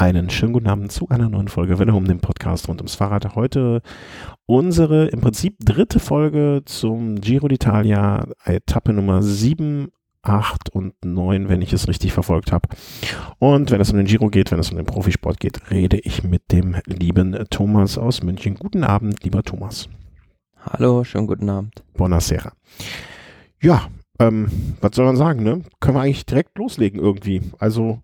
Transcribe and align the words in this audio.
Einen 0.00 0.30
schönen 0.30 0.52
guten 0.52 0.68
Abend 0.68 0.92
zu 0.92 1.08
einer 1.08 1.28
neuen 1.28 1.48
Folge 1.48 1.80
Welle 1.80 1.92
um 1.92 2.04
den 2.04 2.20
Podcast 2.20 2.68
rund 2.68 2.80
ums 2.80 2.94
Fahrrad. 2.94 3.34
Heute 3.34 3.82
unsere 4.46 5.08
im 5.08 5.20
Prinzip 5.20 5.56
dritte 5.58 5.98
Folge 5.98 6.62
zum 6.66 7.20
Giro 7.20 7.48
d'Italia, 7.48 8.32
Etappe 8.44 8.92
Nummer 8.92 9.24
7, 9.24 9.88
8 10.22 10.70
und 10.70 10.94
9, 11.04 11.48
wenn 11.48 11.62
ich 11.62 11.72
es 11.72 11.88
richtig 11.88 12.12
verfolgt 12.12 12.52
habe. 12.52 12.68
Und 13.40 13.72
wenn 13.72 13.80
es 13.80 13.90
um 13.90 13.96
den 13.96 14.06
Giro 14.06 14.28
geht, 14.28 14.52
wenn 14.52 14.60
es 14.60 14.70
um 14.70 14.76
den 14.76 14.86
Profisport 14.86 15.40
geht, 15.40 15.68
rede 15.72 15.98
ich 15.98 16.22
mit 16.22 16.52
dem 16.52 16.76
lieben 16.86 17.36
Thomas 17.50 17.98
aus 17.98 18.22
München. 18.22 18.54
Guten 18.54 18.84
Abend, 18.84 19.24
lieber 19.24 19.42
Thomas. 19.42 19.88
Hallo, 20.60 21.02
schönen 21.02 21.26
guten 21.26 21.50
Abend. 21.50 21.82
Buonasera. 21.94 22.52
Ja, 23.60 23.88
ähm, 24.20 24.46
was 24.80 24.94
soll 24.94 25.06
man 25.06 25.16
sagen, 25.16 25.42
ne? 25.42 25.62
Können 25.80 25.96
wir 25.96 26.02
eigentlich 26.02 26.24
direkt 26.24 26.56
loslegen 26.56 27.00
irgendwie. 27.00 27.42
Also, 27.58 28.00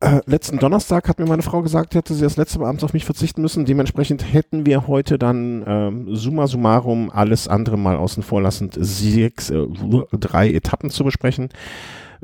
äh, 0.00 0.20
letzten 0.26 0.58
Donnerstag 0.58 1.08
hat 1.08 1.18
mir 1.18 1.26
meine 1.26 1.42
Frau 1.42 1.62
gesagt, 1.62 1.94
hätte 1.94 2.12
sie 2.12 2.22
das 2.22 2.36
letzte 2.36 2.58
Mal 2.58 2.76
auf 2.82 2.92
mich 2.92 3.06
verzichten 3.06 3.40
müssen. 3.40 3.64
Dementsprechend 3.64 4.32
hätten 4.32 4.66
wir 4.66 4.86
heute 4.86 5.18
dann 5.18 5.64
ähm, 5.66 6.14
summa 6.14 6.46
summarum 6.46 7.10
alles 7.10 7.48
andere 7.48 7.78
mal 7.78 7.96
außen 7.96 8.22
vor 8.22 8.42
lassend 8.42 8.76
sechs, 8.78 9.48
äh, 9.50 9.66
drei 10.12 10.50
Etappen 10.50 10.90
zu 10.90 11.02
besprechen, 11.02 11.48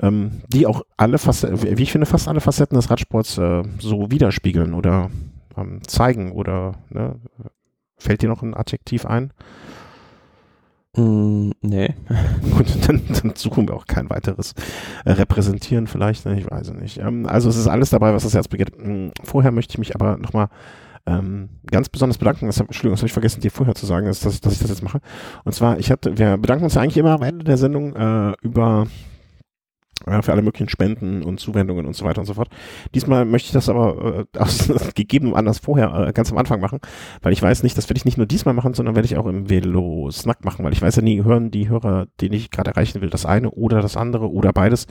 ähm, 0.02 0.42
die 0.48 0.66
auch 0.66 0.83
alle 0.98 1.16
Facetten, 1.16 1.62
wie 1.78 1.83
ich 1.83 1.92
finde, 1.92 2.06
fast 2.06 2.28
alle 2.28 2.41
Facetten 2.41 2.77
des 2.77 2.91
Radsports 2.91 3.38
äh, 3.38 3.62
so 3.78 4.11
widerspiegeln 4.11 4.75
oder 4.75 5.11
ähm, 5.56 5.80
zeigen 5.86 6.33
oder 6.33 6.75
ne? 6.91 7.16
fällt 7.97 8.20
dir 8.20 8.28
noch 8.28 8.42
ein 8.42 8.55
Adjektiv 8.55 9.06
ein? 9.06 9.33
Mm, 10.96 11.52
nee. 11.62 11.95
Gut, 12.56 12.66
dann, 12.87 13.00
dann, 13.09 13.34
suchen 13.34 13.66
wir 13.66 13.74
auch 13.74 13.87
kein 13.87 14.10
weiteres 14.10 14.55
äh, 15.06 15.12
repräsentieren 15.12 15.87
vielleicht, 15.87 16.27
ne? 16.27 16.38
ich 16.38 16.50
weiß 16.50 16.74
nicht. 16.74 16.98
Ähm, 16.98 17.27
also 17.27 17.48
es 17.48 17.56
ist 17.56 17.66
alles 17.66 17.91
dabei, 17.91 18.12
was 18.12 18.24
das 18.24 18.34
Herz 18.34 18.48
begehrt. 18.48 18.73
Mm, 18.78 19.09
vorher 19.24 19.52
möchte 19.52 19.73
ich 19.73 19.78
mich 19.78 19.95
aber 19.95 20.19
nochmal 20.19 20.48
ähm, 21.06 21.48
ganz 21.70 21.88
besonders 21.88 22.19
bedanken. 22.19 22.47
Das 22.47 22.58
hab, 22.58 22.67
Entschuldigung, 22.67 22.92
das 22.92 23.00
habe 23.00 23.06
ich 23.06 23.12
vergessen, 23.12 23.41
dir 23.41 23.50
vorher 23.50 23.75
zu 23.75 23.86
sagen, 23.86 24.06
ist, 24.06 24.25
dass, 24.27 24.41
dass 24.41 24.52
ich 24.52 24.58
das 24.58 24.69
jetzt 24.69 24.83
mache. 24.83 25.00
Und 25.44 25.52
zwar, 25.55 25.78
ich 25.78 25.91
hatte, 25.91 26.19
wir 26.19 26.36
bedanken 26.36 26.64
uns 26.64 26.75
ja 26.75 26.83
eigentlich 26.83 26.98
immer 26.98 27.12
am 27.12 27.22
Ende 27.22 27.45
der 27.45 27.56
Sendung 27.56 27.97
äh, 27.97 28.34
über 28.42 28.86
für 30.23 30.33
alle 30.33 30.43
möglichen 30.43 30.69
Spenden 30.69 31.23
und 31.23 31.39
Zuwendungen 31.39 31.87
und 31.87 31.95
so 31.95 32.05
weiter 32.05 32.21
und 32.21 32.27
so 32.27 32.35
fort. 32.35 32.48
Diesmal 32.95 33.25
möchte 33.25 33.47
ich 33.47 33.53
das 33.53 33.69
aber 33.69 34.27
äh, 34.35 34.39
aus 34.39 34.69
gegebenem 34.95 35.35
Anlass 35.35 35.59
vorher 35.59 36.09
äh, 36.09 36.12
ganz 36.12 36.33
am 36.33 36.39
Anfang 36.39 36.61
machen, 36.61 36.81
weil 37.23 37.33
ich 37.33 37.43
weiß 37.43 37.62
nicht, 37.62 37.79
das 37.79 37.89
werde 37.89 37.98
ich 37.98 38.05
nicht 38.05 38.17
nur 38.17 38.27
diesmal 38.27 38.55
machen, 38.55 38.75
sondern 38.75 38.95
werde 38.95 39.07
ich 39.07 39.17
auch 39.17 39.27
im 39.27 39.48
Velo 39.48 40.11
Snack 40.11 40.45
machen, 40.45 40.65
weil 40.65 40.73
ich 40.73 40.83
weiß 40.83 40.97
ja 40.97 41.03
nie, 41.03 41.23
hören 41.23 41.51
die 41.51 41.69
Hörer, 41.69 42.07
den 42.20 42.33
ich 42.33 42.51
gerade 42.51 42.70
erreichen 42.73 43.01
will, 43.01 43.11
das 43.11 43.27
eine 43.27 43.51
oder 43.51 43.81
das 43.81 43.97
andere 43.97 44.31
oder 44.31 44.53
beides. 44.53 44.87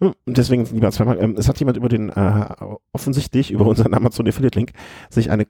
Und 0.00 0.16
deswegen 0.26 0.64
lieber 0.64 0.90
zweimal. 0.90 1.18
Ähm, 1.20 1.36
es 1.38 1.48
hat 1.48 1.58
jemand 1.60 1.76
über 1.76 1.88
den, 1.88 2.10
äh, 2.10 2.46
offensichtlich 2.92 3.50
über 3.50 3.66
unseren 3.66 3.94
Amazon 3.94 4.26
Affiliate 4.26 4.58
Link, 4.58 4.72
sich 5.08 5.30
eine 5.30 5.46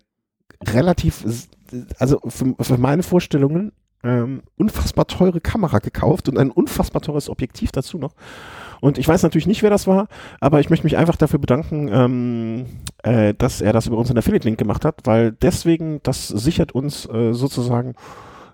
relativ, 0.68 1.24
also 1.98 2.20
für, 2.28 2.54
für 2.60 2.78
meine 2.78 3.02
Vorstellungen 3.02 3.72
ähm, 4.04 4.42
unfassbar 4.56 5.06
teure 5.06 5.40
Kamera 5.40 5.78
gekauft 5.78 6.28
und 6.28 6.38
ein 6.38 6.50
unfassbar 6.50 7.02
teures 7.02 7.28
Objektiv 7.28 7.72
dazu 7.72 7.98
noch. 7.98 8.14
Und 8.80 8.98
ich 8.98 9.08
weiß 9.08 9.22
natürlich 9.22 9.46
nicht, 9.46 9.62
wer 9.62 9.70
das 9.70 9.86
war, 9.86 10.08
aber 10.40 10.60
ich 10.60 10.68
möchte 10.70 10.84
mich 10.84 10.96
einfach 10.96 11.16
dafür 11.16 11.38
bedanken, 11.38 11.88
ähm, 11.90 12.66
äh, 13.02 13.34
dass 13.34 13.60
er 13.60 13.72
das 13.72 13.86
über 13.86 13.96
unseren 13.96 14.18
Affiliate-Link 14.18 14.58
gemacht 14.58 14.84
hat, 14.84 15.00
weil 15.04 15.32
deswegen, 15.32 16.00
das 16.02 16.28
sichert 16.28 16.72
uns 16.72 17.06
äh, 17.06 17.32
sozusagen, 17.32 17.94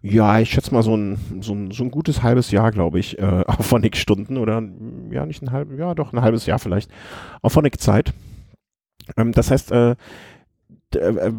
ja, 0.03 0.39
ich 0.41 0.51
schätze 0.51 0.73
mal 0.73 0.83
so 0.83 0.97
ein, 0.97 1.19
so 1.41 1.53
ein, 1.53 1.71
so 1.73 1.85
ein 1.85 1.91
gutes 1.91 2.23
halbes 2.23 2.51
Jahr, 2.51 2.71
glaube 2.71 2.99
ich, 2.99 3.19
äh, 3.19 3.45
auf 3.47 3.67
Phonic-Stunden 3.67 4.37
oder 4.37 4.63
ja, 5.11 5.27
nicht 5.27 5.43
ein 5.43 5.51
halbes, 5.51 5.79
ja, 5.79 5.95
doch 5.95 6.13
ein 6.13 6.23
halbes 6.23 6.47
Jahr 6.47 6.59
vielleicht, 6.59 6.91
auf 7.43 7.53
Phonic-Zeit. 7.53 8.13
Ähm, 9.17 9.33
das 9.33 9.51
heißt, 9.51 9.73
äh, 9.73 9.97
äh, 10.95 10.99
äh, 10.99 11.33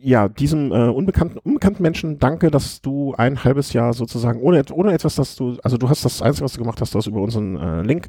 ja, 0.00 0.28
diesem 0.28 0.72
äh, 0.72 0.88
unbekannten, 0.88 1.38
unbekannten 1.38 1.82
Menschen 1.82 2.18
danke, 2.18 2.50
dass 2.50 2.80
du 2.80 3.14
ein 3.16 3.44
halbes 3.44 3.72
Jahr 3.72 3.92
sozusagen, 3.92 4.40
ohne, 4.40 4.62
ohne 4.72 4.92
etwas, 4.92 5.14
dass 5.14 5.36
du, 5.36 5.56
also 5.62 5.76
du 5.76 5.88
hast 5.88 6.04
das 6.04 6.22
Einzige, 6.22 6.44
was 6.44 6.52
du 6.52 6.60
gemacht 6.60 6.80
hast, 6.80 6.94
du 6.94 6.98
hast 6.98 7.06
über 7.06 7.20
unseren 7.20 7.56
äh, 7.56 7.82
Link, 7.82 8.08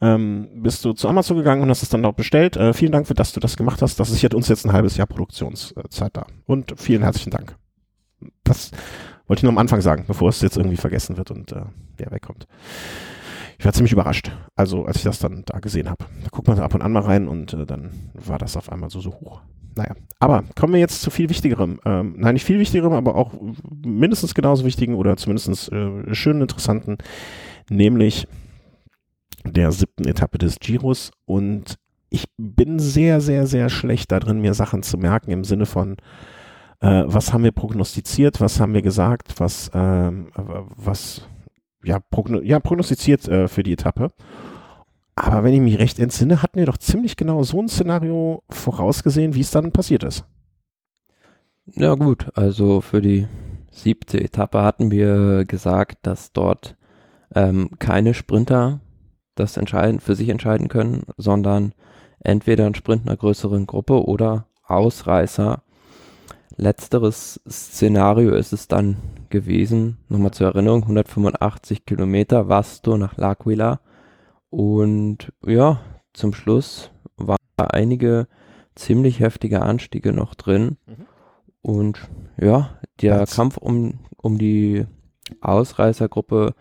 ähm, 0.00 0.48
bist 0.56 0.84
du 0.84 0.92
zu 0.92 1.08
Amazon 1.08 1.38
gegangen 1.38 1.62
und 1.62 1.70
hast 1.70 1.82
es 1.82 1.88
dann 1.88 2.02
dort 2.02 2.16
bestellt. 2.16 2.56
Äh, 2.56 2.72
vielen 2.72 2.92
Dank 2.92 3.06
für, 3.06 3.14
dass 3.14 3.32
du 3.32 3.40
das 3.40 3.56
gemacht 3.56 3.80
hast. 3.82 3.98
Das 3.98 4.10
sichert 4.10 4.34
uns 4.34 4.48
jetzt 4.48 4.66
ein 4.66 4.72
halbes 4.72 4.96
Jahr 4.96 5.06
Produktionszeit 5.06 6.16
da. 6.16 6.26
Und 6.44 6.74
vielen 6.76 7.02
herzlichen 7.02 7.30
Dank. 7.30 7.56
Das 8.44 8.72
wollte 9.26 9.40
ich 9.40 9.42
nur 9.44 9.52
am 9.52 9.58
Anfang 9.58 9.80
sagen, 9.80 10.04
bevor 10.06 10.28
es 10.28 10.40
jetzt 10.42 10.56
irgendwie 10.56 10.76
vergessen 10.76 11.16
wird 11.16 11.30
und 11.30 11.52
äh, 11.52 11.62
der 11.98 12.10
wegkommt 12.10 12.46
ich 13.58 13.64
war 13.64 13.72
ziemlich 13.72 13.92
überrascht. 13.92 14.30
Also 14.54 14.84
als 14.84 14.98
ich 14.98 15.04
das 15.04 15.18
dann 15.18 15.42
da 15.46 15.58
gesehen 15.60 15.88
habe. 15.88 16.04
Da 16.22 16.28
guckt 16.30 16.48
man 16.48 16.58
ab 16.58 16.74
und 16.74 16.82
an 16.82 16.92
mal 16.92 17.02
rein 17.02 17.28
und 17.28 17.52
äh, 17.54 17.66
dann 17.66 17.90
war 18.14 18.38
das 18.38 18.56
auf 18.56 18.70
einmal 18.70 18.90
so, 18.90 19.00
so 19.00 19.12
hoch. 19.12 19.42
Naja, 19.74 19.94
aber 20.18 20.44
kommen 20.54 20.72
wir 20.72 20.80
jetzt 20.80 21.02
zu 21.02 21.10
viel 21.10 21.28
Wichtigerem. 21.28 21.78
Ähm, 21.84 22.14
nein, 22.16 22.34
nicht 22.34 22.44
viel 22.44 22.58
Wichtigerem, 22.58 22.92
aber 22.92 23.16
auch 23.16 23.34
mindestens 23.84 24.34
genauso 24.34 24.64
wichtigen 24.64 24.94
oder 24.94 25.16
zumindest 25.16 25.70
äh, 25.72 26.14
schönen, 26.14 26.42
interessanten, 26.42 26.98
nämlich 27.68 28.26
der 29.44 29.72
siebten 29.72 30.06
Etappe 30.06 30.38
des 30.38 30.58
Giros. 30.58 31.10
Und 31.26 31.76
ich 32.08 32.24
bin 32.38 32.78
sehr, 32.78 33.20
sehr, 33.20 33.46
sehr 33.46 33.68
schlecht 33.68 34.10
darin, 34.10 34.40
mir 34.40 34.54
Sachen 34.54 34.82
zu 34.82 34.96
merken 34.96 35.30
im 35.30 35.44
Sinne 35.44 35.66
von, 35.66 35.96
äh, 36.80 37.04
was 37.06 37.32
haben 37.32 37.44
wir 37.44 37.52
prognostiziert, 37.52 38.40
was 38.40 38.58
haben 38.58 38.74
wir 38.74 38.82
gesagt, 38.82 39.38
was, 39.38 39.68
äh, 39.68 40.12
was 40.34 41.28
ja, 41.84 42.00
progno 42.00 42.40
ja 42.40 42.58
prognostiziert 42.60 43.28
äh, 43.28 43.48
für 43.48 43.62
die 43.62 43.72
Etappe. 43.72 44.10
Aber 45.16 45.42
wenn 45.42 45.54
ich 45.54 45.60
mich 45.60 45.78
recht 45.78 45.98
entsinne, 45.98 46.42
hatten 46.42 46.58
wir 46.58 46.66
doch 46.66 46.76
ziemlich 46.76 47.16
genau 47.16 47.42
so 47.42 47.60
ein 47.60 47.68
Szenario 47.68 48.42
vorausgesehen, 48.50 49.34
wie 49.34 49.40
es 49.40 49.50
dann 49.50 49.72
passiert 49.72 50.04
ist. 50.04 50.24
Ja 51.74 51.94
gut, 51.94 52.28
also 52.34 52.80
für 52.80 53.00
die 53.00 53.26
siebte 53.70 54.20
Etappe 54.20 54.62
hatten 54.62 54.90
wir 54.90 55.44
gesagt, 55.46 55.98
dass 56.02 56.32
dort 56.32 56.76
ähm, 57.34 57.70
keine 57.78 58.14
Sprinter 58.14 58.80
das 59.34 59.56
entscheiden, 59.56 60.00
für 60.00 60.14
sich 60.14 60.28
entscheiden 60.28 60.68
können, 60.68 61.04
sondern 61.16 61.72
entweder 62.20 62.66
ein 62.66 62.74
Sprint 62.74 63.06
einer 63.06 63.16
größeren 63.16 63.66
Gruppe 63.66 64.04
oder 64.06 64.46
Ausreißer. 64.64 65.62
Letzteres 66.56 67.40
Szenario 67.48 68.34
ist 68.34 68.52
es 68.52 68.68
dann 68.68 68.96
gewesen. 69.30 69.98
Nochmal 70.08 70.32
zur 70.32 70.48
Erinnerung, 70.48 70.82
185 70.82 71.84
Kilometer 71.84 72.48
Vasto 72.48 72.96
nach 72.96 73.16
L'Aquila. 73.16 73.78
Und 74.50 75.32
ja, 75.44 75.80
zum 76.12 76.32
Schluss 76.32 76.90
waren 77.16 77.38
einige 77.56 78.28
ziemlich 78.74 79.20
heftige 79.20 79.62
Anstiege 79.62 80.12
noch 80.12 80.34
drin. 80.34 80.76
Mhm. 80.86 81.06
Und 81.62 82.08
ja, 82.40 82.78
der 83.00 83.18
das. 83.18 83.34
Kampf 83.34 83.56
um, 83.56 84.00
um 84.16 84.38
die 84.38 84.86
Ausreißergruppe 85.40 86.54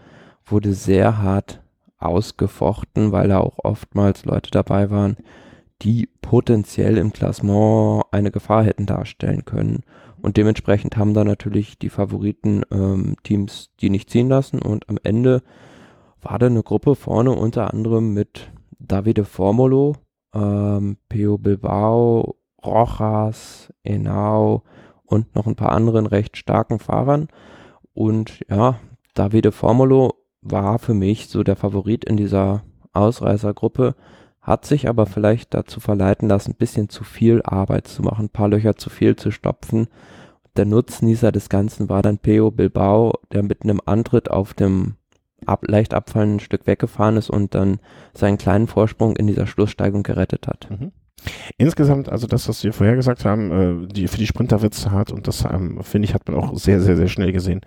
wurde 0.45 0.73
sehr 0.73 1.21
hart 1.21 1.61
ausgefochten, 1.97 3.11
weil 3.11 3.29
da 3.29 3.39
auch 3.39 3.59
oftmals 3.63 4.25
Leute 4.25 4.51
dabei 4.51 4.89
waren, 4.89 5.17
die 5.81 6.09
potenziell 6.21 6.97
im 6.97 7.13
Klassement 7.13 8.03
eine 8.11 8.31
Gefahr 8.31 8.63
hätten 8.63 8.85
darstellen 8.85 9.45
können. 9.45 9.83
Und 10.21 10.37
dementsprechend 10.37 10.97
haben 10.97 11.13
da 11.13 11.23
natürlich 11.23 11.77
die 11.77 11.89
Favoriten 11.89 12.63
ähm, 12.71 13.15
Teams 13.23 13.71
die 13.81 13.89
nicht 13.89 14.09
ziehen 14.09 14.29
lassen. 14.29 14.59
Und 14.59 14.89
am 14.89 14.97
Ende 15.03 15.43
war 16.25 16.39
da 16.39 16.47
eine 16.47 16.63
Gruppe 16.63 16.95
vorne 16.95 17.31
unter 17.31 17.71
anderem 17.71 18.13
mit 18.13 18.51
Davide 18.79 19.25
Formolo, 19.25 19.95
ähm, 20.33 20.97
Peo 21.07 21.37
Bilbao, 21.37 22.35
Rojas, 22.65 23.71
Enau 23.83 24.63
und 25.03 25.35
noch 25.35 25.45
ein 25.45 25.55
paar 25.55 25.71
anderen 25.71 26.07
recht 26.07 26.35
starken 26.35 26.79
Fahrern. 26.79 27.27
Und 27.93 28.39
ja, 28.49 28.79
Davide 29.13 29.51
Formolo 29.51 30.15
war 30.41 30.79
für 30.79 30.95
mich 30.95 31.29
so 31.29 31.43
der 31.43 31.55
Favorit 31.55 32.05
in 32.05 32.17
dieser 32.17 32.63
Ausreißergruppe 32.93 33.95
hat 34.41 34.65
sich 34.65 34.87
aber 34.87 35.07
vielleicht 35.07 35.55
dazu 35.55 35.79
verleiten 35.79 36.29
lassen, 36.29 36.51
ein 36.51 36.57
bisschen 36.57 36.87
zu 36.87 37.03
viel 37.03 37.41
Arbeit 37.43 37.87
zu 37.87 38.03
machen, 38.03 38.25
ein 38.25 38.29
paar 38.29 38.47
Löcher 38.47 38.75
zu 38.75 38.91
viel 38.91 39.15
zu 39.15 39.31
stopfen. 39.31 39.87
Der 40.55 40.65
Nutznießer 40.65 41.31
des 41.31 41.49
Ganzen 41.49 41.89
war 41.89 42.03
dann 42.03 42.19
Peo 42.19 42.51
Bilbao, 42.51 43.13
der 43.31 43.41
mit 43.41 43.63
einem 43.63 43.81
Antritt 43.85 44.29
auf 44.29 44.53
dem 44.53 44.97
ab, 45.47 45.67
leicht 45.67 45.93
abfallenden 45.93 46.39
Stück 46.39 46.67
weggefahren 46.67 47.17
ist 47.17 47.29
und 47.29 47.55
dann 47.55 47.79
seinen 48.13 48.37
kleinen 48.37 48.67
Vorsprung 48.67 49.15
in 49.15 49.27
dieser 49.27 49.47
Schlusssteigung 49.47 50.03
gerettet 50.03 50.47
hat. 50.47 50.67
Mhm. 50.69 50.91
Insgesamt, 51.57 52.09
also 52.09 52.27
das, 52.27 52.47
was 52.49 52.63
wir 52.63 52.73
vorher 52.73 52.95
gesagt 52.95 53.25
haben, 53.25 53.85
äh, 53.85 53.87
die, 53.87 54.07
für 54.07 54.17
die 54.17 54.27
Sprinter 54.27 54.61
wird 54.61 54.73
es 54.73 54.89
hart 54.89 55.11
und 55.11 55.27
das, 55.27 55.45
ähm, 55.45 55.79
finde 55.81 56.07
ich, 56.07 56.13
hat 56.13 56.27
man 56.27 56.37
auch 56.37 56.55
sehr, 56.57 56.81
sehr, 56.81 56.97
sehr 56.97 57.07
schnell 57.07 57.31
gesehen, 57.31 57.61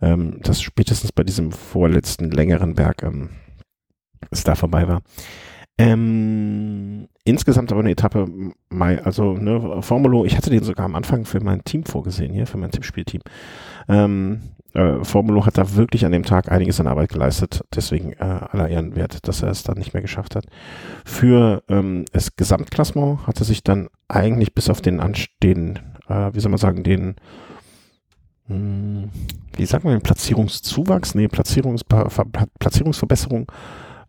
ähm, 0.00 0.38
dass 0.42 0.62
spätestens 0.62 1.12
bei 1.12 1.24
diesem 1.24 1.50
vorletzten 1.50 2.30
längeren 2.30 2.74
Berg 2.74 3.02
ähm, 3.02 3.30
es 4.30 4.44
da 4.44 4.54
vorbei 4.54 4.86
war. 4.86 5.02
Ähm, 5.78 7.08
insgesamt 7.24 7.72
aber 7.72 7.80
eine 7.80 7.92
Etappe, 7.92 8.28
also 9.02 9.32
ne, 9.32 9.80
Formulo, 9.80 10.26
ich 10.26 10.36
hatte 10.36 10.50
den 10.50 10.62
sogar 10.62 10.84
am 10.84 10.94
Anfang 10.94 11.24
für 11.24 11.40
mein 11.40 11.64
Team 11.64 11.84
vorgesehen 11.84 12.34
hier, 12.34 12.46
für 12.46 12.58
mein 12.58 12.70
Tippspielteam. 12.70 13.22
Ähm, 13.88 14.42
äh, 14.74 15.04
Formulo 15.04 15.46
hat 15.46 15.58
da 15.58 15.74
wirklich 15.74 16.04
an 16.04 16.12
dem 16.12 16.24
Tag 16.24 16.50
einiges 16.50 16.80
an 16.80 16.86
Arbeit 16.86 17.10
geleistet. 17.10 17.64
Deswegen 17.74 18.12
äh, 18.12 18.16
aller 18.20 18.68
Ehren 18.68 18.96
wert, 18.96 19.26
dass 19.26 19.42
er 19.42 19.50
es 19.50 19.62
dann 19.62 19.78
nicht 19.78 19.94
mehr 19.94 20.02
geschafft 20.02 20.36
hat. 20.36 20.46
Für 21.04 21.62
ähm, 21.68 22.04
das 22.12 22.36
Gesamtklassement 22.36 23.26
hat 23.26 23.40
er 23.40 23.44
sich 23.44 23.64
dann 23.64 23.88
eigentlich 24.08 24.54
bis 24.54 24.70
auf 24.70 24.80
den 24.80 25.00
anstehenden, 25.00 25.80
äh, 26.08 26.30
wie 26.32 26.40
soll 26.40 26.50
man 26.50 26.58
sagen, 26.58 26.82
den 26.82 27.16
mh, 28.48 28.54
hm, 28.54 29.10
wie 29.56 29.66
sagt 29.66 29.84
man, 29.84 29.94
den 29.94 30.02
Platzierungszuwachs, 30.02 31.14
nee, 31.14 31.28
Platzierungs 31.28 31.82
Platzierungsverbesserung 31.84 33.50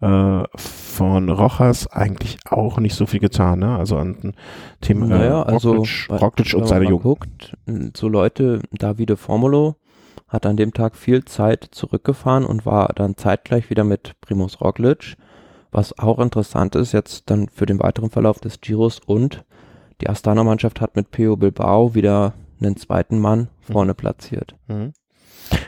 äh, 0.02 0.44
von 0.56 1.30
Rojas 1.30 1.88
eigentlich 1.88 2.38
auch 2.50 2.80
nicht 2.80 2.96
so 2.96 3.06
viel 3.06 3.20
getan, 3.20 3.60
ne? 3.60 3.78
Also 3.78 3.98
an 3.98 4.34
Thema 4.82 5.06
äh, 5.06 5.10
naja, 5.10 5.44
also 5.44 5.86
Roglic, 6.10 6.54
und 6.54 6.68
seine 6.68 6.86
Jugend. 6.86 7.04
guckt, 7.04 7.58
so 7.96 8.08
Leute, 8.08 8.62
Davide 8.72 9.18
Formulo 9.18 9.76
hat 10.32 10.46
an 10.46 10.56
dem 10.56 10.74
Tag 10.74 10.96
viel 10.96 11.26
Zeit 11.26 11.68
zurückgefahren 11.72 12.46
und 12.46 12.66
war 12.66 12.94
dann 12.96 13.18
zeitgleich 13.18 13.70
wieder 13.70 13.84
mit 13.84 14.20
Primus 14.22 14.62
Roglic, 14.62 15.18
was 15.72 15.98
auch 16.00 16.20
interessant 16.20 16.76
ist 16.76 16.94
jetzt 16.94 17.30
dann 17.30 17.50
für 17.50 17.66
den 17.66 17.80
weiteren 17.80 18.10
Verlauf 18.10 18.40
des 18.40 18.62
Giros 18.62 19.00
und 19.06 19.44
die 20.00 20.10
Astana-Mannschaft 20.10 20.82
hat 20.82 20.96
mit 20.96 21.12
Peo 21.12 21.36
Bilbao 21.36 21.94
wieder 21.94 22.34
einen 22.62 22.78
zweiten 22.78 23.20
Mann 23.20 23.40
mhm. 23.68 23.74
vorne 23.74 23.94
platziert. 23.94 24.56
Mhm. 24.68 24.94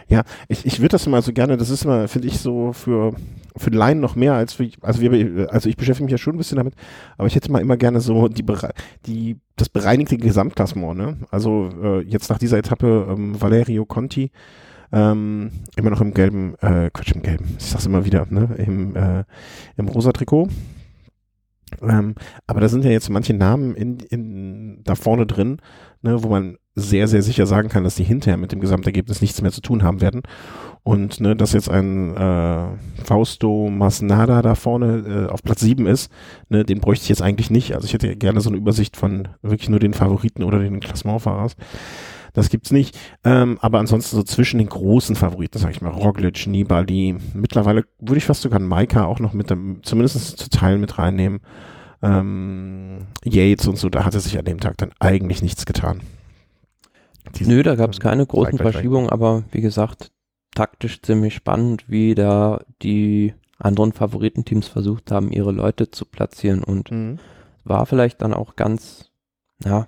Ja, 0.08 0.24
ich, 0.48 0.66
ich 0.66 0.80
würde 0.80 0.90
das 0.90 1.08
immer 1.08 1.22
so 1.22 1.34
gerne, 1.34 1.58
das 1.58 1.70
ist 1.70 1.86
immer, 1.86 2.08
finde 2.08 2.28
ich, 2.28 2.40
so 2.40 2.74
für, 2.74 3.14
für 3.56 3.70
Laien 3.70 4.00
noch 4.00 4.16
mehr 4.16 4.34
als 4.34 4.54
für, 4.54 4.70
also 4.82 5.02
wir, 5.02 5.52
also 5.52 5.70
ich 5.70 5.78
beschäftige 5.78 6.06
mich 6.06 6.12
ja 6.12 6.18
schon 6.18 6.36
ein 6.36 6.38
bisschen 6.38 6.58
damit, 6.58 6.76
aber 7.18 7.28
ich 7.28 7.36
hätte 7.36 7.52
mal 7.52 7.62
immer 7.62 7.78
gerne 7.78 8.00
so 8.02 8.28
die, 8.28 8.46
die, 9.06 9.38
das 9.56 9.70
bereinigte 9.70 10.18
Gesamtklassement, 10.18 10.98
ne? 10.98 11.18
Also 11.32 11.70
äh, 11.82 12.02
jetzt 12.02 12.30
nach 12.30 12.38
dieser 12.38 12.58
Etappe 12.58 13.08
ähm, 13.10 13.40
Valerio 13.42 13.86
Conti, 13.86 14.32
ähm, 14.92 15.52
immer 15.76 15.90
noch 15.90 16.02
im 16.02 16.14
gelben, 16.14 16.56
äh, 16.62 16.90
Quatsch, 16.92 17.14
im 17.14 17.22
gelben, 17.22 17.56
ich 17.58 17.66
sag's 17.66 17.86
immer 17.86 18.06
wieder, 18.06 18.28
ne? 18.30 18.50
Im, 18.58 18.96
äh, 18.96 19.24
im 19.78 19.88
rosa 19.88 20.12
Trikot. 20.12 20.50
Ähm, 21.82 22.16
aber 22.48 22.62
da 22.62 22.70
sind 22.70 22.86
ja 22.86 22.92
jetzt 22.92 23.10
manche 23.10 23.34
Namen 23.34 23.76
in, 23.76 24.00
in, 24.00 24.84
da 24.84 24.96
vorne 24.96 25.26
drin, 25.26 25.58
ne, 26.02 26.24
wo 26.24 26.30
man 26.30 26.58
sehr, 26.76 27.08
sehr 27.08 27.22
sicher 27.22 27.46
sagen 27.46 27.70
kann, 27.70 27.84
dass 27.84 27.96
die 27.96 28.04
hinterher 28.04 28.38
mit 28.38 28.52
dem 28.52 28.60
Gesamtergebnis 28.60 29.22
nichts 29.22 29.42
mehr 29.42 29.52
zu 29.52 29.62
tun 29.62 29.84
haben 29.84 30.02
werden. 30.02 30.24
Und 30.82 31.22
ne, 31.22 31.36
dass 31.36 31.54
jetzt 31.54 31.70
ein 31.70 32.16
äh, 32.18 32.66
Fausto 33.04 33.70
Masnada 33.70 34.42
da 34.42 34.56
vorne 34.56 35.28
äh, 35.28 35.32
auf 35.32 35.44
Platz 35.44 35.62
7 35.62 35.86
ist, 35.86 36.12
ne, 36.50 36.66
den 36.66 36.82
bräuchte 36.82 37.04
ich 37.04 37.10
jetzt 37.10 37.22
eigentlich 37.22 37.50
nicht. 37.50 37.74
Also 37.74 37.86
ich 37.86 37.94
hätte 37.94 38.16
gerne 38.16 38.42
so 38.42 38.50
eine 38.50 38.58
Übersicht 38.58 38.98
von 38.98 39.30
wirklich 39.42 39.70
nur 39.70 39.80
den 39.80 39.94
Favoriten 39.94 40.44
oder 40.44 40.60
den 40.60 40.80
Klassementfahrers. 40.80 41.56
Das 42.34 42.50
gibt's 42.50 42.72
nicht. 42.72 42.98
Ähm, 43.24 43.60
aber 43.62 43.80
ansonsten 43.80 44.16
so 44.16 44.24
zwischen 44.24 44.58
den 44.58 44.68
großen 44.68 45.16
Favoriten, 45.16 45.60
sag 45.60 45.72
ich 45.72 45.82
mal, 45.82 45.92
Roglic, 45.92 46.48
Nibali, 46.48 47.16
mittlerweile 47.34 47.86
würde 48.00 48.18
ich 48.18 48.26
fast 48.26 48.42
sogar 48.42 48.60
Maika 48.60 49.06
auch 49.06 49.20
noch 49.20 49.34
mit 49.34 49.52
dem, 49.52 49.82
zumindest 49.84 50.38
zu 50.38 50.50
Teilen 50.50 50.82
mit 50.82 50.98
reinnehmen. 50.98 51.40
Ähm, 52.02 53.06
Yates 53.24 53.68
und 53.68 53.78
so, 53.78 53.88
da 53.90 54.04
hatte 54.04 54.20
sich 54.20 54.38
an 54.38 54.46
dem 54.46 54.60
Tag 54.60 54.78
dann 54.78 54.92
eigentlich 55.00 55.42
nichts 55.42 55.66
getan. 55.66 56.02
Nö, 57.40 57.64
da 57.64 57.76
gab's 57.76 58.00
keine 58.00 58.26
großen 58.26 58.58
Verschiebungen, 58.58 59.10
aber 59.10 59.44
wie 59.52 59.62
gesagt, 59.62 60.12
taktisch 60.54 61.02
ziemlich 61.02 61.34
spannend, 61.34 61.90
wie 61.90 62.16
da 62.16 62.62
die 62.82 63.34
anderen 63.58 63.94
Favoritenteams 63.94 64.68
versucht 64.68 65.12
haben, 65.12 65.32
ihre 65.32 65.52
Leute 65.52 65.90
zu 65.90 66.06
platzieren 66.06 66.64
und 66.64 66.92
mhm. 66.92 67.20
war 67.64 67.86
vielleicht 67.86 68.22
dann 68.22 68.34
auch 68.34 68.56
ganz, 68.56 69.12
ja, 69.64 69.88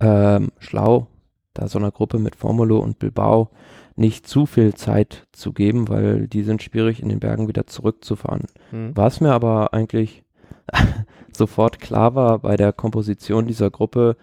ähm, 0.00 0.52
schlau, 0.58 1.08
da 1.54 1.68
so 1.68 1.78
einer 1.78 1.90
Gruppe 1.90 2.18
mit 2.18 2.36
Formulo 2.36 2.78
und 2.78 2.98
Bilbao 2.98 3.50
nicht 3.96 4.26
zu 4.26 4.44
viel 4.44 4.74
Zeit 4.74 5.26
zu 5.32 5.52
geben, 5.52 5.88
weil 5.88 6.28
die 6.28 6.42
sind 6.42 6.62
schwierig 6.62 7.02
in 7.02 7.08
den 7.08 7.18
Bergen 7.18 7.48
wieder 7.48 7.66
zurückzufahren. 7.66 8.44
Mhm. 8.70 8.92
Was 8.94 9.20
mir 9.20 9.32
aber 9.32 9.72
eigentlich 9.72 10.22
sofort 11.32 11.80
klar 11.80 12.14
war 12.14 12.40
bei 12.40 12.56
der 12.56 12.72
Komposition 12.72 13.46
dieser 13.46 13.70
Gruppe, 13.70 14.16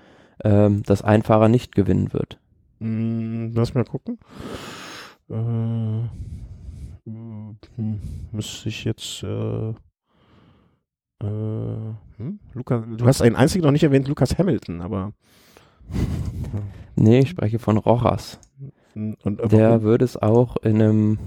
ähm, 0.44 0.84
dass 0.84 1.02
ein 1.02 1.24
Fahrer 1.24 1.50
nicht 1.50 1.76
gewinnen 1.76 2.14
wird. 2.14 2.40
Mhm, 2.80 3.52
lass 3.56 3.74
mal 3.74 3.86
gucken. 3.86 4.20
Äh, 5.30 5.36
hm, 7.06 7.58
müsste 8.32 8.70
ich 8.70 8.84
jetzt 8.84 9.24
äh, 9.24 9.70
äh, 9.70 9.74
hm? 12.18 12.40
Lukas, 12.54 12.84
du 12.98 13.06
hast 13.06 13.22
einen 13.22 13.36
einzigen 13.36 13.64
noch 13.64 13.72
nicht 13.72 13.84
erwähnt, 13.84 14.08
Lukas 14.08 14.38
Hamilton, 14.38 14.82
aber 14.82 15.14
Nee, 16.96 17.20
ich 17.20 17.30
spreche 17.30 17.60
von 17.60 17.78
Rojas. 17.78 18.40
Und, 18.96 19.24
und, 19.26 19.52
der 19.52 19.82
würde 19.82 20.06
es 20.06 20.18
auch 20.18 20.58
in 20.58 20.82
einem 20.82 21.18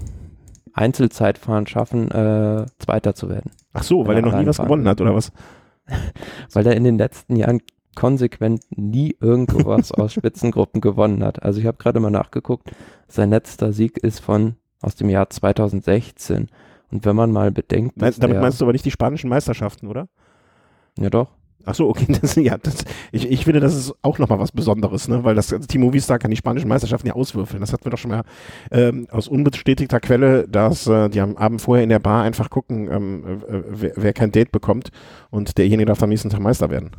Einzelzeitfahren 0.73 1.67
schaffen, 1.67 2.09
äh, 2.11 2.65
Zweiter 2.79 3.13
zu 3.13 3.29
werden. 3.29 3.51
Ach 3.73 3.83
so, 3.83 4.07
weil 4.07 4.15
er 4.15 4.21
noch 4.21 4.37
nie 4.37 4.45
was 4.45 4.57
gewonnen 4.57 4.87
hat, 4.87 5.01
oder 5.01 5.13
was? 5.13 5.31
weil 6.53 6.65
er 6.65 6.75
in 6.75 6.83
den 6.83 6.97
letzten 6.97 7.35
Jahren 7.35 7.61
konsequent 7.97 8.61
nie 8.69 9.17
irgendwo 9.19 9.65
was 9.65 9.91
aus 9.91 10.13
Spitzengruppen 10.13 10.81
gewonnen 10.81 11.23
hat. 11.23 11.41
Also 11.41 11.59
ich 11.59 11.65
habe 11.65 11.77
gerade 11.77 11.99
mal 11.99 12.11
nachgeguckt, 12.11 12.69
sein 13.07 13.31
letzter 13.31 13.73
Sieg 13.73 13.97
ist 13.97 14.19
von 14.19 14.55
aus 14.81 14.95
dem 14.95 15.09
Jahr 15.09 15.31
2016. 15.31 16.47
Und 16.91 17.05
wenn 17.05 17.15
man 17.15 17.31
mal 17.31 17.51
bedenkt. 17.51 17.99
Meinst, 17.99 18.21
damit 18.21 18.39
meinst 18.39 18.61
du 18.61 18.65
aber 18.65 18.71
nicht 18.71 18.85
die 18.85 18.91
spanischen 18.91 19.29
Meisterschaften, 19.29 19.87
oder? 19.87 20.07
Ja, 20.99 21.09
doch. 21.09 21.31
Ach 21.65 21.73
so, 21.73 21.89
okay, 21.89 22.05
das, 22.21 22.35
ja, 22.35 22.57
das, 22.59 22.85
ich, 23.11 23.29
ich 23.29 23.45
finde, 23.45 23.61
das 23.61 23.75
ist 23.75 23.93
auch 24.03 24.19
nochmal 24.19 24.39
was 24.39 24.51
Besonderes, 24.51 25.07
ne? 25.07 25.23
weil 25.23 25.33
das 25.33 25.47
Timo 25.67 25.91
Wiestar 25.91 26.19
kann 26.19 26.29
die 26.29 26.37
spanischen 26.37 26.69
Meisterschaften 26.69 27.07
ja 27.07 27.13
auswürfeln. 27.13 27.61
Das 27.61 27.73
hatten 27.73 27.83
wir 27.83 27.89
doch 27.89 27.97
schon 27.97 28.11
mal 28.11 28.23
ähm, 28.69 29.07
aus 29.09 29.27
unbestätigter 29.27 29.99
Quelle, 29.99 30.47
dass 30.47 30.85
äh, 30.85 31.09
die 31.09 31.19
am 31.19 31.35
Abend 31.35 31.61
vorher 31.61 31.83
in 31.83 31.89
der 31.89 31.99
Bar 31.99 32.23
einfach 32.23 32.51
gucken, 32.51 32.89
ähm, 32.91 33.41
äh, 33.49 33.63
wer, 33.69 33.91
wer, 33.95 34.13
kein 34.13 34.31
Date 34.31 34.51
bekommt 34.51 34.91
und 35.31 35.57
derjenige 35.57 35.87
darf 35.87 36.03
am 36.03 36.09
nächsten 36.09 36.29
Tag 36.29 36.41
Meister 36.41 36.69
werden. 36.69 36.91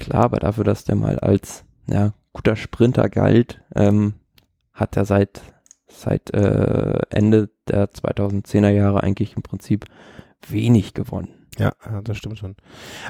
Klar, 0.00 0.24
aber 0.24 0.38
dafür, 0.38 0.64
dass 0.64 0.84
der 0.84 0.96
mal 0.96 1.18
als 1.18 1.64
ja, 1.86 2.14
guter 2.32 2.56
Sprinter 2.56 3.08
galt, 3.08 3.60
ähm, 3.76 4.14
hat 4.72 4.96
er 4.96 5.04
seit, 5.04 5.42
seit 5.88 6.32
äh, 6.32 6.98
Ende 7.10 7.50
der 7.68 7.90
2010er 7.90 8.70
Jahre 8.70 9.02
eigentlich 9.02 9.36
im 9.36 9.42
Prinzip 9.42 9.84
wenig 10.48 10.94
gewonnen. 10.94 11.28
Ja, 11.58 11.72
das 12.02 12.16
stimmt 12.16 12.38
schon. 12.38 12.56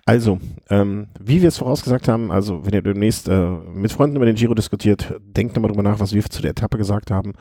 Also, 0.05 0.41
ähm, 0.69 1.07
wie 1.21 1.41
wir 1.41 1.49
es 1.49 1.59
vorausgesagt 1.59 2.09
haben, 2.09 2.33
also 2.33 2.67
wenn 2.67 2.73
ihr 2.73 2.83
demnächst 2.83 3.29
äh, 3.29 3.49
mit 3.49 3.93
Freunden 3.93 4.17
über 4.17 4.27
den 4.27 4.35
Giro 4.35 4.55
diskutiert, 4.55 5.15
denkt 5.21 5.55
nochmal 5.55 5.71
drüber 5.71 5.85
nach, 5.85 6.01
was 6.01 6.13
wir 6.13 6.25
zu 6.25 6.43
der 6.43 6.51
Etappe 6.51 6.77
gesagt 6.77 7.13
haben. 7.13 7.35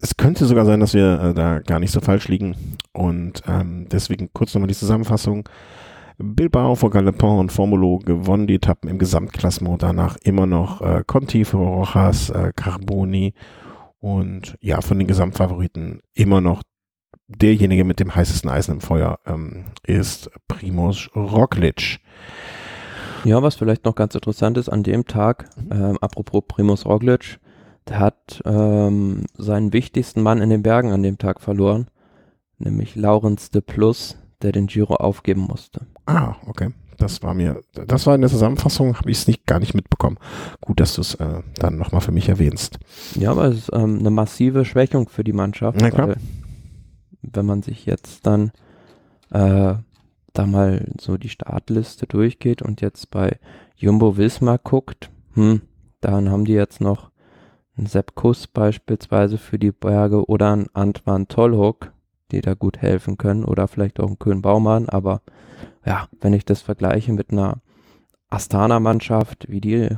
Es 0.00 0.18
könnte 0.18 0.44
sogar 0.44 0.66
sein, 0.66 0.80
dass 0.80 0.92
wir 0.92 1.20
äh, 1.20 1.34
da 1.34 1.60
gar 1.60 1.78
nicht 1.78 1.92
so 1.92 2.00
falsch 2.00 2.28
liegen. 2.28 2.56
Und 2.92 3.42
ähm, 3.46 3.86
deswegen 3.90 4.30
kurz 4.34 4.52
nochmal 4.52 4.68
die 4.68 4.74
Zusammenfassung. 4.74 5.48
Bilbao 6.18 6.74
vor 6.74 6.90
Galopin 6.90 7.38
und 7.38 7.52
Formulo 7.52 7.98
gewonnen 7.98 8.46
die 8.46 8.54
Etappen 8.54 8.88
im 8.88 8.98
Gesamtklassement. 8.98 9.82
Danach 9.82 10.16
immer 10.22 10.46
noch 10.46 10.80
äh, 10.80 11.02
Conti 11.06 11.44
für 11.44 11.58
Rojas, 11.58 12.30
äh, 12.30 12.52
Carboni 12.54 13.34
und 13.98 14.56
ja, 14.60 14.80
von 14.80 14.98
den 14.98 15.06
Gesamtfavoriten 15.06 16.02
immer 16.14 16.40
noch 16.40 16.62
derjenige 17.28 17.84
mit 17.84 18.00
dem 18.00 18.14
heißesten 18.14 18.50
Eisen 18.50 18.74
im 18.74 18.80
Feuer 18.80 19.18
ähm, 19.26 19.66
ist 19.86 20.30
Primoz 20.48 21.08
Roglic. 21.14 22.00
Ja, 23.24 23.42
was 23.42 23.54
vielleicht 23.54 23.84
noch 23.84 23.94
ganz 23.94 24.14
interessant 24.14 24.58
ist, 24.58 24.68
an 24.68 24.82
dem 24.82 25.06
Tag, 25.06 25.48
mhm. 25.56 25.72
ähm, 25.72 25.98
apropos 26.00 26.42
Primoz 26.46 26.84
Roglic, 26.84 27.38
der 27.88 28.00
hat 28.00 28.42
ähm, 28.44 29.24
seinen 29.34 29.72
wichtigsten 29.72 30.22
Mann 30.22 30.40
in 30.42 30.50
den 30.50 30.62
Bergen 30.62 30.92
an 30.92 31.02
dem 31.02 31.18
Tag 31.18 31.40
verloren, 31.40 31.88
nämlich 32.58 32.96
Laurens 32.96 33.50
de 33.50 33.60
Plus, 33.60 34.18
der 34.42 34.52
den 34.52 34.66
Giro 34.66 34.96
aufgeben 34.96 35.42
musste. 35.42 35.86
Ah, 36.06 36.36
okay. 36.46 36.70
Das 36.98 37.22
war 37.22 37.34
mir, 37.34 37.62
das 37.72 38.06
war 38.06 38.14
in 38.14 38.20
der 38.20 38.30
Zusammenfassung, 38.30 38.96
habe 38.96 39.10
ich 39.10 39.18
es 39.18 39.26
nicht 39.26 39.46
gar 39.46 39.58
nicht 39.58 39.74
mitbekommen. 39.74 40.18
Gut, 40.60 40.78
dass 40.78 40.94
du 40.94 41.00
es 41.00 41.14
äh, 41.14 41.42
dann 41.56 41.76
nochmal 41.76 42.00
für 42.00 42.12
mich 42.12 42.28
erwähnst. 42.28 42.78
Ja, 43.18 43.32
aber 43.32 43.46
es 43.46 43.58
ist 43.58 43.70
ähm, 43.72 43.98
eine 43.98 44.10
massive 44.10 44.64
Schwächung 44.64 45.08
für 45.08 45.24
die 45.24 45.32
Mannschaft. 45.32 45.78
Na 45.80 45.90
klar 45.90 46.14
wenn 47.22 47.46
man 47.46 47.62
sich 47.62 47.86
jetzt 47.86 48.26
dann 48.26 48.52
äh, 49.30 49.74
da 50.32 50.46
mal 50.46 50.86
so 51.00 51.16
die 51.16 51.28
Startliste 51.28 52.06
durchgeht 52.06 52.62
und 52.62 52.80
jetzt 52.80 53.10
bei 53.10 53.38
Jumbo 53.76 54.16
Wismar 54.16 54.58
guckt, 54.58 55.10
hm, 55.34 55.62
dann 56.00 56.30
haben 56.30 56.44
die 56.44 56.52
jetzt 56.52 56.80
noch 56.80 57.10
einen 57.76 57.86
Sepp 57.86 58.14
Kuss 58.14 58.46
beispielsweise 58.46 59.38
für 59.38 59.58
die 59.58 59.72
Berge 59.72 60.26
oder 60.26 60.52
einen 60.52 60.68
Antwan 60.74 61.28
Tollhook, 61.28 61.92
die 62.30 62.40
da 62.40 62.54
gut 62.54 62.78
helfen 62.78 63.18
können 63.18 63.44
oder 63.44 63.68
vielleicht 63.68 64.00
auch 64.00 64.08
einen 64.08 64.18
Köhn 64.18 64.42
Baumann, 64.42 64.88
aber 64.88 65.22
ja, 65.84 66.08
wenn 66.20 66.32
ich 66.32 66.44
das 66.44 66.62
vergleiche 66.62 67.12
mit 67.12 67.30
einer 67.30 67.60
Astana-Mannschaft, 68.30 69.46
wie 69.48 69.60
die 69.60 69.88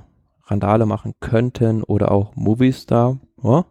Randale 0.44 0.86
machen 0.86 1.14
könnten 1.20 1.82
oder 1.82 2.10
auch 2.10 2.34
Movistar, 2.36 3.18
oh, 3.40 3.64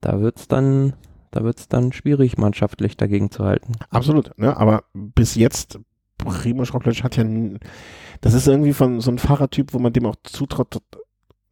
da 0.00 0.20
wird's 0.20 0.48
dann 0.48 0.94
da 1.30 1.44
wird 1.44 1.58
es 1.58 1.68
dann 1.68 1.92
schwierig, 1.92 2.38
mannschaftlich 2.38 2.96
dagegen 2.96 3.30
zu 3.30 3.44
halten. 3.44 3.74
Absolut, 3.90 4.36
ne? 4.36 4.56
aber 4.56 4.84
bis 4.92 5.36
jetzt, 5.36 5.78
Primoz 6.18 6.74
Roglic 6.74 7.04
hat 7.04 7.16
ja, 7.16 7.24
das 8.20 8.34
ist 8.34 8.48
irgendwie 8.48 8.72
von 8.72 9.00
so 9.00 9.10
ein 9.10 9.18
Fahrertyp, 9.18 9.72
wo 9.72 9.78
man 9.78 9.92
dem 9.92 10.06
auch 10.06 10.16
zutraut, 10.24 10.82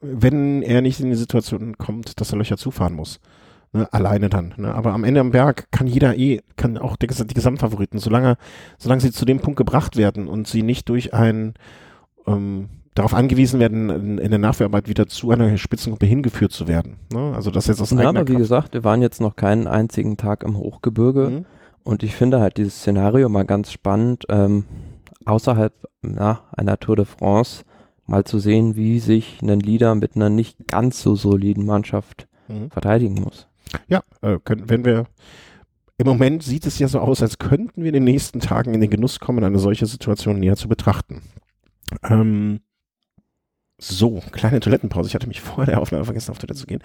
wenn 0.01 0.63
er 0.63 0.83
nicht 0.83 1.01
in 1.01 1.11
die 1.11 1.17
Situation 1.17 1.79
kommt, 1.79 2.21
dass 2.21 2.33
er 2.33 2.39
Löcher 2.39 2.57
zufahren 2.57 2.95
muss. 2.95 3.21
Ne, 3.73 3.93
alleine 3.93 4.31
dann. 4.31 4.55
Ne? 4.57 4.75
Aber 4.75 4.95
am 4.95 5.05
Ende 5.05 5.21
am 5.21 5.31
Berg 5.31 5.71
kann 5.71 5.87
jeder 5.87 6.17
eh, 6.17 6.41
kann 6.57 6.79
auch 6.79 6.97
der, 6.97 7.09
die 7.09 7.35
Gesamtfavoriten, 7.35 7.99
solange, 7.99 8.39
solange 8.79 9.03
sie 9.03 9.13
zu 9.13 9.27
dem 9.27 9.41
Punkt 9.41 9.59
gebracht 9.59 9.97
werden 9.99 10.27
und 10.27 10.49
sie 10.49 10.63
nicht 10.63 10.89
durch 10.89 11.13
ein 11.13 11.53
ähm, 12.27 12.71
darauf 12.95 13.15
angewiesen 13.15 13.61
werden, 13.61 13.91
in, 13.91 14.19
in, 14.19 14.31
der 14.31 14.39
Nachwehrarbeit 14.39 14.89
wieder 14.89 15.07
zu 15.07 15.31
einer 15.31 15.57
Spitzengruppe 15.57 16.07
hingeführt 16.07 16.53
zu 16.53 16.67
werden. 16.67 16.97
Ne? 17.13 17.33
Also 17.35 17.51
das 17.51 17.67
jetzt 17.67 17.81
aus 17.81 17.91
Ja, 17.91 18.09
aber 18.09 18.23
wie 18.23 18.33
Kraft. 18.33 18.39
gesagt, 18.39 18.75
wir 18.75 18.85
waren 18.85 19.03
jetzt 19.03 19.21
noch 19.21 19.37
keinen 19.37 19.67
einzigen 19.67 20.17
Tag 20.17 20.43
im 20.43 20.57
Hochgebirge 20.57 21.31
mhm. 21.31 21.45
und 21.85 22.03
ich 22.03 22.17
finde 22.17 22.41
halt 22.41 22.57
dieses 22.57 22.79
Szenario 22.79 23.29
mal 23.29 23.45
ganz 23.45 23.71
spannend, 23.71 24.25
ähm, 24.31 24.65
außerhalb 25.27 25.75
na, 26.03 26.41
einer 26.57 26.79
Tour 26.79 26.97
de 26.97 27.05
France 27.05 27.65
mal 28.07 28.25
zu 28.25 28.39
sehen, 28.39 28.77
wie 28.77 28.99
sich 28.99 29.41
ein 29.43 29.61
Leader 29.61 29.95
mit 29.95 30.17
einer 30.17 30.31
nicht 30.31 30.67
ganz 30.67 31.03
so 31.03 31.15
soliden 31.15 31.67
Mannschaft 31.67 32.27
mhm. 32.49 32.71
verteidigen 32.71 33.23
muss. 33.23 33.47
Ja, 33.89 34.03
äh, 34.23 34.39
können, 34.45 34.69
wenn 34.69 34.85
wir 34.85 35.07
im 35.99 36.07
Moment 36.07 36.45
sieht 36.45 36.65
es 36.65 36.79
ja 36.79 36.87
so 36.87 37.01
aus, 37.01 37.23
als 37.23 37.39
könnten 37.39 37.83
wir 37.83 37.89
in 37.89 37.95
den 37.95 38.05
nächsten 38.05 38.39
Tagen 38.39 38.73
in 38.73 38.81
den 38.81 38.91
Genuss 38.91 39.19
kommen, 39.19 39.43
eine 39.43 39.59
solche 39.59 39.87
Situation 39.87 40.39
näher 40.39 40.57
zu 40.57 40.69
betrachten. 40.69 41.23
Ähm, 42.05 42.61
so, 43.81 44.23
kleine 44.33 44.61
Toilettenpause. 44.61 45.09
Ich 45.09 45.15
hatte 45.15 45.27
mich 45.27 45.41
vor 45.41 45.67
der 45.67 45.81
Aufnahme 45.81 46.05
vergessen, 46.05 46.31
auf 46.31 46.39
Toilette 46.39 46.59
zu 46.59 46.67
gehen. 46.67 46.83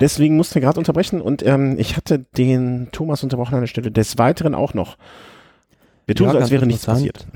Deswegen 0.00 0.36
mussten 0.36 0.56
wir 0.56 0.62
gerade 0.62 0.78
unterbrechen 0.78 1.20
und 1.20 1.44
ähm, 1.44 1.76
ich 1.78 1.96
hatte 1.96 2.20
den 2.36 2.88
Thomas 2.90 3.22
unterbrochen 3.22 3.54
an 3.54 3.60
der 3.60 3.68
Stelle. 3.68 3.92
Des 3.92 4.18
Weiteren 4.18 4.54
auch 4.54 4.74
noch. 4.74 4.96
Wir 6.06 6.14
tun 6.14 6.26
ja, 6.26 6.32
so, 6.32 6.38
als 6.38 6.50
wäre 6.50 6.66
nichts 6.66 6.86
passiert. 6.86 7.26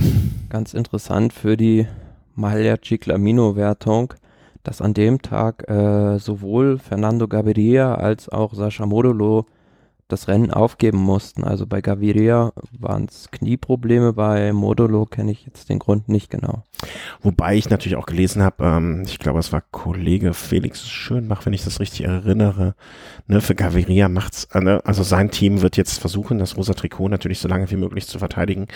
Ganz 0.48 0.74
interessant 0.74 1.32
für 1.32 1.56
die 1.56 1.86
Maglia 2.34 2.76
Ciclamino-Wertung 2.80 4.14
dass 4.62 4.80
an 4.80 4.94
dem 4.94 5.22
Tag 5.22 5.68
äh, 5.68 6.18
sowohl 6.18 6.78
Fernando 6.78 7.28
Gaviria 7.28 7.94
als 7.94 8.28
auch 8.28 8.54
Sascha 8.54 8.86
Modolo 8.86 9.46
das 10.10 10.28
Rennen 10.28 10.50
aufgeben 10.50 10.98
mussten. 10.98 11.44
Also 11.44 11.66
bei 11.66 11.80
Gaviria 11.80 12.52
waren 12.78 13.06
es 13.08 13.30
Knieprobleme, 13.30 14.12
bei 14.12 14.52
Modolo 14.52 15.06
kenne 15.06 15.32
ich 15.32 15.46
jetzt 15.46 15.68
den 15.68 15.78
Grund 15.78 16.08
nicht 16.08 16.30
genau. 16.30 16.64
Wobei 17.22 17.56
ich 17.56 17.70
natürlich 17.70 17.96
auch 17.96 18.06
gelesen 18.06 18.42
habe, 18.42 18.64
ähm, 18.64 19.02
ich 19.06 19.18
glaube, 19.18 19.38
es 19.38 19.52
war 19.52 19.62
Kollege 19.70 20.34
Felix 20.34 20.88
Schönbach, 20.88 21.46
wenn 21.46 21.52
ich 21.52 21.64
das 21.64 21.80
richtig 21.80 22.04
erinnere, 22.04 22.74
ne, 23.26 23.40
für 23.40 23.54
Gaviria 23.54 24.08
macht's, 24.08 24.44
äh, 24.52 24.60
ne, 24.60 24.80
also 24.84 25.02
sein 25.02 25.30
Team 25.30 25.62
wird 25.62 25.76
jetzt 25.76 25.98
versuchen, 25.98 26.38
das 26.38 26.56
rosa 26.56 26.74
Trikot 26.74 27.08
natürlich 27.08 27.38
so 27.38 27.48
lange 27.48 27.70
wie 27.70 27.76
möglich 27.76 28.06
zu 28.06 28.18
verteidigen 28.18 28.66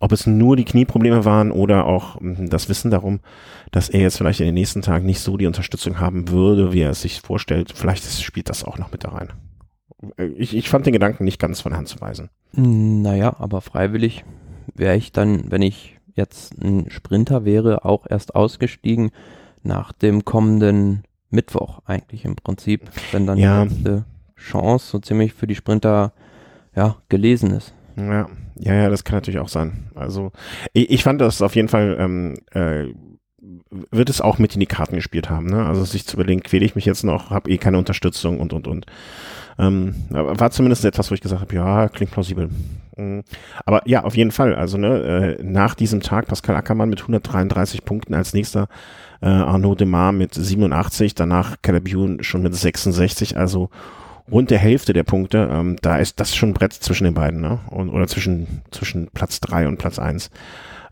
ob 0.00 0.12
es 0.12 0.26
nur 0.26 0.56
die 0.56 0.64
Knieprobleme 0.64 1.24
waren 1.24 1.50
oder 1.50 1.86
auch 1.86 2.20
hm, 2.20 2.48
das 2.50 2.68
Wissen 2.68 2.90
darum, 2.90 3.20
dass 3.70 3.88
er 3.88 4.00
jetzt 4.00 4.18
vielleicht 4.18 4.40
in 4.40 4.46
den 4.46 4.54
nächsten 4.54 4.82
Tagen 4.82 5.06
nicht 5.06 5.20
so 5.20 5.36
die 5.36 5.46
Unterstützung 5.46 6.00
haben 6.00 6.28
würde, 6.28 6.72
wie 6.72 6.80
er 6.80 6.90
es 6.90 7.02
sich 7.02 7.20
vorstellt. 7.20 7.72
Vielleicht 7.74 8.04
spielt 8.22 8.48
das 8.48 8.64
auch 8.64 8.78
noch 8.78 8.92
mit 8.92 9.04
da 9.04 9.10
rein. 9.10 9.32
Ich, 10.36 10.56
ich 10.56 10.68
fand 10.68 10.86
den 10.86 10.92
Gedanken 10.92 11.24
nicht 11.24 11.40
ganz 11.40 11.60
von 11.60 11.76
Hand 11.76 11.88
zu 11.88 12.00
weisen. 12.00 12.30
Naja, 12.52 13.34
aber 13.38 13.60
freiwillig 13.60 14.24
wäre 14.74 14.96
ich 14.96 15.10
dann, 15.12 15.50
wenn 15.50 15.62
ich 15.62 15.98
jetzt 16.14 16.56
ein 16.62 16.90
Sprinter 16.90 17.44
wäre, 17.44 17.84
auch 17.84 18.06
erst 18.08 18.34
ausgestiegen 18.34 19.10
nach 19.62 19.92
dem 19.92 20.24
kommenden 20.24 21.04
Mittwoch 21.30 21.80
eigentlich 21.84 22.24
im 22.24 22.36
Prinzip, 22.36 22.88
wenn 23.12 23.26
dann 23.26 23.38
ja. 23.38 23.64
die 23.64 23.74
letzte 23.74 24.04
Chance 24.36 24.86
so 24.86 24.98
ziemlich 25.00 25.34
für 25.34 25.46
die 25.46 25.56
Sprinter 25.56 26.12
ja, 26.74 26.96
gelesen 27.08 27.50
ist. 27.50 27.74
Ja, 27.96 28.28
ja, 28.58 28.74
ja, 28.74 28.88
das 28.88 29.04
kann 29.04 29.16
natürlich 29.16 29.40
auch 29.40 29.48
sein. 29.48 29.90
Also 29.94 30.32
ich, 30.72 30.90
ich 30.90 31.04
fand 31.04 31.20
das 31.20 31.42
auf 31.42 31.56
jeden 31.56 31.68
Fall, 31.68 31.96
ähm, 31.98 32.34
äh, 32.52 32.92
wird 33.90 34.10
es 34.10 34.20
auch 34.20 34.38
mit 34.38 34.54
in 34.54 34.60
die 34.60 34.66
Karten 34.66 34.96
gespielt 34.96 35.30
haben. 35.30 35.46
Ne? 35.46 35.64
Also 35.64 35.84
sich 35.84 36.06
zu 36.06 36.16
überlegen, 36.16 36.42
quäle 36.42 36.64
ich 36.64 36.74
mich 36.74 36.84
jetzt 36.84 37.04
noch, 37.04 37.30
habe 37.30 37.50
eh 37.50 37.58
keine 37.58 37.78
Unterstützung 37.78 38.40
und, 38.40 38.52
und, 38.52 38.66
und. 38.66 38.86
Ähm, 39.58 39.94
war 40.10 40.50
zumindest 40.50 40.84
etwas, 40.84 41.10
wo 41.10 41.14
ich 41.14 41.20
gesagt 41.20 41.40
habe, 41.40 41.54
ja, 41.54 41.88
klingt 41.88 42.12
plausibel. 42.12 42.48
Mhm. 42.96 43.24
Aber 43.64 43.82
ja, 43.86 44.04
auf 44.04 44.16
jeden 44.16 44.30
Fall. 44.30 44.54
Also 44.54 44.78
ne, 44.78 45.36
äh, 45.38 45.42
nach 45.42 45.74
diesem 45.74 46.00
Tag 46.00 46.26
Pascal 46.26 46.56
Ackermann 46.56 46.88
mit 46.88 47.00
133 47.00 47.84
Punkten 47.84 48.14
als 48.14 48.34
nächster, 48.34 48.68
äh, 49.20 49.26
Arnaud 49.26 49.80
Demar 49.80 50.12
mit 50.12 50.34
87, 50.34 51.14
danach 51.14 51.56
Calabion 51.62 52.22
schon 52.22 52.42
mit 52.42 52.54
66. 52.54 53.36
Also 53.36 53.70
rund 54.30 54.50
der 54.50 54.58
Hälfte 54.58 54.92
der 54.92 55.04
Punkte. 55.04 55.48
Ähm, 55.50 55.76
da 55.82 55.98
ist 55.98 56.20
das 56.20 56.34
schon 56.34 56.50
ein 56.50 56.54
Brett 56.54 56.72
zwischen 56.72 57.04
den 57.04 57.14
beiden, 57.14 57.40
ne? 57.40 57.60
Und, 57.70 57.90
oder 57.90 58.06
zwischen, 58.06 58.62
zwischen 58.70 59.08
Platz 59.08 59.40
drei 59.40 59.66
und 59.66 59.78
Platz 59.78 59.98
eins. 59.98 60.30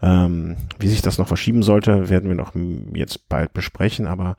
Ähm, 0.02 0.56
wie 0.78 0.88
sich 0.88 1.00
das 1.00 1.18
noch 1.18 1.28
verschieben 1.28 1.62
sollte, 1.62 2.10
werden 2.10 2.28
wir 2.28 2.36
noch 2.36 2.52
jetzt 2.92 3.28
bald 3.28 3.52
besprechen. 3.54 4.06
Aber 4.06 4.36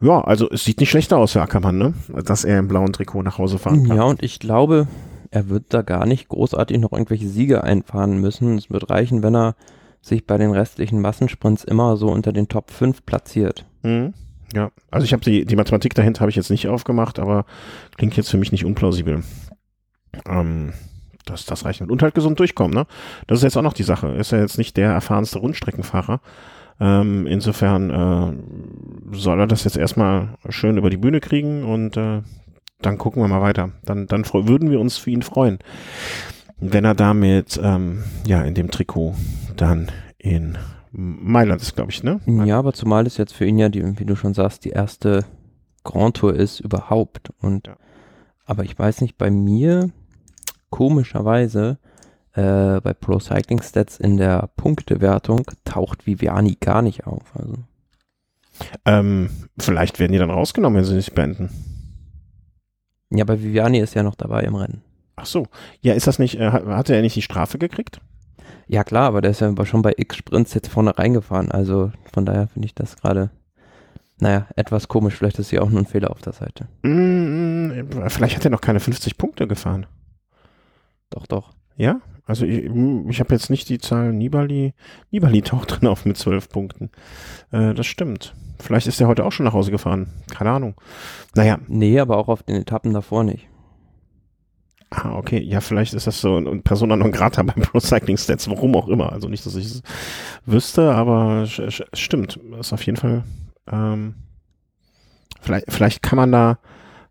ja, 0.00 0.22
also 0.22 0.48
es 0.50 0.64
sieht 0.64 0.80
nicht 0.80 0.90
schlechter 0.90 1.18
aus 1.18 1.32
für 1.32 1.42
Ackermann, 1.42 1.78
ne? 1.78 1.94
Dass 2.24 2.44
er 2.44 2.58
im 2.58 2.68
blauen 2.68 2.92
Trikot 2.92 3.22
nach 3.22 3.38
Hause 3.38 3.58
fahren 3.58 3.86
kann. 3.86 3.96
Ja, 3.96 4.04
und 4.04 4.22
ich 4.22 4.38
glaube, 4.38 4.86
er 5.30 5.48
wird 5.48 5.64
da 5.68 5.82
gar 5.82 6.06
nicht 6.06 6.28
großartig 6.28 6.78
noch 6.78 6.92
irgendwelche 6.92 7.28
Siege 7.28 7.62
einfahren 7.62 8.20
müssen. 8.20 8.56
Es 8.56 8.70
wird 8.70 8.90
reichen, 8.90 9.22
wenn 9.22 9.36
er 9.36 9.54
sich 10.00 10.26
bei 10.26 10.38
den 10.38 10.52
restlichen 10.52 11.00
Massensprints 11.00 11.64
immer 11.64 11.96
so 11.96 12.08
unter 12.08 12.32
den 12.32 12.48
Top 12.48 12.70
5 12.70 13.04
platziert. 13.04 13.66
Mhm. 13.82 14.14
Ja, 14.54 14.70
also 14.90 15.04
ich 15.04 15.12
habe 15.12 15.22
die, 15.24 15.44
die 15.44 15.56
Mathematik 15.56 15.94
dahinter 15.94 16.20
habe 16.20 16.30
ich 16.30 16.36
jetzt 16.36 16.50
nicht 16.50 16.68
aufgemacht, 16.68 17.18
aber 17.18 17.44
klingt 17.96 18.16
jetzt 18.16 18.30
für 18.30 18.38
mich 18.38 18.52
nicht 18.52 18.64
unplausibel. 18.64 19.22
Ähm, 20.28 20.72
das, 21.24 21.44
das 21.44 21.64
reicht. 21.64 21.82
Und 21.82 22.02
halt 22.02 22.14
gesund 22.14 22.38
durchkommen, 22.38 22.74
ne? 22.74 22.86
Das 23.26 23.38
ist 23.38 23.42
jetzt 23.42 23.56
auch 23.56 23.62
noch 23.62 23.72
die 23.72 23.82
Sache. 23.82 24.08
Ist 24.08 24.32
ja 24.32 24.38
jetzt 24.38 24.58
nicht 24.58 24.76
der 24.76 24.92
erfahrenste 24.92 25.40
Rundstreckenfahrer. 25.40 26.20
Ähm, 26.78 27.26
insofern 27.26 27.90
äh, 27.90 29.16
soll 29.16 29.40
er 29.40 29.46
das 29.46 29.64
jetzt 29.64 29.76
erstmal 29.76 30.36
schön 30.48 30.76
über 30.78 30.90
die 30.90 30.98
Bühne 30.98 31.20
kriegen 31.20 31.64
und 31.64 31.96
äh, 31.96 32.22
dann 32.80 32.98
gucken 32.98 33.22
wir 33.22 33.28
mal 33.28 33.42
weiter. 33.42 33.72
Dann, 33.84 34.06
dann 34.06 34.24
würden 34.24 34.70
wir 34.70 34.78
uns 34.78 34.98
für 34.98 35.10
ihn 35.10 35.22
freuen, 35.22 35.58
wenn 36.58 36.84
er 36.84 36.94
damit 36.94 37.58
ähm, 37.62 38.04
ja 38.26 38.42
in 38.42 38.54
dem 38.54 38.70
Trikot 38.70 39.14
dann 39.56 39.90
in 40.18 40.58
Mailand 40.98 41.60
ist, 41.60 41.76
glaube 41.76 41.90
ich, 41.90 42.02
ne? 42.02 42.20
Ja, 42.46 42.58
aber 42.58 42.72
zumal 42.72 43.06
es 43.06 43.18
jetzt 43.18 43.34
für 43.34 43.44
ihn 43.44 43.58
ja, 43.58 43.68
die, 43.68 43.98
wie 43.98 44.06
du 44.06 44.16
schon 44.16 44.32
sagst, 44.32 44.64
die 44.64 44.70
erste 44.70 45.26
Grand 45.84 46.16
Tour 46.16 46.34
ist 46.34 46.60
überhaupt. 46.60 47.30
Und 47.40 47.66
ja. 47.66 47.76
aber 48.46 48.64
ich 48.64 48.78
weiß 48.78 49.02
nicht, 49.02 49.18
bei 49.18 49.30
mir 49.30 49.90
komischerweise 50.70 51.78
äh, 52.32 52.80
bei 52.80 52.94
Pro 52.94 53.18
Cycling 53.18 53.60
Stats 53.62 53.98
in 53.98 54.16
der 54.16 54.48
Punktewertung 54.56 55.44
taucht 55.64 56.06
Viviani 56.06 56.56
gar 56.58 56.80
nicht 56.80 57.06
auf. 57.06 57.24
Also. 57.34 57.54
Ähm, 58.86 59.28
vielleicht 59.58 59.98
werden 59.98 60.12
die 60.12 60.18
dann 60.18 60.30
rausgenommen, 60.30 60.78
wenn 60.78 60.84
sie 60.84 60.94
nicht 60.94 61.14
beenden. 61.14 61.50
Ja, 63.10 63.24
aber 63.24 63.42
Viviani 63.42 63.80
ist 63.80 63.94
ja 63.94 64.02
noch 64.02 64.14
dabei 64.14 64.42
im 64.42 64.54
Rennen. 64.54 64.82
Ach 65.14 65.26
so. 65.26 65.46
Ja, 65.80 65.92
ist 65.92 66.06
das 66.06 66.18
nicht, 66.18 66.40
äh, 66.40 66.50
hatte 66.50 66.94
er 66.94 67.02
nicht 67.02 67.16
die 67.16 67.22
Strafe 67.22 67.58
gekriegt? 67.58 68.00
Ja 68.68 68.82
klar, 68.82 69.04
aber 69.04 69.20
der 69.20 69.30
ist 69.30 69.40
ja 69.40 69.52
schon 69.64 69.82
bei 69.82 69.94
X-Sprints 69.96 70.54
jetzt 70.54 70.68
vorne 70.68 70.98
reingefahren. 70.98 71.50
Also 71.52 71.92
von 72.12 72.26
daher 72.26 72.48
finde 72.48 72.66
ich 72.66 72.74
das 72.74 72.96
gerade, 72.96 73.30
naja, 74.18 74.46
etwas 74.56 74.88
komisch. 74.88 75.14
Vielleicht 75.14 75.38
ist 75.38 75.50
hier 75.50 75.62
auch 75.62 75.70
nur 75.70 75.80
ein 75.80 75.86
Fehler 75.86 76.10
auf 76.10 76.20
der 76.20 76.32
Seite. 76.32 76.66
Mm, 76.82 77.88
vielleicht 78.08 78.36
hat 78.36 78.44
er 78.44 78.50
noch 78.50 78.60
keine 78.60 78.80
50 78.80 79.18
Punkte 79.18 79.46
gefahren. 79.46 79.86
Doch, 81.10 81.26
doch. 81.26 81.52
Ja? 81.76 82.00
Also 82.26 82.44
ich, 82.44 82.64
ich 82.64 83.20
habe 83.20 83.34
jetzt 83.34 83.50
nicht 83.50 83.68
die 83.68 83.78
Zahl 83.78 84.12
Nibali. 84.12 84.74
Nibali 85.12 85.42
taucht 85.42 85.70
drin 85.80 85.88
auf 85.88 86.04
mit 86.04 86.16
12 86.16 86.48
Punkten. 86.48 86.90
Äh, 87.52 87.72
das 87.72 87.86
stimmt. 87.86 88.34
Vielleicht 88.58 88.88
ist 88.88 89.00
er 89.00 89.06
heute 89.06 89.24
auch 89.24 89.32
schon 89.32 89.44
nach 89.44 89.52
Hause 89.52 89.70
gefahren. 89.70 90.08
Keine 90.34 90.50
Ahnung. 90.50 90.74
Naja. 91.34 91.58
Nee, 91.68 92.00
aber 92.00 92.16
auch 92.16 92.28
auf 92.28 92.42
den 92.42 92.56
Etappen 92.56 92.92
davor 92.92 93.22
nicht. 93.22 93.48
Ah, 94.90 95.16
okay. 95.16 95.40
Ja, 95.42 95.60
vielleicht 95.60 95.94
ist 95.94 96.06
das 96.06 96.20
so 96.20 96.36
ein 96.36 96.62
Persona 96.62 96.96
non 96.96 97.10
grata 97.10 97.42
beim 97.42 97.56
Pro 97.62 97.80
Cycling 97.80 98.16
Stats, 98.16 98.48
warum 98.48 98.74
auch 98.76 98.88
immer. 98.88 99.12
Also 99.12 99.28
nicht, 99.28 99.44
dass 99.44 99.56
ich 99.56 99.66
es 99.66 99.82
wüsste, 100.44 100.94
aber 100.94 101.46
stimmt. 101.92 102.38
Ist 102.58 102.72
auf 102.72 102.82
jeden 102.82 102.96
Fall. 102.96 103.24
Ähm, 103.70 104.14
vielleicht, 105.40 105.66
vielleicht 105.72 106.02
kann 106.02 106.16
man 106.16 106.30
da, 106.30 106.58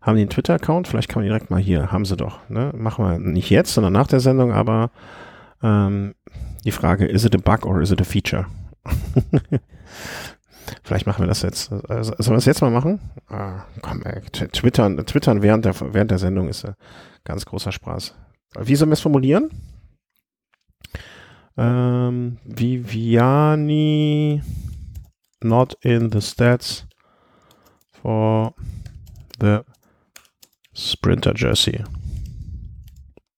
haben 0.00 0.16
die 0.16 0.22
einen 0.22 0.30
Twitter-Account? 0.30 0.88
Vielleicht 0.88 1.08
kann 1.08 1.22
man 1.22 1.28
direkt 1.28 1.50
mal 1.50 1.60
hier, 1.60 1.92
haben 1.92 2.06
sie 2.06 2.16
doch. 2.16 2.48
Ne? 2.48 2.72
Machen 2.74 3.04
wir 3.04 3.18
nicht 3.18 3.50
jetzt, 3.50 3.74
sondern 3.74 3.92
nach 3.92 4.06
der 4.06 4.20
Sendung, 4.20 4.52
aber 4.52 4.90
ähm, 5.62 6.14
die 6.64 6.72
Frage, 6.72 7.06
is 7.06 7.24
it 7.24 7.34
a 7.34 7.38
bug 7.38 7.66
or 7.66 7.80
is 7.82 7.90
it 7.90 8.00
a 8.00 8.04
feature? 8.04 8.46
Vielleicht 10.82 11.06
machen 11.06 11.22
wir 11.22 11.28
das 11.28 11.42
jetzt. 11.42 11.72
Also, 11.88 12.14
sollen 12.18 12.34
wir 12.34 12.38
es 12.38 12.44
jetzt 12.44 12.60
mal 12.60 12.70
machen? 12.70 13.00
Ah, 13.28 13.64
komm, 13.82 14.02
ey, 14.02 14.20
twittern, 14.22 14.96
twittern 15.06 15.42
während 15.42 15.64
der, 15.64 15.74
während 15.92 16.10
der 16.10 16.18
Sendung 16.18 16.48
ist 16.48 16.64
äh, 16.64 16.72
ganz 17.24 17.44
großer 17.44 17.72
Spaß. 17.72 18.14
Wie 18.60 18.76
sollen 18.76 18.90
wir 18.90 18.94
es 18.94 19.00
formulieren? 19.00 19.50
Ähm, 21.56 22.38
Viviani 22.44 24.42
not 25.42 25.74
in 25.82 26.10
the 26.10 26.20
stats 26.20 26.84
for 27.90 28.54
the 29.40 29.64
Sprinter 30.74 31.32
Jersey. 31.34 31.82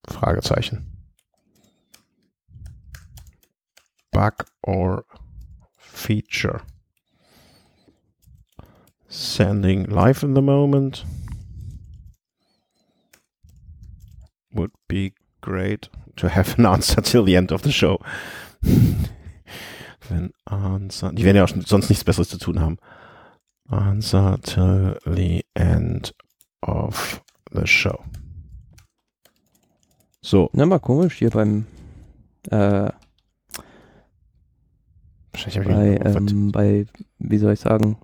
Fragezeichen. 0.09 0.87
Bug 4.11 4.47
or 4.63 5.05
feature. 5.77 6.63
Sending 9.09 9.85
live 9.85 10.23
in 10.23 10.35
the 10.35 10.43
moment. 10.43 11.05
would 14.53 14.73
be 14.89 15.13
great 15.41 15.89
to 16.17 16.29
have 16.29 16.59
an 16.59 16.67
answer 16.67 17.01
till 17.01 17.25
the 17.25 17.37
end 17.37 17.53
of 17.53 17.63
the 17.63 17.73
show. 17.73 17.99
Wenn 20.09 20.33
answer, 20.47 21.13
die 21.13 21.25
werden 21.25 21.37
ja 21.37 21.45
auch 21.45 21.67
sonst 21.67 21.89
nichts 21.91 22.05
Besseres 22.05 22.29
zu 22.29 22.39
tun 22.39 22.61
haben. 22.61 22.79
Answer 23.69 24.39
till 24.43 24.99
the 25.05 25.45
end 25.55 26.15
of 26.63 27.23
the 27.53 27.67
show. 27.67 28.05
So. 30.23 30.51
Na, 30.53 30.67
mal 30.67 30.81
komisch 30.81 31.19
hier 31.19 31.31
beim, 31.31 31.67
äh, 32.51 32.91
bei, 35.33 36.01
ähm, 36.05 36.51
bei, 36.53 36.87
wie 37.19 37.39
soll 37.39 37.53
ich 37.53 37.61
sagen, 37.61 37.99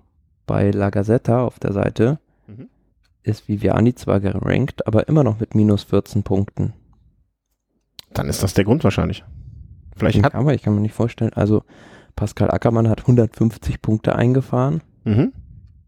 bei 0.45 0.71
La 0.71 0.89
Gazzetta 0.89 1.43
auf 1.43 1.59
der 1.59 1.73
Seite 1.73 2.19
mhm. 2.47 2.69
ist 3.23 3.47
Viviani 3.47 3.95
zwar 3.95 4.19
gerankt, 4.19 4.87
aber 4.87 5.07
immer 5.07 5.23
noch 5.23 5.39
mit 5.39 5.55
minus 5.55 5.83
14 5.83 6.23
Punkten. 6.23 6.73
Dann 8.13 8.29
ist 8.29 8.43
das 8.43 8.53
der 8.53 8.63
Grund 8.63 8.83
wahrscheinlich. 8.83 9.23
Vielleicht 9.95 10.23
hat 10.23 10.35
aber 10.35 10.53
ich 10.53 10.61
kann 10.63 10.75
mir 10.75 10.81
nicht 10.81 10.93
vorstellen. 10.93 11.33
Also 11.33 11.63
Pascal 12.15 12.51
Ackermann 12.51 12.89
hat 12.89 13.01
150 13.01 13.81
Punkte 13.81 14.15
eingefahren 14.15 14.81
mhm. 15.03 15.33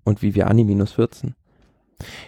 und 0.03 0.21
Viviani 0.21 0.63
minus 0.63 0.93
14. 0.93 1.35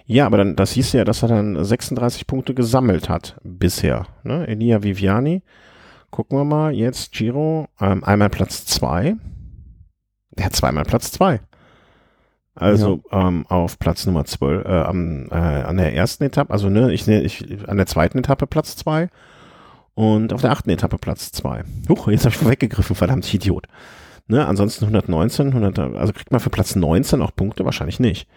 Ja, 0.06 0.26
aber 0.26 0.38
dann, 0.38 0.56
das 0.56 0.72
hieß 0.72 0.94
ja, 0.94 1.06
dass 1.06 1.22
er 1.22 1.30
dann 1.30 1.64
36 1.64 2.26
Punkte 2.28 2.54
gesammelt 2.54 3.10
hat 3.10 3.38
bisher. 3.44 4.08
Ne? 4.24 4.48
Elia 4.48 4.84
Viviani. 4.84 5.44
Gucken 6.10 6.40
wir 6.40 6.44
mal, 6.44 6.74
jetzt 6.74 7.12
Giro, 7.12 7.68
ähm, 7.80 8.04
einmal 8.04 8.30
Platz 8.30 8.66
2. 8.66 9.16
Er 10.36 10.46
hat 10.46 10.56
zweimal 10.56 10.86
Platz 10.86 11.12
2. 11.12 11.40
Also 12.60 13.02
ja. 13.12 13.28
ähm, 13.28 13.46
auf 13.48 13.80
Platz 13.80 14.06
Nummer 14.06 14.26
12, 14.26 14.66
äh, 14.66 14.68
am, 14.68 15.28
äh, 15.32 15.36
an 15.36 15.78
der 15.78 15.96
ersten 15.96 16.26
Etappe, 16.26 16.52
also 16.52 16.70
ne, 16.70 16.92
ich, 16.92 17.08
ich 17.08 17.70
an 17.70 17.78
der 17.78 17.86
zweiten 17.86 18.18
Etappe 18.18 18.48
Platz 18.48 18.76
2 18.76 19.10
und 19.96 20.34
auf 20.34 20.42
der 20.42 20.52
achten 20.52 20.70
Etappe 20.70 20.98
Platz 20.98 21.32
2. 21.32 21.64
Huch, 21.88 22.10
jetzt 22.10 22.26
habe 22.26 22.36
ich 22.36 22.40
vorweggegriffen, 22.40 22.96
verdammt 22.96 23.34
Idiot. 23.34 23.68
Ne, 24.28 24.46
ansonsten 24.46 24.86
119, 24.86 25.48
100, 25.48 25.80
also 25.80 26.14
kriegt 26.14 26.32
man 26.32 26.42
für 26.42 26.50
Platz 26.50 26.76
19 26.76 27.22
auch 27.22 27.34
Punkte? 27.34 27.64
Wahrscheinlich 27.64 28.00
nicht. 28.00 28.28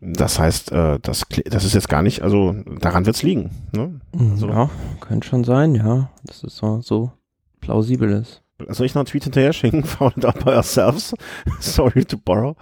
Das 0.00 0.38
heißt, 0.38 0.72
äh, 0.72 0.98
das, 1.00 1.24
das 1.46 1.64
ist 1.64 1.74
jetzt 1.74 1.88
gar 1.88 2.02
nicht, 2.02 2.22
also 2.22 2.54
daran 2.80 3.06
wird's 3.06 3.22
liegen. 3.22 3.50
Ne? 3.72 4.00
Also, 4.12 4.48
ja, 4.48 4.70
könnte 5.00 5.26
schon 5.26 5.44
sein, 5.44 5.74
ja. 5.74 6.10
Das 6.24 6.44
ist 6.44 6.56
so, 6.56 6.80
so 6.80 7.12
plausibel 7.60 8.10
ist. 8.10 8.42
Soll 8.66 8.86
ich 8.86 8.94
noch 8.94 9.00
einen 9.00 9.06
Tweet 9.06 9.24
hinterher 9.24 9.52
schicken? 9.52 9.84
Found 9.84 10.24
out 10.24 10.44
by 10.44 10.50
ourselves. 10.50 11.14
Sorry 11.60 12.04
to 12.04 12.16
borrow. 12.16 12.56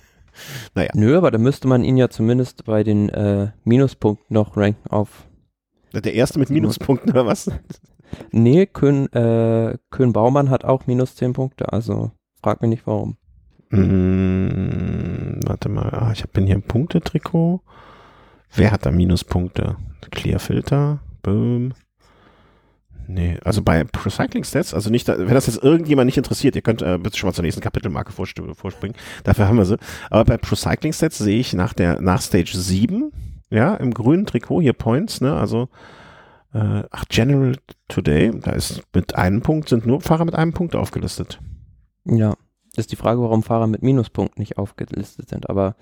naja. 0.74 0.90
Nö, 0.94 1.16
aber 1.16 1.30
da 1.30 1.38
müsste 1.38 1.68
man 1.68 1.84
ihn 1.84 1.98
ja 1.98 2.08
zumindest 2.08 2.64
bei 2.64 2.82
den 2.82 3.10
äh, 3.10 3.50
Minuspunkten 3.64 4.32
noch 4.34 4.56
ranken 4.56 4.88
auf. 4.88 5.26
Der 5.92 6.14
erste 6.14 6.38
mit 6.38 6.50
Minuspunkten 6.50 7.10
oder 7.12 7.26
was? 7.26 7.50
Nee, 8.30 8.64
Kön, 8.64 9.12
äh, 9.12 9.76
Kön 9.90 10.14
Baumann 10.14 10.48
hat 10.48 10.64
auch 10.64 10.86
minus 10.86 11.14
10 11.16 11.34
Punkte, 11.34 11.70
also 11.74 12.12
frag 12.42 12.62
mich 12.62 12.70
nicht 12.70 12.86
warum. 12.86 13.18
Hm, 13.68 15.40
warte 15.44 15.68
mal, 15.68 15.90
ah, 15.90 16.12
ich 16.12 16.26
bin 16.30 16.46
hier 16.46 16.56
ein 16.56 16.62
Punktetrikot. 16.62 17.60
Wer 18.54 18.70
hat 18.70 18.86
da 18.86 18.92
Minuspunkte? 18.92 19.76
Clearfilter, 20.10 21.00
boom. 21.22 21.74
Nee, 23.10 23.38
also 23.42 23.62
bei 23.62 23.84
Procycling 23.84 24.44
Stats, 24.44 24.74
also 24.74 24.90
nicht, 24.90 25.08
wenn 25.08 25.28
das 25.28 25.46
jetzt 25.46 25.62
irgendjemand 25.62 26.04
nicht 26.04 26.18
interessiert, 26.18 26.54
ihr 26.56 26.60
könnt 26.60 26.82
äh, 26.82 26.98
bitte 26.98 27.16
schon 27.16 27.28
mal 27.28 27.32
zur 27.32 27.42
nächsten 27.42 27.62
Kapitelmarke 27.62 28.12
vorspringen, 28.12 28.94
dafür 29.24 29.48
haben 29.48 29.56
wir 29.56 29.64
sie. 29.64 29.78
Aber 30.10 30.26
bei 30.26 30.36
Procycling 30.36 30.92
Stats 30.92 31.16
sehe 31.16 31.40
ich 31.40 31.54
nach 31.54 31.72
der, 31.72 32.02
nach 32.02 32.20
Stage 32.20 32.52
7, 32.54 33.10
ja, 33.48 33.74
im 33.76 33.94
grünen 33.94 34.26
Trikot 34.26 34.60
hier 34.60 34.74
Points, 34.74 35.22
ne, 35.22 35.32
also, 35.32 35.70
äh, 36.52 36.82
ach, 36.90 37.04
General 37.08 37.56
Today, 37.88 38.30
da 38.42 38.50
ist 38.50 38.82
mit 38.94 39.14
einem 39.14 39.40
Punkt, 39.40 39.70
sind 39.70 39.86
nur 39.86 40.02
Fahrer 40.02 40.26
mit 40.26 40.34
einem 40.34 40.52
Punkt 40.52 40.76
aufgelistet. 40.76 41.40
Ja, 42.04 42.34
ist 42.76 42.92
die 42.92 42.96
Frage, 42.96 43.22
warum 43.22 43.42
Fahrer 43.42 43.68
mit 43.68 43.82
Minuspunkten 43.82 44.42
nicht 44.42 44.58
aufgelistet 44.58 45.30
sind, 45.30 45.48
aber 45.48 45.76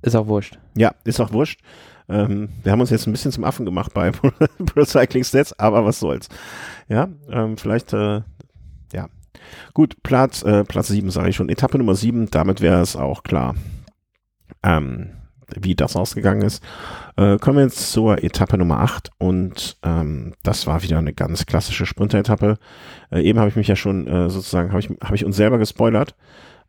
ist 0.00 0.16
auch 0.16 0.28
wurscht. 0.28 0.58
Ja, 0.78 0.94
ist 1.04 1.20
auch 1.20 1.32
wurscht. 1.32 1.60
Ähm, 2.08 2.48
wir 2.62 2.72
haben 2.72 2.80
uns 2.80 2.90
jetzt 2.90 3.06
ein 3.06 3.12
bisschen 3.12 3.32
zum 3.32 3.44
Affen 3.44 3.66
gemacht 3.66 3.92
bei 3.94 4.10
Pro 4.66 4.84
Cycling 4.84 5.24
Stats, 5.24 5.58
aber 5.58 5.84
was 5.84 6.00
soll's. 6.00 6.28
Ja, 6.88 7.08
ähm, 7.30 7.56
vielleicht, 7.56 7.92
äh, 7.92 8.22
ja. 8.92 9.08
Gut, 9.74 10.02
Platz, 10.02 10.42
äh, 10.42 10.64
Platz 10.64 10.88
7 10.88 11.10
sage 11.10 11.30
ich 11.30 11.36
schon. 11.36 11.48
Etappe 11.48 11.78
Nummer 11.78 11.94
7, 11.94 12.30
damit 12.30 12.60
wäre 12.60 12.80
es 12.80 12.96
auch 12.96 13.22
klar, 13.22 13.54
ähm, 14.62 15.10
wie 15.54 15.74
das 15.74 15.96
ausgegangen 15.96 16.42
ist. 16.42 16.62
Äh, 17.16 17.38
kommen 17.38 17.58
wir 17.58 17.64
jetzt 17.64 17.92
zur 17.92 18.22
Etappe 18.22 18.58
Nummer 18.58 18.80
8 18.80 19.10
und 19.18 19.76
ähm, 19.82 20.34
das 20.42 20.66
war 20.66 20.82
wieder 20.82 20.98
eine 20.98 21.12
ganz 21.12 21.46
klassische 21.46 21.86
Sprinter-Etappe. 21.86 22.58
Äh, 23.10 23.22
eben 23.22 23.38
habe 23.38 23.48
ich 23.48 23.56
mich 23.56 23.68
ja 23.68 23.76
schon 23.76 24.06
äh, 24.06 24.30
sozusagen, 24.30 24.70
habe 24.70 24.80
ich, 24.80 24.88
hab 24.88 25.14
ich 25.14 25.24
uns 25.24 25.36
selber 25.36 25.58
gespoilert 25.58 26.14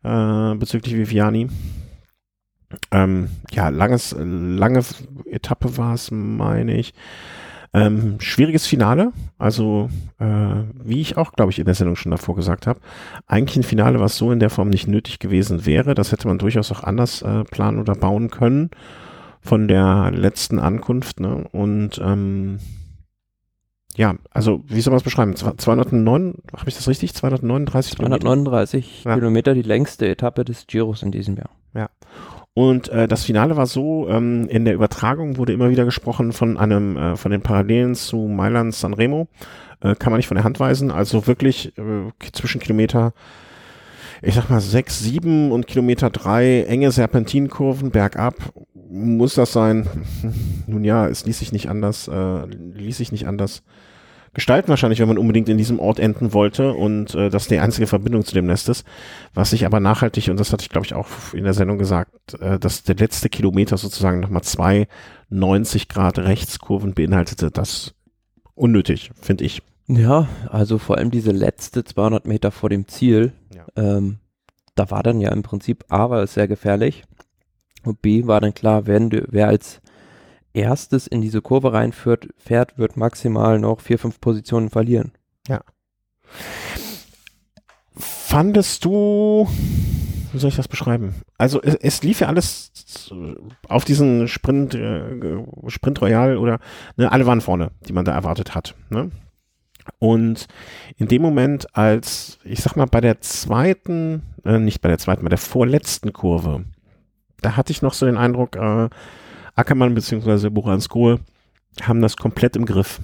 äh, 0.02 0.54
bezüglich 0.54 0.96
Viviani. 0.96 1.48
Ähm, 2.90 3.30
ja, 3.50 3.68
langes, 3.68 4.14
lange 4.18 4.82
Etappe 5.26 5.76
war 5.76 5.94
es, 5.94 6.10
meine 6.10 6.76
ich. 6.76 6.94
Ähm, 7.72 8.16
schwieriges 8.18 8.66
Finale, 8.66 9.12
also 9.38 9.90
äh, 10.18 10.24
wie 10.82 11.00
ich 11.00 11.16
auch, 11.16 11.32
glaube 11.32 11.52
ich, 11.52 11.60
in 11.60 11.66
der 11.66 11.74
Sendung 11.74 11.94
schon 11.94 12.10
davor 12.10 12.34
gesagt 12.34 12.66
habe, 12.66 12.80
eigentlich 13.28 13.58
ein 13.58 13.62
Finale, 13.62 14.00
was 14.00 14.16
so 14.16 14.32
in 14.32 14.40
der 14.40 14.50
Form 14.50 14.70
nicht 14.70 14.88
nötig 14.88 15.20
gewesen 15.20 15.66
wäre. 15.66 15.94
Das 15.94 16.10
hätte 16.10 16.26
man 16.26 16.38
durchaus 16.38 16.72
auch 16.72 16.82
anders 16.82 17.22
äh, 17.22 17.44
planen 17.44 17.78
oder 17.78 17.94
bauen 17.94 18.28
können 18.30 18.70
von 19.40 19.68
der 19.68 20.10
letzten 20.10 20.58
Ankunft. 20.58 21.20
Ne? 21.20 21.46
Und 21.52 22.00
ähm, 22.04 22.58
ja, 23.96 24.16
also 24.32 24.64
wie 24.66 24.80
soll 24.80 24.90
man 24.90 24.98
es 24.98 25.04
beschreiben? 25.04 25.36
209, 25.36 26.34
habe 26.56 26.68
ich 26.68 26.74
das 26.74 26.88
richtig? 26.88 27.14
239 27.14 27.96
239 27.96 29.02
Kilometer, 29.02 29.20
Kilometer 29.20 29.54
die 29.54 29.62
längste 29.62 30.08
Etappe 30.08 30.44
des 30.44 30.66
Giros 30.66 31.04
in 31.04 31.12
diesem 31.12 31.36
Jahr. 31.36 31.50
Und 32.60 32.90
äh, 32.90 33.08
das 33.08 33.24
Finale 33.24 33.56
war 33.56 33.64
so, 33.64 34.06
ähm, 34.10 34.46
in 34.50 34.66
der 34.66 34.74
Übertragung 34.74 35.38
wurde 35.38 35.54
immer 35.54 35.70
wieder 35.70 35.86
gesprochen 35.86 36.34
von 36.34 36.58
einem, 36.58 36.94
äh, 36.94 37.16
von 37.16 37.30
den 37.30 37.40
Parallelen 37.40 37.94
zu 37.94 38.18
Mailand 38.18 38.74
Sanremo. 38.74 39.28
Äh, 39.80 39.94
kann 39.94 40.12
man 40.12 40.18
nicht 40.18 40.28
von 40.28 40.34
der 40.34 40.44
Hand 40.44 40.60
weisen. 40.60 40.90
Also 40.90 41.26
wirklich 41.26 41.72
äh, 41.78 42.30
zwischen 42.32 42.60
Kilometer, 42.60 43.14
ich 44.20 44.34
sag 44.34 44.50
mal, 44.50 44.60
sechs, 44.60 45.00
sieben 45.00 45.52
und 45.52 45.68
Kilometer 45.68 46.10
drei 46.10 46.64
enge 46.64 46.90
Serpentinkurven 46.90 47.92
bergab. 47.92 48.34
Muss 48.90 49.36
das 49.36 49.54
sein? 49.54 49.88
Nun 50.66 50.84
ja, 50.84 51.08
es 51.08 51.24
ließ 51.24 51.38
sich 51.38 51.52
nicht 51.52 51.70
anders, 51.70 52.08
äh, 52.08 52.44
ließ 52.46 52.98
sich 52.98 53.10
nicht 53.10 53.26
anders 53.26 53.62
gestalten 54.32 54.68
wahrscheinlich, 54.68 55.00
wenn 55.00 55.08
man 55.08 55.18
unbedingt 55.18 55.48
in 55.48 55.58
diesem 55.58 55.80
Ort 55.80 55.98
enden 55.98 56.32
wollte 56.32 56.72
und 56.72 57.14
äh, 57.14 57.30
das 57.30 57.48
die 57.48 57.58
einzige 57.58 57.86
Verbindung 57.86 58.24
zu 58.24 58.34
dem 58.34 58.46
Nest 58.46 58.68
ist. 58.68 58.86
Was 59.34 59.50
sich 59.50 59.66
aber 59.66 59.80
nachhaltig, 59.80 60.28
und 60.28 60.38
das 60.38 60.52
hatte 60.52 60.62
ich 60.62 60.68
glaube 60.68 60.86
ich 60.86 60.94
auch 60.94 61.08
in 61.32 61.44
der 61.44 61.54
Sendung 61.54 61.78
gesagt, 61.78 62.34
äh, 62.40 62.58
dass 62.58 62.84
der 62.84 62.96
letzte 62.96 63.28
Kilometer 63.28 63.76
sozusagen 63.76 64.20
nochmal 64.20 64.42
zwei 64.42 64.86
90 65.30 65.88
Grad 65.88 66.18
Rechtskurven 66.18 66.94
beinhaltete, 66.94 67.50
das 67.50 67.94
unnötig, 68.54 69.10
finde 69.20 69.44
ich. 69.44 69.62
Ja, 69.86 70.28
also 70.48 70.78
vor 70.78 70.98
allem 70.98 71.10
diese 71.10 71.32
letzte 71.32 71.82
200 71.82 72.26
Meter 72.26 72.52
vor 72.52 72.68
dem 72.68 72.86
Ziel, 72.86 73.32
ja. 73.52 73.66
ähm, 73.74 74.18
da 74.76 74.90
war 74.90 75.02
dann 75.02 75.20
ja 75.20 75.32
im 75.32 75.42
Prinzip 75.42 75.84
A 75.88 76.10
war 76.10 76.22
es 76.22 76.34
sehr 76.34 76.46
gefährlich 76.46 77.02
und 77.84 78.00
B 78.00 78.26
war 78.26 78.40
dann 78.40 78.54
klar, 78.54 78.86
wenn 78.86 79.10
du, 79.10 79.26
wer 79.28 79.48
als 79.48 79.80
erstes 80.52 81.06
in 81.06 81.20
diese 81.20 81.42
Kurve 81.42 81.72
reinführt, 81.72 82.28
fährt, 82.36 82.78
wird 82.78 82.96
maximal 82.96 83.58
noch 83.58 83.80
vier, 83.80 83.98
fünf 83.98 84.20
Positionen 84.20 84.70
verlieren. 84.70 85.12
Ja. 85.48 85.60
Fandest 87.96 88.84
du, 88.84 89.48
wie 90.32 90.38
soll 90.38 90.50
ich 90.50 90.56
das 90.56 90.68
beschreiben? 90.68 91.14
Also 91.38 91.60
es, 91.62 91.74
es 91.76 92.02
lief 92.02 92.20
ja 92.20 92.28
alles 92.28 93.10
auf 93.68 93.84
diesen 93.84 94.28
Sprint, 94.28 94.74
äh, 94.74 95.44
Sprint 95.68 96.00
Royal 96.00 96.36
oder 96.36 96.58
ne, 96.96 97.10
alle 97.10 97.26
waren 97.26 97.40
vorne, 97.40 97.70
die 97.86 97.92
man 97.92 98.04
da 98.04 98.12
erwartet 98.12 98.54
hat. 98.54 98.74
Ne? 98.88 99.10
Und 99.98 100.46
in 100.96 101.08
dem 101.08 101.22
Moment, 101.22 101.76
als, 101.76 102.38
ich 102.44 102.60
sag 102.60 102.76
mal, 102.76 102.86
bei 102.86 103.00
der 103.00 103.20
zweiten, 103.20 104.22
äh, 104.44 104.58
nicht 104.58 104.80
bei 104.80 104.88
der 104.88 104.98
zweiten, 104.98 105.22
bei 105.22 105.28
der 105.28 105.38
vorletzten 105.38 106.12
Kurve, 106.12 106.64
da 107.40 107.56
hatte 107.56 107.72
ich 107.72 107.82
noch 107.82 107.94
so 107.94 108.06
den 108.06 108.16
Eindruck, 108.16 108.56
äh, 108.56 108.88
Ackermann 109.54 109.94
bzw. 109.94 110.50
Buransko 110.50 111.18
haben 111.82 112.00
das 112.00 112.16
komplett 112.16 112.56
im 112.56 112.66
Griff. 112.66 113.00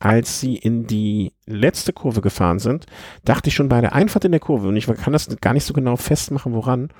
Als 0.00 0.40
sie 0.40 0.56
in 0.56 0.86
die 0.86 1.32
letzte 1.46 1.92
Kurve 1.92 2.20
gefahren 2.20 2.58
sind, 2.58 2.86
dachte 3.24 3.48
ich 3.48 3.54
schon 3.54 3.68
bei 3.68 3.80
der 3.80 3.94
Einfahrt 3.94 4.24
in 4.24 4.32
der 4.32 4.40
Kurve, 4.40 4.68
und 4.68 4.76
ich 4.76 4.86
kann 4.86 5.12
das 5.12 5.28
gar 5.40 5.54
nicht 5.54 5.64
so 5.64 5.72
genau 5.72 5.96
festmachen, 5.96 6.52
woran, 6.52 6.90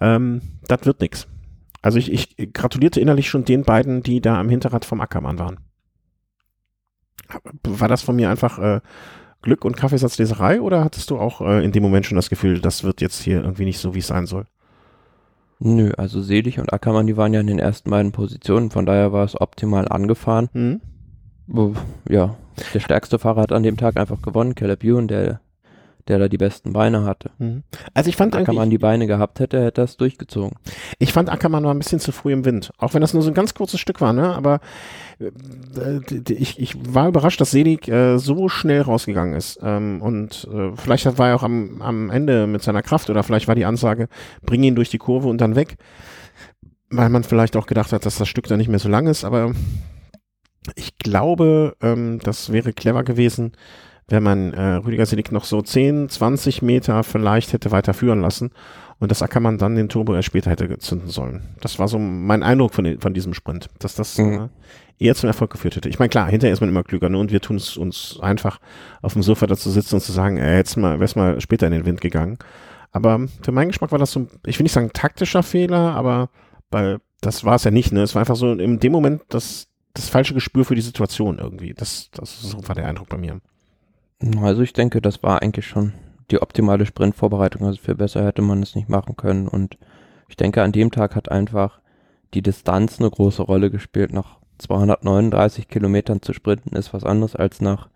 ähm, 0.00 0.40
das 0.66 0.84
wird 0.84 1.00
nichts. 1.00 1.28
Also 1.82 1.98
ich, 1.98 2.12
ich 2.12 2.52
gratulierte 2.52 3.00
innerlich 3.00 3.28
schon 3.28 3.44
den 3.44 3.62
beiden, 3.62 4.02
die 4.02 4.20
da 4.20 4.38
am 4.38 4.48
Hinterrad 4.48 4.84
vom 4.84 5.00
Ackermann 5.00 5.38
waren. 5.38 5.60
War 7.62 7.88
das 7.88 8.02
von 8.02 8.16
mir 8.16 8.30
einfach 8.30 8.58
äh, 8.58 8.80
Glück 9.42 9.64
und 9.64 9.76
Kaffeesatzleserei 9.76 10.60
oder 10.60 10.84
hattest 10.84 11.10
du 11.10 11.18
auch 11.18 11.40
äh, 11.40 11.64
in 11.64 11.72
dem 11.72 11.82
Moment 11.82 12.06
schon 12.06 12.16
das 12.16 12.28
Gefühl, 12.28 12.60
das 12.60 12.84
wird 12.84 13.00
jetzt 13.00 13.22
hier 13.22 13.42
irgendwie 13.42 13.64
nicht 13.64 13.78
so, 13.78 13.94
wie 13.94 14.00
es 14.00 14.08
sein 14.08 14.26
soll? 14.26 14.46
Nö, 15.62 15.92
also 15.98 16.22
Selig 16.22 16.58
und 16.58 16.72
Ackermann, 16.72 17.06
die 17.06 17.18
waren 17.18 17.34
ja 17.34 17.40
in 17.40 17.46
den 17.46 17.58
ersten 17.58 17.90
beiden 17.90 18.12
Positionen, 18.12 18.70
von 18.70 18.86
daher 18.86 19.12
war 19.12 19.24
es 19.24 19.38
optimal 19.38 19.88
angefahren. 19.88 20.48
Mhm. 20.54 20.80
Ja, 22.08 22.36
der 22.72 22.80
stärkste 22.80 23.18
Fahrer 23.18 23.42
hat 23.42 23.52
an 23.52 23.62
dem 23.62 23.76
Tag 23.76 23.98
einfach 23.98 24.22
gewonnen, 24.22 24.54
Caleb 24.54 24.82
Ewan, 24.84 25.06
der, 25.06 25.40
der 26.10 26.18
da 26.18 26.28
die 26.28 26.38
besten 26.38 26.72
Beine 26.72 27.04
hatte. 27.04 27.30
Mhm. 27.38 27.62
Also 27.94 28.10
ich 28.10 28.16
fand 28.16 28.34
Ackermann 28.34 28.68
die 28.68 28.78
Beine 28.78 29.06
gehabt 29.06 29.38
hätte, 29.38 29.62
hätte 29.62 29.82
er 29.82 29.84
es 29.84 29.96
durchgezogen. 29.96 30.58
Ich 30.98 31.12
fand 31.12 31.30
Ackermann 31.30 31.64
war 31.64 31.72
ein 31.72 31.78
bisschen 31.78 32.00
zu 32.00 32.10
früh 32.10 32.32
im 32.32 32.44
Wind, 32.44 32.72
auch 32.78 32.94
wenn 32.94 33.00
das 33.00 33.14
nur 33.14 33.22
so 33.22 33.30
ein 33.30 33.34
ganz 33.34 33.54
kurzes 33.54 33.78
Stück 33.78 34.00
war, 34.00 34.12
ne? 34.12 34.34
Aber 34.34 34.60
äh, 35.20 36.00
ich, 36.32 36.58
ich 36.58 36.74
war 36.94 37.06
überrascht, 37.06 37.40
dass 37.40 37.52
Selig 37.52 37.88
äh, 37.88 38.18
so 38.18 38.48
schnell 38.48 38.82
rausgegangen 38.82 39.34
ist. 39.34 39.60
Ähm, 39.62 40.02
und 40.02 40.48
äh, 40.52 40.72
vielleicht 40.74 41.16
war 41.16 41.28
er 41.28 41.36
auch 41.36 41.44
am, 41.44 41.80
am 41.80 42.10
Ende 42.10 42.48
mit 42.48 42.62
seiner 42.62 42.82
Kraft 42.82 43.08
oder 43.08 43.22
vielleicht 43.22 43.46
war 43.46 43.54
die 43.54 43.64
Ansage, 43.64 44.08
bring 44.42 44.64
ihn 44.64 44.74
durch 44.74 44.90
die 44.90 44.98
Kurve 44.98 45.28
und 45.28 45.40
dann 45.40 45.54
weg. 45.54 45.76
Weil 46.90 47.08
man 47.08 47.22
vielleicht 47.22 47.56
auch 47.56 47.66
gedacht 47.66 47.92
hat, 47.92 48.04
dass 48.04 48.18
das 48.18 48.28
Stück 48.28 48.48
da 48.48 48.56
nicht 48.56 48.68
mehr 48.68 48.80
so 48.80 48.88
lang 48.88 49.06
ist, 49.06 49.24
aber 49.24 49.52
ich 50.74 50.98
glaube, 50.98 51.76
ähm, 51.80 52.18
das 52.22 52.52
wäre 52.52 52.72
clever 52.72 53.04
gewesen, 53.04 53.52
wenn 54.10 54.22
man 54.22 54.52
äh, 54.52 54.74
Rüdiger 54.74 55.06
Selig 55.06 55.32
noch 55.32 55.44
so 55.44 55.62
10, 55.62 56.08
20 56.08 56.62
Meter 56.62 57.02
vielleicht 57.02 57.52
hätte 57.52 57.70
weiterführen 57.70 58.20
lassen 58.20 58.50
und 58.98 59.10
das 59.10 59.22
Ackermann 59.22 59.56
dann 59.56 59.76
den 59.76 59.88
Turbo 59.88 60.14
erst 60.14 60.26
später 60.26 60.50
hätte 60.50 60.78
zünden 60.78 61.08
sollen. 61.08 61.42
Das 61.60 61.78
war 61.78 61.88
so 61.88 61.98
mein 61.98 62.42
Eindruck 62.42 62.74
von, 62.74 62.98
von 63.00 63.14
diesem 63.14 63.34
Sprint, 63.34 63.68
dass 63.78 63.94
das 63.94 64.18
mhm. 64.18 64.50
äh, 64.98 65.06
eher 65.06 65.14
zum 65.14 65.28
Erfolg 65.28 65.50
geführt 65.50 65.76
hätte. 65.76 65.88
Ich 65.88 65.98
meine, 65.98 66.10
klar, 66.10 66.28
hinterher 66.28 66.52
ist 66.52 66.60
man 66.60 66.68
immer 66.68 66.84
klüger 66.84 67.08
ne? 67.08 67.18
und 67.18 67.32
wir 67.32 67.40
tun 67.40 67.56
es 67.56 67.76
uns 67.76 68.18
einfach 68.20 68.60
auf 69.00 69.14
dem 69.14 69.22
Sofa 69.22 69.46
dazu 69.46 69.70
sitzen 69.70 69.94
und 69.94 70.00
zu 70.02 70.12
sagen, 70.12 70.36
äh, 70.36 70.56
jetzt 70.56 70.76
mal, 70.76 71.00
wär's 71.00 71.16
mal 71.16 71.40
später 71.40 71.66
in 71.66 71.72
den 71.72 71.86
Wind 71.86 72.00
gegangen. 72.00 72.38
Aber 72.92 73.26
für 73.42 73.52
meinen 73.52 73.68
Geschmack 73.68 73.92
war 73.92 73.98
das 73.98 74.12
so, 74.12 74.26
ich 74.44 74.58
will 74.58 74.64
nicht 74.64 74.72
sagen 74.72 74.90
taktischer 74.92 75.42
Fehler, 75.42 75.94
aber 75.94 76.28
weil 76.70 76.98
das 77.20 77.44
war 77.44 77.54
es 77.54 77.64
ja 77.64 77.70
nicht, 77.70 77.92
ne? 77.92 78.02
Es 78.02 78.14
war 78.14 78.20
einfach 78.20 78.36
so 78.36 78.52
in 78.52 78.80
dem 78.80 78.92
Moment 78.92 79.22
das, 79.28 79.68
das 79.94 80.08
falsche 80.08 80.34
Gespür 80.34 80.64
für 80.64 80.74
die 80.74 80.80
Situation 80.80 81.38
irgendwie. 81.38 81.74
Das, 81.74 82.10
das 82.12 82.40
so 82.40 82.66
war 82.66 82.74
der 82.74 82.86
Eindruck 82.86 83.08
bei 83.08 83.18
mir. 83.18 83.40
Also 84.42 84.62
ich 84.62 84.72
denke, 84.72 85.00
das 85.00 85.22
war 85.22 85.42
eigentlich 85.42 85.66
schon 85.66 85.92
die 86.30 86.42
optimale 86.42 86.86
Sprintvorbereitung. 86.86 87.66
Also 87.66 87.80
viel 87.80 87.94
besser 87.94 88.24
hätte 88.24 88.42
man 88.42 88.62
es 88.62 88.74
nicht 88.74 88.88
machen 88.88 89.16
können. 89.16 89.48
Und 89.48 89.78
ich 90.28 90.36
denke, 90.36 90.62
an 90.62 90.72
dem 90.72 90.90
Tag 90.90 91.16
hat 91.16 91.30
einfach 91.30 91.80
die 92.34 92.42
Distanz 92.42 93.00
eine 93.00 93.10
große 93.10 93.42
Rolle 93.42 93.70
gespielt. 93.70 94.12
Nach 94.12 94.38
239 94.58 95.68
Kilometern 95.68 96.22
zu 96.22 96.32
sprinten 96.32 96.76
ist 96.76 96.92
was 96.92 97.04
anderes 97.04 97.34
als 97.34 97.60
nach 97.60 97.88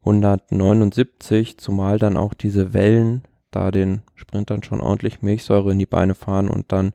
179, 0.00 1.58
zumal 1.58 1.98
dann 1.98 2.16
auch 2.16 2.34
diese 2.34 2.72
Wellen 2.72 3.22
da 3.50 3.70
den 3.70 4.02
Sprintern 4.14 4.62
schon 4.62 4.80
ordentlich 4.80 5.22
Milchsäure 5.22 5.72
in 5.72 5.78
die 5.78 5.86
Beine 5.86 6.14
fahren 6.14 6.48
und 6.48 6.72
dann 6.72 6.92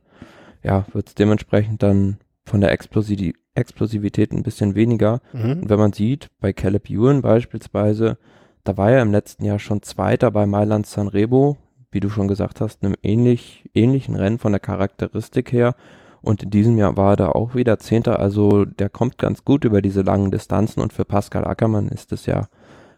ja, 0.62 0.86
wird 0.92 1.08
es 1.08 1.14
dementsprechend 1.14 1.82
dann 1.82 2.18
von 2.44 2.60
der 2.60 2.72
Explosiv 2.72 3.34
Explosivität 3.54 4.32
ein 4.32 4.42
bisschen 4.42 4.74
weniger. 4.74 5.22
Mhm. 5.32 5.62
Und 5.62 5.68
wenn 5.70 5.78
man 5.78 5.94
sieht, 5.94 6.28
bei 6.40 6.52
Caleb 6.52 6.90
Ewan 6.90 7.22
beispielsweise, 7.22 8.18
da 8.66 8.76
war 8.76 8.90
er 8.90 9.02
im 9.02 9.12
letzten 9.12 9.44
Jahr 9.44 9.58
schon 9.58 9.82
Zweiter 9.82 10.30
bei 10.30 10.46
Mailand 10.46 10.86
Sanremo, 10.86 11.56
wie 11.90 12.00
du 12.00 12.10
schon 12.10 12.28
gesagt 12.28 12.60
hast, 12.60 12.82
einem 12.82 12.96
ähnlich, 13.02 13.70
ähnlichen 13.74 14.16
Rennen 14.16 14.38
von 14.38 14.52
der 14.52 14.60
Charakteristik 14.60 15.52
her. 15.52 15.74
Und 16.20 16.42
in 16.42 16.50
diesem 16.50 16.76
Jahr 16.76 16.96
war 16.96 17.12
er 17.12 17.16
da 17.16 17.28
auch 17.28 17.54
wieder 17.54 17.78
Zehnter, 17.78 18.18
also 18.18 18.64
der 18.64 18.88
kommt 18.88 19.18
ganz 19.18 19.44
gut 19.44 19.64
über 19.64 19.80
diese 19.80 20.02
langen 20.02 20.32
Distanzen 20.32 20.80
und 20.80 20.92
für 20.92 21.04
Pascal 21.04 21.46
Ackermann 21.46 21.88
ist 21.88 22.12
es 22.12 22.26
ja 22.26 22.48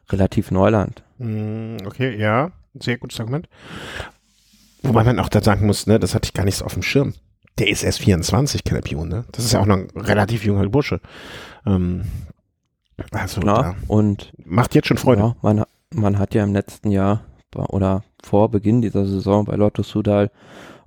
relativ 0.09 0.50
Neuland. 0.50 1.02
Mhm, 1.18 1.76
okay, 1.85 2.16
ja, 2.18 2.52
sehr 2.81 2.96
gutes 2.96 3.20
Argument. 3.20 3.46
Wobei 4.83 5.04
man 5.04 5.18
auch 5.18 5.28
da 5.28 5.42
sagen 5.42 5.66
muss, 5.66 5.87
ne, 5.87 5.98
das 5.98 6.14
hatte 6.14 6.26
ich 6.26 6.33
gar 6.33 6.44
nicht 6.44 6.57
so 6.57 6.64
auf 6.64 6.72
dem 6.72 6.83
Schirm 6.83 7.12
der 7.59 7.68
ist 7.68 7.83
erst 7.83 8.00
24, 8.00 8.64
Caleb 8.64 8.90
Ewan, 8.90 9.09
ne? 9.09 9.24
Das 9.33 9.44
ist 9.44 9.52
ja 9.52 9.61
auch 9.61 9.66
noch 9.66 9.76
ein 9.76 9.90
relativ 9.96 10.44
junger 10.44 10.68
Bursche. 10.68 11.00
Ähm, 11.66 12.04
also, 13.12 13.40
Klar, 13.40 13.76
und 13.87 14.32
macht 14.44 14.74
jetzt 14.74 14.88
schon 14.88 14.98
Freude. 14.98 15.22
Ja, 15.22 15.37
man, 15.42 15.64
man 15.94 16.18
hat 16.18 16.34
ja 16.34 16.44
im 16.44 16.52
letzten 16.52 16.90
Jahr 16.90 17.24
oder 17.54 18.04
vor 18.22 18.50
Beginn 18.50 18.82
dieser 18.82 19.06
Saison 19.06 19.44
bei 19.44 19.56
Lotto 19.56 19.82
Sudal 19.82 20.30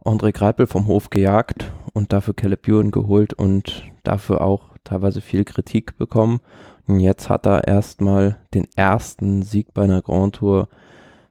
André 0.03 0.31
Greipel 0.31 0.67
vom 0.67 0.87
Hof 0.87 1.09
gejagt 1.09 1.71
und 1.93 2.11
dafür 2.13 2.33
Caleb 2.33 2.67
Ewan 2.67 2.91
geholt 2.91 3.33
und 3.33 3.83
dafür 4.03 4.41
auch 4.41 4.71
teilweise 4.83 5.21
viel 5.21 5.43
Kritik 5.43 5.97
bekommen. 5.97 6.39
Und 6.87 6.99
jetzt 6.99 7.29
hat 7.29 7.45
er 7.45 7.67
erstmal 7.67 8.37
den 8.53 8.67
ersten 8.75 9.43
Sieg 9.43 9.73
bei 9.73 9.83
einer 9.83 10.01
Grand 10.01 10.35
Tour 10.35 10.69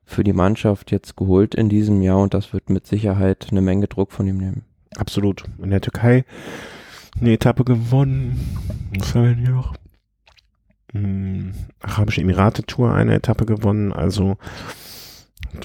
für 0.05 0.25
die 0.25 0.33
Mannschaft 0.33 0.91
jetzt 0.91 1.17
geholt 1.17 1.55
in 1.55 1.69
diesem 1.69 2.03
Jahr 2.03 2.19
und 2.19 2.35
das 2.35 2.53
wird 2.53 2.71
mit 2.71 2.87
Sicherheit 2.87 3.49
eine 3.51 3.61
Menge 3.61 3.87
Druck 3.87 4.13
von 4.13 4.27
ihm 4.27 4.39
nehmen. 4.39 4.65
Absolut. 4.97 5.45
In 5.63 5.71
der 5.71 5.81
Türkei 5.81 6.25
eine 7.21 7.33
Etappe 7.33 7.65
gewonnen. 7.65 8.59
Was 8.99 9.15
haben 9.15 9.45
wir 9.45 9.51
noch? 9.51 9.75
Hm, 10.93 11.53
Arabische 11.81 12.21
Emirate 12.21 12.65
Tour 12.65 12.93
eine 12.93 13.15
Etappe 13.15 13.47
gewonnen. 13.47 13.93
Also, 13.93 14.37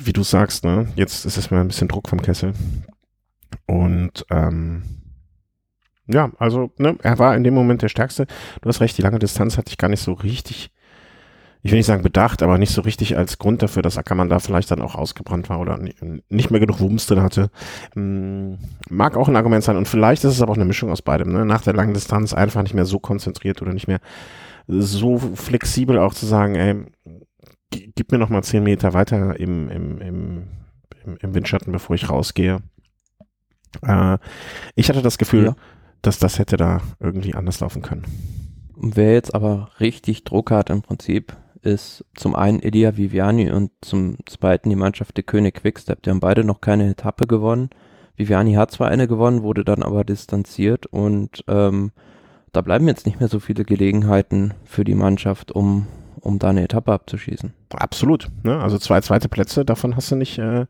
wie 0.02 0.14
du 0.14 0.24
sagst, 0.24 0.64
ne, 0.64 0.88
jetzt 0.96 1.26
ist 1.26 1.38
es 1.38 1.52
mal 1.52 1.62
ein 1.62 1.68
bisschen 1.68 1.88
Druck 1.88 2.10
vom 2.10 2.22
Kessel. 2.22 2.54
Und 3.66 4.26
ähm, 4.30 4.84
ja, 6.08 6.32
also, 6.38 6.72
ne, 6.78 6.98
er 7.02 7.18
war 7.20 7.36
in 7.36 7.44
dem 7.44 7.54
Moment 7.54 7.82
der 7.82 7.90
Stärkste. 7.90 8.28
Du 8.62 8.70
hast 8.70 8.82
recht, 8.82 8.98
die 8.98 9.02
lange 9.02 9.20
Distanz 9.20 9.58
hatte 9.58 9.70
ich 9.70 9.78
gar 9.78 9.90
nicht 9.90 10.02
so 10.02 10.14
richtig 10.14 10.72
ich 11.66 11.72
will 11.72 11.80
nicht 11.80 11.88
sagen 11.88 12.04
bedacht, 12.04 12.44
aber 12.44 12.60
nicht 12.60 12.72
so 12.72 12.82
richtig 12.82 13.18
als 13.18 13.40
Grund 13.40 13.64
dafür, 13.64 13.82
dass 13.82 13.98
Ackermann 13.98 14.30
da 14.30 14.38
vielleicht 14.38 14.70
dann 14.70 14.84
auch 14.84 14.94
ausgebrannt 14.94 15.50
war 15.50 15.60
oder 15.60 15.80
nicht 16.30 16.52
mehr 16.52 16.60
genug 16.60 16.80
Wumms 16.80 17.08
drin 17.08 17.24
hatte. 17.24 17.50
Hm, 17.96 18.60
mag 18.88 19.18
auch 19.18 19.28
ein 19.28 19.36
Argument 19.36 19.64
sein 19.64 19.76
und 19.76 19.88
vielleicht 19.88 20.24
ist 20.26 20.34
es 20.34 20.44
aber 20.44 20.52
auch 20.52 20.58
eine 20.58 20.66
Mischung 20.66 20.92
aus 20.92 21.02
beidem. 21.02 21.34
Ne? 21.34 21.44
Nach 21.44 21.64
der 21.64 21.74
langen 21.74 21.96
Distanz 21.96 22.36
einfach 22.36 22.62
nicht 22.62 22.76
mehr 22.76 22.86
so 22.86 23.00
konzentriert 23.00 23.64
oder 23.64 23.74
nicht 23.74 23.88
mehr 23.88 24.00
so 24.68 25.18
flexibel 25.18 26.00
auch 26.00 26.14
zu 26.14 26.26
sagen, 26.26 26.56
ey, 26.56 26.86
gib 27.70 28.12
mir 28.12 28.18
noch 28.18 28.30
mal 28.30 28.44
zehn 28.44 28.64
Meter 28.64 28.94
weiter 28.94 29.40
im, 29.40 29.70
im, 29.70 30.02
im, 30.02 30.48
im, 31.20 31.36
Windschatten, 31.36 31.72
bevor 31.72 31.96
ich 31.96 32.10
rausgehe. 32.10 32.62
Äh, 33.82 34.18
ich 34.76 34.90
hatte 34.90 35.02
das 35.02 35.18
Gefühl, 35.18 35.46
ja. 35.46 35.56
dass 36.02 36.20
das 36.20 36.40
hätte 36.40 36.58
da 36.58 36.82
irgendwie 37.00 37.36
anders 37.36 37.60
laufen 37.60 37.82
können. 37.82 38.06
Wer 38.78 39.14
jetzt 39.14 39.34
aber 39.34 39.70
richtig 39.80 40.24
Druck 40.24 40.52
hat 40.52 40.70
im 40.70 40.82
Prinzip, 40.82 41.36
ist 41.62 42.06
zum 42.16 42.36
einen 42.36 42.62
Elia 42.62 42.98
Viviani 42.98 43.52
und 43.52 43.72
zum 43.82 44.18
zweiten 44.28 44.70
die 44.70 44.76
Mannschaft 44.76 45.18
der 45.18 45.24
König 45.24 45.56
Quickstep. 45.56 46.04
Die 46.04 46.10
haben 46.10 46.20
beide 46.20 46.44
noch 46.44 46.62
keine 46.62 46.90
Etappe 46.90 47.26
gewonnen. 47.26 47.70
Viviani 48.16 48.54
hat 48.54 48.72
zwar 48.72 48.90
eine 48.90 49.08
gewonnen, 49.08 49.44
wurde 49.44 49.66
dann 49.66 49.84
aber 49.84 50.04
distanziert 50.04 50.86
und 50.86 51.44
ähm, 51.48 51.92
da 52.56 52.62
bleiben 52.62 52.88
jetzt 52.88 53.06
nicht 53.06 53.20
mehr 53.20 53.30
so 53.30 53.40
viele 53.40 53.66
Gelegenheiten 53.66 54.54
für 54.64 54.84
die 54.84 54.96
Mannschaft, 54.96 55.52
um, 55.52 55.88
um 56.22 56.40
da 56.40 56.50
eine 56.50 56.64
Etappe 56.64 56.94
abzuschießen. 56.94 57.54
Absolut. 57.70 58.30
Ne? 58.44 58.60
Also 58.60 58.78
zwei 58.78 59.02
zweite 59.02 59.28
Plätze, 59.28 59.66
davon 59.66 59.96
hast 59.96 60.12
du 60.12 60.16
nicht, 60.16 60.38
äh, 60.40 60.66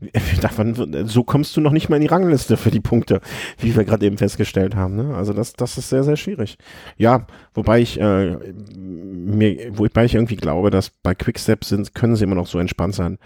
Davon, 0.40 1.06
so 1.08 1.24
kommst 1.24 1.56
du 1.56 1.60
noch 1.60 1.72
nicht 1.72 1.88
mal 1.88 1.96
in 1.96 2.02
die 2.02 2.08
Rangliste 2.08 2.56
für 2.56 2.70
die 2.70 2.78
Punkte, 2.78 3.20
wie 3.58 3.74
wir 3.74 3.84
gerade 3.84 4.06
eben 4.06 4.16
festgestellt 4.16 4.76
haben. 4.76 4.94
Ne? 4.94 5.16
Also 5.16 5.32
das, 5.32 5.54
das 5.54 5.76
ist 5.76 5.88
sehr, 5.88 6.04
sehr 6.04 6.16
schwierig. 6.16 6.56
Ja, 6.96 7.26
wobei 7.52 7.80
ich 7.80 8.00
äh, 8.00 8.36
mir, 8.76 9.76
wobei 9.76 10.04
ich 10.04 10.14
irgendwie 10.14 10.36
glaube, 10.36 10.70
dass 10.70 10.90
bei 10.90 11.16
Quickstep 11.16 11.64
sind, 11.64 11.96
können 11.96 12.14
sie 12.14 12.22
immer 12.22 12.36
noch 12.36 12.46
so 12.46 12.60
entspannt 12.60 12.94
sein. 12.94 13.18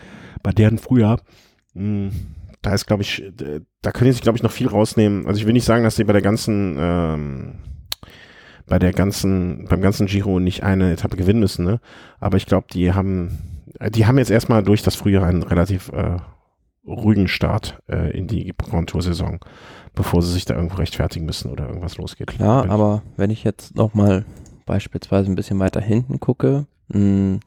Bei 0.42 0.52
deren 0.52 0.78
Frühjahr, 0.78 1.20
mh, 1.74 1.82
hm, 1.82 2.12
da 2.62 2.72
ist, 2.72 2.86
glaube 2.86 3.02
ich, 3.02 3.22
da 3.82 3.90
können 3.90 4.10
sie 4.10 4.14
sich, 4.14 4.22
glaube 4.22 4.38
ich, 4.38 4.42
noch 4.42 4.52
viel 4.52 4.68
rausnehmen. 4.68 5.26
Also 5.26 5.40
ich 5.40 5.46
will 5.46 5.52
nicht 5.52 5.64
sagen, 5.64 5.84
dass 5.84 5.96
sie 5.96 6.04
bei 6.04 6.12
der 6.12 6.22
ganzen 6.22 6.76
ähm, 6.78 7.54
bei 8.66 8.78
der 8.78 8.92
ganzen, 8.92 9.66
beim 9.68 9.82
ganzen 9.82 10.06
Giro 10.06 10.40
nicht 10.40 10.62
eine 10.62 10.92
Etappe 10.92 11.16
gewinnen 11.16 11.40
müssen, 11.40 11.64
ne? 11.64 11.80
Aber 12.20 12.36
ich 12.36 12.46
glaube, 12.46 12.68
die 12.72 12.92
haben, 12.92 13.66
die 13.90 14.06
haben 14.06 14.18
jetzt 14.18 14.30
erstmal 14.30 14.62
durch 14.62 14.82
das 14.82 14.94
Frühjahr 14.94 15.26
einen 15.26 15.42
relativ 15.42 15.90
äh, 15.92 16.16
ruhigen 16.86 17.28
Start 17.28 17.80
äh, 17.88 18.16
in 18.16 18.26
die 18.26 18.52
Grand 18.56 18.90
Tour 18.90 19.02
Saison, 19.02 19.40
bevor 19.94 20.22
sie 20.22 20.32
sich 20.32 20.44
da 20.44 20.54
irgendwo 20.54 20.76
rechtfertigen 20.76 21.26
müssen 21.26 21.50
oder 21.50 21.66
irgendwas 21.66 21.98
losgeht. 21.98 22.28
Klar, 22.28 22.70
aber 22.70 23.02
wenn 23.16 23.30
ich 23.30 23.44
jetzt 23.44 23.76
nochmal 23.76 24.24
beispielsweise 24.64 25.30
ein 25.30 25.36
bisschen 25.36 25.58
weiter 25.58 25.80
hinten 25.80 26.20
gucke, 26.20 26.66
ein 26.92 27.40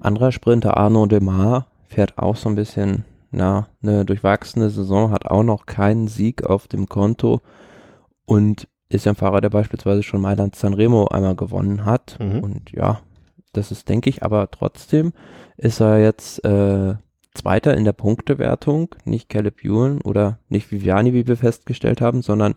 anderer 0.00 0.32
Sprinter 0.32 0.76
Arno 0.76 1.06
Demar 1.06 1.66
fährt 1.88 2.18
auch 2.18 2.36
so 2.36 2.48
ein 2.48 2.54
bisschen, 2.54 3.04
na, 3.32 3.68
eine 3.82 4.04
durchwachsene 4.04 4.70
Saison, 4.70 5.10
hat 5.10 5.26
auch 5.26 5.42
noch 5.42 5.66
keinen 5.66 6.06
Sieg 6.06 6.44
auf 6.44 6.68
dem 6.68 6.88
Konto 6.88 7.40
und 8.26 8.68
ist 8.88 9.06
ja 9.06 9.12
ein 9.12 9.16
Fahrer, 9.16 9.40
der 9.40 9.50
beispielsweise 9.50 10.02
schon 10.02 10.20
Mailand 10.20 10.54
Sanremo 10.54 11.06
einmal 11.06 11.34
gewonnen 11.34 11.84
hat. 11.84 12.18
Mhm. 12.20 12.40
Und 12.40 12.72
ja, 12.72 13.00
das 13.52 13.72
ist, 13.72 13.88
denke 13.88 14.10
ich, 14.10 14.22
aber 14.22 14.50
trotzdem 14.50 15.12
ist 15.56 15.80
er 15.80 15.98
jetzt 15.98 16.44
äh, 16.44 16.94
Zweiter 17.34 17.74
in 17.74 17.84
der 17.84 17.94
Punktewertung, 17.94 18.94
nicht 19.04 19.30
Caleb 19.30 19.64
Ewan 19.64 20.02
oder 20.02 20.38
nicht 20.48 20.70
Viviani, 20.70 21.14
wie 21.14 21.26
wir 21.26 21.38
festgestellt 21.38 22.02
haben, 22.02 22.20
sondern 22.20 22.54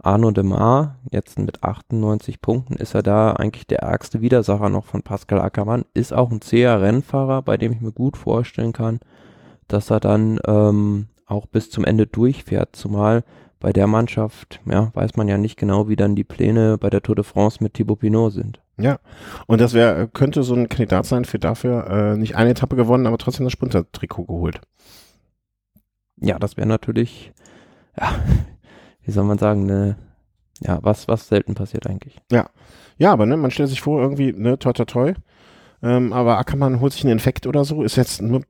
Arno 0.00 0.30
de 0.30 0.44
Mar, 0.44 0.96
jetzt 1.10 1.38
mit 1.38 1.62
98 1.64 2.40
Punkten, 2.40 2.74
ist 2.74 2.94
er 2.94 3.02
da 3.02 3.32
eigentlich 3.32 3.66
der 3.66 3.80
ärgste 3.80 4.20
Widersacher 4.20 4.68
noch 4.68 4.84
von 4.84 5.02
Pascal 5.02 5.40
Ackermann. 5.40 5.86
Ist 5.94 6.12
auch 6.12 6.30
ein 6.30 6.40
zäher 6.40 6.80
Rennfahrer, 6.80 7.42
bei 7.42 7.56
dem 7.56 7.72
ich 7.72 7.80
mir 7.80 7.92
gut 7.92 8.16
vorstellen 8.16 8.72
kann, 8.72 9.00
dass 9.68 9.90
er 9.90 10.00
dann 10.00 10.40
ähm, 10.46 11.06
auch 11.26 11.46
bis 11.46 11.70
zum 11.70 11.84
Ende 11.84 12.06
durchfährt, 12.06 12.74
zumal 12.74 13.22
bei 13.60 13.72
der 13.72 13.86
Mannschaft, 13.86 14.60
ja, 14.66 14.90
weiß 14.94 15.16
man 15.16 15.28
ja 15.28 15.36
nicht 15.36 15.56
genau, 15.56 15.88
wie 15.88 15.96
dann 15.96 16.14
die 16.14 16.24
Pläne 16.24 16.78
bei 16.78 16.90
der 16.90 17.02
Tour 17.02 17.16
de 17.16 17.24
France 17.24 17.58
mit 17.62 17.74
Thibaut 17.74 18.00
Pinot 18.00 18.32
sind. 18.32 18.60
Ja, 18.80 19.00
und 19.46 19.60
das 19.60 19.74
wäre, 19.74 20.06
könnte 20.06 20.44
so 20.44 20.54
ein 20.54 20.68
Kandidat 20.68 21.06
sein 21.06 21.24
für 21.24 21.40
dafür 21.40 21.86
äh, 21.88 22.16
nicht 22.16 22.36
eine 22.36 22.50
Etappe 22.50 22.76
gewonnen, 22.76 23.06
aber 23.06 23.18
trotzdem 23.18 23.44
das 23.44 23.52
Sprinter-Trikot 23.52 24.26
geholt. 24.26 24.60
Ja, 26.20 26.38
das 26.38 26.56
wäre 26.56 26.68
natürlich, 26.68 27.32
ja, 27.98 28.12
wie 29.02 29.10
soll 29.10 29.24
man 29.24 29.38
sagen, 29.38 29.66
ne, 29.66 29.96
ja, 30.60 30.78
was, 30.82 31.08
was 31.08 31.28
selten 31.28 31.54
passiert 31.54 31.86
eigentlich. 31.88 32.20
Ja, 32.30 32.50
ja, 32.96 33.12
aber 33.12 33.26
ne, 33.26 33.36
man 33.36 33.50
stellt 33.50 33.68
sich 33.68 33.80
vor, 33.80 34.00
irgendwie, 34.00 34.32
ne, 34.32 34.58
toi 34.58 34.72
toi 34.72 34.84
toi, 34.84 35.14
ähm, 35.82 36.12
aber 36.12 36.38
Ackermann 36.38 36.80
holt 36.80 36.92
sich 36.92 37.04
einen 37.04 37.12
Infekt 37.12 37.46
oder 37.46 37.64
so, 37.64 37.82
ist 37.82 37.96
jetzt 37.96 38.20
nur, 38.22 38.42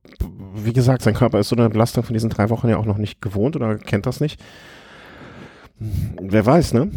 wie 0.54 0.72
gesagt, 0.72 1.02
sein 1.02 1.14
Körper 1.14 1.38
ist 1.38 1.48
so 1.48 1.56
eine 1.56 1.68
Belastung 1.68 2.04
von 2.04 2.14
diesen 2.14 2.30
drei 2.30 2.50
Wochen 2.50 2.68
ja 2.68 2.76
auch 2.78 2.86
noch 2.86 2.98
nicht 2.98 3.20
gewohnt 3.20 3.56
oder 3.56 3.76
kennt 3.76 4.06
das 4.06 4.20
nicht. 4.20 4.40
Wer 5.78 6.44
weiß, 6.44 6.74
ne? 6.74 6.90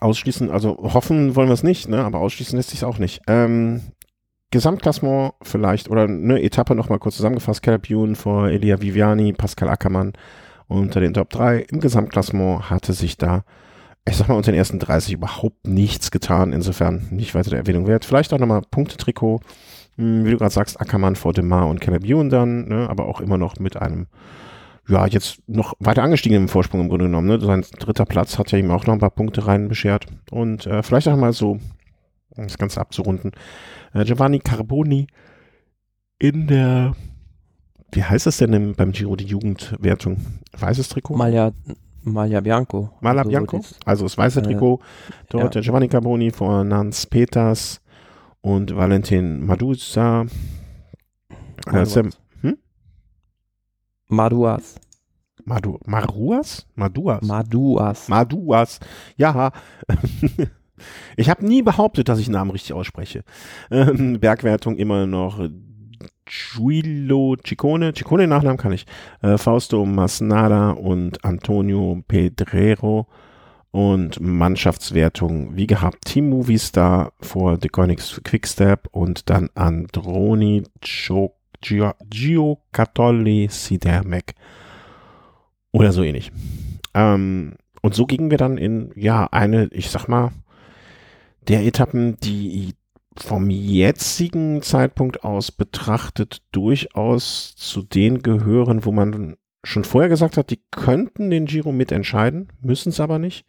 Ausschließen, 0.00 0.50
also 0.50 0.76
hoffen 0.78 1.36
wollen 1.36 1.48
wir 1.48 1.54
es 1.54 1.62
nicht, 1.62 1.88
ne? 1.88 2.04
aber 2.04 2.20
ausschließen 2.20 2.56
lässt 2.56 2.70
sich 2.70 2.84
auch 2.84 2.98
nicht. 2.98 3.22
Ähm, 3.26 3.80
Gesamtklassement 4.50 5.34
vielleicht 5.42 5.90
oder 5.90 6.02
eine 6.02 6.42
Etappe 6.42 6.74
nochmal 6.74 6.98
kurz 6.98 7.16
zusammengefasst. 7.16 7.62
Caleb 7.62 7.90
Ewan 7.90 8.14
vor 8.14 8.48
Elia 8.48 8.80
Viviani, 8.80 9.32
Pascal 9.32 9.68
Ackermann 9.68 10.12
unter 10.68 11.00
den 11.00 11.14
Top 11.14 11.30
3. 11.30 11.60
Im 11.70 11.80
Gesamtklassement 11.80 12.70
hatte 12.70 12.92
sich 12.92 13.16
da, 13.16 13.44
ich 14.08 14.16
sag 14.16 14.28
mal, 14.28 14.36
unter 14.36 14.52
den 14.52 14.58
ersten 14.58 14.78
30 14.78 15.12
überhaupt 15.14 15.66
nichts 15.66 16.10
getan. 16.10 16.52
Insofern 16.52 17.08
nicht 17.10 17.34
weiter 17.34 17.50
der 17.50 17.60
Erwähnung 17.60 17.86
wert. 17.86 18.04
Vielleicht 18.04 18.32
auch 18.32 18.38
nochmal 18.38 18.62
Punktetrikot. 18.70 19.40
Hm, 19.96 20.24
wie 20.24 20.30
du 20.30 20.38
gerade 20.38 20.52
sagst, 20.52 20.80
Ackermann 20.80 21.16
vor 21.16 21.32
Demar 21.32 21.68
und 21.68 21.86
Ewan 21.86 22.30
dann, 22.30 22.68
ne? 22.68 22.88
aber 22.88 23.06
auch 23.06 23.20
immer 23.20 23.38
noch 23.38 23.58
mit 23.58 23.76
einem 23.76 24.06
ja, 24.88 25.06
jetzt 25.06 25.42
noch 25.48 25.74
weiter 25.80 26.02
angestiegen 26.02 26.36
im 26.36 26.48
Vorsprung 26.48 26.80
im 26.80 26.88
Grunde 26.88 27.06
genommen. 27.06 27.26
Ne? 27.26 27.40
Sein 27.40 27.64
dritter 27.78 28.04
Platz 28.04 28.38
hat 28.38 28.52
ja 28.52 28.58
ihm 28.58 28.70
auch 28.70 28.86
noch 28.86 28.94
ein 28.94 29.00
paar 29.00 29.10
Punkte 29.10 29.46
rein 29.46 29.68
beschert. 29.68 30.06
Und 30.30 30.66
äh, 30.66 30.82
vielleicht 30.82 31.08
auch 31.08 31.16
mal 31.16 31.32
so, 31.32 31.58
um 32.36 32.44
das 32.44 32.58
Ganze 32.58 32.80
abzurunden, 32.80 33.32
äh, 33.94 34.04
Giovanni 34.04 34.38
Carboni 34.38 35.08
in 36.18 36.46
der, 36.46 36.94
wie 37.90 38.04
heißt 38.04 38.26
das 38.26 38.36
denn 38.36 38.52
im, 38.52 38.74
beim 38.74 38.92
Giro 38.92 39.16
die 39.16 39.26
Jugendwertung? 39.26 40.18
Weißes 40.56 40.88
Trikot? 40.88 41.16
Malia, 41.16 41.52
Malia 42.06 42.40
Bianco. 42.40 42.90
Malia 43.00 43.20
also 43.20 43.30
Bianco, 43.30 43.60
also 43.84 44.04
das 44.04 44.16
weiße 44.16 44.40
äh, 44.40 44.42
Trikot. 44.42 44.80
Dort 45.28 45.44
ja. 45.44 45.48
der 45.50 45.62
Giovanni 45.62 45.88
Carboni 45.88 46.30
vor 46.30 46.64
Nance 46.64 47.06
Peters 47.06 47.80
und 48.40 48.74
Valentin 48.74 49.44
Madusa. 49.44 50.26
Äh, 51.72 51.84
Sam, 51.84 52.10
Maduas. 54.08 54.76
Madu, 55.44 55.78
Maruas? 55.86 56.66
Maduas. 56.74 57.22
Maduas. 57.22 58.08
Maduas. 58.08 58.80
Ja. 59.16 59.52
ich 61.16 61.30
habe 61.30 61.46
nie 61.46 61.62
behauptet, 61.62 62.08
dass 62.08 62.18
ich 62.18 62.28
Namen 62.28 62.50
richtig 62.50 62.72
ausspreche. 62.72 63.22
Ähm, 63.70 64.18
Bergwertung 64.18 64.76
immer 64.76 65.06
noch 65.06 65.40
Giulo 66.26 67.36
Ciccone. 67.42 67.94
Ciccone 67.94 68.26
Nachnamen 68.26 68.58
kann 68.58 68.72
ich. 68.72 68.86
Äh, 69.22 69.38
Fausto 69.38 69.86
Masnada 69.86 70.70
und 70.70 71.24
Antonio 71.24 72.02
Pedrero. 72.06 73.06
Und 73.70 74.20
Mannschaftswertung, 74.20 75.54
wie 75.54 75.66
gehabt, 75.66 76.06
Team 76.06 76.30
Movistar 76.30 77.12
vor 77.20 77.58
The 77.60 77.68
Koenigs 77.68 78.22
Quickstep 78.24 78.88
und 78.90 79.28
dann 79.28 79.50
Androni 79.54 80.62
Chok 80.80 81.34
Gio, 81.60 81.92
Gio 82.08 82.62
Catolli 82.72 83.48
Sidermec 83.50 84.34
oder 85.72 85.92
so 85.92 86.02
ähnlich. 86.02 86.32
Ähm, 86.94 87.56
und 87.82 87.94
so 87.94 88.06
gingen 88.06 88.30
wir 88.30 88.38
dann 88.38 88.56
in, 88.56 88.92
ja, 88.96 89.28
eine, 89.30 89.66
ich 89.72 89.90
sag 89.90 90.08
mal, 90.08 90.30
der 91.48 91.64
Etappen, 91.64 92.16
die 92.22 92.74
vom 93.20 93.50
jetzigen 93.50 94.62
Zeitpunkt 94.62 95.24
aus 95.24 95.52
betrachtet 95.52 96.42
durchaus 96.52 97.54
zu 97.56 97.82
denen 97.82 98.22
gehören, 98.22 98.84
wo 98.84 98.92
man 98.92 99.36
schon 99.64 99.84
vorher 99.84 100.08
gesagt 100.08 100.36
hat, 100.36 100.50
die 100.50 100.60
könnten 100.70 101.30
den 101.30 101.46
Giro 101.46 101.72
mitentscheiden, 101.72 102.48
müssen 102.60 102.90
es 102.90 103.00
aber 103.00 103.18
nicht. 103.18 103.44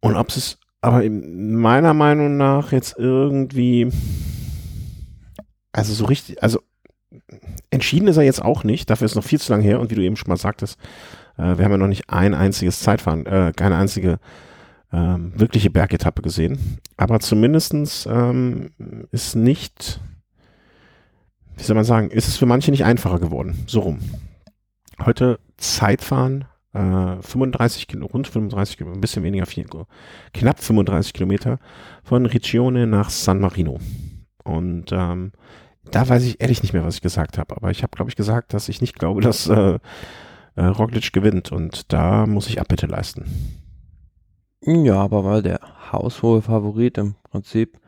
Und 0.00 0.16
ob 0.16 0.28
es 0.28 0.58
aber 0.80 1.02
meiner 1.08 1.94
Meinung 1.94 2.36
nach 2.36 2.72
jetzt 2.72 2.96
irgendwie 2.98 3.90
also 5.72 5.94
so 5.94 6.06
richtig, 6.06 6.42
also 6.42 6.60
entschieden 7.70 8.08
ist 8.08 8.16
er 8.16 8.24
jetzt 8.24 8.42
auch 8.42 8.64
nicht, 8.64 8.90
dafür 8.90 9.06
ist 9.06 9.14
noch 9.14 9.24
viel 9.24 9.40
zu 9.40 9.52
lang 9.52 9.60
her 9.60 9.80
und 9.80 9.90
wie 9.90 9.94
du 9.94 10.02
eben 10.02 10.16
schon 10.16 10.28
mal 10.28 10.36
sagtest, 10.36 10.78
äh, 11.36 11.56
wir 11.56 11.64
haben 11.64 11.72
ja 11.72 11.78
noch 11.78 11.86
nicht 11.86 12.10
ein 12.10 12.34
einziges 12.34 12.80
Zeitfahren, 12.80 13.26
äh, 13.26 13.52
keine 13.54 13.76
einzige 13.76 14.18
ähm, 14.92 15.32
wirkliche 15.34 15.70
Bergetappe 15.70 16.22
gesehen, 16.22 16.78
aber 16.96 17.20
zumindestens 17.20 18.06
ähm, 18.10 18.70
ist 19.10 19.36
nicht, 19.36 20.00
wie 21.56 21.62
soll 21.62 21.76
man 21.76 21.84
sagen, 21.84 22.10
ist 22.10 22.28
es 22.28 22.36
für 22.36 22.46
manche 22.46 22.70
nicht 22.70 22.84
einfacher 22.84 23.18
geworden, 23.18 23.64
so 23.66 23.80
rum. 23.80 23.98
Heute 25.04 25.38
Zeitfahren, 25.58 26.46
äh, 26.72 27.20
35 27.20 27.88
rund 28.12 28.28
35 28.28 28.80
ein 28.80 29.00
bisschen 29.00 29.22
weniger, 29.22 29.46
viel, 29.46 29.66
knapp 30.32 30.62
35 30.62 31.12
Kilometer 31.12 31.58
von 32.02 32.26
Riccione 32.26 32.86
nach 32.86 33.10
San 33.10 33.40
Marino. 33.40 33.78
Und 34.44 34.92
ähm, 34.92 35.32
da 35.90 36.08
weiß 36.08 36.24
ich 36.24 36.40
ehrlich 36.40 36.62
nicht 36.62 36.72
mehr, 36.72 36.84
was 36.84 36.96
ich 36.96 37.02
gesagt 37.02 37.38
habe. 37.38 37.56
Aber 37.56 37.70
ich 37.70 37.82
habe, 37.82 37.94
glaube 37.94 38.10
ich, 38.10 38.16
gesagt, 38.16 38.54
dass 38.54 38.68
ich 38.68 38.80
nicht 38.80 38.98
glaube, 38.98 39.20
dass 39.20 39.46
äh, 39.48 39.78
äh, 40.56 40.64
Roglic 40.64 41.12
gewinnt. 41.12 41.52
Und 41.52 41.92
da 41.92 42.26
muss 42.26 42.48
ich 42.48 42.60
Abbitte 42.60 42.86
leisten. 42.86 43.24
Ja, 44.68 44.96
aber 44.96 45.24
weil 45.24 45.42
der 45.42 45.60
haushohe 45.92 46.42
Favorit 46.42 46.98
im 46.98 47.14
Prinzip. 47.30 47.78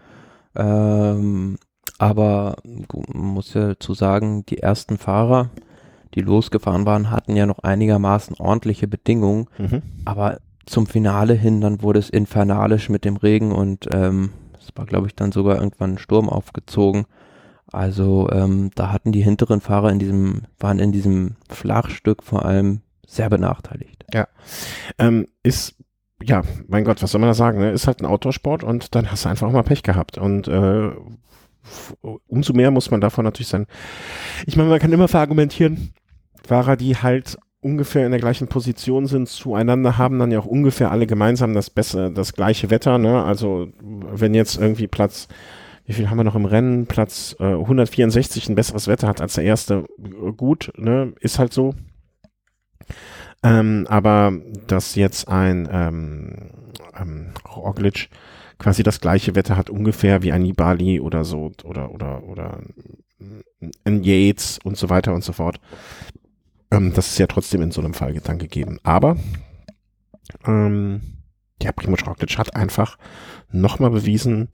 Ähm, 0.56 1.58
aber 1.98 2.56
man 2.64 3.34
muss 3.34 3.54
ja 3.54 3.78
zu 3.78 3.92
sagen, 3.94 4.46
die 4.46 4.58
ersten 4.58 4.96
Fahrer, 4.96 5.50
die 6.14 6.22
losgefahren 6.22 6.86
waren, 6.86 7.10
hatten 7.10 7.36
ja 7.36 7.46
noch 7.46 7.58
einigermaßen 7.60 8.36
ordentliche 8.38 8.88
Bedingungen. 8.88 9.48
Mhm. 9.58 9.82
Aber 10.06 10.38
zum 10.64 10.86
Finale 10.86 11.34
hin, 11.34 11.60
dann 11.60 11.82
wurde 11.82 11.98
es 11.98 12.08
infernalisch 12.08 12.88
mit 12.88 13.04
dem 13.04 13.16
Regen 13.16 13.52
und 13.52 13.86
ähm, 13.92 14.30
es 14.58 14.70
war, 14.74 14.86
glaube 14.86 15.08
ich, 15.08 15.14
dann 15.14 15.32
sogar 15.32 15.56
irgendwann 15.56 15.94
ein 15.94 15.98
Sturm 15.98 16.28
aufgezogen. 16.28 17.04
Also 17.72 18.28
ähm, 18.30 18.70
da 18.74 18.90
hatten 18.90 19.12
die 19.12 19.22
hinteren 19.22 19.60
Fahrer 19.60 19.90
in 19.90 19.98
diesem, 19.98 20.42
waren 20.58 20.78
in 20.78 20.92
diesem 20.92 21.36
Flachstück 21.48 22.22
vor 22.22 22.44
allem 22.44 22.80
sehr 23.06 23.28
benachteiligt. 23.28 24.04
Ja. 24.12 24.26
Ähm, 24.98 25.26
ist, 25.42 25.74
ja, 26.22 26.42
mein 26.68 26.84
Gott, 26.84 27.02
was 27.02 27.12
soll 27.12 27.20
man 27.20 27.30
da 27.30 27.34
sagen? 27.34 27.58
Ne? 27.58 27.70
Ist 27.70 27.86
halt 27.86 28.00
ein 28.00 28.06
Outdoor-Sport 28.06 28.64
und 28.64 28.94
dann 28.94 29.10
hast 29.10 29.24
du 29.24 29.28
einfach 29.28 29.50
mal 29.50 29.62
Pech 29.62 29.82
gehabt. 29.82 30.18
Und 30.18 30.48
äh, 30.48 30.90
umso 32.26 32.52
mehr 32.52 32.70
muss 32.70 32.90
man 32.90 33.00
davon 33.00 33.24
natürlich 33.24 33.48
sein. 33.48 33.66
Ich 34.46 34.56
meine, 34.56 34.68
man 34.68 34.78
kann 34.78 34.92
immer 34.92 35.08
verargumentieren, 35.08 35.92
Fahrer, 36.46 36.76
die 36.76 36.96
halt 36.96 37.38
ungefähr 37.60 38.06
in 38.06 38.12
der 38.12 38.20
gleichen 38.20 38.48
Position 38.48 39.06
sind 39.06 39.28
zueinander, 39.28 39.98
haben 39.98 40.18
dann 40.18 40.30
ja 40.30 40.38
auch 40.38 40.46
ungefähr 40.46 40.90
alle 40.90 41.06
gemeinsam 41.06 41.52
das 41.52 41.68
bessere, 41.68 42.10
das 42.10 42.32
gleiche 42.32 42.70
Wetter. 42.70 42.98
Ne? 42.98 43.22
Also 43.22 43.68
wenn 43.82 44.34
jetzt 44.34 44.58
irgendwie 44.58 44.86
Platz 44.86 45.28
wie 45.90 45.94
viel 45.94 46.08
haben 46.08 46.18
wir 46.18 46.24
noch 46.24 46.36
im 46.36 46.44
Rennen? 46.44 46.86
Platz 46.86 47.34
äh, 47.40 47.46
164 47.46 48.48
ein 48.48 48.54
besseres 48.54 48.86
Wetter 48.86 49.08
hat 49.08 49.20
als 49.20 49.34
der 49.34 49.42
erste. 49.42 49.86
Gut, 50.36 50.72
ne? 50.76 51.14
Ist 51.18 51.40
halt 51.40 51.52
so. 51.52 51.74
Ähm, 53.42 53.86
aber 53.88 54.32
dass 54.66 54.94
jetzt 54.94 55.28
ein 55.28 55.68
ähm, 55.72 56.50
ähm, 56.98 57.32
Roglic 57.56 58.08
quasi 58.58 58.82
das 58.82 59.00
gleiche 59.00 59.34
Wetter 59.34 59.56
hat 59.56 59.70
ungefähr 59.70 60.22
wie 60.22 60.32
ein 60.32 60.42
Nibali 60.42 61.00
oder 61.00 61.24
so 61.24 61.52
oder 61.64 61.90
oder 61.92 62.22
oder 62.24 62.58
ein 63.84 64.04
Yates 64.04 64.58
und 64.62 64.76
so 64.76 64.90
weiter 64.90 65.14
und 65.14 65.24
so 65.24 65.32
fort. 65.32 65.60
Ähm, 66.70 66.92
das 66.94 67.08
ist 67.08 67.18
ja 67.18 67.26
trotzdem 67.26 67.62
in 67.62 67.70
so 67.70 67.80
einem 67.80 67.94
Fall 67.94 68.14
dann 68.22 68.38
gegeben. 68.38 68.78
Aber 68.82 69.16
ähm, 70.46 71.00
ja, 71.62 71.72
Primoz 71.72 72.06
Roglic 72.06 72.38
hat 72.38 72.54
einfach 72.54 72.96
nochmal 73.50 73.90
bewiesen, 73.90 74.48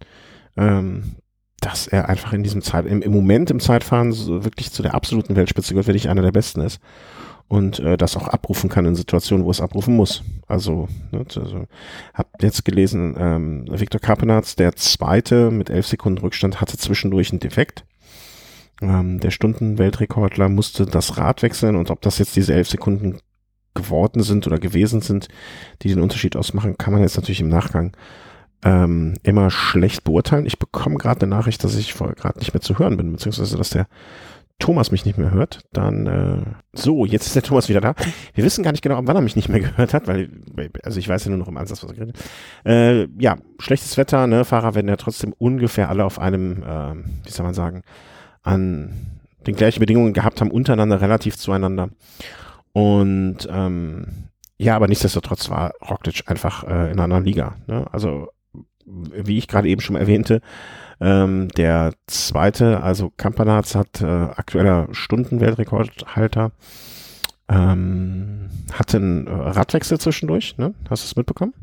ähm, 0.56 1.16
dass 1.60 1.86
er 1.86 2.08
einfach 2.08 2.32
in 2.32 2.42
diesem 2.42 2.62
Zeit, 2.62 2.86
im, 2.86 3.02
im 3.02 3.12
Moment 3.12 3.50
im 3.50 3.60
Zeitfahren 3.60 4.12
so 4.12 4.44
wirklich 4.44 4.70
zu 4.72 4.82
der 4.82 4.94
absoluten 4.94 5.36
Weltspitze 5.36 5.74
gehört, 5.74 5.88
nicht 5.88 6.08
einer 6.08 6.22
der 6.22 6.32
besten 6.32 6.60
ist. 6.60 6.80
Und 7.48 7.78
äh, 7.78 7.96
das 7.96 8.16
auch 8.16 8.26
abrufen 8.26 8.68
kann 8.68 8.86
in 8.86 8.96
Situationen, 8.96 9.44
wo 9.44 9.50
es 9.50 9.60
abrufen 9.60 9.94
muss. 9.94 10.24
Also, 10.48 10.88
ne, 11.12 11.24
also 11.36 11.66
hab 12.12 12.42
jetzt 12.42 12.64
gelesen, 12.64 13.14
ähm, 13.18 13.64
Viktor 13.70 14.00
Karpenatz, 14.00 14.56
der 14.56 14.74
Zweite 14.74 15.52
mit 15.52 15.70
elf 15.70 15.86
Sekunden 15.86 16.18
Rückstand, 16.18 16.60
hatte 16.60 16.76
zwischendurch 16.76 17.30
einen 17.30 17.38
Defekt. 17.40 17.84
Ähm, 18.82 19.20
der 19.20 19.30
Stundenweltrekordler 19.30 20.48
musste 20.48 20.86
das 20.86 21.18
Rad 21.18 21.42
wechseln 21.42 21.76
und 21.76 21.90
ob 21.90 22.02
das 22.02 22.18
jetzt 22.18 22.34
diese 22.34 22.52
elf 22.52 22.68
Sekunden 22.68 23.18
geworden 23.74 24.22
sind 24.22 24.46
oder 24.46 24.58
gewesen 24.58 25.00
sind, 25.00 25.28
die 25.82 25.88
den 25.88 26.00
Unterschied 26.00 26.34
ausmachen, 26.34 26.76
kann 26.78 26.92
man 26.92 27.02
jetzt 27.02 27.16
natürlich 27.16 27.40
im 27.40 27.48
Nachgang 27.48 27.96
ähm, 28.64 29.14
immer 29.22 29.50
schlecht 29.50 30.02
beurteilen. 30.02 30.46
Ich 30.46 30.58
bekomme 30.58 30.96
gerade 30.96 31.22
eine 31.22 31.34
Nachricht, 31.36 31.62
dass 31.62 31.76
ich 31.76 31.94
gerade 31.94 32.38
nicht 32.38 32.52
mehr 32.52 32.60
zu 32.60 32.78
hören 32.78 32.96
bin, 32.96 33.12
beziehungsweise 33.12 33.56
dass 33.56 33.70
der 33.70 33.86
Thomas 34.58 34.90
mich 34.90 35.04
nicht 35.04 35.18
mehr 35.18 35.32
hört, 35.32 35.60
dann 35.72 36.06
äh, 36.06 36.44
so, 36.72 37.04
jetzt 37.04 37.26
ist 37.26 37.36
der 37.36 37.42
Thomas 37.42 37.68
wieder 37.68 37.80
da. 37.80 37.94
Wir 38.34 38.42
wissen 38.42 38.64
gar 38.64 38.72
nicht 38.72 38.82
genau, 38.82 38.98
wann 39.02 39.16
er 39.16 39.22
mich 39.22 39.36
nicht 39.36 39.48
mehr 39.48 39.60
gehört 39.60 39.92
hat, 39.92 40.06
weil, 40.08 40.30
also 40.82 40.98
ich 40.98 41.08
weiß 41.08 41.24
ja 41.24 41.30
nur 41.30 41.38
noch 41.38 41.48
im 41.48 41.56
Ansatz, 41.56 41.82
was 41.82 41.90
er 41.90 41.96
geredet 41.96 42.16
hat. 42.16 42.70
Äh, 42.70 43.08
ja, 43.18 43.36
schlechtes 43.58 43.96
Wetter, 43.96 44.26
ne, 44.26 44.44
Fahrer 44.44 44.74
werden 44.74 44.88
ja 44.88 44.96
trotzdem 44.96 45.34
ungefähr 45.36 45.90
alle 45.90 46.04
auf 46.04 46.18
einem, 46.18 46.62
äh, 46.62 46.94
wie 47.24 47.30
soll 47.30 47.44
man 47.44 47.54
sagen, 47.54 47.82
an 48.42 49.20
den 49.46 49.56
gleichen 49.56 49.80
Bedingungen 49.80 50.14
gehabt 50.14 50.40
haben, 50.40 50.50
untereinander, 50.50 51.00
relativ 51.00 51.36
zueinander. 51.36 51.90
Und 52.72 53.48
ähm, 53.50 54.28
ja, 54.58 54.74
aber 54.74 54.88
nichtsdestotrotz 54.88 55.50
war 55.50 55.72
Roglic 55.88 56.24
einfach 56.26 56.64
äh, 56.64 56.90
in 56.90 56.98
einer 56.98 57.20
Liga. 57.20 57.56
Ne? 57.66 57.86
Also, 57.92 58.28
wie 58.86 59.38
ich 59.38 59.48
gerade 59.48 59.68
eben 59.68 59.80
schon 59.80 59.96
erwähnte, 59.96 60.40
ähm, 61.00 61.48
der 61.56 61.92
zweite, 62.06 62.82
also 62.82 63.12
Kampanaz 63.16 63.74
hat 63.74 64.00
äh, 64.00 64.06
aktueller 64.06 64.88
Stundenweltrekordhalter, 64.92 66.52
ähm, 67.48 68.48
hatte 68.72 68.96
einen 68.96 69.28
Radwechsel 69.28 69.98
zwischendurch, 69.98 70.56
ne? 70.58 70.74
Hast 70.88 71.04
du 71.04 71.06
es 71.06 71.16
mitbekommen? 71.16 71.54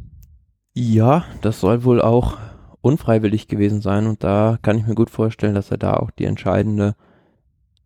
Ja, 0.74 1.26
das 1.42 1.60
soll 1.60 1.84
wohl 1.84 2.02
auch 2.02 2.38
unfreiwillig 2.82 3.48
gewesen 3.48 3.82
sein 3.82 4.08
und 4.08 4.24
da 4.24 4.60
kann 4.62 4.78
ich 4.78 4.86
mir 4.86 4.96
gut 4.96 5.10
vorstellen, 5.10 5.56
dass 5.56 5.72
er 5.72 5.78
da 5.78 5.94
auch 5.94 6.12
die 6.12 6.26
entscheidende 6.26 6.96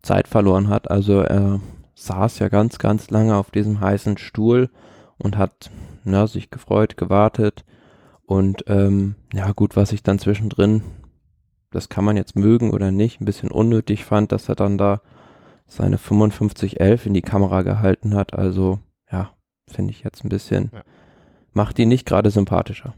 Zeit 0.02 0.28
verloren 0.28 0.68
hat. 0.68 0.90
Also 0.90 1.20
er 1.20 1.60
saß 1.94 2.38
ja 2.38 2.48
ganz, 2.48 2.78
ganz 2.78 3.10
lange 3.10 3.36
auf 3.36 3.50
diesem 3.50 3.80
heißen 3.80 4.18
Stuhl 4.18 4.70
und 5.18 5.36
hat 5.36 5.70
na, 6.04 6.26
sich 6.26 6.50
gefreut, 6.50 6.96
gewartet 6.96 7.64
und 8.26 8.64
ähm, 8.66 9.14
ja 9.32 9.52
gut, 9.52 9.76
was 9.76 9.92
ich 9.92 10.02
dann 10.02 10.18
zwischendrin 10.18 10.82
das 11.70 11.88
kann 11.88 12.04
man 12.04 12.16
jetzt 12.16 12.36
mögen 12.36 12.70
oder 12.70 12.90
nicht, 12.90 13.20
ein 13.20 13.24
bisschen 13.24 13.50
unnötig 13.50 14.04
fand, 14.04 14.32
dass 14.32 14.48
er 14.48 14.54
dann 14.54 14.78
da 14.78 15.00
seine 15.66 15.98
5511 15.98 17.06
in 17.06 17.14
die 17.14 17.22
Kamera 17.22 17.62
gehalten 17.62 18.14
hat. 18.14 18.34
Also 18.34 18.78
ja, 19.10 19.30
finde 19.66 19.90
ich 19.92 20.02
jetzt 20.02 20.24
ein 20.24 20.30
bisschen, 20.30 20.70
ja. 20.72 20.82
macht 21.52 21.78
ihn 21.78 21.88
nicht 21.88 22.06
gerade 22.06 22.30
sympathischer. 22.30 22.94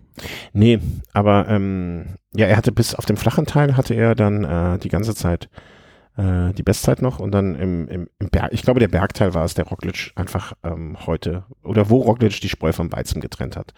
Nee, 0.53 0.79
aber 1.13 1.49
ähm, 1.49 2.17
ja, 2.35 2.47
er 2.47 2.57
hatte 2.57 2.73
bis 2.73 2.95
auf 2.95 3.07
dem 3.07 3.17
flachen 3.17 3.47
Teil 3.47 3.77
hatte 3.77 3.95
er 3.95 4.15
dann 4.15 4.45
äh, 4.45 4.79
die 4.79 4.89
ganze 4.89 5.15
Zeit 5.15 5.49
äh, 6.17 6.53
die 6.53 6.63
Bestzeit 6.63 7.03
noch 7.03 7.19
und 7.19 7.33
dann 7.33 7.55
im, 7.57 7.89
im, 7.89 8.09
im 8.19 8.31
Berg, 8.31 8.53
ich 8.53 8.63
glaube 8.63 8.81
der 8.81 8.89
Bergteil 8.89 9.35
war 9.35 9.45
es, 9.45 9.55
der 9.55 9.67
Roglic 9.67 10.13
einfach 10.15 10.53
ähm, 10.63 10.97
heute 11.07 11.45
oder 11.63 11.91
wo 11.91 11.99
Roglic 11.99 12.41
die 12.41 12.49
Spreu 12.49 12.73
vom 12.73 12.93
Weizen 12.93 13.21
getrennt 13.21 13.57
hat. 13.57 13.75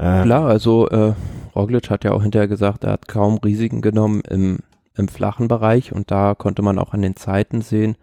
Äh, 0.00 0.22
Klar, 0.22 0.46
also 0.46 0.88
äh, 0.88 1.12
Roglic 1.54 1.90
hat 1.90 2.04
ja 2.04 2.12
auch 2.12 2.22
hinterher 2.22 2.48
gesagt, 2.48 2.84
er 2.84 2.92
hat 2.92 3.06
kaum 3.06 3.36
Risiken 3.36 3.82
genommen 3.82 4.22
im, 4.22 4.60
im 4.96 5.08
flachen 5.08 5.46
Bereich 5.46 5.92
und 5.92 6.10
da 6.10 6.34
konnte 6.34 6.62
man 6.62 6.78
auch 6.78 6.94
an 6.94 7.02
den 7.02 7.16
Zeiten 7.16 7.60
sehen, 7.60 7.96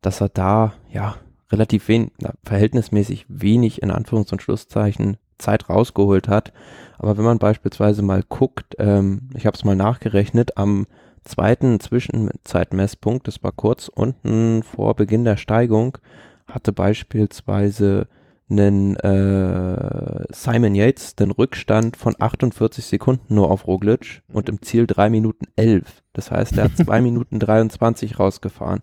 dass 0.00 0.22
er 0.22 0.30
da 0.30 0.72
ja 0.90 1.16
relativ 1.52 1.88
wenig, 1.88 2.12
na, 2.18 2.32
verhältnismäßig 2.44 3.26
wenig 3.28 3.82
in 3.82 3.92
Anführungs- 3.92 4.32
und 4.32 4.40
Schlusszeichen 4.40 5.18
Zeit 5.36 5.68
rausgeholt 5.68 6.28
hat. 6.28 6.52
Aber 6.98 7.18
wenn 7.18 7.24
man 7.24 7.38
beispielsweise 7.38 8.00
mal 8.00 8.22
guckt, 8.26 8.76
ähm, 8.78 9.28
ich 9.34 9.44
habe 9.44 9.54
es 9.54 9.64
mal 9.64 9.76
nachgerechnet, 9.76 10.56
am 10.56 10.86
zweiten 11.24 11.78
Zwischenzeitmesspunkt, 11.78 13.28
das 13.28 13.42
war 13.42 13.52
kurz 13.52 13.88
unten 13.88 14.62
vor 14.62 14.94
Beginn 14.94 15.24
der 15.24 15.36
Steigung, 15.36 15.98
hatte 16.46 16.72
beispielsweise 16.72 18.08
einen 18.50 18.96
äh, 18.96 20.24
Simon 20.30 20.74
Yates 20.74 21.16
den 21.16 21.30
Rückstand 21.30 21.96
von 21.96 22.14
48 22.18 22.84
Sekunden 22.84 23.34
nur 23.34 23.50
auf 23.50 23.66
Roglic 23.66 24.22
und 24.32 24.48
im 24.48 24.60
Ziel 24.62 24.86
3 24.86 25.10
Minuten 25.10 25.46
11. 25.56 26.02
Das 26.12 26.30
heißt, 26.30 26.58
er 26.58 26.64
hat 26.64 26.76
2 26.76 27.00
Minuten 27.02 27.38
23 27.38 28.18
rausgefahren. 28.18 28.80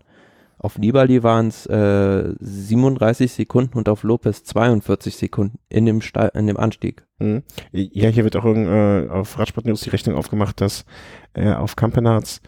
Auf 0.58 0.78
Nibali 0.78 1.24
waren 1.24 1.48
es 1.48 1.66
äh, 1.66 2.34
37 2.38 3.32
Sekunden 3.32 3.76
und 3.78 3.88
auf 3.88 4.04
Lopez 4.04 4.44
42 4.44 5.16
Sekunden 5.16 5.58
in 5.68 5.86
dem, 5.86 6.00
Ste 6.00 6.30
in 6.34 6.46
dem 6.46 6.56
Anstieg. 6.56 7.04
Mhm. 7.18 7.42
Ja, 7.72 8.08
hier 8.10 8.22
wird 8.22 8.36
auch 8.36 8.44
äh, 8.44 9.08
auf 9.08 9.38
Radsport 9.40 9.66
News 9.66 9.80
die 9.80 9.90
Rechnung 9.90 10.14
aufgemacht, 10.16 10.60
dass 10.60 10.84
äh, 11.34 11.52
auf 11.52 11.74
Campenards 11.74 12.40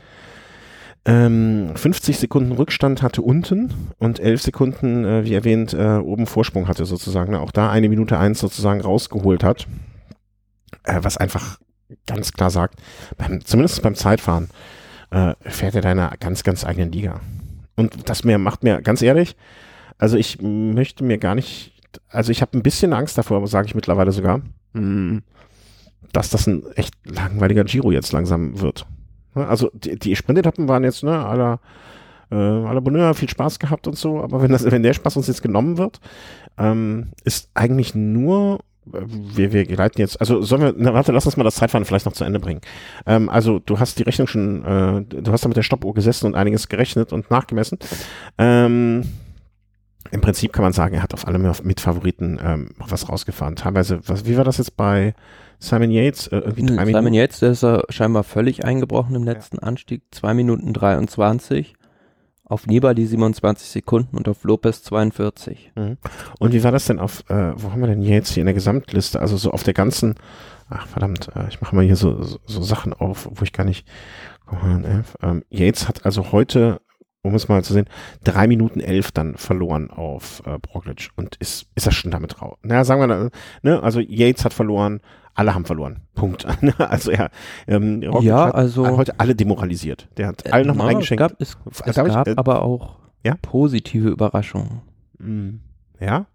ähm, 1.06 1.72
50 1.74 2.18
Sekunden 2.18 2.52
Rückstand 2.52 3.02
hatte 3.02 3.20
unten 3.20 3.72
und 3.98 4.20
11 4.20 4.42
Sekunden, 4.42 5.04
äh, 5.04 5.24
wie 5.24 5.34
erwähnt, 5.34 5.74
äh, 5.74 5.98
oben 5.98 6.26
Vorsprung 6.26 6.66
hatte 6.66 6.86
sozusagen. 6.86 7.32
Ne? 7.32 7.40
Auch 7.40 7.52
da 7.52 7.70
eine 7.70 7.88
Minute 7.88 8.18
eins 8.18 8.40
sozusagen 8.40 8.80
rausgeholt 8.80 9.44
hat. 9.44 9.66
Äh, 10.84 11.00
was 11.02 11.16
einfach 11.18 11.58
ganz 12.06 12.32
klar 12.32 12.50
sagt, 12.50 12.80
beim, 13.18 13.44
zumindest 13.44 13.82
beim 13.82 13.94
Zeitfahren, 13.94 14.48
äh, 15.10 15.34
fährt 15.42 15.74
er 15.74 15.82
da 15.82 15.92
in 15.92 15.98
einer 15.98 16.16
ganz, 16.18 16.42
ganz 16.42 16.64
eigenen 16.64 16.92
Liga. 16.92 17.20
Und 17.76 18.08
das 18.08 18.24
mir 18.24 18.38
macht 18.38 18.62
mir, 18.62 18.80
ganz 18.80 19.02
ehrlich, 19.02 19.36
also 19.98 20.16
ich 20.16 20.40
möchte 20.40 21.04
mir 21.04 21.18
gar 21.18 21.34
nicht, 21.34 21.72
also 22.08 22.32
ich 22.32 22.40
habe 22.40 22.56
ein 22.56 22.62
bisschen 22.62 22.92
Angst 22.92 23.18
davor, 23.18 23.46
sage 23.46 23.66
ich 23.66 23.74
mittlerweile 23.74 24.12
sogar, 24.12 24.38
mh, 24.72 24.80
hm, 24.80 25.22
dass 26.12 26.30
das 26.30 26.46
ein 26.46 26.64
echt 26.76 26.94
langweiliger 27.04 27.64
Giro 27.64 27.90
jetzt 27.90 28.12
langsam 28.12 28.60
wird. 28.60 28.86
Ne, 29.34 29.46
also 29.46 29.70
die, 29.72 29.98
die 29.98 30.16
Sprintetappen 30.16 30.68
waren 30.68 30.84
jetzt, 30.84 31.02
ne, 31.02 31.24
aller 31.24 31.60
äh, 32.30 32.80
Bonheur, 32.80 33.14
viel 33.14 33.28
Spaß 33.28 33.58
gehabt 33.58 33.86
und 33.86 33.96
so, 33.96 34.22
aber 34.22 34.42
wenn 34.42 34.50
das, 34.50 34.68
wenn 34.70 34.82
der 34.82 34.94
Spaß 34.94 35.16
uns 35.16 35.26
jetzt 35.26 35.42
genommen 35.42 35.78
wird, 35.78 36.00
ähm, 36.58 37.08
ist 37.24 37.50
eigentlich 37.54 37.94
nur 37.94 38.60
äh, 38.92 39.00
wir, 39.06 39.52
wir 39.52 39.76
leiten 39.76 40.00
jetzt, 40.00 40.20
also 40.20 40.42
sollen 40.42 40.62
wir, 40.62 40.74
na, 40.76 40.94
warte, 40.94 41.12
lass 41.12 41.26
uns 41.26 41.36
mal 41.36 41.44
das 41.44 41.56
Zeitfahren 41.56 41.84
vielleicht 41.84 42.06
noch 42.06 42.12
zu 42.12 42.24
Ende 42.24 42.40
bringen. 42.40 42.60
Ähm, 43.06 43.28
also 43.28 43.58
du 43.58 43.78
hast 43.78 43.98
die 43.98 44.02
Rechnung 44.02 44.26
schon, 44.26 44.64
äh, 44.64 45.02
du 45.02 45.32
hast 45.32 45.44
da 45.44 45.48
mit 45.48 45.56
der 45.56 45.62
Stoppuhr 45.62 45.94
gesessen 45.94 46.26
und 46.26 46.34
einiges 46.34 46.68
gerechnet 46.68 47.12
und 47.12 47.30
nachgemessen. 47.30 47.78
Ähm, 48.38 49.04
Im 50.10 50.20
Prinzip 50.20 50.52
kann 50.52 50.62
man 50.62 50.72
sagen, 50.72 50.94
er 50.94 51.02
hat 51.02 51.14
auf 51.14 51.26
alle 51.26 51.38
Mitfavoriten 51.38 52.38
ähm, 52.42 52.70
was 52.78 53.08
rausgefahren. 53.08 53.56
Teilweise, 53.56 54.00
was, 54.06 54.26
wie 54.26 54.36
war 54.36 54.44
das 54.44 54.58
jetzt 54.58 54.76
bei 54.76 55.14
Simon 55.58 55.90
Yates, 55.90 56.26
äh, 56.28 56.38
irgendwie 56.38 56.66
drei 56.66 56.84
Simon 56.84 57.04
Minuten. 57.04 57.14
Yates, 57.14 57.40
der 57.40 57.50
ist 57.52 57.62
ja 57.62 57.82
scheinbar 57.88 58.24
völlig 58.24 58.64
eingebrochen 58.64 59.14
im 59.14 59.24
letzten 59.24 59.56
ja. 59.56 59.62
Anstieg. 59.62 60.02
2 60.10 60.34
Minuten 60.34 60.72
23. 60.72 61.74
Auf 62.46 62.66
Nibali 62.66 63.06
27 63.06 63.68
Sekunden 63.68 64.16
und 64.16 64.28
auf 64.28 64.44
Lopez 64.44 64.82
42. 64.82 65.72
Mhm. 65.76 65.96
Und 66.38 66.52
wie 66.52 66.62
war 66.62 66.72
das 66.72 66.84
denn 66.84 66.98
auf, 66.98 67.28
äh, 67.30 67.52
wo 67.56 67.72
haben 67.72 67.80
wir 67.80 67.86
denn 67.86 68.02
Yates 68.02 68.32
hier 68.32 68.42
in 68.42 68.46
der 68.46 68.54
Gesamtliste? 68.54 69.20
Also 69.20 69.36
so 69.36 69.50
auf 69.50 69.62
der 69.62 69.74
ganzen, 69.74 70.16
ach 70.68 70.86
verdammt, 70.86 71.30
äh, 71.34 71.48
ich 71.48 71.60
mache 71.60 71.74
mal 71.74 71.84
hier 71.84 71.96
so, 71.96 72.22
so, 72.22 72.38
so, 72.44 72.62
Sachen 72.62 72.92
auf, 72.92 73.28
wo 73.32 73.42
ich 73.42 73.52
gar 73.54 73.64
nicht, 73.64 73.86
ähm, 75.22 75.42
Yates 75.48 75.88
hat 75.88 76.04
also 76.04 76.32
heute 76.32 76.80
um 77.24 77.34
es 77.34 77.48
mal 77.48 77.64
zu 77.64 77.72
sehen, 77.72 77.88
drei 78.22 78.46
Minuten 78.46 78.80
elf 78.80 79.10
dann 79.10 79.36
verloren 79.36 79.90
auf 79.90 80.42
äh, 80.44 80.58
Broglic 80.58 81.08
und 81.16 81.36
ist, 81.36 81.66
ist 81.74 81.86
er 81.86 81.92
schon 81.92 82.10
damit 82.10 82.40
raus. 82.42 82.58
Na, 82.62 82.84
sagen 82.84 83.00
wir, 83.00 83.30
ne, 83.62 83.82
also 83.82 83.98
Yates 84.00 84.44
hat 84.44 84.52
verloren, 84.52 85.00
alle 85.34 85.54
haben 85.54 85.64
verloren. 85.64 86.00
Punkt. 86.14 86.46
also 86.78 87.10
ja, 87.10 87.28
ähm, 87.66 88.02
ja, 88.02 88.46
hat 88.46 88.54
also 88.54 88.86
heute 88.96 89.18
alle 89.18 89.34
demoralisiert. 89.34 90.08
Der 90.16 90.28
hat 90.28 90.52
allen 90.52 90.66
nochmal 90.66 90.88
eingeschenkt. 90.88 91.22
Es 91.38 91.56
gab, 91.58 91.72
es, 91.72 91.80
es 91.84 91.94
gab 91.94 92.26
ich, 92.26 92.32
äh, 92.32 92.36
aber 92.36 92.62
auch 92.62 92.98
ja? 93.24 93.36
positive 93.42 94.08
Überraschungen. 94.08 94.82
Mm, 95.18 95.60
ja. 96.00 96.26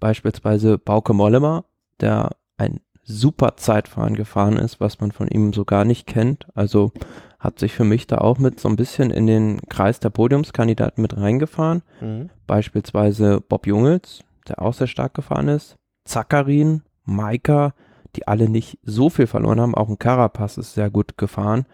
Beispielsweise 0.00 0.78
Bauke 0.78 1.14
Mollema, 1.14 1.64
der 2.00 2.30
ein 2.56 2.80
super 3.02 3.56
Zeitfahren 3.56 4.14
gefahren 4.14 4.58
ist, 4.58 4.80
was 4.80 5.00
man 5.00 5.12
von 5.12 5.28
ihm 5.28 5.52
so 5.52 5.64
gar 5.64 5.84
nicht 5.84 6.06
kennt. 6.06 6.46
Also 6.54 6.92
hat 7.38 7.58
sich 7.58 7.72
für 7.72 7.84
mich 7.84 8.06
da 8.06 8.18
auch 8.18 8.38
mit 8.38 8.60
so 8.60 8.68
ein 8.68 8.76
bisschen 8.76 9.10
in 9.10 9.26
den 9.26 9.60
Kreis 9.68 10.00
der 10.00 10.10
Podiumskandidaten 10.10 11.00
mit 11.00 11.16
reingefahren. 11.16 11.82
Mhm. 12.00 12.30
Beispielsweise 12.46 13.40
Bob 13.40 13.66
Jungels, 13.66 14.20
der 14.48 14.60
auch 14.60 14.74
sehr 14.74 14.86
stark 14.88 15.14
gefahren 15.14 15.48
ist. 15.48 15.76
Zakarin, 16.04 16.82
Maika, 17.04 17.74
die 18.18 18.26
alle 18.26 18.48
nicht 18.48 18.78
so 18.82 19.10
viel 19.10 19.26
verloren 19.26 19.60
haben. 19.60 19.74
Auch 19.74 19.88
ein 19.88 19.98
Carapaz 19.98 20.58
ist 20.58 20.74
sehr 20.74 20.90
gut 20.90 21.16
gefahren. 21.16 21.66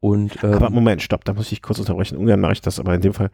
Und, 0.00 0.42
ähm, 0.44 0.54
aber 0.54 0.70
Moment, 0.70 1.02
stopp, 1.02 1.24
da 1.24 1.32
muss 1.32 1.50
ich 1.52 1.62
kurz 1.62 1.78
unterbrechen. 1.78 2.18
Ungern 2.18 2.40
mache 2.40 2.52
ich 2.52 2.60
das, 2.60 2.78
aber 2.78 2.94
in 2.94 3.00
dem 3.00 3.14
Fall, 3.14 3.30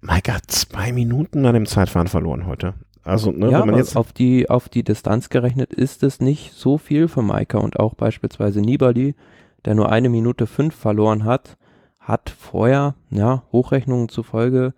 Maika 0.00 0.34
hat 0.34 0.50
zwei 0.50 0.92
Minuten 0.92 1.46
an 1.46 1.54
dem 1.54 1.66
Zeitfahren 1.66 2.08
verloren 2.08 2.46
heute. 2.46 2.74
Also, 3.04 3.32
ne, 3.32 3.50
ja, 3.50 3.60
wenn 3.60 3.70
man 3.70 3.76
jetzt 3.76 3.96
auf 3.96 4.12
die, 4.12 4.48
auf 4.50 4.68
die 4.68 4.82
Distanz 4.82 5.28
gerechnet 5.28 5.72
ist 5.72 6.02
es 6.02 6.20
nicht 6.20 6.52
so 6.52 6.78
viel 6.78 7.08
für 7.08 7.22
Maika 7.22 7.58
und 7.58 7.78
auch 7.78 7.94
beispielsweise 7.94 8.60
Nibali, 8.60 9.14
der 9.64 9.74
nur 9.74 9.90
eine 9.90 10.08
Minute 10.08 10.46
fünf 10.46 10.74
verloren 10.74 11.24
hat, 11.24 11.56
hat 12.00 12.30
vorher, 12.30 12.94
ja, 13.10 13.42
Hochrechnungen 13.50 14.08
zufolge 14.08 14.74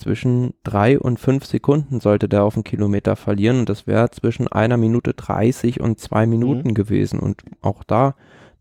zwischen 0.00 0.54
drei 0.64 0.98
und 0.98 1.20
fünf 1.20 1.44
Sekunden 1.44 2.00
sollte 2.00 2.28
der 2.28 2.42
auf 2.44 2.56
einen 2.56 2.64
Kilometer 2.64 3.16
verlieren 3.16 3.60
und 3.60 3.68
das 3.68 3.86
wäre 3.86 4.10
zwischen 4.10 4.48
einer 4.48 4.76
Minute 4.76 5.14
30 5.14 5.80
und 5.80 6.00
zwei 6.00 6.26
Minuten 6.26 6.68
mhm. 6.68 6.74
gewesen 6.74 7.20
und 7.20 7.42
auch 7.60 7.84
da, 7.84 8.14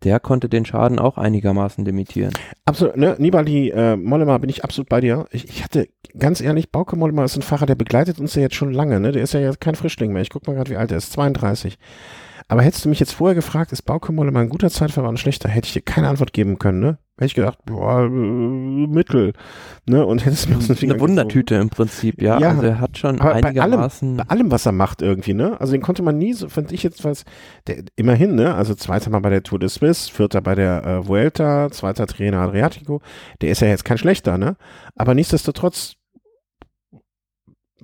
der 0.03 0.19
konnte 0.19 0.49
den 0.49 0.65
Schaden 0.65 0.99
auch 0.99 1.17
einigermaßen 1.17 1.83
limitieren. 1.83 2.33
Absolut, 2.65 2.95
ne, 2.97 3.15
Nibali, 3.17 3.69
äh, 3.69 3.95
Mollema 3.95 4.37
bin 4.37 4.49
ich 4.49 4.63
absolut 4.63 4.89
bei 4.89 5.01
dir. 5.01 5.25
Ich, 5.31 5.45
ich 5.45 5.63
hatte, 5.63 5.89
ganz 6.17 6.41
ehrlich, 6.41 6.71
Bauke 6.71 6.95
Mollema 6.95 7.25
ist 7.25 7.35
ein 7.35 7.41
Fahrer, 7.41 7.65
der 7.65 7.75
begleitet 7.75 8.19
uns 8.19 8.35
ja 8.35 8.41
jetzt 8.41 8.55
schon 8.55 8.71
lange, 8.71 8.99
ne, 8.99 9.11
der 9.11 9.23
ist 9.23 9.33
ja 9.33 9.39
jetzt 9.39 9.61
kein 9.61 9.75
Frischling 9.75 10.13
mehr. 10.13 10.21
Ich 10.21 10.29
guck 10.29 10.47
mal 10.47 10.53
gerade, 10.53 10.71
wie 10.71 10.77
alt 10.77 10.91
er 10.91 10.97
ist, 10.97 11.11
32. 11.11 11.77
Aber 12.47 12.63
hättest 12.63 12.85
du 12.85 12.89
mich 12.89 12.99
jetzt 12.99 13.13
vorher 13.13 13.35
gefragt, 13.35 13.71
ist 13.71 13.83
Bauke 13.83 14.11
Mollema 14.11 14.39
ein 14.39 14.49
guter 14.49 14.69
Zeitfahrer 14.69 15.09
ein 15.09 15.17
schlechter, 15.17 15.49
hätte 15.49 15.67
ich 15.67 15.73
dir 15.73 15.81
keine 15.81 16.07
Antwort 16.09 16.33
geben 16.33 16.57
können, 16.59 16.79
ne? 16.79 16.97
Hätte 17.19 17.25
ich 17.25 17.35
gedacht, 17.35 17.59
boah, 17.65 18.05
äh, 18.05 18.09
Mittel. 18.09 19.33
Ne? 19.85 20.05
Und 20.05 20.25
hätte 20.25 20.33
es 20.33 20.47
mir 20.47 20.57
aus 20.57 20.67
den 20.67 20.91
Eine 20.91 20.99
Wundertüte 20.99 21.55
im 21.55 21.69
Prinzip, 21.69 22.21
ja. 22.21 22.39
Ja, 22.39 22.49
also 22.49 22.63
er 22.63 22.79
hat 22.79 22.97
schon 22.97 23.19
aber 23.19 23.33
bei 23.41 23.49
einigermaßen. 23.49 24.17
Bei 24.17 24.23
allem, 24.23 24.51
was 24.51 24.65
er 24.65 24.71
macht 24.71 25.01
irgendwie, 25.01 25.33
ne? 25.33 25.59
Also 25.59 25.73
den 25.73 25.81
konnte 25.81 26.01
man 26.01 26.17
nie, 26.17 26.33
so 26.33 26.49
fand 26.49 26.71
ich 26.71 26.83
jetzt 26.83 27.03
was, 27.03 27.25
der, 27.67 27.83
immerhin, 27.95 28.35
ne? 28.35 28.55
Also 28.55 28.73
zweiter 28.75 29.09
Mal 29.09 29.19
bei 29.19 29.29
der 29.29 29.43
Tour 29.43 29.59
de 29.59 29.69
Suisse, 29.69 30.11
vierter 30.11 30.41
bei 30.41 30.55
der 30.55 30.85
äh, 30.85 31.07
Vuelta, 31.07 31.69
zweiter 31.71 32.07
Trainer 32.07 32.39
Adriatico. 32.39 33.01
Der 33.41 33.51
ist 33.51 33.61
ja 33.61 33.67
jetzt 33.67 33.85
kein 33.85 33.97
schlechter, 33.97 34.37
ne? 34.37 34.55
Aber 34.95 35.13
nichtsdestotrotz 35.13 35.98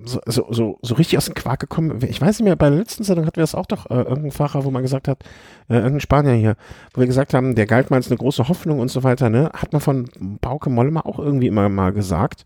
so, 0.04 0.20
so, 0.26 0.46
so, 0.50 0.78
so 0.82 0.94
richtig 0.94 1.18
aus 1.18 1.26
dem 1.26 1.34
Quark 1.34 1.60
gekommen. 1.60 1.98
Ich 2.02 2.20
weiß 2.20 2.38
nicht 2.38 2.44
mehr, 2.44 2.56
bei 2.56 2.68
der 2.68 2.78
letzten 2.78 3.04
Sendung 3.04 3.26
hatten 3.26 3.36
wir 3.36 3.42
das 3.42 3.54
auch 3.54 3.66
doch, 3.66 3.90
äh, 3.90 3.94
irgendein 3.94 4.30
Fahrer, 4.30 4.64
wo 4.64 4.70
man 4.70 4.82
gesagt 4.82 5.08
hat, 5.08 5.22
äh, 5.68 5.74
irgendein 5.74 6.00
Spanier 6.00 6.34
hier, 6.34 6.56
wo 6.92 7.00
wir 7.00 7.06
gesagt 7.06 7.34
haben, 7.34 7.54
der 7.54 7.66
galt 7.66 7.90
mal 7.90 7.96
als 7.96 8.08
eine 8.08 8.18
große 8.18 8.48
Hoffnung 8.48 8.80
und 8.80 8.90
so 8.90 9.04
weiter, 9.04 9.30
ne? 9.30 9.50
Hat 9.54 9.72
man 9.72 9.80
von 9.80 10.08
Bauke 10.40 10.70
Mollema 10.70 11.00
auch 11.00 11.18
irgendwie 11.18 11.46
immer 11.46 11.68
mal 11.68 11.92
gesagt. 11.92 12.44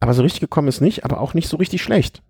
Aber 0.00 0.14
so 0.14 0.22
richtig 0.22 0.40
gekommen 0.40 0.68
ist 0.68 0.80
nicht, 0.80 1.04
aber 1.04 1.20
auch 1.20 1.34
nicht 1.34 1.48
so 1.48 1.56
richtig 1.56 1.82
schlecht. 1.82 2.22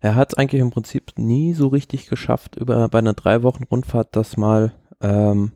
Er 0.00 0.14
hat 0.14 0.32
es 0.32 0.38
eigentlich 0.38 0.60
im 0.60 0.70
Prinzip 0.70 1.12
nie 1.16 1.54
so 1.54 1.68
richtig 1.68 2.08
geschafft, 2.08 2.56
über 2.56 2.88
bei 2.88 2.98
einer 2.98 3.14
drei 3.14 3.42
Wochen 3.42 3.64
Rundfahrt 3.64 4.14
das 4.14 4.36
mal 4.36 4.72
ähm, 5.00 5.52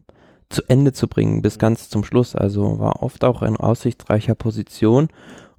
zu 0.48 0.62
Ende 0.68 0.92
zu 0.92 1.08
bringen, 1.08 1.42
bis 1.42 1.58
ganz 1.58 1.88
zum 1.88 2.04
Schluss. 2.04 2.34
Also 2.34 2.78
war 2.78 3.02
oft 3.02 3.24
auch 3.24 3.42
in 3.42 3.56
aussichtsreicher 3.56 4.34
Position. 4.34 5.08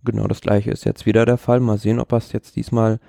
Genau 0.05 0.27
das 0.27 0.41
gleiche 0.41 0.71
ist 0.71 0.83
jetzt 0.85 1.05
wieder 1.05 1.25
der 1.25 1.37
Fall. 1.37 1.59
Mal 1.59 1.77
sehen, 1.77 1.99
ob 1.99 2.11
er 2.11 2.17
es 2.17 2.31
jetzt 2.33 2.55
diesmal 2.55 2.99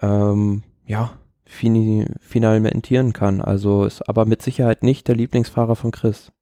ähm, 0.00 0.62
ja 0.86 1.12
fini, 1.46 2.06
finalmentieren 2.20 3.12
kann. 3.12 3.40
Also 3.40 3.84
ist 3.84 4.08
aber 4.08 4.24
mit 4.24 4.42
Sicherheit 4.42 4.82
nicht 4.82 5.08
der 5.08 5.16
Lieblingsfahrer 5.16 5.76
von 5.76 5.90
Chris. 5.90 6.32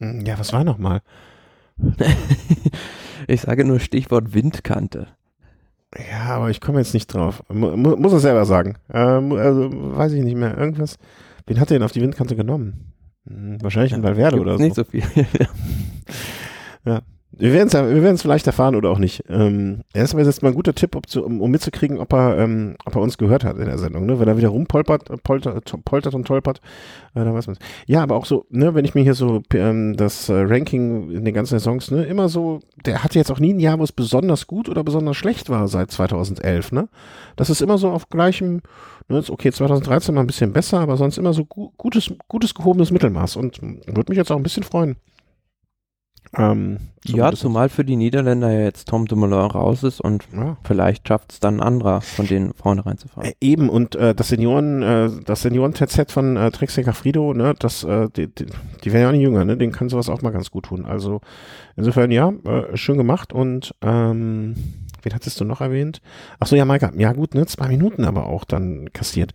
Hm, 0.00 0.24
Ja, 0.26 0.38
was 0.38 0.52
war 0.52 0.64
nochmal? 0.64 1.02
ich 3.26 3.40
sage 3.42 3.64
nur 3.64 3.80
Stichwort 3.80 4.34
Windkante. 4.34 5.08
Ja, 5.96 6.36
aber 6.36 6.50
ich 6.50 6.60
komme 6.60 6.78
jetzt 6.78 6.94
nicht 6.94 7.08
drauf. 7.12 7.42
Mu 7.48 7.76
mu 7.76 7.96
muss 7.96 8.12
er 8.12 8.20
selber 8.20 8.44
sagen. 8.44 8.76
Ähm, 8.92 9.32
also, 9.32 9.70
weiß 9.72 10.12
ich 10.12 10.22
nicht 10.22 10.36
mehr. 10.36 10.56
Irgendwas. 10.56 10.98
Wen 11.46 11.58
hat 11.58 11.70
er 11.70 11.74
denn 11.78 11.82
auf 11.82 11.92
die 11.92 12.00
Windkante 12.00 12.36
genommen? 12.36 12.92
Hm, 13.26 13.60
wahrscheinlich 13.62 13.94
ein 13.94 14.02
Valverde 14.02 14.38
oder 14.40 14.56
so. 14.56 14.62
Nicht 14.62 14.76
so 14.76 14.84
viel. 14.84 15.02
Wir 17.40 17.54
werden 17.54 17.68
es 17.68 17.72
wir 17.72 18.02
werden's 18.02 18.20
vielleicht 18.20 18.46
erfahren 18.46 18.76
oder 18.76 18.90
auch 18.90 18.98
nicht. 18.98 19.24
Ähm, 19.30 19.80
erstmal 19.94 20.20
ist 20.22 20.26
jetzt 20.26 20.42
mal 20.42 20.50
ein 20.50 20.54
guter 20.54 20.74
Tipp, 20.74 20.94
zu, 21.06 21.24
um, 21.24 21.40
um 21.40 21.50
mitzukriegen, 21.50 21.98
ob 21.98 22.12
er, 22.12 22.36
ähm, 22.36 22.76
ob 22.84 22.96
er 22.96 23.00
uns 23.00 23.16
gehört 23.16 23.44
hat 23.44 23.56
in 23.56 23.64
der 23.64 23.78
Sendung. 23.78 24.04
Ne? 24.04 24.20
Wenn 24.20 24.28
er 24.28 24.36
wieder 24.36 24.50
rumpolpert 24.50 25.08
äh, 25.08 25.16
poltert, 25.16 25.74
poltert 25.86 26.14
und 26.14 26.26
tolpert, 26.26 26.60
äh, 27.14 27.24
dann 27.24 27.32
weiß 27.32 27.46
man 27.46 27.56
Ja, 27.86 28.02
aber 28.02 28.16
auch 28.16 28.26
so, 28.26 28.44
ne, 28.50 28.74
wenn 28.74 28.84
ich 28.84 28.94
mir 28.94 29.02
hier 29.02 29.14
so 29.14 29.40
ähm, 29.54 29.96
das 29.96 30.28
äh, 30.28 30.34
Ranking 30.34 31.10
in 31.10 31.24
den 31.24 31.32
ganzen 31.32 31.58
Saisons, 31.58 31.90
ne, 31.90 32.04
immer 32.04 32.28
so, 32.28 32.60
der 32.84 33.02
hatte 33.02 33.18
jetzt 33.18 33.32
auch 33.32 33.40
nie 33.40 33.54
ein 33.54 33.60
Jahr, 33.60 33.78
wo 33.78 33.84
es 33.84 33.92
besonders 33.92 34.46
gut 34.46 34.68
oder 34.68 34.84
besonders 34.84 35.16
schlecht 35.16 35.48
war 35.48 35.66
seit 35.66 35.90
2011. 35.90 36.72
Ne? 36.72 36.90
Das 37.36 37.48
ist 37.48 37.62
immer 37.62 37.78
so 37.78 37.88
auf 37.88 38.10
gleichem, 38.10 38.60
ne, 39.08 39.18
ist 39.18 39.30
okay, 39.30 39.50
2013 39.50 40.14
mal 40.14 40.20
ein 40.20 40.26
bisschen 40.26 40.52
besser, 40.52 40.80
aber 40.80 40.98
sonst 40.98 41.16
immer 41.16 41.32
so 41.32 41.46
gu 41.46 41.70
gutes, 41.78 42.12
gutes 42.28 42.54
gehobenes 42.54 42.90
Mittelmaß 42.90 43.36
und 43.36 43.62
würde 43.62 44.10
mich 44.10 44.18
jetzt 44.18 44.30
auch 44.30 44.36
ein 44.36 44.42
bisschen 44.42 44.62
freuen. 44.62 44.96
Ähm, 46.36 46.78
ja, 47.04 47.32
zumal 47.32 47.68
für 47.68 47.84
die 47.84 47.96
Niederländer 47.96 48.52
ja 48.52 48.60
jetzt 48.60 48.88
Tom 48.88 49.06
Dumoulin 49.06 49.50
raus 49.50 49.82
ist 49.82 50.00
und 50.00 50.24
ja. 50.32 50.56
vielleicht 50.62 51.08
schafft 51.08 51.32
es 51.32 51.40
dann 51.40 51.56
ein 51.56 51.60
anderer 51.60 52.02
von 52.02 52.26
denen 52.26 52.52
vorne 52.52 52.86
reinzufahren. 52.86 53.30
Äh, 53.30 53.34
eben, 53.40 53.68
und 53.68 53.96
äh, 53.96 54.14
das 54.14 54.28
Senioren, 54.28 54.82
äh, 54.82 55.10
das 55.24 55.42
Senioren-TZ 55.42 56.12
von 56.12 56.36
äh, 56.36 56.50
Trexecker 56.52 56.92
Frido, 56.92 57.34
ne, 57.34 57.54
das, 57.58 57.82
äh, 57.82 58.08
die, 58.14 58.28
die, 58.28 58.46
die 58.84 58.92
werden 58.92 59.02
ja 59.02 59.08
auch 59.08 59.12
nicht 59.12 59.22
jünger, 59.22 59.44
ne? 59.44 59.56
Den 59.56 59.72
kann 59.72 59.88
sowas 59.88 60.08
auch 60.08 60.22
mal 60.22 60.30
ganz 60.30 60.50
gut 60.50 60.66
tun. 60.66 60.84
Also 60.84 61.20
insofern 61.76 62.12
ja, 62.12 62.32
äh, 62.44 62.76
schön 62.76 62.98
gemacht 62.98 63.32
und 63.32 63.74
ähm, 63.82 64.54
wen 65.02 65.14
hattest 65.14 65.40
du 65.40 65.44
noch 65.44 65.60
erwähnt? 65.60 66.00
Ach 66.38 66.46
so, 66.46 66.54
ja, 66.54 66.64
Maika, 66.64 66.92
ja 66.96 67.12
gut, 67.12 67.34
ne, 67.34 67.46
zwei 67.46 67.68
Minuten 67.68 68.04
aber 68.04 68.26
auch 68.26 68.44
dann 68.44 68.92
kassiert. 68.92 69.32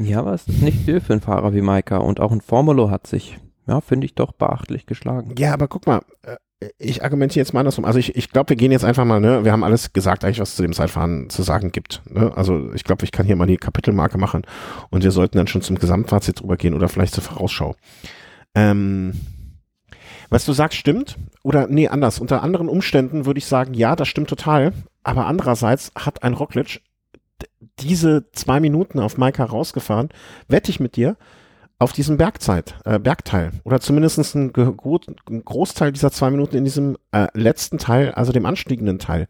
Ja, 0.00 0.20
aber 0.20 0.32
es 0.32 0.48
ist 0.48 0.62
nicht 0.62 0.84
viel 0.84 1.00
für 1.00 1.12
einen 1.12 1.22
Fahrer 1.22 1.52
wie 1.52 1.60
Maika 1.60 1.98
und 1.98 2.20
auch 2.20 2.32
ein 2.32 2.40
Formulo 2.40 2.90
hat 2.90 3.06
sich, 3.06 3.38
ja, 3.66 3.80
finde 3.80 4.06
ich 4.06 4.14
doch 4.14 4.32
beachtlich 4.32 4.86
geschlagen. 4.86 5.34
Ja, 5.38 5.52
aber 5.52 5.68
guck 5.68 5.86
mal, 5.86 6.02
äh, 6.22 6.36
ich 6.78 7.02
argumentiere 7.02 7.42
jetzt 7.42 7.52
mal 7.52 7.60
andersrum. 7.60 7.84
Also 7.84 7.98
ich, 7.98 8.16
ich 8.16 8.30
glaube, 8.30 8.50
wir 8.50 8.56
gehen 8.56 8.72
jetzt 8.72 8.84
einfach 8.84 9.04
mal, 9.04 9.20
ne, 9.20 9.44
wir 9.44 9.52
haben 9.52 9.64
alles 9.64 9.92
gesagt 9.92 10.24
eigentlich, 10.24 10.40
was 10.40 10.50
es 10.50 10.56
zu 10.56 10.62
dem 10.62 10.72
Zeitfahren 10.72 11.28
zu 11.30 11.42
sagen 11.42 11.72
gibt. 11.72 12.02
Ne? 12.08 12.32
Also 12.36 12.72
ich 12.74 12.84
glaube, 12.84 13.04
ich 13.04 13.12
kann 13.12 13.26
hier 13.26 13.36
mal 13.36 13.46
die 13.46 13.56
Kapitelmarke 13.56 14.18
machen 14.18 14.42
und 14.90 15.04
wir 15.04 15.10
sollten 15.10 15.36
dann 15.36 15.46
schon 15.46 15.62
zum 15.62 15.78
Gesamtfazit 15.78 16.40
drüber 16.40 16.56
gehen 16.56 16.74
oder 16.74 16.88
vielleicht 16.88 17.14
zur 17.14 17.24
Vorausschau. 17.24 17.74
Ähm, 18.54 19.12
was 20.30 20.44
du 20.44 20.52
sagst, 20.52 20.78
stimmt. 20.78 21.16
Oder 21.42 21.66
nee, 21.66 21.88
anders. 21.88 22.18
Unter 22.18 22.42
anderen 22.42 22.68
Umständen 22.68 23.26
würde 23.26 23.38
ich 23.38 23.46
sagen, 23.46 23.74
ja, 23.74 23.96
das 23.96 24.08
stimmt 24.08 24.28
total. 24.28 24.72
Aber 25.02 25.26
andererseits 25.26 25.92
hat 25.96 26.22
ein 26.22 26.32
Roglic 26.32 26.80
diese 27.80 28.30
zwei 28.32 28.60
Minuten 28.60 29.00
auf 29.00 29.18
Maika 29.18 29.44
rausgefahren, 29.44 30.10
wette 30.48 30.70
ich 30.70 30.80
mit 30.80 30.96
dir, 30.96 31.16
auf 31.78 31.92
diesem 31.92 32.16
Bergzeit, 32.16 32.76
äh, 32.84 32.98
Bergteil. 32.98 33.52
Oder 33.64 33.80
zumindest 33.80 34.18
ein, 34.34 34.52
ein 34.56 35.44
Großteil 35.44 35.92
dieser 35.92 36.10
zwei 36.12 36.30
Minuten 36.30 36.56
in 36.56 36.64
diesem 36.64 36.96
äh, 37.12 37.26
letzten 37.34 37.78
Teil, 37.78 38.12
also 38.12 38.32
dem 38.32 38.46
anstiegenden 38.46 38.98
Teil, 38.98 39.26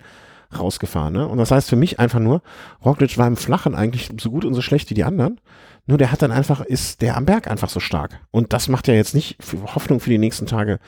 rausgefahren. 0.56 1.12
Ne? 1.14 1.26
Und 1.26 1.38
das 1.38 1.50
heißt 1.50 1.68
für 1.68 1.76
mich 1.76 1.98
einfach 1.98 2.20
nur, 2.20 2.42
Roglic 2.84 3.18
war 3.18 3.26
im 3.26 3.36
Flachen 3.36 3.74
eigentlich 3.74 4.10
so 4.20 4.30
gut 4.30 4.44
und 4.44 4.54
so 4.54 4.60
schlecht 4.62 4.90
wie 4.90 4.94
die 4.94 5.04
anderen. 5.04 5.40
Nur 5.86 5.98
der 5.98 6.12
hat 6.12 6.22
dann 6.22 6.30
einfach, 6.32 6.60
ist 6.60 7.02
der 7.02 7.16
am 7.16 7.24
Berg 7.26 7.50
einfach 7.50 7.68
so 7.68 7.80
stark. 7.80 8.20
Und 8.30 8.52
das 8.52 8.68
macht 8.68 8.88
ja 8.88 8.94
jetzt 8.94 9.14
nicht 9.14 9.36
Hoffnung 9.74 10.00
für 10.00 10.10
die 10.10 10.18
nächsten 10.18 10.46
Tage. 10.46 10.78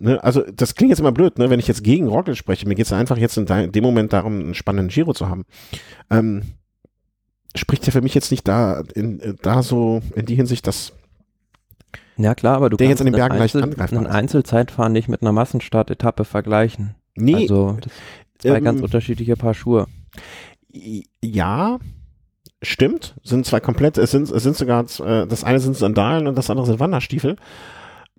Ne? 0.00 0.22
Also 0.22 0.42
das 0.52 0.74
klingt 0.74 0.90
jetzt 0.90 1.00
immer 1.00 1.12
blöd, 1.12 1.38
ne? 1.38 1.48
wenn 1.50 1.60
ich 1.60 1.68
jetzt 1.68 1.84
gegen 1.84 2.08
Roglic 2.08 2.36
spreche. 2.36 2.66
Mir 2.66 2.74
geht 2.74 2.86
es 2.86 2.92
einfach 2.92 3.18
jetzt 3.18 3.36
in 3.36 3.46
de- 3.46 3.68
dem 3.68 3.84
Moment 3.84 4.12
darum, 4.12 4.40
einen 4.40 4.54
spannenden 4.54 4.88
Giro 4.88 5.12
zu 5.14 5.28
haben. 5.28 5.44
Ähm, 6.10 6.42
spricht 7.56 7.86
ja 7.86 7.92
für 7.92 8.02
mich 8.02 8.14
jetzt 8.14 8.30
nicht 8.30 8.46
da, 8.46 8.82
in, 8.94 9.20
äh, 9.20 9.34
da 9.40 9.62
so 9.62 10.02
in 10.14 10.26
die 10.26 10.34
Hinsicht, 10.36 10.66
dass 10.66 10.92
Ja 12.16 12.34
klar, 12.34 12.56
aber 12.56 12.70
du 12.70 12.76
Der 12.76 12.88
jetzt 12.88 12.98
kannst 12.98 13.08
in 13.08 13.12
den 13.12 13.20
einen 13.20 13.28
Bergen 13.28 13.38
leicht 13.40 13.56
Einzel- 13.56 13.96
einen 13.96 14.06
ist. 14.06 14.12
Einzelzeitfahren 14.12 14.92
nicht 14.92 15.08
mit 15.08 15.22
einer 15.22 15.32
Massenstartetappe 15.32 16.24
vergleichen. 16.24 16.94
nee, 17.16 17.34
Also 17.34 17.78
das 17.80 17.92
sind 18.42 18.52
zwei 18.52 18.58
ähm, 18.58 18.64
ganz 18.64 18.80
unterschiedliche 18.82 19.36
Paar 19.36 19.54
Schuhe. 19.54 19.86
ja, 21.22 21.78
stimmt, 22.62 23.14
sind 23.22 23.46
zwei 23.46 23.60
komplett, 23.60 23.98
es 23.98 24.10
sind, 24.10 24.30
es 24.30 24.42
sind 24.42 24.56
sogar, 24.56 24.84
äh, 25.00 25.26
das 25.26 25.44
eine 25.44 25.60
sind 25.60 25.76
Sandalen 25.76 26.26
und 26.26 26.36
das 26.36 26.50
andere 26.50 26.66
sind 26.66 26.80
Wanderstiefel, 26.80 27.36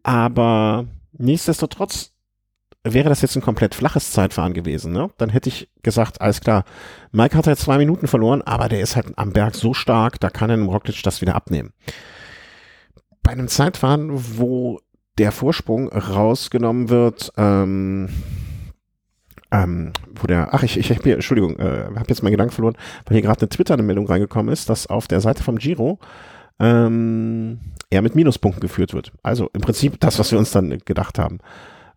aber 0.04 0.86
nichtsdestotrotz 1.14 2.12
wäre 2.94 3.10
das 3.10 3.22
jetzt 3.22 3.36
ein 3.36 3.42
komplett 3.42 3.76
flaches 3.76 4.12
Zeitfahren 4.12 4.54
gewesen, 4.54 4.92
ne? 4.92 5.10
Dann 5.18 5.30
hätte 5.30 5.50
ich 5.50 5.70
gesagt, 5.84 6.22
alles 6.22 6.42
klar, 6.42 6.64
Mike 7.12 7.38
hat 7.38 7.48
halt 7.48 7.60
zwei 7.60 7.78
Minuten 7.78 8.08
verloren, 8.08 8.42
aber 8.42 8.70
der 8.70 8.82
ist 8.82 8.96
halt 8.96 9.18
am 9.18 9.32
Berg 9.34 9.56
so 9.56 9.74
stark, 9.74 10.20
da 10.20 10.30
kann 10.30 10.50
er 10.50 10.58
dem 10.58 10.70
Roglic 10.70 11.02
das 11.04 11.22
wieder 11.22 11.36
abnehmen. 11.36 11.74
Bei 13.24 13.32
einem 13.32 13.48
Zeitfahren, 13.48 14.10
wo 14.38 14.80
der 15.18 15.32
Vorsprung 15.32 15.90
rausgenommen 15.90 16.90
wird, 16.90 17.32
ähm, 17.38 18.10
ähm, 19.52 19.94
wo 20.16 20.28
der, 20.28 20.54
ach, 20.54 20.64
ich, 20.64 20.78
ich 20.78 20.90
hab 20.92 21.04
hier, 21.04 21.16
Entschuldigung, 21.16 21.58
äh, 21.58 21.86
habe 21.96 22.06
jetzt 22.08 22.24
meinen 22.24 22.32
Gedanken 22.32 22.54
verloren, 22.54 22.78
weil 23.06 23.16
hier 23.16 23.22
gerade 23.24 23.42
eine 23.42 23.50
Twitter-Meldung 23.50 24.08
reingekommen 24.08 24.52
ist, 24.54 24.70
dass 24.70 24.88
auf 24.88 25.08
der 25.08 25.22
Seite 25.22 25.44
vom 25.44 25.58
Giro 25.58 26.00
ähm, 26.60 27.60
er 27.90 28.02
mit 28.02 28.16
Minuspunkten 28.16 28.62
geführt 28.62 28.94
wird. 28.94 29.12
Also 29.24 29.50
im 29.54 29.62
Prinzip 29.62 30.00
das, 30.00 30.20
was 30.20 30.32
wir 30.32 30.40
uns 30.40 30.52
dann 30.52 30.78
gedacht 30.86 31.18
haben. 31.18 31.40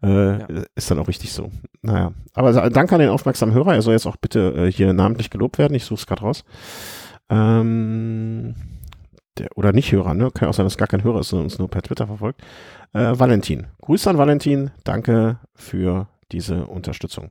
Äh, 0.02 0.38
Ja. 0.40 0.46
Ist 0.74 0.90
dann 0.90 0.98
auch 0.98 1.08
richtig 1.08 1.32
so. 1.32 1.50
Naja. 1.82 2.12
Aber 2.34 2.70
danke 2.70 2.94
an 2.94 3.00
den 3.00 3.10
aufmerksamen 3.10 3.54
Hörer. 3.54 3.74
Er 3.74 3.82
soll 3.82 3.94
jetzt 3.94 4.06
auch 4.06 4.16
bitte 4.16 4.54
äh, 4.56 4.72
hier 4.72 4.92
namentlich 4.92 5.30
gelobt 5.30 5.58
werden. 5.58 5.74
Ich 5.74 5.84
suche 5.84 6.00
es 6.00 6.06
gerade 6.06 6.22
raus. 6.22 6.44
Ähm, 7.30 8.54
der, 9.38 9.48
oder 9.56 9.72
nicht 9.72 9.92
Hörer, 9.92 10.14
ne? 10.14 10.30
Kann 10.30 10.46
ja 10.46 10.50
auch 10.50 10.54
sein, 10.54 10.66
dass 10.66 10.76
gar 10.76 10.88
kein 10.88 11.04
Hörer 11.04 11.20
ist, 11.20 11.28
sondern 11.28 11.46
uns 11.46 11.58
nur 11.58 11.68
per 11.68 11.82
Twitter 11.82 12.06
verfolgt. 12.06 12.42
Äh, 12.92 13.18
Valentin. 13.18 13.66
Grüße 13.80 14.10
an 14.10 14.18
Valentin. 14.18 14.70
Danke 14.84 15.38
für 15.54 16.08
diese 16.32 16.66
Unterstützung. 16.66 17.30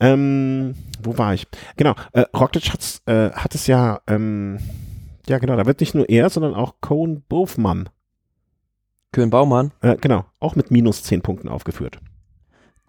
Ähm, 0.00 0.74
wo 1.02 1.18
war 1.18 1.34
ich? 1.34 1.46
Genau, 1.76 1.94
äh, 2.12 2.24
Roglic 2.34 2.72
hat's, 2.72 3.02
äh, 3.06 3.30
hat 3.32 3.54
es 3.54 3.66
ja, 3.66 4.00
ähm, 4.06 4.58
ja 5.28 5.38
genau, 5.38 5.56
da 5.56 5.66
wird 5.66 5.80
nicht 5.80 5.94
nur 5.94 6.08
er, 6.08 6.30
sondern 6.30 6.54
auch 6.54 6.76
Cohen 6.80 7.22
Bofmann, 7.28 7.90
Köhn-Baumann, 9.12 9.72
äh, 9.80 9.96
genau, 9.96 10.24
auch 10.38 10.56
mit 10.56 10.70
minus 10.70 11.02
10 11.02 11.22
Punkten 11.22 11.48
aufgeführt. 11.48 11.98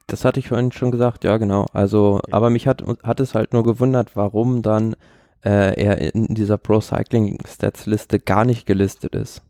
das 0.08 0.26
hatte 0.26 0.40
ich 0.40 0.50
vorhin 0.50 0.72
schon 0.72 0.92
gesagt, 0.92 1.24
ja 1.24 1.38
genau. 1.38 1.66
Also, 1.74 2.22
aber 2.32 2.50
mich 2.50 2.68
hat, 2.68 2.84
hat 3.04 3.20
es 3.20 3.34
halt 3.34 3.54
nur 3.54 3.64
gewundert, 3.64 4.16
warum 4.16 4.62
dann 4.62 4.96
äh, 5.44 5.82
er 5.82 6.14
in 6.14 6.34
dieser 6.36 6.58
Pro 6.58 6.82
Cycling 6.82 7.40
Stats 7.48 7.86
Liste 7.86 8.20
gar 8.20 8.46
nicht 8.46 8.66
gelistet 8.66 9.16
ist. 9.16 9.42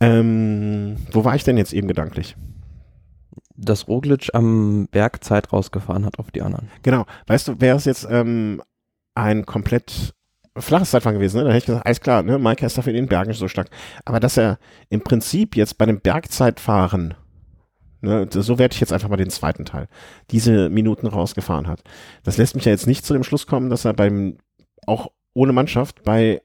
Ähm, 0.00 0.96
wo 1.12 1.24
war 1.24 1.34
ich 1.34 1.44
denn 1.44 1.56
jetzt 1.56 1.72
eben 1.72 1.88
gedanklich? 1.88 2.36
Dass 3.56 3.88
Roglic 3.88 4.30
am 4.32 4.86
Berg 4.90 5.24
Zeit 5.24 5.52
rausgefahren 5.52 6.04
hat 6.04 6.18
auf 6.18 6.30
die 6.30 6.42
anderen. 6.42 6.70
Genau, 6.82 7.06
weißt 7.26 7.48
du, 7.48 7.60
wäre 7.60 7.76
es 7.76 7.84
jetzt 7.84 8.06
ähm, 8.08 8.62
ein 9.14 9.46
komplett 9.46 10.14
flaches 10.60 10.90
Zeitfahren 10.90 11.16
gewesen, 11.16 11.38
ne? 11.38 11.44
dann 11.44 11.52
hätte 11.52 11.64
ich 11.64 11.66
gesagt, 11.66 11.86
alles 11.86 12.00
klar, 12.00 12.22
ne, 12.22 12.38
Maike 12.38 12.66
ist 12.66 12.78
dafür 12.78 12.92
in 12.92 12.96
den 12.96 13.08
Bergen 13.08 13.32
so 13.32 13.48
stark. 13.48 13.68
Aber 14.04 14.20
dass 14.20 14.36
er 14.36 14.58
im 14.88 15.02
Prinzip 15.02 15.56
jetzt 15.56 15.78
bei 15.78 15.86
dem 15.86 16.00
Bergzeitfahren 16.00 17.14
ne, 18.00 18.28
so 18.30 18.58
werde 18.58 18.74
ich 18.74 18.80
jetzt 18.80 18.92
einfach 18.92 19.08
mal 19.08 19.16
den 19.16 19.30
zweiten 19.30 19.64
Teil, 19.64 19.88
diese 20.30 20.68
Minuten 20.70 21.06
rausgefahren 21.06 21.66
hat. 21.66 21.82
Das 22.22 22.36
lässt 22.36 22.54
mich 22.54 22.64
ja 22.64 22.72
jetzt 22.72 22.86
nicht 22.86 23.04
zu 23.04 23.12
dem 23.12 23.24
Schluss 23.24 23.46
kommen, 23.46 23.70
dass 23.70 23.84
er 23.84 23.94
beim, 23.94 24.38
auch 24.86 25.08
ohne 25.34 25.52
Mannschaft, 25.52 26.02
bei 26.02 26.42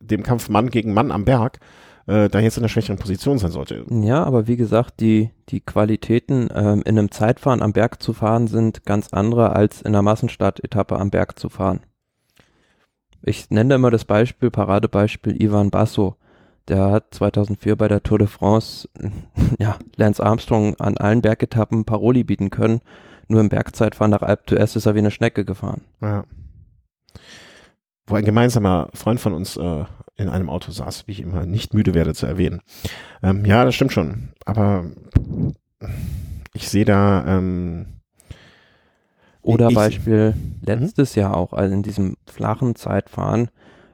dem 0.00 0.22
Kampf 0.22 0.48
Mann 0.48 0.70
gegen 0.70 0.94
Mann 0.94 1.10
am 1.10 1.24
Berg, 1.24 1.58
äh, 2.06 2.28
da 2.28 2.40
jetzt 2.40 2.56
in 2.56 2.62
der 2.62 2.68
schwächeren 2.68 2.98
Position 2.98 3.38
sein 3.38 3.50
sollte. 3.50 3.84
Ja, 3.90 4.24
aber 4.24 4.46
wie 4.46 4.56
gesagt, 4.56 5.00
die, 5.00 5.30
die 5.48 5.60
Qualitäten 5.60 6.48
ähm, 6.54 6.82
in 6.84 6.98
einem 6.98 7.10
Zeitfahren 7.10 7.62
am 7.62 7.72
Berg 7.72 8.02
zu 8.02 8.12
fahren 8.12 8.46
sind 8.46 8.84
ganz 8.84 9.08
andere 9.12 9.54
als 9.54 9.82
in 9.82 9.88
einer 9.88 10.02
Massenstart-Etappe 10.02 10.98
am 10.98 11.10
Berg 11.10 11.38
zu 11.38 11.48
fahren. 11.48 11.80
Ich 13.22 13.50
nenne 13.50 13.74
immer 13.74 13.90
das 13.90 14.04
Beispiel, 14.04 14.50
Paradebeispiel 14.50 15.40
Ivan 15.42 15.70
Basso. 15.70 16.16
Der 16.68 16.90
hat 16.90 17.14
2004 17.14 17.76
bei 17.76 17.88
der 17.88 18.02
Tour 18.02 18.18
de 18.18 18.28
France, 18.28 18.88
ja, 19.58 19.78
Lance 19.96 20.22
Armstrong 20.22 20.74
an 20.78 20.96
allen 20.98 21.22
Bergetappen 21.22 21.84
Paroli 21.84 22.24
bieten 22.24 22.50
können. 22.50 22.80
Nur 23.26 23.40
im 23.40 23.48
Bergzeitfahren 23.48 24.10
nach 24.10 24.22
Alp 24.22 24.46
d'Huez 24.48 24.76
ist 24.76 24.86
er 24.86 24.94
wie 24.94 25.00
eine 25.00 25.10
Schnecke 25.10 25.44
gefahren. 25.44 25.82
Ja. 26.00 26.24
Wo 28.06 28.14
ein 28.14 28.24
gemeinsamer 28.24 28.88
Freund 28.94 29.20
von 29.20 29.34
uns 29.34 29.56
äh, 29.56 29.84
in 30.16 30.28
einem 30.28 30.48
Auto 30.48 30.72
saß, 30.72 31.06
wie 31.06 31.12
ich 31.12 31.20
immer 31.20 31.44
nicht 31.44 31.74
müde 31.74 31.94
werde 31.94 32.14
zu 32.14 32.26
erwähnen. 32.26 32.62
Ähm, 33.22 33.44
ja, 33.44 33.64
das 33.64 33.74
stimmt 33.74 33.92
schon. 33.92 34.30
Aber 34.46 34.86
ich 36.54 36.68
sehe 36.68 36.86
da. 36.86 37.24
Ähm, 37.26 37.97
Oder 39.48 39.68
ich, 39.68 39.74
Beispiel 39.74 40.34
letztes 40.62 41.14
Jahr 41.14 41.36
auch, 41.36 41.52
also 41.52 41.74
in 41.74 41.82
diesem 41.82 42.16
flachen 42.26 42.74
Zeitfahren, 42.74 43.48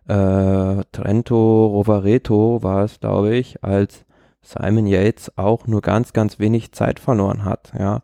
äh, 0.06 0.84
Trento 0.92 1.66
Rovareto 1.66 2.62
war 2.62 2.84
es, 2.84 3.00
glaube 3.00 3.34
ich, 3.34 3.62
als 3.64 4.04
Simon 4.42 4.86
Yates 4.86 5.32
auch 5.36 5.66
nur 5.66 5.80
ganz, 5.80 6.12
ganz 6.12 6.38
wenig 6.38 6.72
Zeit 6.72 7.00
verloren 7.00 7.44
hat. 7.44 7.72
Ja, 7.78 8.02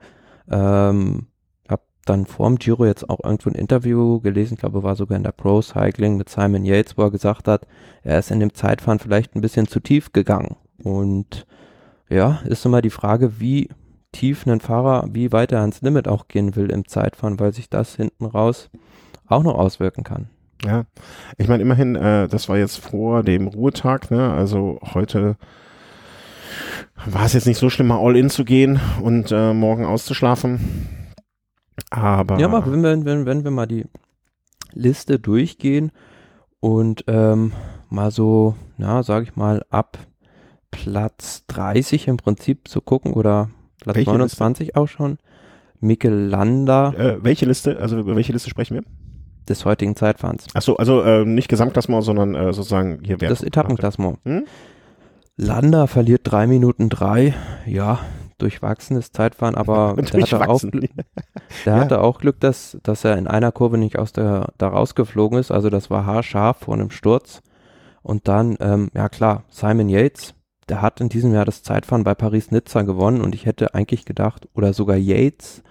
ähm, 0.51 1.27
dann 2.11 2.27
vorm 2.27 2.57
Giro 2.57 2.87
jetzt 2.87 3.09
auch 3.09 3.21
irgendwo 3.23 3.51
ein 3.51 3.55
Interview 3.55 4.21
gelesen, 4.21 4.55
ich 4.55 4.61
glaube, 4.61 4.83
war 4.83 4.97
sogar 4.97 5.17
in 5.17 5.23
der 5.23 5.33
Pro 5.33 5.63
Cycling 5.63 6.17
mit 6.17 6.29
Simon 6.29 6.65
Yates, 6.65 6.97
wo 6.97 7.03
er 7.03 7.11
gesagt 7.11 7.47
hat, 7.47 7.67
er 8.03 8.19
ist 8.19 8.31
in 8.31 8.41
dem 8.41 8.55
Zeitfahren 8.55 8.99
vielleicht 8.99 9.35
ein 9.35 9.41
bisschen 9.41 9.67
zu 9.69 9.81
tief 9.81 10.13
gegangen. 10.13 10.57
Und 10.83 11.47
ja, 12.09 12.41
ist 12.47 12.65
immer 12.67 12.83
die 12.83 12.91
Frage, 12.91 13.39
wie 13.39 13.69
tief 14.13 14.47
ein 14.47 14.61
Fahrer, 14.61 15.09
wie 15.13 15.33
weit 15.33 15.53
er 15.53 15.61
ans 15.61 15.83
Limit 15.83 16.09
auch 16.09 16.29
gehen 16.29 16.57
will 16.57 16.71
im 16.71 16.87
Zeitfahren, 16.87 17.39
weil 17.39 17.53
sich 17.53 17.71
das 17.71 17.97
hinten 17.97 18.25
raus 18.25 18.71
auch 19.27 19.43
noch 19.43 19.55
auswirken 19.55 20.05
kann. 20.05 20.29
Ja, 20.65 20.85
ich 21.39 21.49
meine, 21.49 21.63
immerhin, 21.63 21.97
äh, 21.97 22.29
das 22.29 22.49
war 22.49 22.59
jetzt 22.59 22.79
vor 22.79 23.23
dem 23.23 23.47
Ruhetag, 23.49 24.11
ne? 24.11 24.31
Also 24.33 24.79
heute 24.95 25.37
war 27.07 27.25
es 27.25 27.33
jetzt 27.33 27.47
nicht 27.47 27.59
so 27.59 27.71
schlimm, 27.71 27.87
mal 27.89 27.99
all 27.99 28.17
in 28.17 28.29
zu 28.29 28.45
gehen 28.45 28.79
und 29.03 29.33
äh, 29.33 29.55
morgen 29.55 29.87
auszuschlafen. 29.87 30.89
Aber. 31.91 32.39
Ja, 32.39 32.47
aber 32.47 32.71
wenn 32.71 32.83
wir, 32.83 33.05
wenn, 33.05 33.27
wenn 33.27 33.45
wir 33.45 33.51
mal 33.51 33.67
die 33.67 33.87
Liste 34.73 35.19
durchgehen 35.19 35.93
und 36.61 37.05
ähm, 37.07 37.53
mal 37.89 38.11
so, 38.11 38.55
na, 38.77 39.03
sag 39.03 39.23
ich 39.23 39.37
mal, 39.37 39.65
ab 39.71 39.99
Platz 40.71 41.45
30 41.49 42.09
im 42.09 42.17
Prinzip 42.17 42.69
zu 42.69 42.81
gucken 42.81 43.15
oder 43.15 43.51
Platz 43.81 43.97
welche 43.97 44.11
29 44.11 44.66
Liste? 44.66 44.81
auch 44.81 44.89
schon. 44.89 45.18
Mikel 45.81 46.12
Landa. 46.12 46.93
Äh, 46.93 47.24
welche 47.24 47.47
Liste? 47.47 47.78
Also 47.81 47.99
über 47.99 48.16
welche 48.16 48.33
Liste 48.33 48.51
sprechen 48.51 48.74
wir? 48.74 48.83
Des 49.49 49.64
heutigen 49.64 49.97
Zeitfahrens. 49.97 50.47
Achso, 50.55 50.76
also 50.76 51.03
äh, 51.03 51.24
nicht 51.24 51.49
Gesamtklassement, 51.49 52.05
sondern 52.05 52.35
äh, 52.35 52.53
sozusagen 52.53 53.01
hier 53.03 53.20
Wert. 53.20 53.31
Das 53.31 53.43
Etappenklassement. 53.43 54.18
Hm? 54.24 54.45
Landa 55.37 55.87
verliert 55.87 56.20
drei 56.24 56.47
Minuten 56.47 56.91
drei. 56.91 57.35
Ja, 57.66 58.01
durchwachsenes 58.41 59.12
Zeitfahren, 59.12 59.55
aber 59.55 59.97
der, 60.12 60.22
hatte 60.22 60.49
auch, 60.49 60.61
der 60.61 60.89
ja. 61.64 61.81
hatte 61.81 62.01
auch 62.01 62.20
Glück, 62.20 62.41
dass, 62.41 62.78
dass 62.83 63.05
er 63.05 63.16
in 63.16 63.26
einer 63.26 63.53
Kurve 63.53 63.78
nicht 63.78 63.99
aus 63.99 64.12
der, 64.12 64.49
da 64.59 64.68
rausgeflogen 64.68 65.39
ist. 65.39 65.51
Also 65.51 65.70
das 65.70 65.91
war 65.91 66.07
haarscharf 66.07 66.59
vor 66.59 66.74
einem 66.74 66.91
Sturz. 66.91 67.41
Und 68.03 68.28
dann, 68.28 68.57
ähm, 68.61 68.91
ja 68.95 69.09
klar, 69.09 69.45
Simon 69.51 69.89
Yates, 69.89 70.35
der 70.71 70.81
hat 70.81 71.01
in 71.01 71.09
diesem 71.09 71.35
Jahr 71.35 71.45
das 71.45 71.62
Zeitfahren 71.62 72.05
bei 72.05 72.14
Paris-Nizza 72.14 72.83
gewonnen 72.83 73.21
und 73.21 73.35
ich 73.35 73.45
hätte 73.45 73.75
eigentlich 73.75 74.05
gedacht, 74.05 74.49
oder 74.55 74.73
sogar 74.73 74.97
Yates 74.97 75.62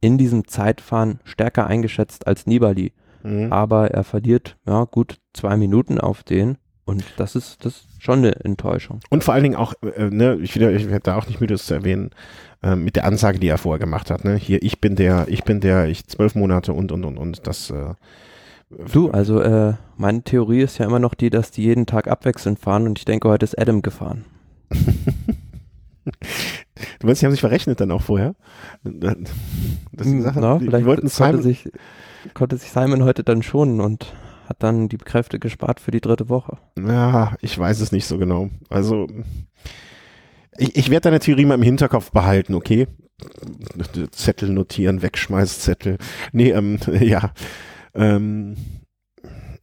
in 0.00 0.18
diesem 0.18 0.48
Zeitfahren 0.48 1.20
stärker 1.24 1.66
eingeschätzt 1.66 2.26
als 2.26 2.46
Nibali. 2.46 2.92
Mhm. 3.22 3.52
Aber 3.52 3.90
er 3.90 4.04
verliert, 4.04 4.56
ja, 4.66 4.84
gut 4.84 5.18
zwei 5.32 5.56
Minuten 5.56 6.00
auf 6.00 6.22
den. 6.22 6.58
Und 6.84 7.04
das 7.16 7.34
ist, 7.34 7.64
das 7.64 7.74
ist 7.74 8.02
schon 8.02 8.18
eine 8.20 8.44
Enttäuschung. 8.44 9.00
Und 9.10 9.24
vor 9.24 9.34
allen 9.34 9.42
Dingen 9.42 9.56
auch, 9.56 9.74
äh, 9.82 10.08
ne, 10.08 10.36
ich, 10.40 10.54
wieder, 10.54 10.72
ich 10.72 10.88
werde 10.88 11.00
da 11.00 11.16
auch 11.16 11.26
nicht 11.26 11.40
müde, 11.40 11.54
das 11.54 11.66
zu 11.66 11.74
erwähnen, 11.74 12.10
äh, 12.62 12.76
mit 12.76 12.96
der 12.96 13.04
Ansage, 13.04 13.40
die 13.40 13.48
er 13.48 13.58
vorher 13.58 13.80
gemacht 13.80 14.10
hat, 14.10 14.24
ne, 14.24 14.36
hier, 14.36 14.62
ich 14.62 14.80
bin 14.80 14.94
der, 14.94 15.26
ich 15.28 15.42
bin 15.42 15.60
der, 15.60 15.86
ich 15.88 16.06
zwölf 16.06 16.34
Monate 16.36 16.72
und, 16.72 16.92
und, 16.92 17.04
und, 17.04 17.18
und, 17.18 17.46
das, 17.46 17.70
äh, 17.70 17.94
Du, 18.92 19.10
also 19.10 19.40
äh, 19.40 19.74
meine 19.96 20.22
Theorie 20.22 20.62
ist 20.62 20.78
ja 20.78 20.86
immer 20.86 20.98
noch 20.98 21.14
die, 21.14 21.30
dass 21.30 21.52
die 21.52 21.62
jeden 21.62 21.86
Tag 21.86 22.08
abwechselnd 22.08 22.58
fahren 22.58 22.86
und 22.86 22.98
ich 22.98 23.04
denke, 23.04 23.28
heute 23.28 23.44
ist 23.44 23.56
Adam 23.56 23.80
gefahren. 23.80 24.24
Du 26.04 27.06
meinst, 27.06 27.22
die 27.22 27.26
haben 27.26 27.32
sich 27.32 27.40
verrechnet 27.40 27.80
dann 27.80 27.90
auch 27.90 28.02
vorher? 28.02 28.34
Das 28.84 30.06
hm, 30.06 30.22
Sache, 30.22 30.40
vielleicht 30.60 30.82
die 30.82 30.86
wollten 30.86 31.08
konnte, 31.08 31.42
sich, 31.42 31.68
konnte 32.34 32.56
sich 32.56 32.70
Simon 32.70 33.04
heute 33.04 33.24
dann 33.24 33.42
schonen 33.42 33.80
und 33.80 34.14
hat 34.48 34.62
dann 34.62 34.88
die 34.88 34.98
Kräfte 34.98 35.38
gespart 35.38 35.80
für 35.80 35.90
die 35.90 36.00
dritte 36.00 36.28
Woche. 36.28 36.58
Ja, 36.78 37.36
ich 37.40 37.58
weiß 37.58 37.80
es 37.80 37.92
nicht 37.92 38.06
so 38.06 38.18
genau. 38.18 38.50
Also, 38.68 39.08
ich, 40.56 40.76
ich 40.76 40.90
werde 40.90 41.04
deine 41.04 41.20
Theorie 41.20 41.44
mal 41.44 41.54
im 41.54 41.62
Hinterkopf 41.62 42.12
behalten, 42.12 42.54
okay? 42.54 42.86
Zettel 44.10 44.50
notieren, 44.50 45.02
Wegschmeißzettel. 45.02 45.98
Nee, 46.32 46.50
ähm, 46.50 46.78
ja. 47.00 47.32
Ähm, 47.94 48.56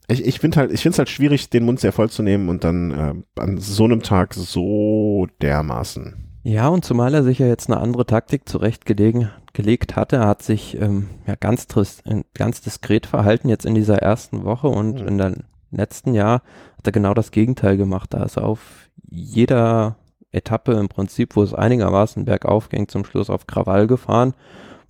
ich, 0.07 0.25
ich 0.25 0.39
finde 0.39 0.57
halt, 0.57 0.71
ich 0.71 0.81
finde 0.81 0.93
es 0.93 0.99
halt 0.99 1.09
schwierig, 1.09 1.49
den 1.49 1.65
Mund 1.65 1.79
sehr 1.79 1.93
voll 1.93 2.09
zu 2.09 2.23
nehmen 2.23 2.49
und 2.49 2.63
dann 2.63 2.91
äh, 2.91 3.41
an 3.41 3.57
so 3.57 3.85
einem 3.85 4.01
Tag 4.01 4.33
so 4.33 5.27
dermaßen 5.41 6.23
ja, 6.45 6.67
und 6.67 6.83
zumal 6.83 7.13
er 7.13 7.23
sich 7.23 7.39
ja 7.39 7.47
jetzt 7.47 7.69
eine 7.69 7.79
andere 7.79 8.05
Taktik 8.05 8.49
zurechtgelegt 8.49 9.95
hatte, 9.95 10.17
er 10.17 10.27
hat 10.27 10.43
sich 10.43 10.79
ähm, 10.79 11.07
ja 11.25 11.35
ganz, 11.35 11.67
äh, 12.03 12.23
ganz 12.33 12.59
diskret 12.59 13.05
verhalten 13.05 13.47
jetzt 13.47 13.65
in 13.65 13.75
dieser 13.75 13.99
ersten 13.99 14.43
Woche 14.43 14.67
und 14.67 15.01
mhm. 15.01 15.07
in 15.07 15.17
der 15.17 15.33
letzten 15.71 16.13
Jahr 16.13 16.41
hat 16.77 16.85
er 16.85 16.91
genau 16.91 17.13
das 17.13 17.31
Gegenteil 17.31 17.77
gemacht. 17.77 18.13
Da 18.13 18.23
ist 18.23 18.35
er 18.35 18.43
auf 18.43 18.89
jeder 19.09 19.95
Etappe 20.33 20.73
im 20.73 20.89
Prinzip, 20.89 21.37
wo 21.37 21.43
es 21.43 21.53
einigermaßen 21.53 22.25
bergauf 22.25 22.67
ging, 22.67 22.89
zum 22.89 23.05
Schluss 23.05 23.29
auf 23.29 23.47
Krawall 23.47 23.87
gefahren. 23.87 24.33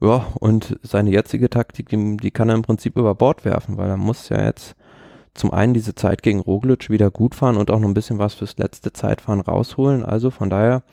Ja, 0.01 0.25
und 0.39 0.79
seine 0.81 1.11
jetzige 1.11 1.51
Taktik, 1.51 1.87
die, 1.89 2.17
die 2.17 2.31
kann 2.31 2.49
er 2.49 2.55
im 2.55 2.63
Prinzip 2.63 2.97
über 2.97 3.13
Bord 3.13 3.45
werfen, 3.45 3.77
weil 3.77 3.89
er 3.89 3.97
muss 3.97 4.29
ja 4.29 4.43
jetzt 4.43 4.75
zum 5.33 5.51
einen 5.51 5.73
diese 5.73 5.95
Zeit 5.95 6.21
gegen 6.21 6.39
Roglic 6.39 6.89
wieder 6.89 7.09
gut 7.09 7.35
fahren 7.35 7.57
und 7.57 7.71
auch 7.71 7.79
noch 7.79 7.87
ein 7.87 7.95
bisschen 7.95 8.19
was 8.19 8.35
fürs 8.35 8.57
letzte 8.57 8.93
Zeitfahren 8.93 9.41
rausholen. 9.41 10.03
Also 10.03 10.29
von 10.29 10.49
daher 10.49 10.83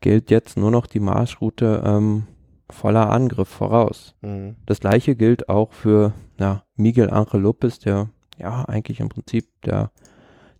gilt 0.00 0.30
jetzt 0.30 0.56
nur 0.56 0.70
noch 0.70 0.86
die 0.86 1.00
Marschroute 1.00 1.82
ähm, 1.84 2.26
voller 2.68 3.10
Angriff 3.10 3.48
voraus. 3.48 4.14
Mhm. 4.20 4.56
Das 4.66 4.80
gleiche 4.80 5.16
gilt 5.16 5.48
auch 5.48 5.72
für 5.72 6.12
ja, 6.38 6.64
Miguel 6.76 7.10
Angel 7.10 7.40
Lopez, 7.40 7.78
der 7.78 8.10
ja 8.38 8.64
eigentlich 8.64 9.00
im 9.00 9.08
Prinzip 9.08 9.46
der 9.64 9.90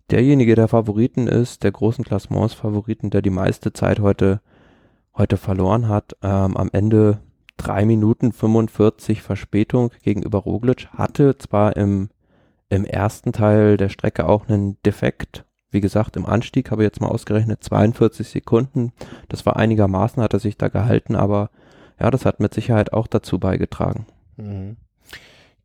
derjenige 0.09 0.55
der 0.55 0.69
Favoriten 0.69 1.27
ist, 1.27 1.63
der 1.63 1.71
großen 1.71 2.05
Klassements 2.05 2.53
Favoriten, 2.53 3.09
der 3.09 3.21
die 3.21 3.29
meiste 3.29 3.73
Zeit 3.73 3.99
heute 3.99 4.41
heute 5.17 5.37
verloren 5.37 5.87
hat. 5.87 6.15
Ähm, 6.21 6.55
am 6.55 6.69
Ende 6.71 7.19
drei 7.57 7.85
Minuten 7.85 8.31
45 8.31 9.21
Verspätung 9.21 9.91
gegenüber 10.03 10.39
Roglic, 10.39 10.87
hatte 10.93 11.37
zwar 11.37 11.75
im, 11.75 12.09
im 12.69 12.85
ersten 12.85 13.31
Teil 13.31 13.77
der 13.77 13.89
Strecke 13.89 14.27
auch 14.27 14.47
einen 14.47 14.81
Defekt, 14.83 15.45
wie 15.69 15.81
gesagt, 15.81 16.15
im 16.15 16.25
Anstieg 16.25 16.71
habe 16.71 16.83
ich 16.83 16.87
jetzt 16.87 17.01
mal 17.01 17.09
ausgerechnet 17.09 17.63
42 17.63 18.27
Sekunden. 18.27 18.93
Das 19.27 19.45
war 19.45 19.57
einigermaßen, 19.57 20.23
hat 20.23 20.33
er 20.33 20.39
sich 20.39 20.57
da 20.57 20.69
gehalten, 20.69 21.15
aber 21.15 21.49
ja, 21.99 22.09
das 22.09 22.25
hat 22.25 22.39
mit 22.39 22.53
Sicherheit 22.53 22.93
auch 22.93 23.07
dazu 23.07 23.39
beigetragen. 23.39 24.05
Mhm. 24.37 24.77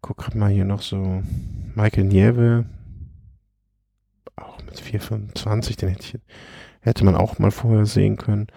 Guck 0.01 0.19
grad 0.19 0.35
mal 0.35 0.51
hier 0.51 0.65
noch 0.65 0.83
so 0.83 1.23
Michael 1.75 2.05
Nieve, 2.05 2.65
auch 4.35 4.59
mit 4.65 4.81
4,25, 4.81 5.79
den 5.79 5.91
hätte, 5.91 6.03
ich, 6.03 6.19
hätte 6.81 7.05
man 7.05 7.15
auch 7.15 7.39
mal 7.39 7.53
vorher 7.53 7.87
sehen 7.87 8.17
können. 8.17 8.49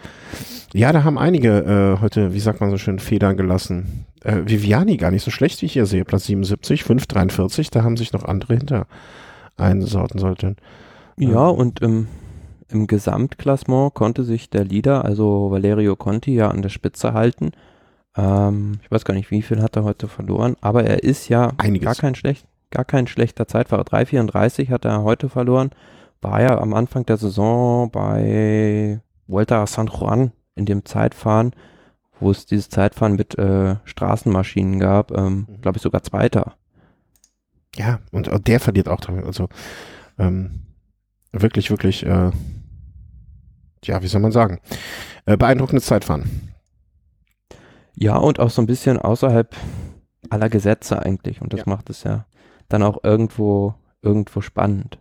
Ja, 0.73 0.91
da 0.91 1.03
haben 1.03 1.19
einige 1.19 1.59
äh, 1.97 2.01
heute, 2.01 2.33
wie 2.33 2.39
sagt 2.39 2.61
man 2.61 2.71
so 2.71 2.77
schön, 2.77 2.97
Federn 2.97 3.37
gelassen. 3.37 4.04
Äh, 4.26 4.47
Viviani 4.47 4.97
gar 4.97 5.11
nicht 5.11 5.23
so 5.23 5.30
schlecht, 5.30 5.61
wie 5.61 5.67
ich 5.67 5.73
hier 5.73 5.86
sehe, 5.86 6.03
Platz 6.03 6.26
77, 6.26 6.82
5,43, 6.82 7.69
da 7.71 7.84
haben 7.84 7.95
sich 7.95 8.11
noch 8.11 8.26
andere 8.26 8.55
hinter 8.55 8.88
einsorten 9.55 10.19
sollten. 10.19 10.55
Ja, 11.17 11.47
und 11.47 11.80
im, 11.82 12.07
im 12.69 12.88
Gesamtklassement 12.88 13.93
konnte 13.93 14.23
sich 14.23 14.49
der 14.49 14.65
Leader, 14.65 15.05
also 15.05 15.51
Valerio 15.51 15.95
Conti, 15.95 16.34
ja 16.34 16.49
an 16.49 16.63
der 16.63 16.69
Spitze 16.69 17.13
halten. 17.13 17.51
Ähm, 18.17 18.80
ich 18.84 18.89
weiß 18.89 19.05
gar 19.05 19.13
nicht, 19.13 19.30
wie 19.30 19.43
viel 19.43 19.61
hat 19.61 19.76
er 19.76 19.84
heute 19.84 20.07
verloren, 20.07 20.55
aber 20.59 20.84
er 20.84 21.03
ist 21.03 21.30
ja 21.30 21.51
Einiges. 21.57 21.86
gar 21.86 21.95
kein 21.95 22.15
schlecht, 22.15 22.47
gar 22.71 22.84
kein 22.84 23.05
schlechter 23.05 23.47
Zeitfahrer. 23.47 23.84
3,34 23.84 24.69
hat 24.69 24.86
er 24.86 25.03
heute 25.03 25.30
verloren. 25.30 25.69
War 26.21 26.41
ja 26.41 26.57
am 26.57 26.73
Anfang 26.73 27.05
der 27.05 27.17
Saison 27.17 27.91
bei 27.91 28.99
Vuelta 29.28 29.61
a 29.61 29.67
San 29.67 29.88
Juan 29.88 30.32
in 30.55 30.65
dem 30.65 30.84
Zeitfahren 30.84 31.51
wo 32.20 32.32
es 32.32 32.45
dieses 32.45 32.70
Zeitfahren 32.70 33.16
mit 33.16 33.38
äh, 33.38 33.76
Straßenmaschinen 33.86 34.80
gab, 34.80 35.11
ähm, 35.11 35.45
Mhm. 35.49 35.61
glaube 35.61 35.78
ich 35.78 35.82
sogar 35.84 36.03
Zweiter. 36.03 36.55
Ja, 37.76 37.99
und 38.11 38.32
auch 38.32 38.39
der 38.39 38.59
verliert 38.59 38.88
auch 38.88 39.01
damit. 39.01 39.26
Also 39.26 39.49
ähm, 40.18 40.61
wirklich, 41.34 41.70
wirklich, 41.70 42.05
äh, 42.05 42.32
ja, 43.84 44.01
wie 44.01 44.07
soll 44.07 44.22
man 44.22 44.32
sagen, 44.32 44.59
äh, 45.26 45.36
beeindruckendes 45.38 45.86
Zeitfahren. 45.86 46.51
Ja, 47.95 48.18
und 48.18 48.39
auch 48.39 48.49
so 48.49 48.61
ein 48.61 48.66
bisschen 48.68 48.97
außerhalb 48.97 49.55
aller 50.30 50.49
Gesetze 50.49 51.01
eigentlich. 51.01 51.41
Und 51.41 51.53
das 51.53 51.61
Ja. 51.61 51.66
macht 51.68 51.89
es 51.89 52.03
ja 52.03 52.26
dann 52.70 52.84
auch 52.84 53.03
irgendwo, 53.03 53.76
irgendwo 54.01 54.41
spannend. 54.41 54.97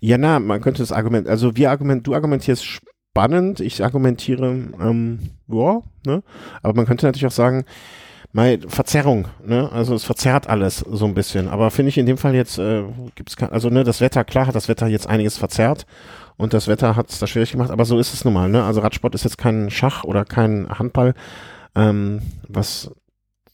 Ja, 0.00 0.18
na, 0.18 0.40
man 0.40 0.60
könnte 0.60 0.82
das 0.82 0.92
Argument, 0.92 1.28
also 1.28 1.56
wir 1.56 1.70
argument, 1.70 2.06
du 2.06 2.14
argumentierst 2.14 2.80
spannend, 3.12 3.60
ich 3.60 3.84
argumentiere, 3.84 4.46
ähm, 4.80 5.18
ja, 5.46 5.82
ne, 6.06 6.22
aber 6.62 6.74
man 6.74 6.86
könnte 6.86 7.04
natürlich 7.04 7.26
auch 7.26 7.30
sagen, 7.30 7.66
mal 8.32 8.58
Verzerrung, 8.68 9.28
ne, 9.44 9.70
also 9.70 9.94
es 9.94 10.04
verzerrt 10.04 10.48
alles 10.48 10.78
so 10.78 11.04
ein 11.04 11.12
bisschen, 11.12 11.48
aber 11.48 11.70
finde 11.70 11.90
ich 11.90 11.98
in 11.98 12.06
dem 12.06 12.16
Fall 12.16 12.34
jetzt, 12.34 12.58
äh, 12.58 12.84
gibt's 13.14 13.36
kein, 13.36 13.50
also 13.50 13.68
ne, 13.68 13.84
das 13.84 14.00
Wetter, 14.00 14.24
klar 14.24 14.46
hat 14.46 14.54
das 14.54 14.68
Wetter 14.68 14.86
jetzt 14.86 15.06
einiges 15.06 15.36
verzerrt 15.36 15.84
und 16.38 16.54
das 16.54 16.68
Wetter 16.68 16.96
hat 16.96 17.10
es 17.10 17.18
da 17.18 17.26
schwierig 17.26 17.52
gemacht, 17.52 17.70
aber 17.70 17.84
so 17.84 17.98
ist 17.98 18.14
es 18.14 18.24
nun 18.24 18.32
mal, 18.32 18.48
ne, 18.48 18.64
also 18.64 18.80
Radsport 18.80 19.14
ist 19.14 19.24
jetzt 19.24 19.36
kein 19.36 19.68
Schach 19.68 20.04
oder 20.04 20.24
kein 20.24 20.70
Handball, 20.70 21.12
ähm, 21.74 22.22
was 22.48 22.90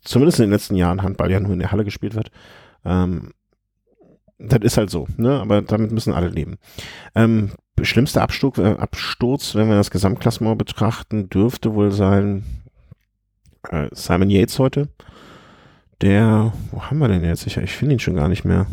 zumindest 0.04 0.38
in 0.38 0.44
den 0.44 0.52
letzten 0.52 0.76
Jahren 0.76 1.02
Handball 1.02 1.32
ja 1.32 1.40
nur 1.40 1.52
in 1.52 1.58
der 1.58 1.72
Halle 1.72 1.84
gespielt 1.84 2.14
wird, 2.14 2.30
ähm, 2.84 3.32
das 4.38 4.60
ist 4.62 4.76
halt 4.76 4.90
so, 4.90 5.06
ne? 5.16 5.40
Aber 5.40 5.62
damit 5.62 5.92
müssen 5.92 6.12
alle 6.12 6.28
leben. 6.28 6.58
Ähm, 7.14 7.50
schlimmster 7.82 8.22
Absturz, 8.22 8.58
äh, 8.58 8.76
Absturz, 8.78 9.54
wenn 9.54 9.68
wir 9.68 9.76
das 9.76 9.90
Gesamtklassement 9.90 10.58
betrachten, 10.58 11.28
dürfte 11.28 11.74
wohl 11.74 11.90
sein 11.90 12.44
äh, 13.70 13.88
Simon 13.92 14.30
Yates 14.30 14.58
heute. 14.58 14.88
Der, 16.00 16.52
wo 16.70 16.82
haben 16.82 16.98
wir 16.98 17.08
denn 17.08 17.24
jetzt? 17.24 17.46
Ich, 17.46 17.56
ich 17.56 17.72
finde 17.72 17.96
ihn 17.96 18.00
schon 18.00 18.14
gar 18.14 18.28
nicht 18.28 18.44
mehr. 18.44 18.66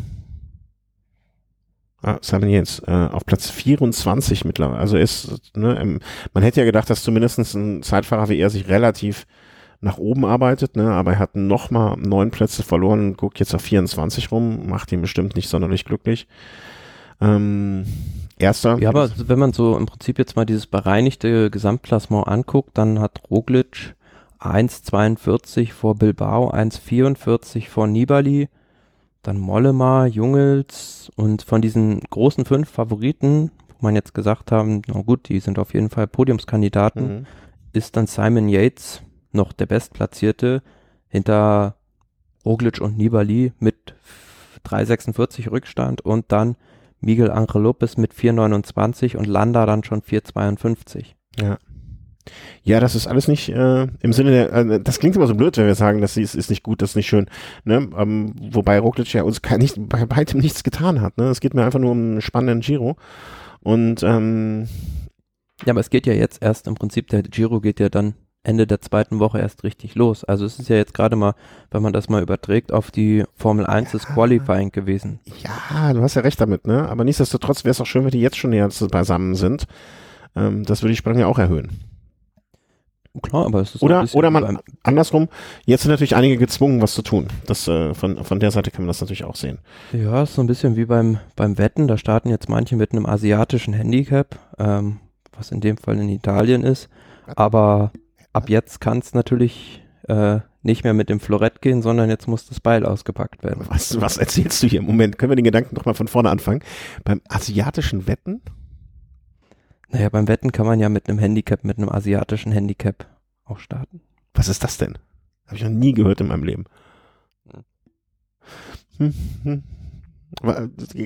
Ah, 2.04 2.20
Simon 2.22 2.50
Yates, 2.50 2.84
äh, 2.86 2.92
auf 2.92 3.26
Platz 3.26 3.50
24 3.50 4.46
mittlerweile. 4.46 4.80
Also 4.80 4.98
ist, 4.98 5.56
ne, 5.56 5.80
ähm, 5.80 6.00
man 6.36 6.44
hätte 6.44 6.60
ja 6.60 6.66
gedacht, 6.66 6.90
dass 6.90 7.02
zumindest 7.02 7.40
ein 7.56 7.82
Zeitfahrer 7.82 8.30
wie 8.30 8.38
er 8.38 8.52
sich 8.52 8.68
relativ 8.68 9.26
nach 9.82 9.98
oben 9.98 10.26
arbeitet, 10.26 10.76
ne, 10.76 10.92
aber 10.92 11.14
er 11.14 11.20
hat 11.20 11.36
nochmal 11.36 11.98
neun 11.98 12.32
Plätze 12.32 12.64
verloren 12.64 13.00
und 13.10 13.18
guckt 13.18 13.40
jetzt 13.40 13.54
auf 13.54 13.62
24 13.62 14.32
rum, 14.32 14.68
macht 14.68 14.92
ihn 14.92 15.02
bestimmt 15.02 15.36
nicht 15.36 15.50
sonderlich 15.50 15.86
glücklich. 15.86 16.28
Ähm, 17.22 17.86
erster. 18.38 18.78
Ja, 18.80 18.90
aber 18.90 19.10
wenn 19.28 19.40
man 19.40 19.54
so 19.54 19.78
im 19.78 19.86
Prinzip 19.86 20.18
jetzt 20.20 20.36
mal 20.36 20.46
dieses 20.46 20.68
bereinigte 20.68 21.50
Gesamtklassement 21.50 22.28
anguckt, 22.28 22.72
dann 22.78 23.00
hat 23.00 23.22
Roglic 23.30 23.96
1,42 24.40 25.72
vor 25.72 25.96
Bilbao, 25.96 26.52
1,44 26.52 27.70
vor 27.70 27.88
Nibali, 27.88 28.50
dann 29.24 29.38
Mollema, 29.40 30.06
Jungels 30.06 31.12
und 31.16 31.42
von 31.42 31.62
diesen 31.62 32.02
großen 32.10 32.46
fünf 32.46 32.70
Favoriten, 32.70 33.52
wo 33.70 33.88
man 33.88 33.96
jetzt 33.96 34.14
gesagt 34.14 34.52
haben, 34.52 34.82
na 34.88 35.02
gut, 35.02 35.30
die 35.30 35.40
sind 35.40 35.58
auf 35.58 35.74
jeden 35.74 35.90
Fall 35.90 36.08
Podiumskandidaten, 36.08 37.20
Mhm. 37.20 37.26
ist 37.74 37.96
dann 37.98 38.08
Simon 38.08 38.50
Yates 38.50 39.02
noch 39.36 39.54
der 39.54 39.66
Bestplatzierte 39.66 40.62
hinter 41.08 41.76
Roglic 42.46 42.80
und 42.82 42.98
Nibali 42.98 43.54
mit 43.60 43.96
3,46 44.66 45.52
Rückstand 45.52 46.02
und 46.02 46.32
dann 46.32 46.56
Miguel 47.00 47.30
Angel 47.30 47.62
Lopez 47.62 47.98
mit 47.98 48.14
4,29 48.14 49.16
und 49.18 49.28
Landa 49.28 49.66
dann 49.66 49.84
schon 49.84 50.02
4,52. 50.02 51.14
Ja, 52.64 52.80
das 52.80 52.96
ist 52.96 53.06
alles 53.06 53.28
nicht 53.28 53.50
äh, 53.50 53.88
im 54.00 54.14
Sinne 54.14 54.32
der, 54.32 54.54
äh, 54.54 54.82
das 54.82 55.00
klingt 55.00 55.16
immer 55.16 55.28
so 55.28 55.36
blöd, 55.36 55.58
wenn 55.58 55.68
wir 55.68 55.76
sagen, 55.76 56.02
das 56.02 56.18
ist, 56.18 56.34
ist 56.34 56.50
nicht 56.50 56.64
gut, 56.64 56.82
das 56.82 56.92
ist 56.92 56.96
nicht 56.96 57.08
schön, 57.08 57.28
ne? 57.64 57.88
Ähm, 57.96 58.34
wobei 58.52 58.80
Roglic 58.80 59.14
ja 59.14 59.22
uns 59.22 59.44
kein, 59.44 59.60
nicht, 59.60 59.76
bei 59.78 60.10
weitem 60.10 60.40
nichts 60.40 60.64
getan 60.64 61.02
hat, 61.02 61.18
ne? 61.18 61.26
Es 61.26 61.40
geht 61.40 61.54
mir 61.54 61.64
einfach 61.64 61.80
nur 61.80 61.92
um 61.92 61.98
einen 62.00 62.22
spannenden 62.22 62.62
Giro 62.62 62.98
und 63.62 64.02
ähm, 64.02 64.68
Ja, 65.66 65.74
aber 65.74 65.82
es 65.82 65.92
geht 65.92 66.08
ja 66.08 66.14
jetzt 66.14 66.42
erst 66.42 66.66
im 66.66 66.74
Prinzip, 66.74 67.10
der 67.10 67.22
Giro 67.22 67.62
geht 67.62 67.80
ja 67.80 67.90
dann 67.90 68.16
Ende 68.46 68.68
der 68.68 68.80
zweiten 68.82 69.20
Woche 69.20 69.40
erst 69.40 69.64
richtig 69.64 69.96
los. 69.96 70.24
Also 70.24 70.46
es 70.46 70.60
ist 70.60 70.70
ja 70.70 70.76
jetzt 70.78 70.94
gerade 70.94 71.16
mal, 71.16 71.34
wenn 71.72 71.82
man 71.82 71.94
das 71.94 72.10
mal 72.10 72.22
überträgt, 72.22 72.72
auf 72.72 72.92
die 72.92 73.24
Formel 73.36 73.66
1 73.66 73.92
des 73.92 74.06
Qualifying 74.06 74.72
gewesen. 74.72 75.20
ja, 75.44 75.94
du 75.94 76.02
hast 76.02 76.16
ja 76.16 76.22
recht 76.22 76.40
damit, 76.40 76.66
ne? 76.68 76.88
Aber 76.90 77.04
nichtsdestotrotz 77.04 77.64
wäre 77.64 77.72
es 77.72 77.82
auch 77.82 77.86
schön, 77.86 78.04
wenn 78.04 78.12
die 78.12 78.22
jetzt 78.22 78.38
schon 78.38 78.52
näher 78.52 78.70
beisammen 78.92 79.36
sind. 79.36 79.66
Ähm, 80.36 80.64
das 80.64 80.82
würde 80.82 80.92
die 80.94 80.98
Spannung 80.98 81.20
ja 81.20 81.28
auch 81.28 81.40
erhöhen. 81.40 81.80
Klar, 83.22 83.46
aber 83.46 83.62
es 83.62 83.76
ist 83.76 83.82
Oder- 83.82 84.06
oder 84.14 84.30
man- 84.30 84.60
Andersrum, 84.84 85.30
jetzt 85.66 85.84
sind 85.84 85.92
natürlich 85.92 86.18
einige 86.18 86.36
gezwungen, 86.38 86.82
was 86.82 86.94
zu 86.94 87.02
tun. 87.02 87.28
Das, 87.46 87.66
äh, 87.68 87.94
von, 87.94 88.26
von 88.26 88.42
der 88.42 88.52
Seite 88.52 88.72
kann 88.72 88.82
man 88.82 88.88
das 88.90 89.00
natürlich 89.00 89.24
auch 89.24 89.38
sehen. 89.38 89.60
Ja, 89.94 90.24
ist 90.24 90.36
so 90.36 90.42
ein 90.42 90.48
bisschen 90.48 90.76
wie 90.76 90.84
beim, 90.86 91.20
beim 91.38 91.58
Wetten. 91.58 91.88
Da 91.88 91.98
starten 91.98 92.30
jetzt 92.30 92.50
manche 92.50 92.76
mit 92.76 92.92
einem 92.92 93.06
asiatischen 93.06 93.74
Handicap, 93.74 94.38
ähm, 94.60 95.00
was 95.38 95.52
in 95.52 95.62
dem 95.62 95.78
Fall 95.78 95.98
in 95.98 96.10
Italien 96.10 96.64
ist. 96.64 96.90
Aber 97.38 97.92
ab 98.36 98.50
jetzt 98.50 98.82
kann 98.82 99.00
es 99.00 99.14
natürlich 99.14 99.84
äh, 100.08 100.40
nicht 100.62 100.84
mehr 100.84 100.94
mit 100.94 101.10
dem 101.10 101.20
Florett 101.20 101.62
gehen, 101.62 101.82
sondern 101.82 102.10
jetzt 102.10 102.28
muss 102.28 102.48
das 102.48 102.60
Beil 102.60 102.86
ausgepackt 102.86 103.44
werden. 103.44 103.66
Was, 103.70 104.00
was 104.02 104.18
erzählst 104.18 104.62
du 104.62 104.68
hier 104.68 104.80
im 104.80 104.86
Moment? 104.86 105.18
Können 105.18 105.32
wir 105.32 105.36
den 105.36 105.46
Gedanken 105.46 105.76
doch 105.76 105.86
mal 105.86 105.94
von 105.94 106.08
vorne 106.08 106.30
anfangen? 106.30 106.62
Beim 107.04 107.22
asiatischen 107.30 108.08
Wetten? 108.08 108.42
Naja, 109.90 110.10
beim 110.10 110.28
Wetten 110.28 110.52
kann 110.52 110.66
man 110.66 110.80
ja 110.80 110.90
mit 110.90 111.08
einem 111.08 111.20
Handicap, 111.20 111.64
mit 111.64 111.78
einem 111.78 111.90
asiatischen 111.90 112.52
Handicap 112.52 113.08
auch 113.46 113.60
starten. 113.60 114.02
Was 114.34 114.50
ist 114.50 114.64
das 114.64 114.78
denn? 114.78 114.98
Habe 115.46 115.58
ich 115.58 115.64
noch 115.64 115.70
nie 115.70 115.94
gehört 115.94 116.20
in 116.20 116.28
meinem 116.28 116.44
Leben. 116.44 116.66
Hm, 118.98 119.14
hm. 119.44 119.64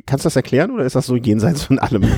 Kannst 0.05 0.25
du 0.25 0.27
das 0.27 0.35
erklären 0.35 0.71
oder 0.71 0.85
ist 0.85 0.95
das 0.95 1.05
so 1.05 1.15
jenseits 1.15 1.63
von 1.63 1.79
allem? 1.79 2.03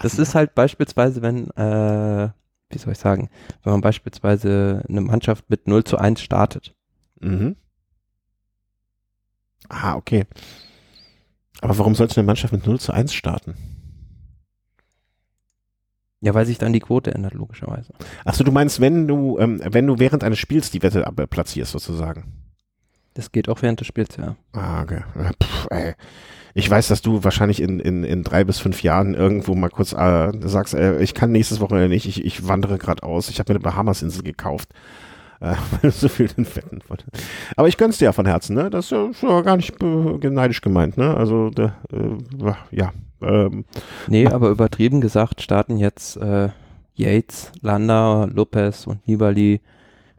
Das 0.00 0.16
ist 0.16 0.36
halt 0.36 0.54
beispielsweise, 0.54 1.22
wenn, 1.22 1.50
äh, 1.50 2.28
wie 2.70 2.78
soll 2.78 2.92
ich 2.92 2.98
sagen, 2.98 3.30
wenn 3.62 3.72
man 3.72 3.80
beispielsweise 3.80 4.84
eine 4.88 5.00
Mannschaft 5.00 5.48
mit 5.48 5.66
0 5.66 5.84
zu 5.84 5.98
1 5.98 6.20
startet. 6.20 6.74
Mhm. 7.20 7.56
Ah, 9.68 9.96
okay. 9.96 10.26
Aber 11.60 11.76
warum 11.78 11.94
sollte 11.94 12.16
eine 12.20 12.26
Mannschaft 12.26 12.52
mit 12.52 12.66
0 12.66 12.78
zu 12.78 12.92
1 12.92 13.12
starten? 13.14 13.54
Ja, 16.20 16.34
weil 16.34 16.46
sich 16.46 16.58
dann 16.58 16.72
die 16.72 16.80
Quote 16.80 17.14
ändert, 17.14 17.34
logischerweise. 17.34 17.92
Achso, 18.24 18.42
du 18.44 18.50
meinst, 18.50 18.80
wenn 18.80 19.06
du, 19.06 19.38
ähm, 19.38 19.60
wenn 19.64 19.86
du 19.86 19.98
während 19.98 20.24
eines 20.24 20.38
Spiels 20.38 20.70
die 20.70 20.82
Wette 20.82 21.06
ab- 21.06 21.30
platzierst, 21.30 21.72
sozusagen. 21.72 22.47
Das 23.18 23.32
geht 23.32 23.48
auch 23.48 23.62
während 23.62 23.80
des 23.80 23.88
Spiels, 23.88 24.16
ja. 24.16 24.36
Ah, 24.52 24.80
okay. 24.80 25.00
Pff, 25.42 25.66
ey. 25.70 25.94
Ich 26.54 26.70
weiß, 26.70 26.86
dass 26.86 27.02
du 27.02 27.24
wahrscheinlich 27.24 27.60
in, 27.60 27.80
in, 27.80 28.04
in 28.04 28.22
drei 28.22 28.44
bis 28.44 28.60
fünf 28.60 28.84
Jahren 28.84 29.14
irgendwo 29.14 29.56
mal 29.56 29.70
kurz 29.70 29.92
äh, 29.92 30.30
sagst, 30.38 30.74
äh, 30.74 31.02
ich 31.02 31.14
kann 31.14 31.32
nächstes 31.32 31.58
Wochenende 31.58 31.88
nicht, 31.88 32.06
ich, 32.06 32.24
ich 32.24 32.46
wandere 32.46 32.78
gerade 32.78 33.02
aus, 33.02 33.28
ich 33.28 33.40
habe 33.40 33.52
mir 33.52 33.56
eine 33.56 33.64
Bahamas-Insel 33.64 34.22
gekauft. 34.22 34.68
Äh, 35.40 35.46
weil 35.70 35.80
du 35.82 35.90
so 35.90 36.08
viel 36.08 36.30
in 36.36 36.46
Wetten 36.46 36.80
wolltest. 36.86 37.10
Aber 37.56 37.66
ich 37.66 37.76
gönn's 37.76 37.98
dir 37.98 38.04
ja 38.04 38.12
von 38.12 38.24
Herzen, 38.24 38.54
ne? 38.54 38.70
Das 38.70 38.92
ist 38.92 38.92
ja, 38.92 39.10
ja 39.20 39.40
gar 39.40 39.56
nicht 39.56 39.74
äh, 39.82 40.30
neidisch 40.30 40.60
gemeint, 40.60 40.96
ne? 40.96 41.16
Also, 41.16 41.50
der, 41.50 41.74
äh, 41.92 42.52
ja. 42.70 42.92
Ähm, 43.20 43.64
Nee, 44.06 44.28
aber 44.28 44.50
übertrieben 44.50 45.00
gesagt 45.00 45.42
starten 45.42 45.76
jetzt 45.76 46.18
äh, 46.18 46.50
Yates, 46.94 47.50
Landa, 47.62 48.28
Lopez 48.32 48.86
und 48.86 49.08
Nibali 49.08 49.60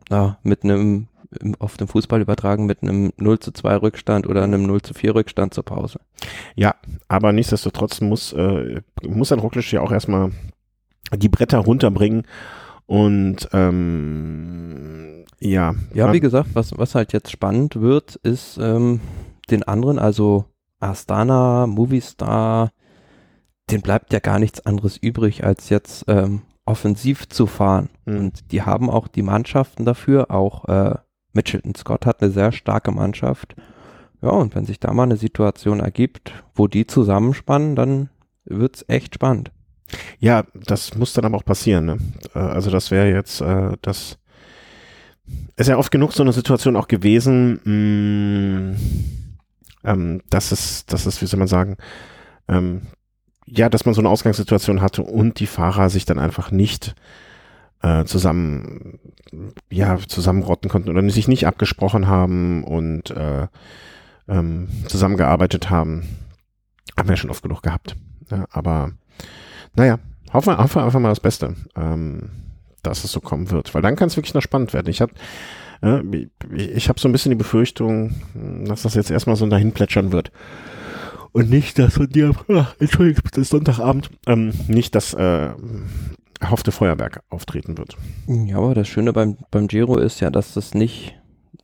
na, 0.10 0.38
mit 0.44 0.64
einem, 0.64 1.08
im- 1.40 1.56
auf 1.60 1.78
dem 1.78 1.88
Fußball 1.88 2.22
übertragen, 2.22 2.66
mit 2.66 2.82
einem 2.84 3.12
0 3.18 3.40
zu 3.40 3.52
2 3.52 3.76
Rückstand 3.78 4.28
oder 4.28 4.44
einem 4.44 4.64
0 4.64 4.82
zu 4.82 4.94
4 4.94 5.16
Rückstand 5.16 5.54
zur 5.54 5.64
Pause. 5.64 6.00
Ja, 6.56 6.76
aber 7.08 7.32
nichtsdestotrotz 7.34 8.02
muss, 8.02 8.34
äh, 8.34 8.82
muss 9.08 9.32
ein 9.32 9.40
Rocklisch 9.40 9.72
ja 9.74 9.82
auch 9.82 9.92
erstmal 9.92 10.32
die 11.16 11.30
Bretter 11.30 11.60
runterbringen 11.60 12.24
und 12.86 13.48
ähm, 13.54 15.26
ja. 15.40 15.76
Ja, 15.94 16.12
wie 16.14 16.20
gesagt, 16.20 16.50
was, 16.54 16.78
was 16.78 16.96
halt 16.96 17.14
jetzt 17.14 17.32
spannend 17.32 17.80
wird, 17.80 18.16
ist 18.18 18.58
ähm, 18.62 19.00
den 19.50 19.64
anderen, 19.64 20.00
also 20.00 20.46
Astana, 20.80 21.68
Movistar, 21.68 22.72
den 23.72 23.82
bleibt 23.82 24.12
ja 24.14 24.20
gar 24.20 24.40
nichts 24.40 24.66
anderes 24.66 24.98
übrig, 24.98 25.44
als 25.44 25.70
jetzt 25.70 26.06
ähm, 26.08 26.42
offensiv 26.66 27.28
zu 27.30 27.46
fahren. 27.48 27.90
Mhm. 28.06 28.18
Und 28.18 28.52
die 28.52 28.64
haben 28.64 28.90
auch 28.90 29.08
die 29.08 29.22
Mannschaften 29.22 29.86
dafür, 29.86 30.32
auch 30.32 30.66
äh, 30.66 30.96
Mitchelton 31.40 31.74
Scott 31.74 32.06
hat 32.06 32.22
eine 32.22 32.32
sehr 32.32 32.52
starke 32.52 32.92
Mannschaft. 32.92 33.56
Ja, 34.22 34.32
und 34.32 34.56
wenn 34.56 34.66
sich 34.66 34.78
da 34.78 34.92
mal 34.92 35.04
eine 35.04 35.16
Situation 35.16 35.80
ergibt, 35.80 36.34
wo 36.54 36.68
die 36.68 36.86
zusammenspannen, 36.86 37.78
dann 37.78 38.10
wird's 38.44 38.84
echt 38.90 39.16
spannend. 39.16 39.52
Ja, 40.20 40.44
das 40.54 40.96
muss 40.96 41.14
dann 41.14 41.24
aber 41.24 41.38
auch 41.38 41.46
passieren. 41.46 41.86
Ne? 41.86 41.98
Äh, 42.36 42.40
Also 42.40 42.70
das 42.72 42.92
wäre 42.92 43.10
jetzt, 43.10 43.40
äh, 43.40 43.78
das 43.82 44.18
ist 45.56 45.68
ja 45.70 45.78
oft 45.78 45.92
genug 45.92 46.12
so 46.12 46.24
eine 46.24 46.34
Situation 46.34 46.76
auch 46.76 46.90
gewesen, 46.90 47.62
mh, 47.64 48.78
ähm, 49.86 50.22
dass 50.30 50.52
es, 50.52 50.86
dass 50.88 51.06
es, 51.06 51.22
wie 51.22 51.26
soll 51.26 51.40
man 51.40 51.48
sagen, 51.48 51.78
ähm, 52.50 52.82
ja, 53.46 53.70
dass 53.70 53.86
man 53.86 53.96
so 53.96 54.02
eine 54.02 54.10
Ausgangssituation 54.10 54.82
hatte 54.82 55.04
und 55.04 55.40
die 55.40 55.48
Fahrer 55.48 55.90
sich 55.90 56.04
dann 56.04 56.20
einfach 56.20 56.52
nicht 56.52 56.96
äh, 57.82 58.04
zusammen, 58.06 59.00
ja, 59.72 59.98
zusammenrotten 60.08 60.70
konnten 60.70 60.90
oder 60.90 61.08
sich 61.10 61.28
nicht 61.28 61.48
abgesprochen 61.48 62.08
haben 62.08 62.64
und 62.64 63.12
äh, 63.12 63.48
ähm, 64.28 64.68
zusammengearbeitet 64.88 65.70
haben. 65.70 66.04
Haben 66.98 67.10
wir 67.10 67.18
schon 67.18 67.30
oft 67.30 67.44
genug 67.44 67.64
gehabt. 67.64 67.96
Ja, 68.30 68.46
aber 68.52 68.92
naja, 69.76 70.00
hoffen 70.34 70.54
wir, 70.54 70.60
einfach 70.60 71.00
mal 71.00 71.10
das 71.10 71.20
Beste, 71.20 71.56
ähm, 71.76 72.30
dass 72.84 73.04
es 73.04 73.12
so 73.12 73.22
kommen 73.22 73.52
wird. 73.52 73.74
Weil 73.74 73.82
dann 73.82 73.96
kann 73.96 74.08
es 74.08 74.18
wirklich 74.18 74.34
noch 74.34 74.42
spannend 74.42 74.74
werden. 74.74 74.90
Ich 74.90 75.02
habe 75.02 75.14
äh, 75.82 76.28
ich 76.54 76.90
habe 76.90 77.00
so 77.00 77.08
ein 77.08 77.12
bisschen 77.12 77.32
die 77.32 77.38
Befürchtung, 77.38 78.16
dass 78.66 78.84
das 78.84 78.96
jetzt 78.96 79.12
erstmal 79.12 79.36
so 79.36 79.48
dahin 79.48 79.72
plätschern 79.72 80.12
wird. 80.12 80.32
Und 81.32 81.50
nicht, 81.50 81.78
dass 81.78 81.94
von 81.94 82.10
dir, 82.10 82.34
Entschuldigung, 82.80 83.24
das 83.32 83.38
ist 83.38 83.50
Sonntagabend, 83.50 84.10
ähm, 84.26 84.52
nicht 84.68 84.96
das 84.96 85.14
äh, 85.14 85.52
erhoffte 86.40 86.72
Feuerwerk 86.72 87.22
auftreten 87.30 87.78
wird. 87.78 87.98
Ja, 88.28 88.58
aber 88.58 88.74
das 88.74 88.88
Schöne 88.88 89.14
beim, 89.14 89.38
beim 89.52 89.68
Giro 89.68 89.98
ist 89.98 90.20
ja, 90.20 90.30
dass 90.30 90.54
das 90.54 90.74
nicht 90.74 91.16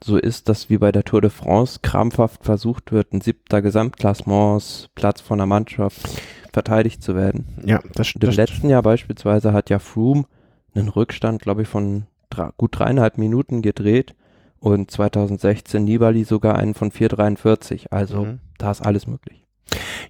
so 0.03 0.17
ist, 0.17 0.49
dass 0.49 0.69
wie 0.69 0.77
bei 0.77 0.91
der 0.91 1.03
Tour 1.03 1.21
de 1.21 1.29
France 1.29 1.79
krampfhaft 1.81 2.43
versucht 2.43 2.91
wird, 2.91 3.13
ein 3.13 3.21
siebter 3.21 3.61
Gesamtklassements-Platz 3.61 5.21
von 5.21 5.37
der 5.37 5.47
Mannschaft 5.47 6.21
verteidigt 6.51 7.01
zu 7.01 7.15
werden. 7.15 7.45
Ja, 7.65 7.79
das 7.93 8.07
stimmt. 8.07 8.25
Im 8.25 8.31
letzten 8.31 8.69
Jahr 8.69 8.83
beispielsweise 8.83 9.53
hat 9.53 9.69
ja 9.69 9.79
Froome 9.79 10.25
einen 10.73 10.89
Rückstand, 10.89 11.41
glaube 11.41 11.63
ich, 11.63 11.67
von 11.67 12.05
drei, 12.29 12.49
gut 12.57 12.77
dreieinhalb 12.77 13.17
Minuten 13.17 13.61
gedreht 13.61 14.15
und 14.59 14.91
2016 14.91 15.83
Nibali 15.83 16.23
sogar 16.23 16.55
einen 16.57 16.73
von 16.73 16.91
4,43. 16.91 17.87
Also 17.91 18.25
mhm. 18.25 18.39
da 18.57 18.71
ist 18.71 18.81
alles 18.81 19.07
möglich. 19.07 19.44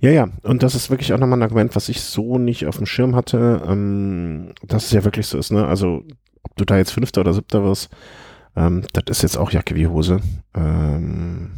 Ja, 0.01 0.11
ja, 0.11 0.27
und 0.43 0.63
das 0.63 0.75
ist 0.75 0.89
wirklich 0.89 1.13
auch 1.13 1.17
nochmal 1.17 1.39
ein 1.39 1.43
Argument, 1.43 1.75
was 1.75 1.89
ich 1.89 2.01
so 2.01 2.37
nicht 2.37 2.67
auf 2.67 2.77
dem 2.77 2.85
Schirm 2.85 3.15
hatte, 3.15 3.63
ähm, 3.67 4.53
dass 4.63 4.85
es 4.85 4.91
ja 4.91 5.03
wirklich 5.03 5.27
so 5.27 5.37
ist, 5.37 5.51
ne? 5.51 5.65
Also, 5.65 6.03
ob 6.43 6.55
du 6.55 6.65
da 6.65 6.77
jetzt 6.77 6.91
Fünfter 6.91 7.21
oder 7.21 7.33
Siebter 7.33 7.63
wirst, 7.63 7.89
ähm, 8.55 8.83
das 8.93 9.03
ist 9.17 9.23
jetzt 9.23 9.37
auch 9.37 9.51
Jacke 9.51 9.75
wie 9.75 9.87
Hose. 9.87 10.19
Ähm, 10.53 11.51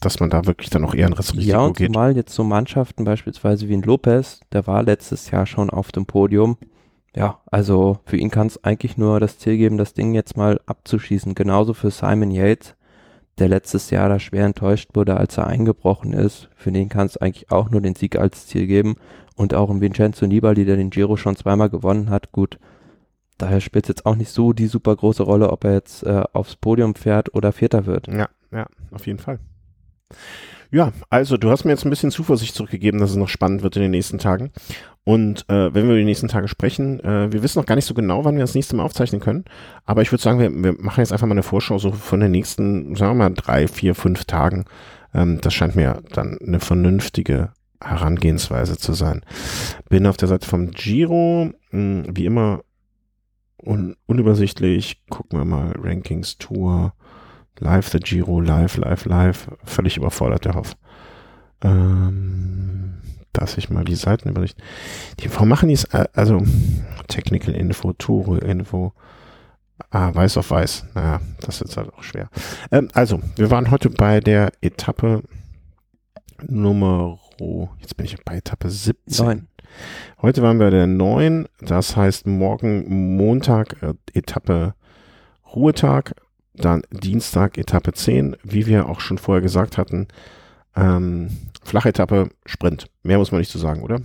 dass 0.00 0.20
man 0.20 0.30
da 0.30 0.44
wirklich 0.44 0.70
dann 0.70 0.84
auch 0.84 0.94
eher 0.94 1.06
ein 1.06 1.14
Risiko 1.14 1.38
geht. 1.38 1.46
Ja, 1.46 1.60
und 1.60 1.76
geht. 1.76 1.88
zumal 1.88 2.16
jetzt 2.16 2.34
so 2.34 2.44
Mannschaften 2.44 3.04
beispielsweise 3.04 3.68
wie 3.68 3.74
ein 3.74 3.82
Lopez, 3.82 4.40
der 4.52 4.66
war 4.66 4.82
letztes 4.82 5.30
Jahr 5.30 5.46
schon 5.46 5.70
auf 5.70 5.90
dem 5.90 6.06
Podium. 6.06 6.58
Ja, 7.14 7.40
also 7.46 7.98
für 8.04 8.18
ihn 8.18 8.30
kann 8.30 8.46
es 8.46 8.62
eigentlich 8.62 8.98
nur 8.98 9.20
das 9.20 9.38
Ziel 9.38 9.56
geben, 9.56 9.78
das 9.78 9.94
Ding 9.94 10.12
jetzt 10.14 10.36
mal 10.36 10.60
abzuschießen. 10.66 11.34
Genauso 11.34 11.72
für 11.72 11.90
Simon 11.90 12.30
Yates 12.30 12.74
der 13.38 13.48
letztes 13.48 13.90
Jahr 13.90 14.08
da 14.08 14.18
schwer 14.18 14.46
enttäuscht 14.46 14.90
wurde, 14.94 15.16
als 15.16 15.36
er 15.36 15.46
eingebrochen 15.46 16.12
ist. 16.12 16.48
Für 16.56 16.72
den 16.72 16.88
kann 16.88 17.06
es 17.06 17.16
eigentlich 17.16 17.50
auch 17.50 17.70
nur 17.70 17.80
den 17.80 17.94
Sieg 17.94 18.16
als 18.16 18.46
Ziel 18.46 18.66
geben. 18.66 18.96
Und 19.34 19.52
auch 19.52 19.68
ein 19.68 19.82
Vincenzo 19.82 20.26
Nibali, 20.26 20.64
der 20.64 20.76
den 20.76 20.90
Giro 20.90 21.16
schon 21.16 21.36
zweimal 21.36 21.68
gewonnen 21.68 22.08
hat, 22.08 22.32
gut. 22.32 22.58
Daher 23.36 23.60
spielt 23.60 23.84
es 23.84 23.88
jetzt 23.88 24.06
auch 24.06 24.16
nicht 24.16 24.30
so 24.30 24.54
die 24.54 24.66
super 24.66 24.96
große 24.96 25.22
Rolle, 25.22 25.50
ob 25.50 25.64
er 25.64 25.74
jetzt 25.74 26.02
äh, 26.04 26.22
aufs 26.32 26.56
Podium 26.56 26.94
fährt 26.94 27.34
oder 27.34 27.52
Vierter 27.52 27.84
wird. 27.84 28.06
Ja, 28.08 28.30
ja, 28.50 28.66
auf 28.92 29.06
jeden 29.06 29.18
Fall. 29.18 29.38
Ja, 30.70 30.92
also 31.10 31.36
du 31.36 31.50
hast 31.50 31.64
mir 31.64 31.70
jetzt 31.70 31.84
ein 31.84 31.90
bisschen 31.90 32.10
Zuversicht 32.10 32.54
zurückgegeben, 32.54 33.00
dass 33.00 33.10
es 33.10 33.16
noch 33.16 33.28
spannend 33.28 33.62
wird 33.62 33.76
in 33.76 33.82
den 33.82 33.92
nächsten 33.92 34.18
Tagen. 34.18 34.50
Und 35.04 35.48
äh, 35.48 35.72
wenn 35.72 35.84
wir 35.84 35.92
über 35.92 35.98
die 35.98 36.04
nächsten 36.04 36.26
Tage 36.26 36.48
sprechen, 36.48 36.98
äh, 37.00 37.32
wir 37.32 37.42
wissen 37.42 37.60
noch 37.60 37.66
gar 37.66 37.76
nicht 37.76 37.84
so 37.84 37.94
genau, 37.94 38.24
wann 38.24 38.34
wir 38.34 38.42
das 38.42 38.56
nächste 38.56 38.74
Mal 38.74 38.82
aufzeichnen 38.82 39.20
können. 39.20 39.44
Aber 39.84 40.02
ich 40.02 40.10
würde 40.10 40.22
sagen, 40.22 40.40
wir, 40.40 40.50
wir 40.50 40.72
machen 40.80 41.00
jetzt 41.00 41.12
einfach 41.12 41.26
mal 41.26 41.34
eine 41.34 41.44
Vorschau 41.44 41.78
so 41.78 41.92
von 41.92 42.18
den 42.18 42.32
nächsten, 42.32 42.96
sagen 42.96 43.12
wir 43.16 43.28
mal, 43.28 43.34
drei, 43.34 43.68
vier, 43.68 43.94
fünf 43.94 44.24
Tagen. 44.24 44.64
Ähm, 45.14 45.40
das 45.40 45.54
scheint 45.54 45.76
mir 45.76 46.02
dann 46.12 46.38
eine 46.38 46.58
vernünftige 46.58 47.52
Herangehensweise 47.80 48.76
zu 48.76 48.94
sein. 48.94 49.22
Bin 49.88 50.06
auf 50.06 50.16
der 50.16 50.28
Seite 50.28 50.48
vom 50.48 50.72
Giro, 50.72 51.52
mh, 51.70 52.04
hm, 52.06 52.16
wie 52.16 52.26
immer 52.26 52.62
un 53.62 53.96
unübersichtlich. 54.06 55.06
Gucken 55.08 55.38
wir 55.38 55.44
mal, 55.44 55.72
Rankings, 55.80 56.38
Tour, 56.38 56.94
Live 57.58 57.88
the 57.90 57.98
Giro, 57.98 58.40
live, 58.40 58.76
live, 58.76 59.04
live. 59.06 59.48
Völlig 59.64 59.96
überfordert, 59.96 60.44
der 60.44 60.54
Hoff. 60.54 60.76
Ähm, 61.62 62.94
dass 63.32 63.56
ich 63.56 63.70
mal 63.70 63.84
die 63.84 63.94
Seitenübersicht. 63.94 64.58
Die, 65.20 65.32
warum 65.32 65.48
machen 65.48 65.68
die 65.68 65.74
es? 65.74 65.84
Äh, 65.84 66.06
also, 66.14 66.42
Technical 67.08 67.54
Info, 67.54 67.92
Tour 67.92 68.42
Info. 68.42 68.92
Ah, 69.90 70.14
weiß 70.14 70.38
auf 70.38 70.50
weiß. 70.50 70.86
Naja, 70.94 71.20
das 71.40 71.60
ist 71.60 71.76
halt 71.76 71.92
auch 71.92 72.02
schwer. 72.02 72.30
Ähm, 72.70 72.88
also, 72.94 73.20
wir 73.36 73.50
waren 73.50 73.70
heute 73.70 73.90
bei 73.90 74.20
der 74.20 74.52
Etappe 74.60 75.22
Nummer, 76.42 77.18
jetzt 77.80 77.96
bin 77.96 78.06
ich 78.06 78.16
bei 78.24 78.36
Etappe 78.36 78.68
17. 78.70 79.26
9. 79.26 79.48
Heute 80.22 80.42
waren 80.42 80.58
wir 80.58 80.70
der 80.70 80.86
9, 80.86 81.46
das 81.60 81.96
heißt 81.96 82.26
morgen 82.26 83.16
Montag 83.16 83.82
äh, 83.82 83.94
Etappe 84.14 84.74
Ruhetag, 85.54 86.14
dann 86.56 86.82
Dienstag 86.90 87.58
Etappe 87.58 87.92
10, 87.92 88.36
wie 88.42 88.66
wir 88.66 88.88
auch 88.88 89.00
schon 89.00 89.18
vorher 89.18 89.42
gesagt 89.42 89.78
hatten, 89.78 90.08
ähm, 90.74 91.30
Flachetappe, 91.62 92.28
Sprint. 92.44 92.88
Mehr 93.02 93.18
muss 93.18 93.32
man 93.32 93.40
nicht 93.40 93.50
zu 93.50 93.58
sagen, 93.58 93.82
oder? 93.82 94.00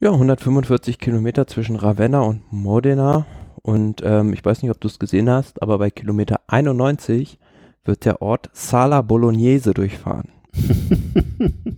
Ja, 0.00 0.12
145 0.12 0.98
Kilometer 0.98 1.46
zwischen 1.46 1.76
Ravenna 1.76 2.20
und 2.20 2.42
Modena. 2.52 3.26
Und 3.62 4.02
ähm, 4.04 4.32
ich 4.32 4.44
weiß 4.44 4.62
nicht, 4.62 4.70
ob 4.70 4.80
du 4.80 4.88
es 4.88 4.98
gesehen 4.98 5.30
hast, 5.30 5.62
aber 5.62 5.78
bei 5.78 5.90
Kilometer 5.90 6.40
91 6.48 7.38
wird 7.84 8.04
der 8.04 8.20
Ort 8.20 8.50
Sala 8.52 9.02
Bolognese 9.02 9.74
durchfahren. 9.74 10.30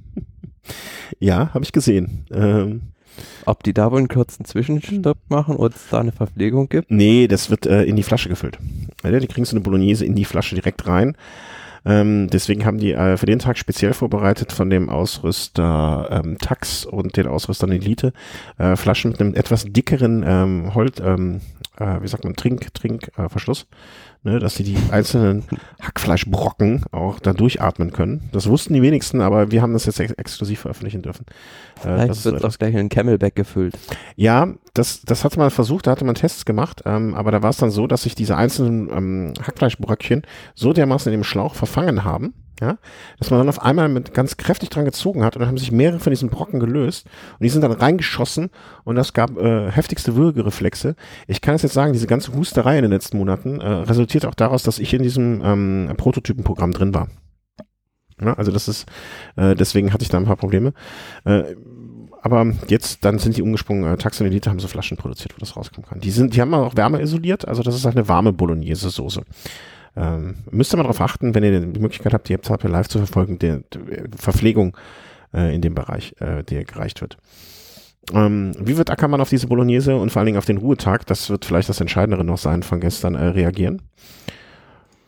ja, 1.18 1.52
habe 1.52 1.64
ich 1.64 1.72
gesehen. 1.72 2.26
Ähm, 2.30 2.94
ob 3.44 3.62
die 3.62 3.74
da 3.74 3.90
wohl 3.90 3.98
einen 3.98 4.08
kurzen 4.08 4.44
Zwischenstopp 4.44 5.18
machen 5.28 5.56
oder 5.56 5.74
es 5.74 5.88
da 5.90 6.00
eine 6.00 6.12
Verpflegung 6.12 6.68
gibt? 6.68 6.90
Nee, 6.90 7.28
das 7.28 7.50
wird 7.50 7.66
äh, 7.66 7.84
in 7.84 7.96
die 7.96 8.02
Flasche 8.02 8.28
gefüllt. 8.28 8.58
Ja, 9.12 9.20
die 9.20 9.26
kriegen 9.26 9.44
so 9.44 9.56
eine 9.56 9.62
Bolognese 9.62 10.04
in 10.04 10.14
die 10.14 10.24
Flasche 10.24 10.54
direkt 10.54 10.86
rein. 10.86 11.16
Ähm, 11.86 12.28
deswegen 12.30 12.64
haben 12.64 12.78
die 12.78 12.92
äh, 12.92 13.16
für 13.16 13.26
den 13.26 13.38
Tag 13.38 13.58
speziell 13.58 13.92
vorbereitet 13.92 14.52
von 14.52 14.70
dem 14.70 14.88
Ausrüster 14.88 16.22
ähm, 16.24 16.38
Tax 16.38 16.86
und 16.86 17.16
den 17.16 17.26
Ausrüstern 17.26 17.72
Elite 17.72 18.12
äh, 18.58 18.76
Flaschen 18.76 19.10
mit 19.10 19.20
einem 19.20 19.34
etwas 19.34 19.66
dickeren 19.66 20.24
ähm, 20.26 20.74
Holz, 20.74 21.00
ähm, 21.00 21.40
äh, 21.78 22.00
wie 22.00 22.08
sagt 22.08 22.24
man, 22.24 22.36
Trink, 22.36 22.72
Trink, 22.72 23.10
äh, 23.18 23.28
Verschluss 23.28 23.66
ne, 24.24 24.38
dass 24.38 24.56
sie 24.56 24.64
die 24.64 24.76
einzelnen 24.90 25.44
Hackfleischbrocken 25.80 26.84
auch 26.90 27.20
da 27.20 27.32
durchatmen 27.32 27.92
können. 27.92 28.28
Das 28.32 28.48
wussten 28.48 28.74
die 28.74 28.82
wenigsten, 28.82 29.20
aber 29.20 29.50
wir 29.50 29.62
haben 29.62 29.74
das 29.74 29.86
jetzt 29.86 30.00
ex 30.00 30.12
exklusiv 30.12 30.60
veröffentlichen 30.60 31.02
dürfen. 31.02 31.26
Äh, 31.78 31.82
Vielleicht 31.82 32.24
wird 32.24 32.40
so 32.40 32.48
auch 32.48 32.58
gleich 32.58 32.74
in 32.74 32.88
Camelback 32.88 33.36
gefüllt. 33.36 33.78
Ja, 34.16 34.48
das, 34.72 35.02
das 35.02 35.24
hatte 35.24 35.38
man 35.38 35.50
versucht, 35.50 35.86
da 35.86 35.92
hatte 35.92 36.04
man 36.04 36.14
Tests 36.14 36.44
gemacht, 36.44 36.82
ähm, 36.86 37.14
aber 37.14 37.30
da 37.30 37.42
war 37.42 37.50
es 37.50 37.58
dann 37.58 37.70
so, 37.70 37.86
dass 37.86 38.02
sich 38.02 38.14
diese 38.14 38.36
einzelnen 38.36 38.90
ähm, 38.90 39.32
Hackfleischbröckchen 39.42 40.22
so 40.54 40.72
dermaßen 40.72 41.12
in 41.12 41.20
dem 41.20 41.24
Schlauch 41.24 41.54
verfangen 41.54 42.04
haben, 42.04 42.34
ja, 42.60 42.78
dass 43.18 43.30
man 43.30 43.40
dann 43.40 43.48
auf 43.48 43.62
einmal 43.62 43.88
mit 43.88 44.14
ganz 44.14 44.36
kräftig 44.36 44.70
dran 44.70 44.84
gezogen 44.84 45.24
hat 45.24 45.34
und 45.34 45.40
dann 45.40 45.48
haben 45.48 45.58
sich 45.58 45.72
mehrere 45.72 45.98
von 45.98 46.10
diesen 46.10 46.30
Brocken 46.30 46.60
gelöst 46.60 47.06
und 47.32 47.42
die 47.42 47.48
sind 47.48 47.62
dann 47.62 47.72
reingeschossen 47.72 48.50
und 48.84 48.96
das 48.96 49.12
gab 49.12 49.36
äh, 49.36 49.70
heftigste 49.70 50.14
Würgereflexe. 50.14 50.94
Ich 51.26 51.40
kann 51.40 51.56
es 51.56 51.62
jetzt 51.62 51.74
sagen, 51.74 51.92
diese 51.92 52.06
ganze 52.06 52.32
Husterei 52.34 52.76
in 52.76 52.82
den 52.82 52.92
letzten 52.92 53.18
Monaten 53.18 53.60
äh, 53.60 53.66
resultiert 53.66 54.24
auch 54.24 54.34
daraus, 54.34 54.62
dass 54.62 54.78
ich 54.78 54.94
in 54.94 55.02
diesem 55.02 55.42
ähm, 55.44 55.94
Prototypenprogramm 55.96 56.72
drin 56.72 56.94
war. 56.94 57.08
Ja, 58.20 58.34
also 58.34 58.52
das 58.52 58.68
ist, 58.68 58.86
äh, 59.36 59.56
deswegen 59.56 59.92
hatte 59.92 60.04
ich 60.04 60.08
da 60.08 60.18
ein 60.18 60.24
paar 60.24 60.36
Probleme. 60.36 60.72
Äh, 61.24 61.56
aber 62.22 62.52
jetzt, 62.68 63.04
dann 63.04 63.18
sind 63.18 63.36
die 63.36 63.42
umgesprungen, 63.42 63.92
äh, 63.92 63.96
Taxon 63.96 64.26
Elite 64.26 64.48
haben 64.48 64.60
so 64.60 64.68
Flaschen 64.68 64.96
produziert, 64.96 65.34
wo 65.34 65.40
das 65.40 65.56
rauskommen 65.56 65.86
kann. 65.88 66.00
Die 66.00 66.10
sind, 66.10 66.34
die 66.34 66.40
haben 66.40 66.54
auch 66.54 66.76
Wärme 66.76 67.02
isoliert, 67.02 67.46
also 67.46 67.62
das 67.62 67.74
ist 67.74 67.84
halt 67.84 67.96
eine 67.96 68.08
warme 68.08 68.32
Bolognese-Soße. 68.32 69.24
Ähm, 69.96 70.36
müsst 70.50 70.74
ihr 70.74 70.76
mal 70.76 70.82
darauf 70.82 71.00
achten, 71.00 71.34
wenn 71.34 71.44
ihr 71.44 71.60
die 71.60 71.80
Möglichkeit 71.80 72.12
habt, 72.12 72.28
die 72.28 72.34
App 72.34 72.62
live 72.64 72.88
zu 72.88 72.98
verfolgen, 72.98 73.38
der, 73.38 73.60
der 73.70 74.08
Verpflegung 74.16 74.76
äh, 75.32 75.54
in 75.54 75.60
dem 75.60 75.74
Bereich, 75.74 76.14
äh, 76.20 76.42
der 76.42 76.64
gereicht 76.64 77.00
wird. 77.00 77.16
Ähm, 78.12 78.52
wie 78.58 78.76
wird 78.76 78.90
Ackermann 78.90 79.20
auf 79.20 79.30
diese 79.30 79.46
Bolognese 79.46 79.96
und 79.96 80.10
vor 80.10 80.20
allen 80.20 80.26
Dingen 80.26 80.38
auf 80.38 80.44
den 80.44 80.58
Ruhetag, 80.58 81.06
das 81.06 81.30
wird 81.30 81.44
vielleicht 81.44 81.68
das 81.68 81.80
Entscheidendere 81.80 82.24
noch 82.24 82.38
sein, 82.38 82.62
von 82.62 82.80
gestern 82.80 83.14
äh, 83.14 83.26
reagieren? 83.26 83.82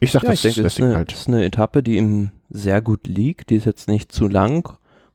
Ich 0.00 0.12
sag, 0.12 0.22
ja, 0.22 0.30
das 0.30 0.44
ich 0.44 0.54
denke, 0.54 0.66
ist, 0.66 0.80
eine, 0.80 0.96
halt. 0.96 1.12
ist 1.12 1.28
eine 1.28 1.44
Etappe, 1.44 1.82
die 1.82 1.96
ihm 1.96 2.30
sehr 2.48 2.80
gut 2.80 3.06
liegt. 3.06 3.50
Die 3.50 3.56
ist 3.56 3.64
jetzt 3.64 3.88
nicht 3.88 4.12
zu 4.12 4.28
lang, 4.28 4.68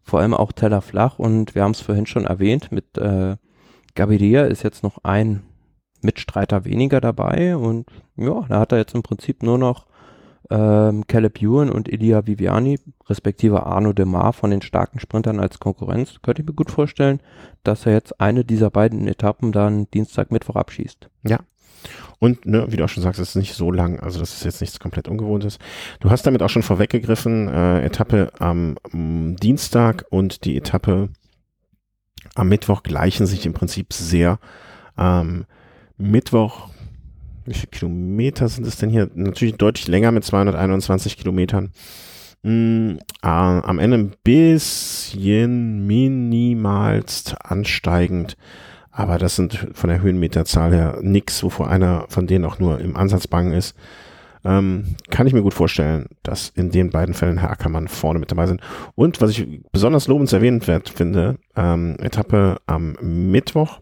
vor 0.04 0.20
allem 0.20 0.34
auch 0.34 0.52
tellerflach 0.52 1.18
und 1.20 1.56
wir 1.56 1.64
haben 1.64 1.72
es 1.72 1.82
vorhin 1.82 2.06
schon 2.06 2.26
erwähnt, 2.26 2.72
mit 2.72 2.98
äh, 2.98 3.38
Gaviria 3.96 4.46
ist 4.46 4.64
jetzt 4.64 4.84
noch 4.84 5.04
ein 5.04 5.44
Mitstreiter 6.04 6.66
weniger 6.66 7.02
dabei 7.02 7.56
und 7.56 7.88
ja, 8.16 8.46
da 8.48 8.60
hat 8.60 8.72
er 8.72 8.80
jetzt 8.80 8.96
im 8.96 9.04
Prinzip 9.04 9.44
nur 9.44 9.58
noch 9.58 9.86
ähm, 10.50 11.08
Caleb 11.08 11.42
Ewan 11.42 11.70
und 11.70 11.92
Elia 11.92 12.28
Viviani, 12.28 12.80
respektive 13.10 13.66
Arno 13.66 13.94
Demar 13.94 14.34
von 14.34 14.52
den 14.52 14.62
starken 14.62 15.00
Sprintern 15.00 15.40
als 15.40 15.60
Konkurrenz. 15.60 16.20
Könnte 16.22 16.42
ich 16.42 16.48
mir 16.48 16.54
gut 16.54 16.72
vorstellen, 16.72 17.22
dass 17.64 17.86
er 17.86 17.94
jetzt 17.94 18.20
eine 18.20 18.44
dieser 18.44 18.70
beiden 18.70 19.08
Etappen 19.08 19.52
dann 19.52 19.90
Dienstag, 19.92 20.32
Mittwoch 20.32 20.56
abschießt. 20.56 21.10
Ja. 21.24 21.40
Und 22.20 22.46
ne, 22.46 22.68
wie 22.70 22.78
du 22.78 22.84
auch 22.84 22.90
schon 22.90 23.02
sagst, 23.02 23.20
es 23.20 23.30
ist 23.30 23.36
nicht 23.36 23.56
so 23.56 23.72
lang, 23.72 24.00
also 24.00 24.20
das 24.20 24.34
ist 24.34 24.44
jetzt 24.44 24.62
nichts 24.62 24.80
komplett 24.80 25.08
Ungewohntes. 25.08 25.58
Du 26.00 26.12
hast 26.12 26.28
damit 26.28 26.44
auch 26.44 26.50
schon 26.50 26.62
vorweggegriffen, 26.62 27.48
äh, 27.48 27.84
Etappe 27.84 28.32
am 28.38 28.78
ähm, 28.94 29.36
Dienstag 29.38 30.06
und 30.10 30.46
die 30.46 30.56
Etappe 30.58 31.10
am 32.36 32.50
Mittwoch 32.50 32.84
gleichen 32.84 33.26
sich 33.26 33.46
im 33.46 33.54
Prinzip 33.54 33.94
sehr. 33.94 34.38
Ähm, 34.98 35.46
Mittwoch 36.02 36.72
wie 37.46 37.54
viele 37.54 37.68
Kilometer 37.68 38.48
sind 38.48 38.68
es 38.68 38.78
denn 38.78 38.90
hier? 38.90 39.10
Natürlich 39.14 39.56
deutlich 39.56 39.88
länger 39.88 40.12
mit 40.12 40.24
221 40.24 41.18
Kilometern. 41.18 41.72
Mm, 42.44 42.96
äh, 43.22 43.28
am 43.28 43.80
Ende 43.80 43.98
ein 43.98 44.14
bisschen 44.24 45.86
minimalst 45.86 47.36
ansteigend. 47.44 48.38
Aber 48.92 49.18
das 49.18 49.36
sind 49.36 49.70
von 49.74 49.90
der 49.90 50.02
Höhenmeterzahl 50.02 50.74
her 50.74 51.00
nix, 51.02 51.44
wovor 51.44 51.70
einer 51.70 52.06
von 52.10 52.28
denen 52.28 52.46
auch 52.46 52.60
nur 52.60 52.80
im 52.80 52.98
Ansatz 52.98 53.28
bang 53.28 53.54
ist. 53.54 53.76
Ähm, 54.44 54.96
kann 55.10 55.28
ich 55.28 55.34
mir 55.34 55.44
gut 55.44 55.54
vorstellen, 55.54 56.08
dass 56.24 56.50
in 56.50 56.72
den 56.72 56.90
beiden 56.90 57.14
Fällen 57.14 57.38
Herr 57.38 57.52
Ackermann 57.52 57.88
vorne 57.88 58.20
mit 58.20 58.32
dabei 58.32 58.48
sind. 58.48 58.60
Und 58.96 59.22
was 59.22 59.30
ich 59.32 59.62
besonders 59.72 60.08
lobenswert 60.08 60.90
finde, 60.90 61.38
ähm, 61.56 61.96
Etappe 62.00 62.58
am 62.66 62.98
Mittwoch, 63.02 63.80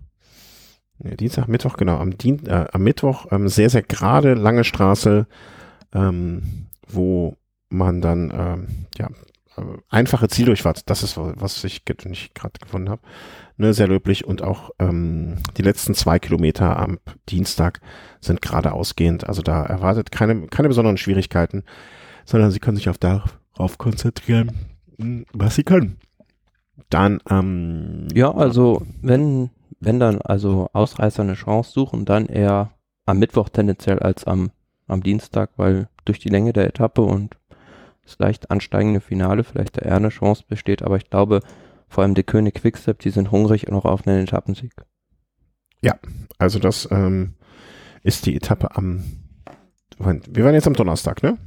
nee, 0.99 1.15
Dienstag, 1.15 1.47
Mittwoch, 1.47 1.77
genau, 1.77 1.97
am, 1.97 2.17
Dien 2.17 2.45
äh, 2.45 2.67
am 2.71 2.83
Mittwoch, 2.83 3.27
ähm, 3.31 3.47
sehr, 3.47 3.69
sehr 3.69 3.83
gerade, 3.83 4.33
lange 4.33 4.63
Straße, 4.63 5.27
ähm, 5.93 6.67
wo 6.87 7.35
man 7.69 8.01
dann, 8.01 8.31
ähm, 8.35 8.67
ja, 8.97 9.07
äh, 9.57 9.77
einfache 9.89 10.27
Zieldurchfahrt, 10.27 10.89
das 10.89 11.03
ist, 11.03 11.17
was 11.17 11.63
ich 11.63 11.83
nicht 12.05 12.35
gerade 12.35 12.59
gefunden 12.59 12.89
habe, 12.89 13.01
ne, 13.57 13.73
sehr 13.73 13.87
löblich 13.87 14.25
und 14.25 14.41
auch 14.41 14.71
ähm, 14.79 15.37
die 15.57 15.61
letzten 15.61 15.93
zwei 15.93 16.19
Kilometer 16.19 16.77
am 16.77 16.99
Dienstag 17.29 17.81
sind 18.21 18.41
gerade 18.41 18.73
ausgehend, 18.73 19.27
also 19.27 19.41
da 19.41 19.63
erwartet 19.65 20.11
keine, 20.11 20.47
keine 20.47 20.69
besonderen 20.69 20.97
Schwierigkeiten, 20.97 21.63
sondern 22.25 22.51
sie 22.51 22.59
können 22.59 22.77
sich 22.77 22.89
auf 22.89 22.97
darauf 22.97 23.77
konzentrieren, 23.77 24.51
was 25.33 25.55
sie 25.55 25.63
können. 25.63 25.97
Dann, 26.89 27.19
ähm, 27.29 28.07
Ja, 28.13 28.33
also 28.33 28.85
wenn, 29.01 29.51
wenn 29.79 29.99
dann 29.99 30.21
also 30.21 30.69
Ausreißer 30.73 31.23
eine 31.23 31.35
Chance 31.35 31.71
suchen, 31.71 32.05
dann 32.05 32.25
eher 32.25 32.71
am 33.05 33.19
Mittwoch 33.19 33.49
tendenziell 33.49 33.99
als 33.99 34.25
am, 34.25 34.51
am 34.87 35.01
Dienstag, 35.01 35.51
weil 35.57 35.87
durch 36.05 36.19
die 36.19 36.29
Länge 36.29 36.53
der 36.53 36.67
Etappe 36.67 37.01
und 37.01 37.37
das 38.03 38.17
leicht 38.19 38.51
ansteigende 38.51 39.01
Finale 39.01 39.43
vielleicht 39.43 39.77
da 39.77 39.81
eher 39.81 39.95
eine 39.95 40.09
Chance 40.09 40.43
besteht, 40.47 40.81
aber 40.81 40.97
ich 40.97 41.09
glaube, 41.09 41.41
vor 41.87 42.03
allem 42.03 42.15
der 42.15 42.23
König 42.23 42.55
Quickstep, 42.55 42.99
die 42.99 43.09
sind 43.09 43.31
hungrig 43.31 43.67
und 43.67 43.75
auch 43.75 43.85
auf 43.85 44.07
einen 44.07 44.23
Etappensieg. 44.23 44.73
also 46.37 46.59
das 46.59 46.87
ähm, 46.91 47.35
ist 48.03 48.25
die 48.25 48.35
Etappe 48.35 48.75
am, 48.75 49.03
wir 49.97 50.43
waren 50.45 50.53
jetzt 50.53 50.67
am 50.67 50.73
Donnerstag, 50.73 51.23
ne? 51.23 51.37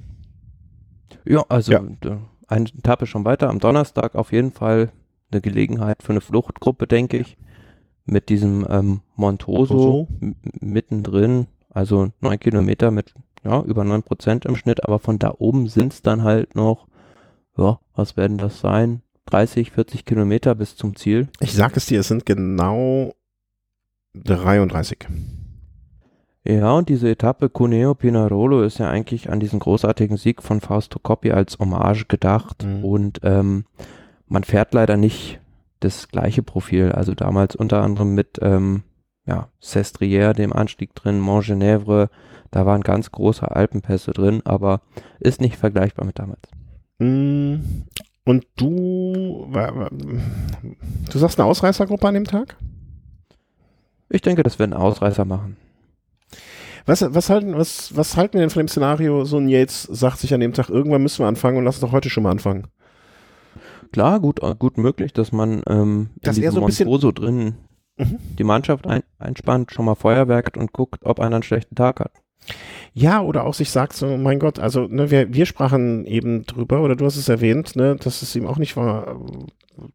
Ja, 1.25 1.45
also 1.49 1.73
Ja. 1.73 1.83
eine 2.49 2.69
Etappe 2.69 3.07
schon 3.07 3.25
weiter. 3.25 3.49
Am 3.49 3.61
Donnerstag 3.61 4.15
auf 4.15 4.33
jeden 4.33 4.53
Fall 4.53 4.91
eine 5.31 5.41
Gelegenheit 5.41 6.03
für 6.03 6.13
eine 6.13 6.21
Fluchtgruppe, 6.21 6.87
denke 6.87 7.17
ich. 7.19 7.37
Mit 8.13 8.29
diesem 8.29 8.67
ähm, 8.69 9.01
Montoso 9.17 10.07
mittendrin, 10.61 11.47
also 11.71 12.11
neun 12.21 12.39
Kilometer 12.39 12.91
mit 12.91 13.15
ja, 13.45 13.61
über 13.63 13.85
neun 13.85 14.03
Prozent 14.03 14.45
im 14.45 14.55
Schnitt, 14.57 14.85
aber 14.85 14.99
von 14.99 15.19
da 15.19 15.35
oben 15.39 15.67
sind 15.69 15.93
es 15.95 16.03
dann 16.03 16.23
halt 16.23 16.55
noch, 16.55 16.87
ja, 17.57 17.79
was 17.95 18.17
werden 18.17 18.39
das 18.39 18.61
sein? 18.61 19.03
30, 19.27 19.71
40 19.73 20.05
Kilometer 20.05 20.55
bis 20.55 20.77
zum 20.77 20.95
Ziel. 20.97 21.29
Ich 21.41 21.53
sag 21.55 21.77
es 21.77 21.87
dir, 21.87 22.01
es 22.01 22.09
sind 22.09 22.27
genau 22.27 23.15
33. 24.15 24.99
Ja, 26.45 26.73
und 26.73 26.89
diese 26.89 27.09
Etappe 27.09 27.49
Cuneo 27.49 27.95
Pinarolo 27.95 28.63
ist 28.63 28.79
ja 28.79 28.91
eigentlich 28.91 29.31
an 29.31 29.39
diesen 29.41 29.61
großartigen 29.61 30.17
Sieg 30.17 30.43
von 30.43 30.61
Fausto 30.61 30.99
Coppi 30.99 31.31
als 31.33 31.59
Hommage 31.59 32.07
gedacht 32.09 32.65
Mhm. 32.65 32.85
und 32.85 33.21
ähm, 33.23 33.65
man 34.27 34.43
fährt 34.45 34.75
leider 34.75 34.97
nicht 34.97 35.39
das 35.85 36.09
gleiche 36.09 36.43
Profil. 36.43 36.93
Also 36.93 37.15
damals 37.15 37.57
unter 37.57 37.83
anderem 37.83 38.15
mit 38.15 38.39
ähm, 38.41 38.83
ja, 39.27 39.49
Sestriere, 39.61 40.33
dem 40.33 40.53
Anstieg 40.53 40.95
drin, 40.95 41.21
Montgenèvre, 41.21 42.09
da 42.51 42.67
waren 42.67 42.83
ganz 42.83 43.11
große 43.13 43.51
Alpenpässe 43.51 44.13
drin, 44.13 44.43
aber 44.45 44.81
ist 45.21 45.41
nicht 45.41 45.57
vergleichbar 45.57 46.05
mit 46.05 46.19
damals. 46.19 46.43
Mm, 46.99 47.85
Und 48.25 48.47
du, 48.57 49.49
du 49.51 51.19
sagst 51.19 51.41
eine 51.41 51.49
Ausreißergruppe 51.49 52.07
an 52.07 52.15
dem 52.15 52.25
Tag? 52.25 52.57
Ich 54.09 54.23
denke, 54.23 54.43
das 54.43 54.59
werden 54.59 54.75
Ausreißer 54.75 55.25
machen. 55.25 55.57
Was, 56.85 57.03
was, 57.15 57.31
halten, 57.31 57.57
was, 57.57 57.97
was 57.97 58.17
halten 58.17 58.35
wir 58.35 58.41
denn 58.41 58.51
von 58.51 58.61
dem 58.61 58.69
Szenario, 58.69 59.25
so 59.25 59.39
ein 59.39 59.49
Yates 59.49 59.85
sagt 59.85 60.19
sich 60.19 60.35
an 60.35 60.41
dem 60.41 60.53
Tag, 60.53 60.69
irgendwann 60.69 61.03
müssen 61.03 61.21
wir 61.21 61.29
anfangen 61.29 61.57
und 61.57 61.65
lass 61.65 61.77
uns 61.77 61.83
doch 61.83 61.93
heute 61.93 62.11
schon 62.11 62.25
mal 62.25 62.33
anfangen. 62.33 62.67
Klar, 63.93 64.21
gut, 64.21 64.41
gut 64.59 64.79
möglich, 64.79 65.13
dass 65.13 65.33
man 65.33 65.63
ähm, 65.69 66.11
Dass 66.23 66.37
in 66.37 66.43
diesem 66.43 66.55
so 66.57 66.61
ein 66.63 66.67
bisschen- 66.67 66.89
Montoso 66.89 67.13
drin 67.13 67.55
Mhm. 67.99 68.19
die 68.39 68.45
Mannschaft 68.45 68.87
ein, 68.87 69.03
einspannt, 69.19 69.71
schon 69.71 69.85
mal 69.85 69.95
Feuerwerkt 69.95 70.57
und 70.57 70.73
guckt, 70.73 71.05
ob 71.05 71.21
einer 71.21 71.37
einen 71.37 71.43
schlechten 71.43 71.75
Tag 71.75 72.01
hat. 72.01 72.13
Ja, 72.95 73.21
oder 73.21 73.45
auch 73.45 73.53
sich 73.55 73.71
sagt 73.71 73.93
so, 73.93 74.17
mein 74.17 74.39
Gott, 74.39 74.59
also 74.59 74.87
ne, 74.87 75.11
wir, 75.11 75.33
wir 75.35 75.45
sprachen 75.47 76.07
eben 76.07 76.45
drüber, 76.45 76.83
oder 76.83 76.97
du 76.97 77.05
hast 77.05 77.17
es 77.17 77.29
erwähnt, 77.29 77.77
ne, 77.77 77.97
dass 77.97 78.23
es 78.23 78.35
ihm 78.35 78.47
auch 78.47 78.57
nicht 78.59 78.77
war, 78.77 79.21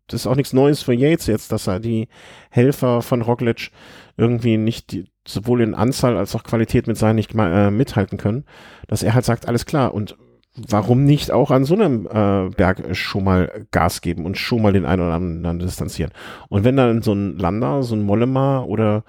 das 0.08 0.22
ist 0.22 0.28
auch 0.28 0.36
nichts 0.36 0.54
Neues 0.54 0.82
für 0.84 0.94
Yates 0.94 1.26
jetzt, 1.28 1.52
dass 1.52 1.68
er 1.68 1.80
die 1.80 2.08
Helfer 2.52 3.02
von 3.02 3.22
Roglic 3.24 3.72
irgendwie 4.16 4.58
nicht 4.58 4.92
die, 4.92 5.06
sowohl 5.28 5.62
in 5.62 5.74
Anzahl 5.76 6.16
als 6.18 6.36
auch 6.36 6.44
Qualität 6.44 6.86
mit 6.88 6.98
seinen 6.98 7.16
nicht 7.18 7.34
äh, 7.36 7.72
mithalten 7.72 8.18
können, 8.18 8.46
dass 8.88 9.04
er 9.04 9.14
halt 9.16 9.26
sagt, 9.26 9.48
alles 9.48 9.66
klar, 9.66 9.94
und 9.94 10.16
warum 10.58 11.04
nicht 11.04 11.32
auch 11.32 11.52
an 11.52 11.66
so 11.66 11.76
einem 11.76 12.08
äh, 12.08 12.50
Berg 12.50 12.96
schon 12.96 13.24
mal 13.24 13.66
Gas 13.72 14.02
geben 14.02 14.26
und 14.26 14.38
schon 14.38 14.62
mal 14.62 14.74
den 14.74 14.86
einen 14.86 15.02
oder 15.02 15.14
anderen 15.14 15.60
distanzieren. 15.60 16.12
Und 16.50 16.64
wenn 16.64 16.78
dann 16.78 17.02
so 17.02 17.14
ein 17.14 17.38
Lander, 17.38 17.84
so 17.84 17.96
ein 17.96 18.04
Mollema 18.04 18.62
oder 18.62 19.04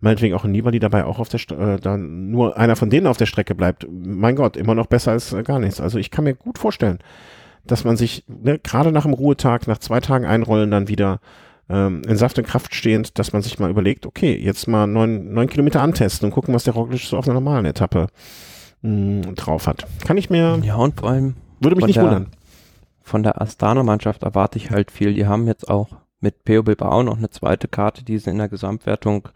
meinetwegen 0.00 0.34
auch 0.34 0.44
ein 0.44 0.52
Nibali 0.52 0.78
dabei 0.78 1.04
auch 1.04 1.18
auf 1.18 1.28
der 1.28 1.40
St 1.40 1.52
äh, 1.52 1.76
dann 1.78 2.30
nur 2.30 2.56
einer 2.56 2.76
von 2.76 2.90
denen 2.90 3.06
auf 3.06 3.16
der 3.16 3.26
Strecke 3.26 3.54
bleibt, 3.54 3.86
mein 3.90 4.36
Gott, 4.36 4.56
immer 4.56 4.74
noch 4.74 4.86
besser 4.86 5.12
als 5.12 5.32
äh, 5.32 5.42
gar 5.42 5.58
nichts. 5.58 5.80
Also 5.80 5.98
ich 5.98 6.10
kann 6.10 6.24
mir 6.24 6.34
gut 6.34 6.58
vorstellen, 6.58 6.98
dass 7.66 7.84
man 7.84 7.96
sich 7.96 8.24
ne, 8.28 8.58
gerade 8.58 8.92
nach 8.92 9.04
dem 9.04 9.12
Ruhetag, 9.12 9.66
nach 9.66 9.78
zwei 9.78 10.00
Tagen 10.00 10.24
einrollen, 10.24 10.70
dann 10.70 10.88
wieder 10.88 11.20
ähm, 11.68 12.02
in 12.06 12.16
Saft 12.16 12.38
und 12.38 12.46
Kraft 12.46 12.74
stehend, 12.74 13.18
dass 13.18 13.32
man 13.32 13.42
sich 13.42 13.58
mal 13.58 13.70
überlegt, 13.70 14.04
okay, 14.06 14.36
jetzt 14.36 14.66
mal 14.66 14.86
neun, 14.86 15.32
neun 15.32 15.48
Kilometer 15.48 15.80
antesten 15.80 16.26
und 16.26 16.32
gucken, 16.32 16.54
was 16.54 16.64
der 16.64 16.74
Roglic 16.74 17.00
so 17.00 17.16
auf 17.16 17.26
einer 17.26 17.34
normalen 17.34 17.64
Etappe 17.64 18.08
mh, 18.82 19.32
drauf 19.34 19.66
hat. 19.66 19.86
Kann 20.04 20.16
ich 20.16 20.30
mir, 20.30 20.60
Ja, 20.62 20.76
und 20.76 21.00
vor 21.00 21.10
allem 21.10 21.34
würde 21.60 21.76
mich 21.76 21.86
nicht 21.86 21.96
der- 21.96 22.04
wundern. 22.04 22.26
von 23.02 23.22
der 23.22 23.40
Astana-Mannschaft 23.40 24.22
erwarte 24.22 24.58
ich 24.58 24.70
halt 24.70 24.90
viel. 24.90 25.14
Die 25.14 25.26
haben 25.26 25.46
jetzt 25.46 25.68
auch 25.68 25.88
mit 26.20 26.44
Peo 26.44 26.62
Bilbao 26.62 27.02
noch 27.02 27.16
eine 27.18 27.30
zweite 27.30 27.66
Karte, 27.68 28.04
die 28.04 28.18
sie 28.18 28.30
in 28.30 28.38
der 28.38 28.48
Gesamtwertung 28.48 29.28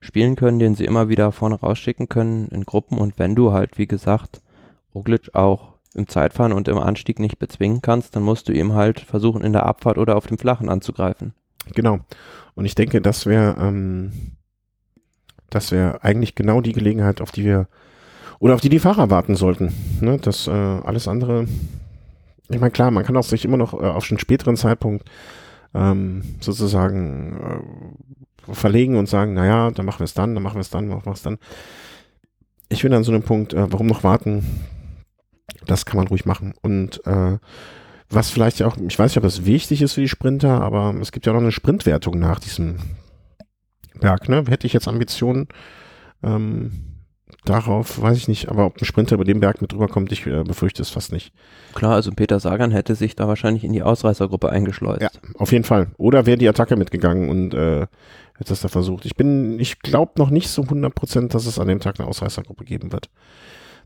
spielen 0.00 0.36
können, 0.36 0.58
den 0.58 0.74
sie 0.74 0.86
immer 0.86 1.08
wieder 1.10 1.30
vorne 1.32 1.56
rausschicken 1.56 2.08
können 2.08 2.48
in 2.48 2.64
Gruppen. 2.64 2.96
Und 2.96 3.18
wenn 3.18 3.34
du 3.34 3.52
halt, 3.52 3.76
wie 3.76 3.86
gesagt, 3.86 4.40
Roglic 4.94 5.34
auch 5.34 5.74
im 5.94 6.08
Zeitfahren 6.08 6.52
und 6.52 6.68
im 6.68 6.78
Anstieg 6.78 7.18
nicht 7.18 7.38
bezwingen 7.38 7.82
kannst, 7.82 8.16
dann 8.16 8.22
musst 8.22 8.48
du 8.48 8.52
ihm 8.52 8.72
halt 8.72 9.00
versuchen, 9.00 9.42
in 9.42 9.52
der 9.52 9.66
Abfahrt 9.66 9.98
oder 9.98 10.16
auf 10.16 10.26
dem 10.26 10.38
Flachen 10.38 10.68
anzugreifen. 10.70 11.34
Genau. 11.74 11.98
Und 12.54 12.64
ich 12.64 12.74
denke, 12.74 13.02
das 13.02 13.26
wäre, 13.26 13.56
ähm, 13.60 14.12
das 15.50 15.72
wäre 15.72 16.02
eigentlich 16.02 16.34
genau 16.34 16.60
die 16.60 16.72
Gelegenheit, 16.72 17.20
auf 17.20 17.32
die 17.32 17.44
wir 17.44 17.68
oder 18.40 18.54
auf 18.54 18.60
die 18.60 18.70
die 18.70 18.80
Fahrer 18.80 19.10
warten 19.10 19.36
sollten. 19.36 19.72
Ne? 20.00 20.18
Das 20.20 20.48
äh, 20.48 20.50
alles 20.50 21.06
andere. 21.06 21.46
Ich 22.48 22.58
meine, 22.58 22.72
klar, 22.72 22.90
man 22.90 23.04
kann 23.04 23.16
auch 23.16 23.22
sich 23.22 23.44
immer 23.44 23.58
noch 23.58 23.74
äh, 23.74 23.86
auf 23.86 24.10
einen 24.10 24.18
späteren 24.18 24.56
Zeitpunkt 24.56 25.08
ähm, 25.74 26.22
sozusagen 26.40 27.62
äh, 28.48 28.54
verlegen 28.54 28.96
und 28.96 29.08
sagen, 29.08 29.34
naja, 29.34 29.70
dann 29.70 29.86
machen 29.86 30.00
wir 30.00 30.04
es 30.04 30.14
dann, 30.14 30.34
dann 30.34 30.42
machen 30.42 30.56
wir 30.56 30.62
es 30.62 30.70
dann, 30.70 30.88
machen 30.88 31.04
wir 31.04 31.12
es 31.12 31.22
dann. 31.22 31.38
Ich 32.70 32.82
bin 32.82 32.92
an 32.92 33.04
so 33.04 33.12
einem 33.12 33.22
Punkt, 33.22 33.52
äh, 33.52 33.70
warum 33.70 33.86
noch 33.86 34.02
warten? 34.02 34.44
Das 35.66 35.84
kann 35.84 35.98
man 35.98 36.08
ruhig 36.08 36.24
machen. 36.24 36.54
Und 36.62 37.06
äh, 37.06 37.38
was 38.08 38.30
vielleicht 38.30 38.62
auch, 38.62 38.76
ich 38.78 38.98
weiß 38.98 39.10
nicht, 39.10 39.18
ob 39.18 39.22
das 39.22 39.44
wichtig 39.44 39.82
ist 39.82 39.92
für 39.92 40.00
die 40.00 40.08
Sprinter, 40.08 40.62
aber 40.62 40.94
es 41.00 41.12
gibt 41.12 41.26
ja 41.26 41.32
noch 41.32 41.40
eine 41.40 41.52
Sprintwertung 41.52 42.18
nach 42.18 42.40
diesem 42.40 42.76
Berg, 44.00 44.28
ne? 44.28 44.44
Hätte 44.48 44.66
ich 44.66 44.72
jetzt 44.72 44.88
Ambitionen 44.88 45.46
ähm, 46.22 46.89
darauf, 47.44 48.00
weiß 48.00 48.16
ich 48.16 48.28
nicht, 48.28 48.48
aber 48.48 48.66
ob 48.66 48.80
ein 48.80 48.84
Sprinter 48.84 49.14
über 49.14 49.24
den 49.24 49.40
Berg 49.40 49.60
mit 49.60 49.72
drüber 49.72 49.88
kommt, 49.88 50.12
ich 50.12 50.26
äh, 50.26 50.42
befürchte 50.42 50.82
es 50.82 50.90
fast 50.90 51.12
nicht. 51.12 51.32
Klar, 51.74 51.94
also 51.94 52.10
Peter 52.12 52.40
Sagan 52.40 52.70
hätte 52.70 52.94
sich 52.94 53.16
da 53.16 53.28
wahrscheinlich 53.28 53.64
in 53.64 53.72
die 53.72 53.82
Ausreißergruppe 53.82 54.50
eingeschleust. 54.50 55.02
Ja. 55.02 55.10
Auf 55.38 55.52
jeden 55.52 55.64
Fall. 55.64 55.88
Oder 55.96 56.26
wäre 56.26 56.38
die 56.38 56.48
Attacke 56.48 56.76
mitgegangen 56.76 57.28
und 57.28 57.54
äh, 57.54 57.86
hätte 58.36 58.52
es 58.52 58.60
da 58.60 58.68
versucht. 58.68 59.04
Ich 59.06 59.16
bin, 59.16 59.60
ich 59.60 59.80
glaube 59.80 60.12
noch 60.16 60.30
nicht 60.30 60.48
so 60.48 60.62
100 60.62 60.94
Prozent, 60.94 61.34
dass 61.34 61.46
es 61.46 61.58
an 61.58 61.68
dem 61.68 61.80
Tag 61.80 62.00
eine 62.00 62.08
Ausreißergruppe 62.08 62.64
geben 62.64 62.92
wird. 62.92 63.10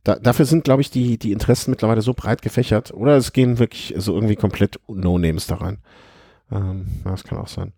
Da, 0.04 0.16
dafür 0.16 0.44
sind, 0.44 0.64
glaube 0.64 0.82
ich, 0.82 0.90
die, 0.90 1.18
die 1.18 1.32
Interessen 1.32 1.70
mittlerweile 1.70 2.02
so 2.02 2.14
breit 2.14 2.42
gefächert. 2.42 2.92
Oder 2.92 3.16
es 3.16 3.32
gehen 3.32 3.58
wirklich 3.58 3.94
so 3.96 4.14
irgendwie 4.14 4.36
komplett 4.36 4.78
No-Names 4.86 5.46
da 5.46 5.56
rein. 5.56 5.78
Ähm, 6.52 6.86
das 7.04 7.24
kann 7.24 7.38
auch 7.38 7.48
sein. 7.48 7.72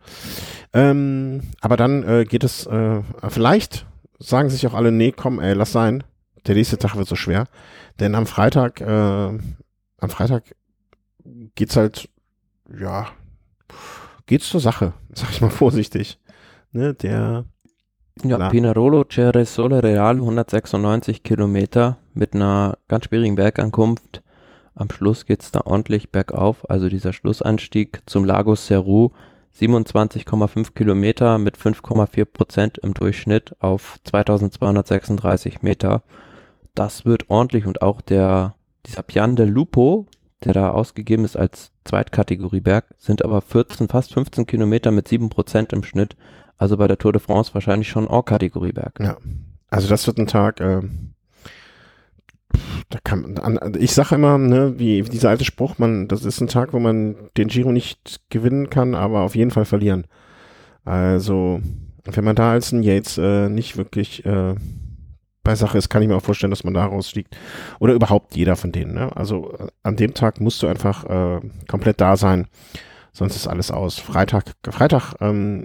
Ähm, 0.72 1.42
aber 1.60 1.76
dann 1.76 2.02
äh, 2.02 2.24
geht 2.24 2.44
es, 2.44 2.66
äh, 2.66 3.00
vielleicht 3.28 3.86
sagen 4.18 4.50
sich 4.50 4.66
auch 4.66 4.74
alle, 4.74 4.92
nee, 4.92 5.12
komm, 5.12 5.40
ey, 5.40 5.54
lass 5.54 5.72
sein. 5.72 6.04
Der 6.46 6.54
nächste 6.54 6.78
Tag 6.78 6.96
wird 6.96 7.08
so 7.08 7.16
schwer. 7.16 7.46
Denn 7.98 8.14
am 8.14 8.26
Freitag, 8.26 8.80
äh, 8.80 8.86
am 8.86 10.10
Freitag 10.10 10.54
geht's 11.54 11.76
halt, 11.76 12.08
ja, 12.78 13.08
geht's 14.26 14.48
zur 14.48 14.60
Sache, 14.60 14.92
sag 15.14 15.30
ich 15.30 15.40
mal 15.40 15.50
vorsichtig. 15.50 16.18
Ne, 16.72 16.94
der 16.94 17.44
Ja, 18.22 18.38
Na. 18.38 18.48
Pinarolo 18.48 19.04
Ceresole 19.04 19.82
Real 19.82 20.16
196 20.16 21.22
Kilometer 21.22 21.98
mit 22.14 22.34
einer 22.34 22.78
ganz 22.88 23.06
schwierigen 23.06 23.34
Bergankunft. 23.34 24.22
Am 24.74 24.90
Schluss 24.90 25.24
geht's 25.24 25.50
da 25.52 25.62
ordentlich 25.64 26.10
bergauf, 26.10 26.68
also 26.68 26.88
dieser 26.88 27.12
Schlussanstieg 27.12 28.02
zum 28.06 28.24
Lago 28.24 28.54
Seru 28.54 29.10
27,5 29.59 30.74
Kilometer 30.74 31.38
mit 31.38 31.57
5,4 31.57 32.24
Prozent 32.26 32.78
im 32.78 32.94
Durchschnitt 32.94 33.54
auf 33.61 33.98
2236 34.04 35.62
Meter. 35.62 36.02
Das 36.74 37.04
wird 37.04 37.30
ordentlich 37.30 37.66
und 37.66 37.82
auch 37.82 38.00
der, 38.00 38.54
dieser 38.84 39.02
Pian 39.02 39.34
del 39.34 39.48
Lupo, 39.48 40.07
der 40.44 40.52
da 40.52 40.70
ausgegeben 40.70 41.24
ist 41.24 41.36
als 41.36 41.72
Zweitkategorieberg, 41.84 42.84
sind 42.98 43.24
aber 43.24 43.40
14, 43.40 43.88
fast 43.88 44.12
15 44.12 44.46
Kilometer 44.46 44.90
mit 44.90 45.09
7 45.09 45.30
Prozent 45.30 45.72
im 45.72 45.82
Schnitt. 45.82 46.16
Also 46.59 46.76
bei 46.76 46.86
der 46.86 46.98
Tour 46.98 47.12
de 47.12 47.20
France 47.20 47.54
wahrscheinlich 47.54 47.88
schon 47.88 48.09
All-Kategorieberg. 48.09 49.00
Ja. 49.00 49.16
Also 49.68 49.88
das 49.88 50.07
wird 50.07 50.18
ein 50.18 50.26
Tag, 50.26 50.61
äh, 50.61 50.82
da 52.90 52.98
kann 53.02 53.38
an, 53.38 53.72
ich 53.78 53.92
sage 53.92 54.14
immer, 54.14 54.38
ne, 54.38 54.78
wie, 54.78 55.02
dieser 55.02 55.30
alte 55.30 55.44
Spruch, 55.44 55.78
man, 55.78 56.09
das 56.09 56.24
ist 56.24 56.40
ein 56.40 56.48
Tag, 56.48 56.72
wo 56.72 56.78
man 56.78 57.16
den 57.36 57.48
Giro 57.48 57.72
nicht 57.72 58.20
gewinnen 58.30 58.70
kann, 58.70 58.94
aber 58.94 59.20
auf 59.20 59.34
jeden 59.34 59.50
Fall 59.50 59.64
verlieren. 59.64 60.07
Also, 60.84 61.61
wenn 62.04 62.24
man 62.24 62.36
da 62.36 62.52
als 62.52 62.72
ein 62.72 62.82
Yates 62.82 63.18
äh, 63.18 63.48
nicht 63.48 63.76
wirklich 63.76 64.24
äh, 64.24 64.54
bei 65.46 65.54
Sache 65.54 65.78
ist, 65.78 65.88
kann 65.88 66.02
ich 66.02 66.09
mir 66.09 66.16
auch 66.16 66.22
vorstellen, 66.22 66.50
dass 66.50 66.64
man 66.64 66.74
da 66.74 66.84
rausfliegt. 66.84 67.36
Oder 67.78 67.94
überhaupt 67.94 68.36
jeder 68.36 68.57
von 68.57 68.72
denen. 68.72 68.94
Ne? 68.94 69.14
Also 69.16 69.57
an 69.82 69.96
dem 69.96 70.12
Tag 70.12 70.40
musst 70.40 70.62
du 70.62 70.66
einfach 70.66 71.04
äh, 71.04 71.40
komplett 71.68 72.00
da 72.00 72.16
sein, 72.16 72.48
sonst 73.16 73.34
ist 73.34 73.46
alles 73.46 73.70
aus. 73.70 73.98
Freitag, 73.98 74.52
Freitag, 74.68 75.14
ähm, 75.20 75.64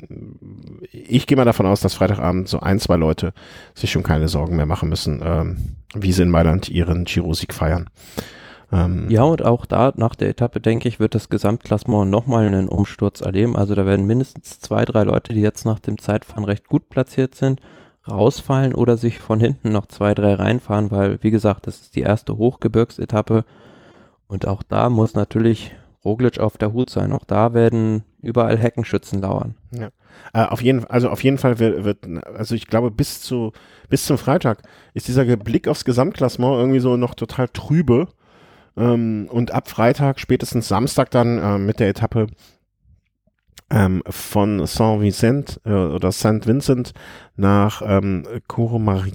ich 0.91 1.28
gehe 1.28 1.36
mal 1.36 1.43
davon 1.43 1.66
aus, 1.66 1.82
dass 1.82 1.95
Freitagabend 1.95 2.47
so 2.47 2.62
ein, 2.62 2.80
zwei 2.80 2.95
Leute 2.95 3.34
sich 3.76 3.91
schon 3.91 4.04
keine 4.04 4.30
Sorgen 4.30 4.56
mehr 4.56 4.66
machen 4.66 4.88
müssen, 4.88 5.22
ähm, 5.24 5.58
wie 5.93 6.14
sie 6.14 6.24
in 6.24 6.30
Mailand 6.30 6.70
ihren 6.70 7.04
Giro-Sieg 7.04 7.54
feiern. 7.54 7.89
Ähm, 8.72 9.08
Ja, 9.10 9.24
und 9.24 9.43
auch 9.43 9.66
da 9.66 9.91
nach 9.97 10.16
der 10.16 10.30
Etappe, 10.30 10.62
denke 10.62 10.88
ich, 10.88 11.02
wird 11.02 11.14
das 11.14 11.28
Gesamtklassement 11.28 12.10
nochmal 12.10 12.47
einen 12.47 12.70
Umsturz 12.70 13.20
erleben. 13.20 13.58
Also 13.58 13.76
da 13.76 13.86
werden 13.86 14.08
mindestens 14.08 14.62
zwei, 14.62 14.86
drei 14.86 15.04
Leute, 15.04 15.34
die 15.34 15.41
jetzt 15.41 15.66
nach 15.66 15.80
dem 15.80 15.97
Zeitfahren 15.97 16.45
recht 16.45 16.70
gut 16.70 16.88
platziert 16.88 17.36
sind, 17.36 17.60
rausfallen 18.10 18.74
oder 18.74 18.95
sich 18.95 19.20
von 19.20 19.41
hinten 19.41 19.74
noch 19.74 19.88
zwei, 19.88 20.14
drei 20.14 20.36
reinfahren, 20.36 20.89
weil, 20.89 21.22
wie 21.22 21.32
gesagt, 21.32 21.68
das 21.68 21.82
ist 21.82 21.97
die 21.97 22.02
erste 22.02 22.38
Hochgebirgsetappe. 22.38 23.43
Und 24.28 24.47
auch 24.47 24.64
da 24.64 24.89
muss 24.89 25.16
natürlich 25.16 25.76
Roglic 26.04 26.39
auf 26.39 26.58
der 26.58 26.74
Hut 26.74 26.89
sein. 26.89 27.12
Auch 27.12 27.26
da 27.26 27.54
werden 27.54 28.04
überall 28.22 28.58
Heckenschützen 28.58 29.22
lauern. 29.22 29.56
Äh, 30.34 30.45
auf 30.45 30.62
jeden, 30.62 30.86
also 30.86 31.10
auf 31.10 31.24
jeden 31.24 31.38
Fall 31.38 31.60
wird, 31.60 31.84
wird, 31.84 32.06
also 32.26 32.56
ich 32.56 32.68
glaube, 32.68 32.91
bis 32.91 33.22
zu, 33.22 33.52
bis 33.89 34.06
zum 34.06 34.18
Freitag 34.18 34.64
ist 34.93 35.08
dieser 35.08 35.26
Blick 35.38 35.68
aufs 35.68 35.86
Gesamtklassement 35.86 36.56
irgendwie 36.56 36.80
so 36.80 36.97
noch 36.97 37.16
total 37.16 37.47
trübe. 37.49 38.08
Ähm, 38.78 39.28
und 39.32 39.52
ab 39.52 39.70
Freitag, 39.70 40.20
spätestens 40.20 40.68
Samstag 40.68 41.12
dann 41.12 41.38
äh, 41.38 41.58
mit 41.58 41.80
der 41.80 41.89
Etappe 41.89 42.28
ähm, 43.70 44.04
von 44.08 44.66
Saint-Vincent 44.66 45.62
äh, 45.66 45.72
oder 45.72 46.12
Saint 46.12 46.47
Vincent 46.47 46.93
nach 47.36 47.82
ähm, 47.86 48.26
Courmayeur, 48.47 49.06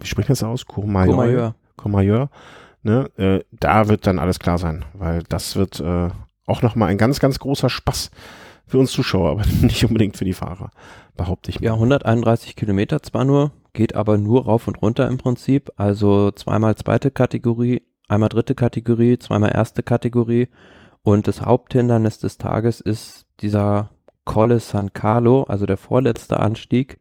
wie 0.00 0.06
spricht 0.06 0.28
man 0.28 0.34
das 0.34 0.42
aus? 0.42 0.66
Courmayeur. 0.66 1.14
Courmayeur. 1.14 1.54
Courmayeur. 1.76 2.30
Ne? 2.82 3.10
Äh, 3.16 3.40
da 3.50 3.88
wird 3.88 4.06
dann 4.06 4.18
alles 4.18 4.38
klar 4.38 4.58
sein, 4.58 4.84
weil 4.92 5.22
das 5.28 5.56
wird 5.56 5.80
äh, 5.80 6.10
auch 6.46 6.62
nochmal 6.62 6.90
ein 6.90 6.98
ganz, 6.98 7.20
ganz 7.20 7.38
großer 7.38 7.70
Spaß 7.70 8.10
für 8.66 8.78
uns 8.78 8.92
Zuschauer, 8.92 9.30
aber 9.30 9.42
nicht 9.62 9.84
unbedingt 9.84 10.16
für 10.16 10.24
die 10.24 10.32
Fahrer, 10.32 10.70
behaupte 11.16 11.50
ich. 11.50 11.60
mal. 11.60 11.66
Ja, 11.66 11.72
131 11.74 12.56
Kilometer 12.56 13.02
zwar 13.02 13.24
nur, 13.24 13.52
geht 13.72 13.94
aber 13.94 14.18
nur 14.18 14.44
rauf 14.44 14.68
und 14.68 14.80
runter 14.80 15.08
im 15.08 15.18
Prinzip. 15.18 15.70
Also 15.76 16.30
zweimal 16.30 16.76
zweite 16.76 17.10
Kategorie, 17.10 17.82
einmal 18.08 18.28
dritte 18.28 18.54
Kategorie, 18.54 19.18
zweimal 19.18 19.52
erste 19.54 19.82
Kategorie. 19.82 20.48
Und 21.02 21.28
das 21.28 21.42
Haupthindernis 21.42 22.18
des 22.18 22.38
Tages 22.38 22.80
ist 22.80 23.26
dieser 23.40 23.90
Colle 24.24 24.58
San 24.60 24.92
Carlo, 24.94 25.42
also 25.42 25.66
der 25.66 25.76
vorletzte 25.76 26.40
Anstieg, 26.40 26.98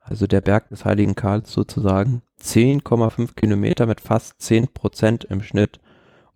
also 0.00 0.26
der 0.26 0.40
Berg 0.40 0.70
des 0.70 0.84
Heiligen 0.84 1.14
Karls 1.14 1.52
sozusagen. 1.52 2.22
10,5 2.42 3.34
Kilometer 3.34 3.86
mit 3.86 4.00
fast 4.00 4.40
10 4.40 4.68
Prozent 4.72 5.24
im 5.24 5.42
Schnitt. 5.42 5.80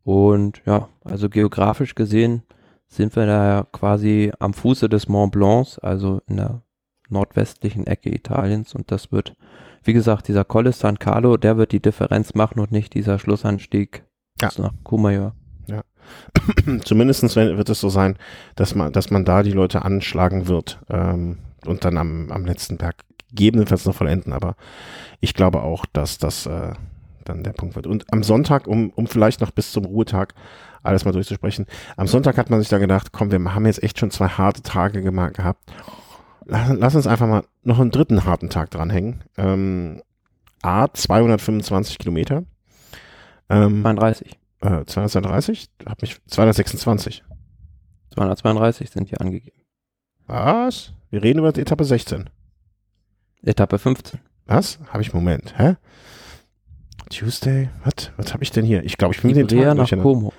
Und 0.06 0.62
ja, 0.66 0.88
also 1.04 1.28
geografisch 1.28 1.96
gesehen 1.96 2.44
sind 2.86 3.16
wir 3.16 3.26
da 3.26 3.66
quasi 3.72 4.30
am 4.38 4.54
Fuße 4.54 4.88
des 4.88 5.08
Mont 5.08 5.32
Blancs, 5.32 5.80
also 5.80 6.20
in 6.28 6.36
der 6.36 6.62
nordwestlichen 7.08 7.88
Ecke 7.88 8.14
Italiens. 8.14 8.72
Und 8.72 8.92
das 8.92 9.10
wird, 9.10 9.34
wie 9.82 9.92
gesagt, 9.92 10.28
dieser 10.28 10.44
Colle 10.44 10.70
San 10.70 11.00
Carlo, 11.00 11.36
der 11.36 11.56
wird 11.56 11.72
die 11.72 11.80
Differenz 11.82 12.34
machen 12.34 12.60
und 12.60 12.70
nicht 12.70 12.94
dieser 12.94 13.18
Schlussanstieg 13.18 14.04
Ja. 14.40 14.50
nach 14.58 14.72
Courmayeur. 14.84 15.34
Zumindestens 16.84 17.34
wenn- 17.34 17.56
wird 17.56 17.68
es 17.68 17.80
so 17.80 17.88
sein, 17.88 18.16
dass 18.54 18.76
man, 18.76 18.92
dass 18.92 19.10
man 19.10 19.24
da 19.24 19.42
die 19.42 19.50
Leute 19.50 19.82
anschlagen 19.82 20.46
wird 20.46 20.78
ähm, 20.88 21.38
und 21.64 21.84
dann 21.84 21.98
am, 21.98 22.30
am 22.30 22.44
letzten 22.44 22.76
Berg 22.76 23.04
gegebenenfalls 23.30 23.86
noch 23.86 23.94
vollenden. 23.96 24.32
Aber 24.32 24.54
ich 25.20 25.34
glaube 25.34 25.62
auch, 25.62 25.84
dass 25.86 26.18
das 26.18 26.46
äh, 26.46 26.74
dann 27.28 27.42
der 27.42 27.52
Punkt 27.52 27.76
wird. 27.76 27.86
Und 27.86 28.04
am 28.12 28.22
Sonntag, 28.22 28.66
um, 28.66 28.90
um 28.90 29.06
vielleicht 29.06 29.40
noch 29.40 29.50
bis 29.50 29.72
zum 29.72 29.84
Ruhetag 29.84 30.34
alles 30.82 31.04
mal 31.04 31.12
durchzusprechen, 31.12 31.66
am 31.96 32.06
Sonntag 32.06 32.38
hat 32.38 32.50
man 32.50 32.60
sich 32.60 32.68
da 32.68 32.78
gedacht, 32.78 33.12
komm, 33.12 33.30
wir 33.30 33.54
haben 33.54 33.66
jetzt 33.66 33.82
echt 33.82 33.98
schon 33.98 34.10
zwei 34.10 34.28
harte 34.28 34.62
Tage 34.62 35.02
gehabt. 35.02 35.72
Lass, 36.44 36.72
lass 36.76 36.94
uns 36.94 37.06
einfach 37.06 37.26
mal 37.26 37.44
noch 37.62 37.80
einen 37.80 37.90
dritten 37.90 38.24
harten 38.24 38.50
Tag 38.50 38.70
dranhängen. 38.70 39.24
Ähm, 39.36 40.02
A, 40.62 40.88
225 40.92 41.98
Kilometer. 41.98 42.44
Ähm, 43.48 43.82
32. 43.82 44.38
äh, 44.62 44.84
230? 44.84 45.68
Hab 45.86 46.02
mich 46.02 46.18
226. 46.26 47.22
232 48.14 48.90
sind 48.90 49.08
hier 49.08 49.20
angegeben. 49.20 49.62
Was? 50.26 50.92
Wir 51.10 51.22
reden 51.22 51.38
über 51.38 51.52
die 51.52 51.60
Etappe 51.60 51.84
16. 51.84 52.30
Etappe 53.42 53.78
15. 53.78 54.20
Was? 54.46 54.78
Habe 54.88 55.02
ich 55.02 55.12
Moment, 55.12 55.58
hä? 55.58 55.76
Tuesday? 57.10 57.68
Was? 57.84 58.10
Was 58.16 58.32
habe 58.32 58.42
ich 58.42 58.50
denn 58.50 58.64
hier? 58.64 58.84
Ich 58.84 58.96
glaube, 58.96 59.14
ich 59.14 59.22
bin 59.22 59.28
mit 59.34 59.36
den 59.36 59.48
Tagen 59.48 59.68
nach 59.68 59.76
durcheinander. 59.76 60.02
Como. 60.02 60.32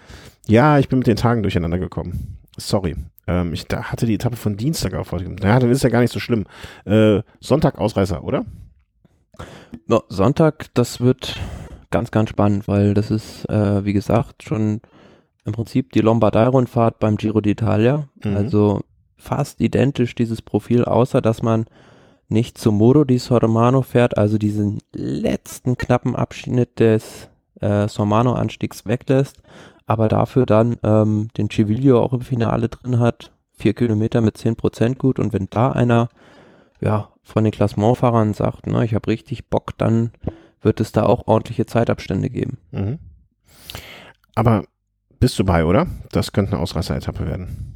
Ja, 0.48 0.80
ich 0.80 0.90
bin 0.90 1.00
mit 1.00 1.08
den 1.08 1.18
Tagen 1.18 1.44
durcheinander 1.44 1.80
gekommen. 1.80 2.38
Sorry. 2.58 2.96
Ähm, 3.28 3.54
ich 3.54 3.68
da 3.68 3.84
hatte 3.84 4.06
die 4.06 4.16
Etappe 4.16 4.36
von 4.36 4.58
Dienstag 4.58 4.94
auf 4.94 5.12
heute. 5.12 5.26
Ja, 5.42 5.60
dann 5.60 5.70
ist 5.70 5.84
ja 5.84 5.90
gar 5.90 6.02
nicht 6.02 6.14
so 6.14 6.20
schlimm. 6.20 6.46
Äh, 6.86 7.22
Sonntag 7.40 7.78
Ausreißer, 7.78 8.24
oder? 8.24 8.46
Ja, 9.88 10.02
Sonntag, 10.10 10.74
das 10.74 11.02
wird 11.02 11.36
ganz, 11.92 12.12
ganz 12.12 12.30
spannend, 12.30 12.68
weil 12.68 12.94
das 12.94 13.12
ist, 13.12 13.50
äh, 13.50 13.86
wie 13.86 13.94
gesagt, 13.94 14.44
schon 14.44 14.82
im 15.46 15.54
Prinzip 15.54 15.92
die 15.94 16.02
Lombardei-Rundfahrt 16.02 17.00
beim 17.00 17.18
Giro 17.18 17.40
d'Italia. 17.40 18.06
Mhm. 18.24 18.36
Also 18.36 18.82
fast 19.18 19.62
identisch 19.62 20.16
dieses 20.16 20.42
Profil, 20.42 20.86
außer 20.86 21.22
dass 21.22 21.42
man 21.42 21.66
nicht 22.30 22.58
zum 22.58 22.78
Muro 22.78 23.04
di 23.04 23.18
Sormano 23.18 23.82
fährt, 23.82 24.18
also 24.18 24.38
diesen 24.38 24.80
letzten 24.94 25.78
knappen 25.78 26.16
Abschnitt 26.16 26.80
des 26.80 27.30
äh, 27.62 27.88
Sormano-Anstiegs 27.88 28.86
weglässt, 28.86 29.42
aber 29.86 30.10
dafür 30.10 30.46
dann 30.46 30.78
ähm, 30.84 31.30
den 31.38 31.50
Civiglio 31.50 32.02
auch 32.02 32.14
im 32.14 32.22
Finale 32.22 32.70
drin 32.70 33.00
hat, 33.00 33.32
vier 33.54 33.74
Kilometer 33.74 34.22
mit 34.22 34.38
10% 34.38 34.96
gut 34.96 35.20
und 35.20 35.34
wenn 35.34 35.48
da 35.50 35.72
einer 35.72 36.10
ja, 36.80 37.10
von 37.24 37.44
den 37.44 37.52
Klassementfahrern 37.52 38.34
sagt, 38.34 38.68
ne, 38.68 38.86
ich 38.86 38.94
habe 38.94 39.10
richtig 39.10 39.50
Bock, 39.50 39.78
dann 39.78 40.12
wird 40.62 40.80
es 40.80 40.92
da 40.92 41.04
auch 41.04 41.28
ordentliche 41.28 41.66
Zeitabstände 41.66 42.30
geben. 42.30 42.58
Mhm. 42.72 43.00
Aber 44.36 44.66
bist 45.20 45.40
du 45.40 45.44
bei, 45.44 45.66
oder? 45.66 45.88
Das 46.12 46.32
könnte 46.32 46.54
eine 46.54 46.62
Ausreißer-Etappe 46.62 47.26
werden. 47.26 47.67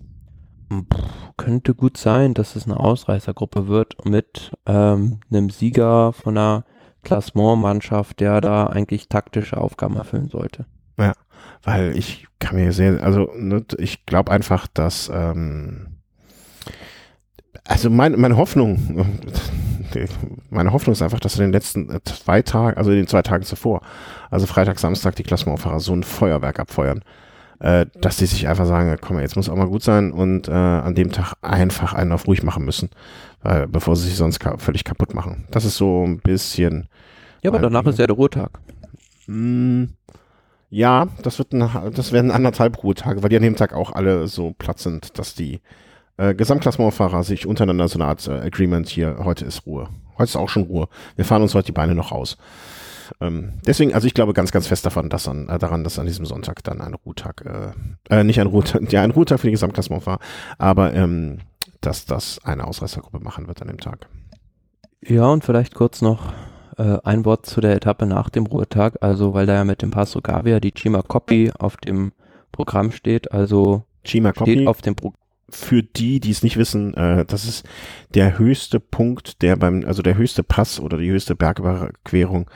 Könnte 1.38 1.76
gut 1.76 1.98
sein, 1.98 2.34
dass 2.34 2.56
es 2.56 2.66
eine 2.66 2.80
Ausreißergruppe 2.80 3.68
wird 3.68 4.06
mit 4.06 4.52
ähm, 4.66 5.20
einem 5.30 5.50
Sieger 5.50 6.14
von 6.14 6.38
einer 6.38 6.66
Klassementmannschaft, 7.04 8.20
der 8.20 8.42
da 8.42 8.68
eigentlich 8.68 9.10
taktische 9.10 9.58
Aufgaben 9.58 9.98
erfüllen 9.98 10.30
sollte. 10.30 10.66
Weil 11.64 11.98
ich 11.98 12.28
kann 12.40 12.56
mir 12.56 12.72
sehr, 12.74 13.04
also 13.04 13.32
ne, 13.36 13.64
ich 13.78 14.06
glaube 14.06 14.32
einfach, 14.32 14.68
dass 14.68 15.12
ähm, 15.14 15.98
also 17.66 17.90
mein, 17.90 18.20
meine 18.20 18.38
Hoffnung, 18.38 19.06
meine 20.50 20.74
Hoffnung 20.74 20.94
ist 20.94 21.02
einfach, 21.02 21.20
dass 21.20 21.36
in 21.36 21.42
den 21.42 21.52
letzten 21.52 21.90
äh, 21.90 22.00
zwei 22.04 22.42
Tagen, 22.42 22.78
also 22.78 22.92
in 22.92 22.98
den 22.98 23.08
zwei 23.08 23.22
Tagen 23.22 23.44
zuvor, 23.44 23.82
also 24.30 24.48
Freitag, 24.48 24.80
Samstag, 24.80 25.16
die 25.16 25.24
Klassementfahrer 25.24 25.80
so 25.80 25.94
ein 25.94 26.04
Feuerwerk 26.04 26.60
abfeuern, 26.60 27.04
äh, 27.62 27.86
dass 28.02 28.18
sie 28.18 28.26
sich 28.26 28.48
einfach 28.48 28.66
sagen, 28.66 28.98
komm, 29.02 29.20
jetzt 29.20 29.36
muss 29.36 29.48
auch 29.50 29.56
mal 29.56 29.68
gut 29.68 29.84
sein 29.84 30.12
und 30.12 30.48
äh, 30.48 30.52
an 30.52 30.96
dem 30.96 31.12
Tag 31.12 31.34
einfach 31.42 31.94
einen 31.94 32.12
auf 32.12 32.28
ruhig 32.28 32.44
machen 32.44 32.66
müssen, 32.66 32.90
weil, 33.44 33.68
bevor 33.68 33.96
sie 33.96 34.08
sich 34.08 34.18
sonst 34.18 34.40
ka 34.40 34.58
völlig 34.58 34.84
kaputt 34.84 35.14
machen. 35.14 35.46
Das 35.52 35.64
ist 35.66 35.78
so 35.78 36.04
ein 36.06 36.20
bisschen 36.20 36.88
Ja, 37.44 37.52
aber 37.52 37.60
danach 37.60 37.86
ist 37.86 38.00
ja 38.00 38.08
der 38.08 38.16
Ruhetag. 38.16 38.60
Mm, 39.28 39.86
Ja, 40.70 41.08
das 41.22 41.38
wird 41.38 41.54
ein, 41.54 41.70
das 41.94 42.12
werden 42.14 42.32
anderthalb 42.32 42.82
Ruhetage, 42.84 43.22
weil 43.22 43.30
die 43.30 43.36
an 43.38 43.44
dem 43.44 43.56
Tag 43.56 43.74
auch 43.74 43.92
alle 43.92 44.28
so 44.28 44.54
platt 44.58 44.80
sind, 44.80 45.20
dass 45.20 45.36
die 45.36 45.60
äh, 46.18 46.34
Gesamtklassementfahrer 46.34 47.24
sich 47.24 47.46
untereinander 47.46 47.88
so 47.88 48.00
eine 48.00 48.06
Art 48.06 48.28
äh, 48.28 48.32
Agreement 48.32 48.88
hier, 48.90 49.18
heute 49.24 49.46
ist 49.46 49.66
Ruhe. 49.66 49.90
heute 50.18 50.24
ist 50.30 50.36
auch 50.36 50.50
schon 50.50 50.64
Ruhe. 50.64 50.88
Wir 51.16 51.26
fahren 51.26 51.42
uns 51.42 51.54
heute 51.56 51.68
die 51.68 51.72
Beine 51.74 51.94
noch 51.94 52.12
aus. 52.12 52.38
Ähm, 53.20 53.54
deswegen, 53.66 53.94
also 53.94 54.08
ich 54.08 54.14
glaube 54.14 54.34
ganz, 54.34 54.52
ganz 54.52 54.68
fest 54.68 54.86
davon, 54.86 55.10
dass 55.10 55.28
an, 55.28 55.50
äh, 55.50 55.60
daran, 55.60 55.84
dass 55.84 56.00
an 56.00 56.06
diesem 56.06 56.26
Sonntag 56.26 56.64
dann 56.64 56.82
ein 56.82 56.94
Ruhetag, 56.94 57.44
äh, 58.10 58.20
äh, 58.20 58.24
nicht 58.24 58.40
ein 58.40 58.48
Ruhetag, 58.48 58.82
ja, 58.92 59.04
ein 59.04 59.12
Ruhetag 59.12 59.40
für 59.40 59.48
die 59.48 59.52
Gesamtklassement 59.52 60.06
war, 60.06 60.20
aber 60.58 60.94
ähm, 60.94 61.40
dass 61.82 62.06
das 62.06 62.40
eine 62.44 62.66
Ausreißergruppe 62.66 63.20
machen 63.20 63.48
wird 63.48 63.62
an 63.62 63.68
dem 63.68 63.80
Tag. 63.80 64.08
Ja, 65.04 65.26
und 65.26 65.44
vielleicht 65.44 65.74
kurz 65.74 66.02
noch 66.02 66.32
äh, 66.78 66.98
ein 67.04 67.26
Wort 67.26 67.46
zu 67.46 67.60
der 67.60 67.76
Etappe 67.76 68.06
nach 68.06 68.30
dem 68.30 68.46
Ruhetag, 68.46 68.98
also 69.02 69.34
weil 69.34 69.46
da 69.46 69.56
ja 69.56 69.64
mit 69.64 69.82
dem 69.82 69.92
Passo 69.92 70.22
Gavia 70.22 70.60
die 70.60 70.72
Chima 70.72 71.02
Copy 71.02 71.52
auf 71.58 71.78
dem 71.78 72.12
Programm 72.52 72.92
steht, 72.92 73.32
also 73.32 73.84
Chima 74.04 74.30
steht 74.30 74.38
Copy 74.38 74.68
auf 74.68 74.82
dem 74.82 74.96
Programm. 74.96 75.18
für 75.50 75.84
die, 75.84 76.20
die 76.20 76.32
es 76.32 76.44
nicht 76.44 76.58
wissen, 76.58 76.94
äh, 76.94 77.26
das 77.26 77.46
ist 77.46 77.66
der 78.14 78.38
höchste 78.38 78.80
Punkt, 78.80 79.42
der 79.42 79.56
beim, 79.56 79.84
also 79.86 80.02
der 80.02 80.16
höchste 80.18 80.44
Pass 80.44 80.80
oder 80.80 80.98
die 80.98 81.10
höchste 81.10 81.36
Bergüberquerung, 81.36 82.50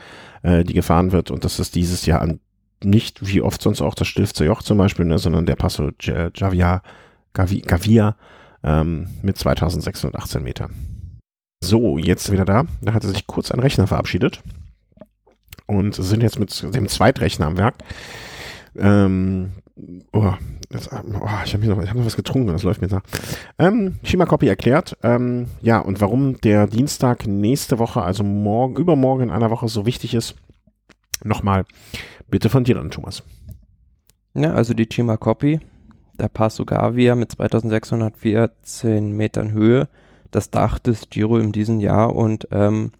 äh, 0.46 0.64
die 0.64 0.74
gefahren 0.74 1.10
wird. 1.10 1.30
Und 1.30 1.44
das 1.44 1.58
ist 1.58 1.74
dieses 1.74 2.06
Jahr 2.06 2.22
an, 2.22 2.38
nicht 2.82 3.26
wie 3.26 3.42
oft 3.42 3.60
sonst 3.60 3.82
auch 3.82 3.94
das 3.94 4.06
Stilfzer 4.06 4.44
Joch 4.44 4.62
zum 4.62 4.78
Beispiel, 4.78 5.04
ne, 5.04 5.18
sondern 5.18 5.44
der 5.44 5.56
Passo 5.56 5.90
Gavia, 5.98 6.82
Gavi, 7.32 7.60
Gavia 7.62 8.16
ähm, 8.62 9.08
mit 9.22 9.36
2618 9.36 10.42
Metern. 10.42 10.74
So, 11.64 11.98
jetzt 11.98 12.30
wieder 12.30 12.44
da. 12.44 12.64
Da 12.80 12.92
hatte 12.92 13.08
sich 13.08 13.26
kurz 13.26 13.50
ein 13.50 13.58
Rechner 13.58 13.88
verabschiedet 13.88 14.40
und 15.66 15.94
sind 15.96 16.22
jetzt 16.22 16.38
mit 16.38 16.74
dem 16.74 16.88
Zweitrechner 16.88 17.46
am 17.46 17.56
Werk. 17.56 17.74
Ähm, 18.76 19.52
oh, 20.12 20.32
jetzt, 20.70 20.90
oh, 20.92 21.28
ich 21.44 21.54
habe 21.54 21.66
noch, 21.66 21.86
hab 21.86 21.94
noch 21.94 22.06
was 22.06 22.16
getrunken, 22.16 22.48
das 22.48 22.62
läuft 22.62 22.80
mir 22.80 22.88
nach. 22.88 23.02
Ähm, 23.58 23.96
Shima 24.02 24.26
Copy 24.26 24.48
erklärt, 24.48 24.96
ähm, 25.02 25.46
ja, 25.62 25.78
und 25.78 26.00
warum 26.00 26.40
der 26.40 26.66
Dienstag 26.66 27.26
nächste 27.26 27.78
Woche, 27.78 28.02
also 28.02 28.24
morgen, 28.24 28.76
übermorgen 28.76 29.24
in 29.24 29.30
einer 29.30 29.50
Woche 29.50 29.68
so 29.68 29.86
wichtig 29.86 30.14
ist. 30.14 30.36
Nochmal, 31.24 31.64
bitte 32.28 32.48
von 32.48 32.64
dir 32.64 32.76
dann, 32.76 32.90
Thomas. 32.90 33.22
Ja, 34.34 34.52
also 34.52 34.74
die 34.74 34.88
Chima 34.88 35.16
Copy, 35.16 35.60
der 36.18 36.28
Passo 36.28 36.64
Gavia 36.64 37.14
mit 37.14 37.32
2614 37.32 39.12
Metern 39.12 39.52
Höhe, 39.52 39.88
das 40.30 40.50
Dach 40.50 40.78
des 40.78 41.08
Giro 41.08 41.38
in 41.38 41.52
diesem 41.52 41.80
Jahr 41.80 42.14
und 42.14 42.48
ähm, 42.50 42.92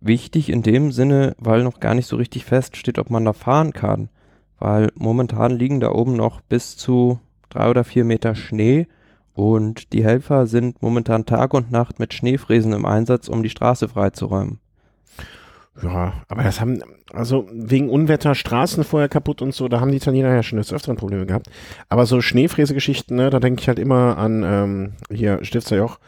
wichtig 0.00 0.50
in 0.50 0.62
dem 0.62 0.92
Sinne, 0.92 1.34
weil 1.38 1.62
noch 1.62 1.80
gar 1.80 1.94
nicht 1.94 2.06
so 2.06 2.16
richtig 2.16 2.44
feststeht, 2.44 2.98
ob 2.98 3.10
man 3.10 3.24
da 3.24 3.32
fahren 3.32 3.72
kann, 3.72 4.08
weil 4.58 4.90
momentan 4.94 5.52
liegen 5.52 5.80
da 5.80 5.90
oben 5.90 6.14
noch 6.14 6.40
bis 6.40 6.76
zu 6.76 7.20
drei 7.48 7.70
oder 7.70 7.84
vier 7.84 8.04
Meter 8.04 8.34
Schnee 8.34 8.86
und 9.34 9.92
die 9.92 10.04
Helfer 10.04 10.46
sind 10.46 10.80
momentan 10.82 11.26
Tag 11.26 11.52
und 11.52 11.70
Nacht 11.70 11.98
mit 11.98 12.14
Schneefräsen 12.14 12.72
im 12.72 12.86
Einsatz, 12.86 13.28
um 13.28 13.42
die 13.42 13.50
Straße 13.50 13.88
freizuräumen. 13.88 14.60
Ja, 15.82 16.14
aber 16.28 16.42
das 16.42 16.60
haben, 16.60 16.82
also 17.12 17.46
wegen 17.52 17.90
Unwetter 17.90 18.34
Straßen 18.34 18.82
vorher 18.82 19.10
kaputt 19.10 19.42
und 19.42 19.54
so, 19.54 19.68
da 19.68 19.80
haben 19.80 19.90
die 19.90 19.98
Italiener 19.98 20.34
ja 20.34 20.42
schon 20.42 20.56
des 20.56 20.72
Öfteren 20.72 20.96
Probleme 20.96 21.26
gehabt. 21.26 21.48
Aber 21.90 22.06
so 22.06 22.22
Schneefräsegeschichten, 22.22 23.14
ne, 23.16 23.28
da 23.28 23.40
denke 23.40 23.60
ich 23.60 23.68
halt 23.68 23.78
immer 23.78 24.16
an 24.16 24.42
ähm, 24.42 24.92
hier 25.14 25.44
Stifter 25.44 25.76
Joch. 25.76 25.98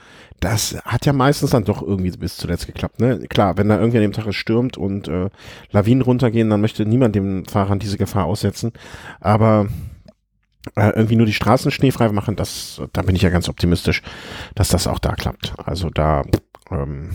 Das 0.40 0.76
hat 0.84 1.04
ja 1.04 1.12
meistens 1.12 1.50
dann 1.50 1.64
doch 1.64 1.82
irgendwie 1.82 2.10
bis 2.12 2.36
zuletzt 2.36 2.66
geklappt. 2.66 3.00
Ne? 3.00 3.26
Klar, 3.28 3.56
wenn 3.56 3.68
da 3.68 3.78
irgendwie 3.78 3.98
an 3.98 4.02
dem 4.02 4.12
Tag 4.12 4.26
es 4.26 4.36
stürmt 4.36 4.76
und 4.76 5.08
äh, 5.08 5.30
Lawinen 5.70 6.02
runtergehen, 6.02 6.48
dann 6.48 6.60
möchte 6.60 6.86
niemand 6.86 7.16
dem 7.16 7.44
Fahrern 7.44 7.80
diese 7.80 7.98
Gefahr 7.98 8.26
aussetzen. 8.26 8.72
Aber 9.20 9.66
äh, 10.76 10.90
irgendwie 10.90 11.16
nur 11.16 11.26
die 11.26 11.32
Straßen 11.32 11.70
schneefrei 11.70 12.10
machen, 12.10 12.36
das, 12.36 12.80
da 12.92 13.02
bin 13.02 13.16
ich 13.16 13.22
ja 13.22 13.30
ganz 13.30 13.48
optimistisch, 13.48 14.02
dass 14.54 14.68
das 14.68 14.86
auch 14.86 14.98
da 14.98 15.14
klappt. 15.14 15.54
Also 15.58 15.90
da, 15.90 16.22
ähm, 16.70 17.10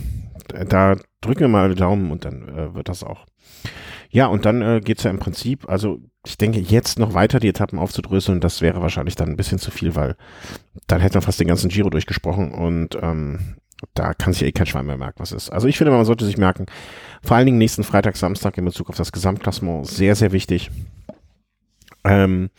da 0.68 0.96
drücken 1.20 1.40
wir 1.40 1.48
mal 1.48 1.74
Daumen 1.74 2.10
und 2.10 2.24
dann 2.24 2.48
äh, 2.48 2.74
wird 2.74 2.88
das 2.88 3.02
auch. 3.02 3.26
Ja, 4.14 4.28
und 4.28 4.44
dann 4.44 4.62
äh, 4.62 4.80
geht's 4.80 5.02
ja 5.02 5.10
im 5.10 5.18
Prinzip, 5.18 5.68
also 5.68 5.98
ich 6.24 6.38
denke, 6.38 6.60
jetzt 6.60 7.00
noch 7.00 7.14
weiter 7.14 7.40
die 7.40 7.48
Etappen 7.48 7.80
aufzudröseln, 7.80 8.40
das 8.40 8.60
wäre 8.60 8.80
wahrscheinlich 8.80 9.16
dann 9.16 9.28
ein 9.30 9.36
bisschen 9.36 9.58
zu 9.58 9.72
viel, 9.72 9.96
weil 9.96 10.14
dann 10.86 11.00
hätte 11.00 11.16
man 11.16 11.22
fast 11.22 11.40
den 11.40 11.48
ganzen 11.48 11.68
Giro 11.68 11.90
durchgesprochen 11.90 12.52
und 12.52 12.96
ähm, 13.02 13.56
da 13.94 14.14
kann 14.14 14.32
sich 14.32 14.42
ja 14.42 14.46
eh 14.46 14.52
kein 14.52 14.66
Schwein 14.66 14.86
mehr 14.86 14.96
merken, 14.96 15.18
was 15.18 15.32
ist. 15.32 15.50
Also 15.50 15.66
ich 15.66 15.76
finde, 15.76 15.90
man 15.90 16.04
sollte 16.04 16.24
sich 16.26 16.38
merken, 16.38 16.66
vor 17.24 17.36
allen 17.36 17.46
Dingen 17.46 17.58
nächsten 17.58 17.82
Freitag, 17.82 18.16
Samstag 18.16 18.56
in 18.56 18.64
Bezug 18.64 18.88
auf 18.88 18.96
das 18.96 19.10
Gesamtklassement, 19.10 19.84
sehr, 19.88 20.14
sehr 20.14 20.30
wichtig. 20.30 20.70
Ähm, 22.04 22.50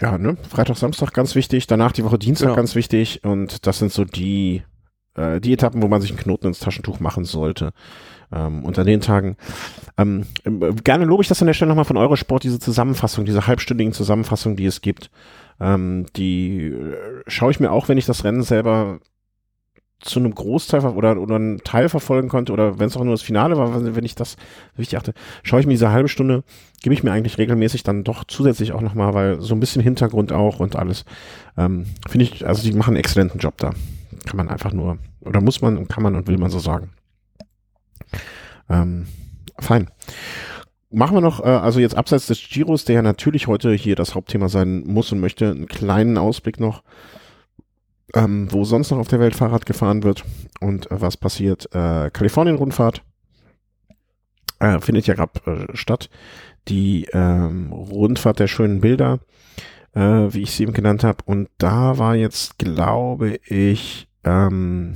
ja, 0.00 0.18
ne, 0.18 0.36
Freitag, 0.48 0.76
Samstag 0.76 1.12
ganz 1.14 1.34
wichtig, 1.34 1.66
danach 1.66 1.90
die 1.90 2.04
Woche 2.04 2.18
Dienstag 2.20 2.46
Genau. 2.46 2.56
ganz 2.56 2.76
wichtig 2.76 3.24
und 3.24 3.66
das 3.66 3.80
sind 3.80 3.90
so 3.90 4.04
die, 4.04 4.62
äh, 5.16 5.40
die 5.40 5.52
Etappen, 5.52 5.82
wo 5.82 5.88
man 5.88 6.00
sich 6.00 6.10
einen 6.12 6.20
Knoten 6.20 6.46
ins 6.46 6.60
Taschentuch 6.60 7.00
machen 7.00 7.24
sollte. 7.24 7.72
Ähm, 8.34 8.64
an 8.64 8.86
den 8.86 9.00
Tagen, 9.00 9.36
ähm, 9.98 10.24
äh, 10.44 10.72
gerne 10.82 11.04
lobe 11.04 11.22
ich 11.22 11.28
das 11.28 11.42
an 11.42 11.46
der 11.46 11.54
Stelle 11.54 11.68
nochmal 11.68 11.84
von 11.84 11.96
Eurosport, 11.98 12.44
diese 12.44 12.58
Zusammenfassung, 12.58 13.24
diese 13.24 13.46
halbstündigen 13.46 13.92
Zusammenfassung, 13.92 14.56
die 14.56 14.66
es 14.66 14.80
gibt. 14.80 15.10
Ähm, 15.60 16.06
die 16.16 16.68
äh, 16.68 16.96
schaue 17.26 17.50
ich 17.50 17.60
mir 17.60 17.70
auch, 17.70 17.88
wenn 17.88 17.98
ich 17.98 18.06
das 18.06 18.24
Rennen 18.24 18.42
selber 18.42 19.00
zu 20.02 20.18
einem 20.18 20.34
Großteil 20.34 20.84
oder, 20.84 21.16
oder 21.20 21.36
einen 21.36 21.58
Teil 21.58 21.88
verfolgen 21.88 22.28
konnte 22.28 22.52
oder 22.52 22.78
wenn 22.78 22.88
es 22.88 22.96
auch 22.96 23.04
nur 23.04 23.14
das 23.14 23.22
Finale 23.22 23.56
war, 23.56 23.94
wenn 23.94 24.04
ich 24.04 24.14
das 24.14 24.36
wichtig 24.76 24.98
achte, 24.98 25.14
schaue 25.42 25.60
ich 25.60 25.66
mir 25.66 25.74
diese 25.74 25.92
halbe 25.92 26.08
Stunde, 26.08 26.42
gebe 26.82 26.92
ich 26.92 27.04
mir 27.04 27.12
eigentlich 27.12 27.38
regelmäßig 27.38 27.84
dann 27.84 28.02
doch 28.02 28.24
zusätzlich 28.24 28.72
auch 28.72 28.80
nochmal, 28.80 29.14
weil 29.14 29.40
so 29.40 29.54
ein 29.54 29.60
bisschen 29.60 29.80
Hintergrund 29.82 30.32
auch 30.32 30.58
und 30.58 30.74
alles, 30.74 31.04
ähm, 31.56 31.86
finde 32.08 32.24
ich, 32.24 32.46
also 32.46 32.62
die 32.62 32.72
machen 32.72 32.90
einen 32.90 33.00
exzellenten 33.00 33.38
Job 33.38 33.54
da. 33.58 33.70
Kann 34.26 34.36
man 34.36 34.48
einfach 34.48 34.72
nur, 34.72 34.98
oder 35.20 35.40
muss 35.40 35.62
man 35.62 35.76
und 35.76 35.88
kann 35.88 36.02
man 36.02 36.16
und 36.16 36.26
will 36.26 36.38
man 36.38 36.50
so 36.50 36.58
sagen. 36.58 36.90
Ähm, 38.68 39.06
fein. 39.58 39.90
Machen 40.90 41.16
wir 41.16 41.20
noch, 41.22 41.40
äh, 41.40 41.48
also 41.48 41.80
jetzt 41.80 41.96
abseits 41.96 42.26
des 42.26 42.38
Giros, 42.50 42.84
der 42.84 42.96
ja 42.96 43.02
natürlich 43.02 43.46
heute 43.46 43.72
hier 43.72 43.96
das 43.96 44.14
Hauptthema 44.14 44.48
sein 44.48 44.84
muss 44.86 45.10
und 45.12 45.20
möchte, 45.20 45.50
einen 45.50 45.66
kleinen 45.66 46.18
Ausblick 46.18 46.60
noch, 46.60 46.82
ähm, 48.14 48.48
wo 48.50 48.64
sonst 48.64 48.90
noch 48.90 48.98
auf 48.98 49.08
der 49.08 49.20
Welt 49.20 49.34
Fahrrad 49.34 49.64
gefahren 49.64 50.02
wird 50.02 50.24
und 50.60 50.90
äh, 50.90 51.00
was 51.00 51.16
passiert. 51.16 51.74
Äh, 51.74 52.10
Kalifornien-Rundfahrt 52.10 53.02
äh, 54.58 54.80
findet 54.80 55.06
ja 55.06 55.14
gerade 55.14 55.40
äh, 55.46 55.76
statt. 55.76 56.10
Die 56.68 57.06
ähm, 57.12 57.72
Rundfahrt 57.72 58.38
der 58.38 58.46
schönen 58.46 58.80
Bilder, 58.80 59.18
äh, 59.94 60.00
wie 60.00 60.42
ich 60.42 60.52
sie 60.52 60.62
eben 60.62 60.72
genannt 60.72 61.04
habe. 61.04 61.18
Und 61.24 61.48
da 61.58 61.98
war 61.98 62.14
jetzt, 62.14 62.58
glaube 62.58 63.40
ich, 63.46 64.08
ähm, 64.24 64.94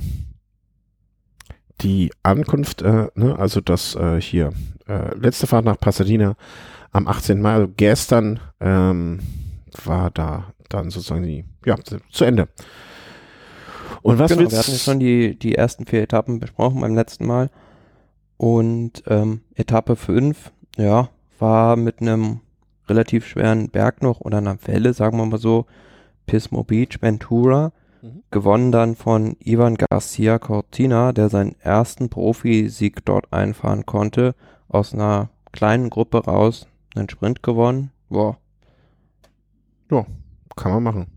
die 1.81 2.11
Ankunft, 2.23 2.81
äh, 2.81 3.07
ne, 3.15 3.37
also 3.37 3.61
das 3.61 3.95
äh, 3.95 4.19
hier, 4.19 4.51
äh, 4.87 5.15
letzte 5.15 5.47
Fahrt 5.47 5.65
nach 5.65 5.79
Pasadena 5.79 6.35
am 6.91 7.07
18. 7.07 7.41
Mai, 7.41 7.53
also 7.53 7.73
gestern 7.75 8.39
ähm, 8.59 9.19
war 9.83 10.09
da 10.11 10.53
dann 10.69 10.89
sozusagen 10.89 11.23
die, 11.23 11.45
ja, 11.65 11.75
zu 12.11 12.25
Ende. 12.25 12.47
Und 14.01 14.19
was 14.19 14.29
genau, 14.29 14.41
wird's? 14.41 14.53
wir 14.53 14.59
hatten 14.59 14.79
schon 14.79 14.99
die, 14.99 15.37
die 15.37 15.55
ersten 15.55 15.85
vier 15.85 16.01
Etappen 16.01 16.39
besprochen 16.39 16.81
beim 16.81 16.95
letzten 16.95 17.25
Mal. 17.25 17.49
Und 18.37 19.03
ähm, 19.07 19.41
Etappe 19.55 19.95
5, 19.95 20.51
ja, 20.77 21.09
war 21.39 21.75
mit 21.75 22.01
einem 22.01 22.41
relativ 22.87 23.25
schweren 23.25 23.69
Berg 23.69 24.01
noch 24.01 24.21
oder 24.21 24.37
einer 24.37 24.57
Welle, 24.65 24.93
sagen 24.93 25.17
wir 25.17 25.25
mal 25.25 25.39
so, 25.39 25.65
Pismo 26.25 26.63
Beach, 26.63 27.01
Ventura, 27.01 27.71
Mhm. 28.07 28.23
gewonnen 28.31 28.71
dann 28.71 28.95
von 28.95 29.35
Ivan 29.39 29.75
Garcia 29.75 30.39
Cortina, 30.39 31.13
der 31.13 31.29
seinen 31.29 31.55
ersten 31.59 32.09
Profisieg 32.09 33.05
dort 33.05 33.31
einfahren 33.31 33.85
konnte, 33.85 34.35
aus 34.67 34.93
einer 34.93 35.29
kleinen 35.51 35.89
Gruppe 35.89 36.25
raus, 36.25 36.67
einen 36.95 37.09
Sprint 37.09 37.43
gewonnen. 37.43 37.91
Boah. 38.09 38.37
Kann 40.55 40.71
man 40.71 40.83
machen. 40.83 41.07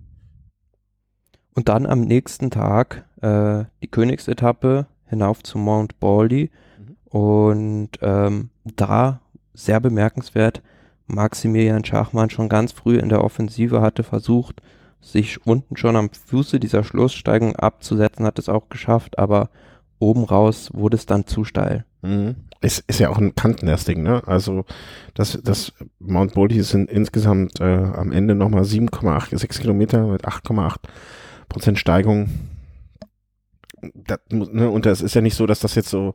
Und 1.55 1.69
dann 1.69 1.87
am 1.87 2.03
nächsten 2.03 2.51
Tag 2.51 3.05
äh, 3.23 3.65
die 3.83 3.89
Königsetappe 3.89 4.87
hinauf 5.07 5.43
zu 5.43 5.59
Mount 5.59 5.99
Baldy. 5.99 6.51
Mhm. 6.79 6.97
Und 7.05 7.91
ähm, 8.03 8.51
da 8.77 9.21
sehr 9.55 9.81
bemerkenswert, 9.81 10.63
Maximilian 11.07 11.85
Schachmann 11.85 12.31
schon 12.31 12.49
ganz 12.49 12.73
früh 12.73 12.99
in 12.99 13.09
der 13.09 13.25
Offensive 13.25 13.81
hatte 13.81 14.05
versucht, 14.05 14.63
sich 15.01 15.47
unten 15.47 15.77
schon 15.77 15.97
am 15.97 16.11
Fuße 16.11 16.61
dieser 16.61 16.85
Schlusssteigung 16.85 17.57
abzusetzen, 17.57 18.27
hat 18.27 18.39
es 18.39 18.49
auch 18.49 18.69
geschafft, 18.69 19.19
aber 19.19 19.51
oben 19.99 20.25
raus 20.25 20.71
wurde 20.73 20.97
es 20.97 21.07
dann 21.07 21.27
zu 21.27 21.45
steil. 21.45 21.85
Mhm. 22.03 22.37
Ist, 22.63 22.85
ist 22.89 23.01
ja 23.01 23.09
auch 23.09 23.19
ein 23.19 23.35
Kanten 23.35 23.67
das 23.67 23.85
Ding, 23.85 24.03
ne? 24.03 24.23
Also 24.27 24.65
das, 25.15 25.39
das 25.43 25.73
Mount 25.99 26.35
Baldy 26.35 26.63
sind 26.63 26.91
insgesamt 26.91 27.61
äh, 27.61 27.65
am 27.65 28.13
Ende 28.13 28.35
nochmal 28.35 28.65
7,86 28.65 29.61
Kilometer 29.61 30.07
mit 30.07 30.27
8,8 30.27 30.77
Prozent 31.49 31.79
Steigung. 31.79 32.29
Das, 33.95 34.19
ne? 34.29 34.69
Und 34.69 34.85
das 34.85 35.01
ist 35.01 35.15
ja 35.15 35.23
nicht 35.23 35.37
so, 35.37 35.47
dass 35.47 35.61
das 35.61 35.75
jetzt 35.75 35.89
so 35.89 36.15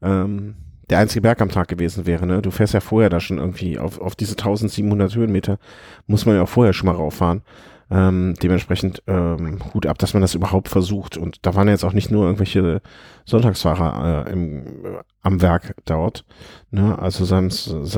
ähm, 0.00 0.54
der 0.88 0.98
einzige 0.98 1.20
Berg 1.20 1.42
am 1.42 1.50
Tag 1.50 1.68
gewesen 1.68 2.06
wäre, 2.06 2.26
ne? 2.26 2.40
Du 2.40 2.50
fährst 2.50 2.72
ja 2.72 2.80
vorher 2.80 3.10
da 3.10 3.20
schon 3.20 3.38
irgendwie 3.38 3.78
auf, 3.78 4.00
auf 4.00 4.14
diese 4.16 4.32
1700 4.32 5.14
Höhenmeter, 5.14 5.58
muss 6.06 6.24
man 6.24 6.36
ja 6.36 6.42
auch 6.42 6.48
vorher 6.48 6.72
schon 6.72 6.86
mal 6.86 6.96
rauffahren. 6.96 7.42
Ähm, 7.90 8.34
dementsprechend 8.42 9.02
ähm, 9.06 9.58
Hut 9.72 9.86
ab, 9.86 9.98
dass 9.98 10.14
man 10.14 10.22
das 10.22 10.34
überhaupt 10.34 10.68
versucht. 10.68 11.16
Und 11.16 11.44
da 11.46 11.54
waren 11.54 11.68
jetzt 11.68 11.84
auch 11.84 11.92
nicht 11.92 12.10
nur 12.10 12.24
irgendwelche 12.24 12.80
Sonntagsfahrer 13.26 14.26
äh, 14.26 14.32
im, 14.32 14.84
äh, 14.84 14.98
am 15.22 15.42
Werk 15.42 15.74
dort. 15.84 16.24
Ne? 16.70 16.98
Also 16.98 17.24
sei 17.24 17.44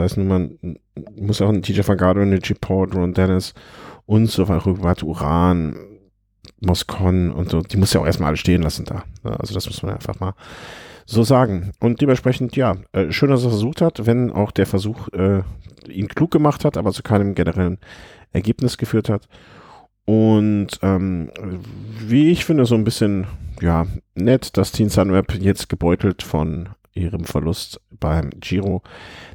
es, 0.05 0.17
nun 0.17 0.29
mal, 0.29 0.51
muss 1.17 1.41
auch 1.41 1.49
ein 1.49 1.63
TJ 1.63 1.83
Fagado, 1.83 2.21
eine 2.21 2.39
G. 2.41 2.55
Paul, 2.55 2.93
Ron 2.93 3.15
Dennis 3.15 3.55
und 4.07 4.31
so 4.31 4.49
weiter, 4.49 4.67
Rübat 4.67 5.03
Uran, 5.03 5.77
Moscon 6.61 7.31
und 7.31 7.51
so, 7.51 7.61
die 7.61 7.77
muss 7.77 7.93
ja 7.93 8.01
auch 8.01 8.07
erstmal 8.07 8.29
alle 8.29 8.37
stehen 8.37 8.63
lassen 8.63 8.85
da. 8.85 9.05
Ne? 9.23 9.39
Also 9.39 9.55
das 9.55 9.67
muss 9.67 9.83
man 9.83 9.95
einfach 9.95 10.19
mal 10.21 10.35
so 11.05 11.23
sagen. 11.23 11.73
Und 11.81 12.01
dementsprechend, 12.01 12.57
ja, 12.57 12.77
äh, 12.93 13.13
schön, 13.13 13.31
dass 13.31 13.45
er 13.45 13.51
versucht 13.51 13.81
hat, 13.81 14.07
wenn 14.07 14.33
auch 14.33 14.51
der 14.51 14.67
Versuch 14.67 15.09
äh, 15.13 15.43
ihn 15.89 16.09
klug 16.09 16.33
gemacht 16.33 16.65
hat, 16.65 16.77
aber 16.77 16.93
zu 16.93 17.03
keinem 17.03 17.35
generellen 17.35 17.79
Ergebnis 18.33 18.77
geführt 18.77 19.09
hat. 19.09 19.29
Und 20.07 20.69
ähm, 20.83 21.31
wie 21.99 22.31
ich 22.31 22.45
finde, 22.45 22.65
so 22.65 22.77
ein 22.77 22.85
bisschen, 22.85 23.27
ja, 23.61 23.87
nett, 24.15 24.57
dass 24.57 24.73
Team 24.73 24.89
Sunweb 24.89 25.35
jetzt 25.35 25.69
gebeutelt 25.69 26.23
von 26.23 26.71
ihrem 26.95 27.25
Verlust 27.25 27.81
beim 28.01 28.31
Giro 28.41 28.83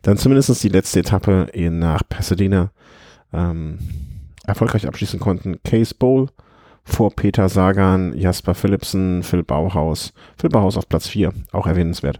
dann 0.02 0.18
zumindest 0.18 0.64
die 0.64 0.70
letzte 0.70 1.02
Etappe 1.02 1.48
in, 1.54 1.80
nach 1.80 2.02
Pasadena 2.08 2.72
ähm, 3.34 3.80
erfolgreich 4.46 4.88
abschließen 4.88 5.20
konnten. 5.20 5.62
Case 5.64 5.94
Bowl 5.94 6.30
vor 6.84 7.12
Peter 7.12 7.48
Sagan, 7.50 8.18
Jasper 8.18 8.56
Philipsen, 8.56 9.24
Phil 9.24 9.44
Bauhaus. 9.44 10.14
Phil 10.38 10.50
Bauhaus 10.50 10.78
auf 10.78 10.90
Platz 10.90 11.08
4, 11.08 11.32
auch 11.52 11.68
erwähnenswert. 11.68 12.20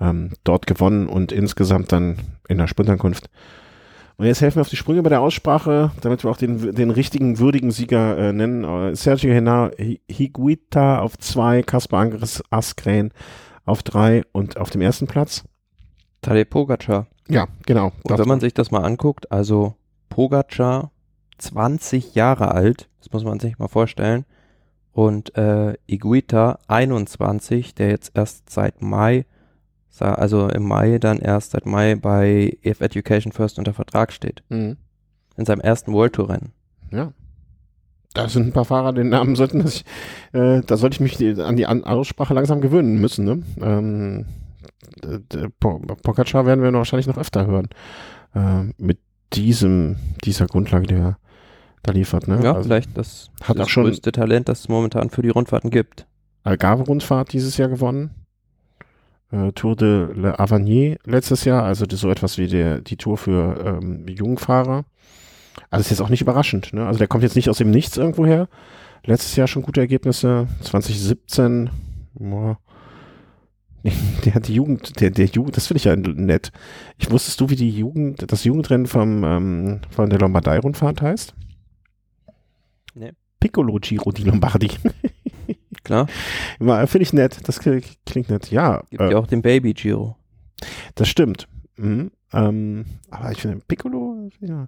Ähm, 0.00 0.30
dort 0.44 0.66
gewonnen 0.66 1.08
und 1.08 1.32
insgesamt 1.32 1.92
dann 1.92 2.18
in 2.48 2.58
der 2.58 2.66
Sprintankunft. 2.66 3.30
Und 4.18 4.26
jetzt 4.26 4.40
helfen 4.40 4.56
wir 4.56 4.62
auf 4.62 4.68
die 4.68 4.76
Sprünge 4.76 5.02
bei 5.04 5.10
der 5.10 5.20
Aussprache, 5.20 5.92
damit 6.00 6.24
wir 6.24 6.30
auch 6.30 6.36
den, 6.36 6.74
den 6.74 6.90
richtigen, 6.90 7.38
würdigen 7.38 7.70
Sieger 7.70 8.18
äh, 8.18 8.32
nennen. 8.32 8.64
Äh, 8.64 8.96
Sergio 8.96 9.32
Henar 9.32 9.70
Higuita 10.10 10.98
auf 10.98 11.16
zwei, 11.18 11.62
Kaspar 11.62 12.00
Angeres 12.00 12.42
Askren 12.50 13.12
auf 13.64 13.84
drei 13.84 14.24
und 14.32 14.56
auf 14.56 14.70
dem 14.70 14.80
ersten 14.80 15.06
Platz. 15.06 15.44
Tadej 16.20 16.46
Pogacar. 16.46 17.06
Ja, 17.28 17.46
genau. 17.64 17.92
Und 18.02 18.18
wenn 18.18 18.26
man 18.26 18.40
sich 18.40 18.54
das 18.54 18.72
mal 18.72 18.82
anguckt, 18.82 19.30
also 19.30 19.76
Pogacar 20.08 20.90
20 21.38 22.16
Jahre 22.16 22.50
alt, 22.50 22.88
das 22.98 23.12
muss 23.12 23.22
man 23.22 23.38
sich 23.38 23.60
mal 23.60 23.68
vorstellen. 23.68 24.24
Und 24.90 25.36
äh, 25.38 25.74
Iguita 25.86 26.58
21, 26.66 27.76
der 27.76 27.90
jetzt 27.90 28.10
erst 28.16 28.50
seit 28.50 28.82
Mai, 28.82 29.26
also 30.00 30.48
im 30.48 30.64
Mai 30.64 30.98
dann 30.98 31.18
erst 31.18 31.52
seit 31.52 31.66
Mai 31.66 31.96
bei 31.96 32.56
EF 32.62 32.80
Education 32.80 33.32
First 33.32 33.58
unter 33.58 33.74
Vertrag 33.74 34.12
steht. 34.12 34.42
Mhm. 34.48 34.76
In 35.36 35.44
seinem 35.44 35.60
ersten 35.60 35.92
World 35.92 36.14
Tour 36.14 36.28
Rennen. 36.28 36.52
Ja. 36.92 37.12
Da 38.14 38.28
sind 38.28 38.48
ein 38.48 38.52
paar 38.52 38.64
Fahrer, 38.64 38.92
den 38.92 39.10
Namen 39.10 39.36
sollten 39.36 39.64
ich, 39.66 39.84
äh, 40.32 40.62
da 40.62 40.76
sollte 40.76 40.94
ich 40.94 41.00
mich 41.00 41.16
die, 41.16 41.40
an 41.40 41.56
die 41.56 41.66
Aussprache 41.66 42.34
langsam 42.34 42.60
gewöhnen 42.60 43.00
müssen. 43.00 43.24
Ne? 43.24 43.42
Ähm, 43.60 44.26
Pogacar 45.60 46.46
werden 46.46 46.62
wir 46.62 46.72
wahrscheinlich 46.72 47.06
noch 47.06 47.18
öfter 47.18 47.46
hören. 47.46 47.68
Äh, 48.34 48.72
mit 48.78 48.98
diesem, 49.34 49.96
dieser 50.24 50.46
Grundlage 50.46 50.86
der 50.86 51.18
da 51.82 51.92
liefert. 51.92 52.28
Ne? 52.28 52.40
Ja, 52.42 52.54
also 52.54 52.64
vielleicht 52.64 52.96
das, 52.96 53.30
hat 53.42 53.58
das 53.58 53.66
auch 53.66 53.68
schon 53.68 53.84
größte 53.84 54.12
Talent, 54.12 54.48
das 54.48 54.60
es 54.60 54.68
momentan 54.68 55.10
für 55.10 55.22
die 55.22 55.28
Rundfahrten 55.28 55.70
gibt. 55.70 56.06
Algarve-Rundfahrt 56.44 57.32
dieses 57.32 57.56
Jahr 57.56 57.68
gewonnen. 57.68 58.10
Äh, 59.30 59.52
Tour 59.52 59.76
de 59.76 60.08
l'Avanier 60.14 60.98
letztes 61.04 61.44
Jahr, 61.44 61.64
also 61.64 61.84
so 61.88 62.10
etwas 62.10 62.38
wie 62.38 62.46
der, 62.46 62.80
die 62.80 62.96
Tour 62.96 63.18
für 63.18 63.78
ähm, 63.82 64.06
Jungfahrer. 64.08 64.84
Also 65.70 65.82
ist 65.82 65.90
jetzt 65.90 66.00
auch 66.00 66.08
nicht 66.08 66.22
überraschend. 66.22 66.72
Ne? 66.72 66.86
Also 66.86 66.98
der 66.98 67.08
kommt 67.08 67.24
jetzt 67.24 67.36
nicht 67.36 67.50
aus 67.50 67.58
dem 67.58 67.70
Nichts 67.70 67.96
irgendwo 67.96 68.24
her. 68.24 68.48
Letztes 69.04 69.36
Jahr 69.36 69.46
schon 69.46 69.62
gute 69.62 69.80
Ergebnisse. 69.80 70.48
2017, 70.62 71.70
boah. 72.14 72.58
Der 74.24 74.34
hat 74.34 74.48
die 74.48 74.54
Jugend, 74.54 75.00
der, 75.00 75.10
der 75.10 75.26
Jugend, 75.26 75.56
das 75.56 75.68
finde 75.68 75.78
ich 75.78 75.84
ja 75.84 75.94
nett. 75.94 76.50
Ich 76.98 77.10
wusstest 77.12 77.40
du, 77.40 77.48
wie 77.48 77.56
die 77.56 77.70
Jugend, 77.70 78.30
das 78.30 78.42
Jugendrennen 78.42 78.86
vom, 78.86 79.22
ähm, 79.22 79.80
von 79.88 80.10
der 80.10 80.18
Lombardei-Rundfahrt 80.18 81.00
heißt? 81.00 81.32
Nee. 82.94 83.12
Piccolo 83.38 83.78
Giro 83.80 84.10
di 84.10 84.24
Lombardi. 84.24 84.68
Klar. 85.84 86.08
Finde 86.58 87.02
ich 87.02 87.12
nett. 87.12 87.40
Das 87.44 87.60
klingt 87.60 88.28
nett. 88.28 88.50
Ja. 88.50 88.82
Gibt 88.90 89.02
äh, 89.02 89.10
ja 89.12 89.18
auch 89.18 89.26
den 89.26 89.42
Baby 89.42 89.74
Giro. 89.74 90.16
Das 90.94 91.08
stimmt. 91.08 91.48
Mhm. 91.76 92.10
Ähm, 92.32 92.84
aber 93.10 93.32
ich 93.32 93.40
finde 93.40 93.62
Piccolo, 93.66 94.28
ja. 94.40 94.66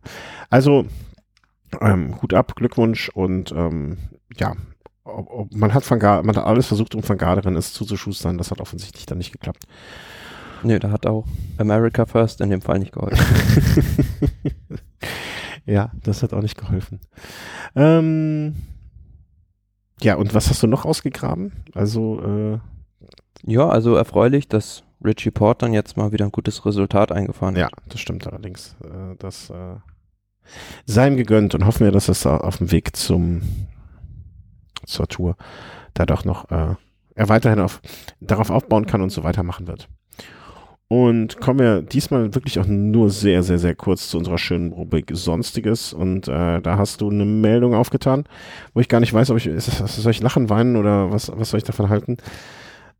Also, 0.48 0.86
ähm, 1.80 2.20
Hut 2.22 2.32
ab, 2.32 2.54
Glückwunsch 2.56 3.10
und 3.10 3.52
ähm, 3.52 3.98
ja, 4.36 4.54
man 5.50 5.74
hat 5.74 5.88
Van 5.90 5.98
man 5.98 6.36
hat 6.36 6.44
alles 6.44 6.66
versucht, 6.66 6.94
um 6.94 7.06
Van 7.06 7.18
Garderen 7.18 7.56
es 7.56 7.72
zuzuschustern. 7.72 8.38
Das 8.38 8.50
hat 8.50 8.60
offensichtlich 8.60 9.06
dann 9.06 9.18
nicht 9.18 9.32
geklappt. 9.32 9.64
Nö, 10.62 10.78
da 10.78 10.90
hat 10.90 11.06
auch 11.06 11.26
America 11.58 12.06
First 12.06 12.40
in 12.40 12.50
dem 12.50 12.62
Fall 12.62 12.78
nicht 12.78 12.92
geholfen. 12.92 13.18
Ja, 15.66 15.92
das 16.02 16.22
hat 16.22 16.32
auch 16.32 16.42
nicht 16.42 16.58
geholfen. 16.58 17.00
Ähm, 17.76 18.56
ja, 20.02 20.16
und 20.16 20.34
was 20.34 20.48
hast 20.48 20.62
du 20.62 20.66
noch 20.66 20.84
ausgegraben? 20.84 21.52
Also, 21.74 22.22
äh, 22.22 22.58
ja, 23.44 23.68
also 23.68 23.94
erfreulich, 23.94 24.48
dass 24.48 24.84
Richie 25.04 25.30
Port 25.30 25.62
dann 25.62 25.72
jetzt 25.72 25.96
mal 25.96 26.12
wieder 26.12 26.24
ein 26.24 26.32
gutes 26.32 26.64
Resultat 26.66 27.12
eingefahren 27.12 27.54
hat. 27.54 27.60
Ja, 27.60 27.68
das 27.88 28.00
stimmt 28.00 28.26
allerdings. 28.26 28.76
Äh, 28.84 29.16
das 29.18 29.50
äh, 29.50 29.76
sei 30.84 31.08
ihm 31.08 31.16
gegönnt 31.16 31.54
und 31.54 31.64
hoffen 31.64 31.84
wir, 31.84 31.92
dass 31.92 32.08
es 32.08 32.26
auf 32.26 32.58
dem 32.58 32.70
Weg 32.70 32.96
zum 32.96 33.42
zur 34.86 35.08
Tour 35.08 35.36
da 35.94 36.06
doch 36.06 36.24
noch 36.24 36.50
äh, 36.50 36.74
er 37.14 37.28
weiterhin 37.28 37.60
auf, 37.60 37.82
darauf 38.20 38.50
aufbauen 38.50 38.86
kann 38.86 39.02
und 39.02 39.10
so 39.10 39.24
weitermachen 39.24 39.66
wird. 39.66 39.88
Und 40.92 41.40
kommen 41.40 41.60
wir 41.60 41.82
diesmal 41.82 42.34
wirklich 42.34 42.58
auch 42.58 42.66
nur 42.66 43.10
sehr, 43.10 43.44
sehr, 43.44 43.60
sehr 43.60 43.76
kurz 43.76 44.08
zu 44.08 44.18
unserer 44.18 44.38
schönen 44.38 44.72
Rubrik 44.72 45.12
Sonstiges. 45.14 45.92
Und 45.92 46.26
äh, 46.26 46.60
da 46.60 46.78
hast 46.78 47.00
du 47.00 47.10
eine 47.10 47.24
Meldung 47.24 47.74
aufgetan, 47.74 48.24
wo 48.74 48.80
ich 48.80 48.88
gar 48.88 48.98
nicht 48.98 49.14
weiß, 49.14 49.30
ob 49.30 49.36
ich, 49.36 49.48
soll 49.56 50.10
ich 50.10 50.20
lachen, 50.20 50.50
weinen 50.50 50.74
oder 50.74 51.12
was, 51.12 51.30
was 51.32 51.50
soll 51.50 51.58
ich 51.58 51.64
davon 51.64 51.90
halten? 51.90 52.16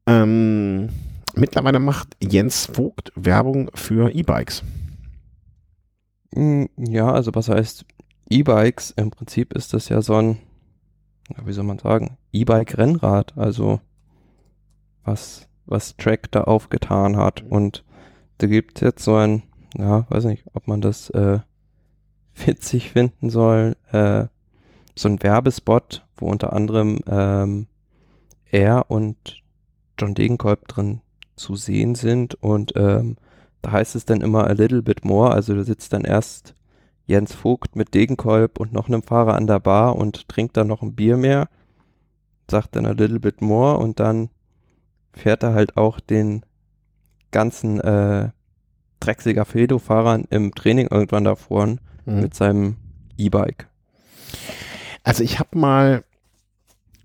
Ähm, 0.06 0.90
mittlerweile 1.34 1.80
macht 1.80 2.16
Jens 2.22 2.66
Vogt 2.66 3.10
Werbung 3.16 3.72
für 3.74 4.14
E-Bikes. 4.14 4.62
Hm, 6.32 6.68
ja, 6.76 7.10
also 7.10 7.34
was 7.34 7.48
heißt 7.48 7.86
E-Bikes? 8.28 8.92
Im 8.92 9.10
Prinzip 9.10 9.52
ist 9.52 9.74
das 9.74 9.88
ja 9.88 10.00
so 10.00 10.14
ein, 10.14 10.36
wie 11.44 11.52
soll 11.52 11.64
man 11.64 11.80
sagen, 11.80 12.18
E-Bike-Rennrad. 12.30 13.36
Also 13.36 13.80
was 15.02 15.49
was 15.70 15.96
Track 15.96 16.30
da 16.30 16.42
aufgetan 16.42 17.16
hat. 17.16 17.44
Mhm. 17.44 17.52
Und 17.52 17.84
da 18.38 18.46
gibt 18.46 18.80
jetzt 18.80 19.04
so 19.04 19.16
ein, 19.16 19.42
ja, 19.76 20.06
weiß 20.10 20.24
nicht, 20.24 20.44
ob 20.52 20.66
man 20.66 20.80
das 20.80 21.10
äh, 21.10 21.40
witzig 22.34 22.90
finden 22.90 23.30
soll, 23.30 23.76
äh, 23.92 24.26
so 24.94 25.08
ein 25.08 25.22
Werbespot, 25.22 26.04
wo 26.16 26.28
unter 26.28 26.52
anderem 26.52 26.98
ähm, 27.06 27.66
er 28.50 28.90
und 28.90 29.42
John 29.98 30.14
Degenkolb 30.14 30.68
drin 30.68 31.00
zu 31.36 31.56
sehen 31.56 31.94
sind 31.94 32.34
und 32.42 32.72
ähm, 32.76 33.16
da 33.62 33.72
heißt 33.72 33.94
es 33.94 34.04
dann 34.04 34.20
immer 34.20 34.46
a 34.46 34.52
little 34.52 34.82
bit 34.82 35.04
more, 35.04 35.30
also 35.30 35.54
da 35.54 35.64
sitzt 35.64 35.92
dann 35.92 36.04
erst 36.04 36.54
Jens 37.06 37.34
Vogt 37.34 37.76
mit 37.76 37.94
Degenkolb 37.94 38.58
und 38.58 38.72
noch 38.72 38.88
einem 38.88 39.02
Fahrer 39.02 39.34
an 39.34 39.46
der 39.46 39.60
Bar 39.60 39.96
und 39.96 40.28
trinkt 40.28 40.56
dann 40.56 40.68
noch 40.68 40.82
ein 40.82 40.94
Bier 40.94 41.16
mehr, 41.16 41.48
sagt 42.50 42.76
dann 42.76 42.86
a 42.86 42.92
little 42.92 43.20
bit 43.20 43.42
more 43.42 43.78
und 43.78 44.00
dann 44.00 44.30
fährt 45.12 45.42
er 45.42 45.54
halt 45.54 45.76
auch 45.76 46.00
den 46.00 46.44
ganzen 47.30 47.80
äh, 47.80 48.30
drecksiger 49.00 49.44
Fedo-Fahrern 49.44 50.24
im 50.30 50.54
Training 50.54 50.88
irgendwann 50.90 51.24
davor 51.24 51.66
mhm. 51.66 51.78
mit 52.04 52.34
seinem 52.34 52.76
E-Bike. 53.16 53.68
Also 55.02 55.24
ich 55.24 55.38
habe 55.38 55.58
mal, 55.58 56.04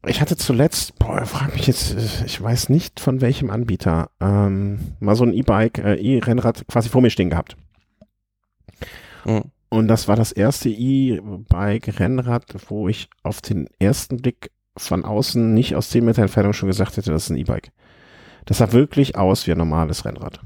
ich 0.06 0.22
hatte 0.22 0.36
zuletzt, 0.36 0.99
boah, 0.99 1.26
frag 1.26 1.53
mich 1.53 1.68
jetzt, 1.68 1.95
ich 2.26 2.41
weiß 2.41 2.69
nicht 2.69 2.99
von 2.99 3.22
welchem 3.22 3.49
Anbieter, 3.49 4.10
ähm, 4.19 4.80
mal 4.99 5.15
so 5.15 5.23
ein 5.23 5.34
E-Bike, 5.34 5.80
äh, 5.80 5.95
E-Rennrad 5.95 6.68
quasi 6.68 6.90
vor 6.90 7.02
mir 7.02 7.10
stehen 7.10 7.30
gehabt. 7.30 7.56
Mhm. 9.26 9.44
Und 9.69 9.88
das 9.88 10.07
war 10.07 10.15
das 10.15 10.32
erste 10.32 10.69
E-Bike-Rennrad, 10.69 12.56
wo 12.69 12.88
ich 12.88 13.10
auf 13.23 13.41
den 13.41 13.68
ersten 13.80 14.18
Blick 14.18 14.52
von 14.77 15.03
außen 15.06 15.53
nicht 15.53 15.76
aus 15.76 15.90
10 15.90 16.06
Meter 16.06 16.22
Entfernung 16.22 16.53
schon 16.53 16.68
gesagt 16.68 16.98
hätte, 16.98 17.11
das 17.11 17.23
ist 17.23 17.30
ein 17.30 17.38
E-Bike. 17.38 17.72
Das 18.45 18.59
sah 18.59 18.72
wirklich 18.72 19.17
aus 19.17 19.47
wie 19.47 19.51
ein 19.51 19.57
normales 19.57 20.05
Rennrad. 20.05 20.39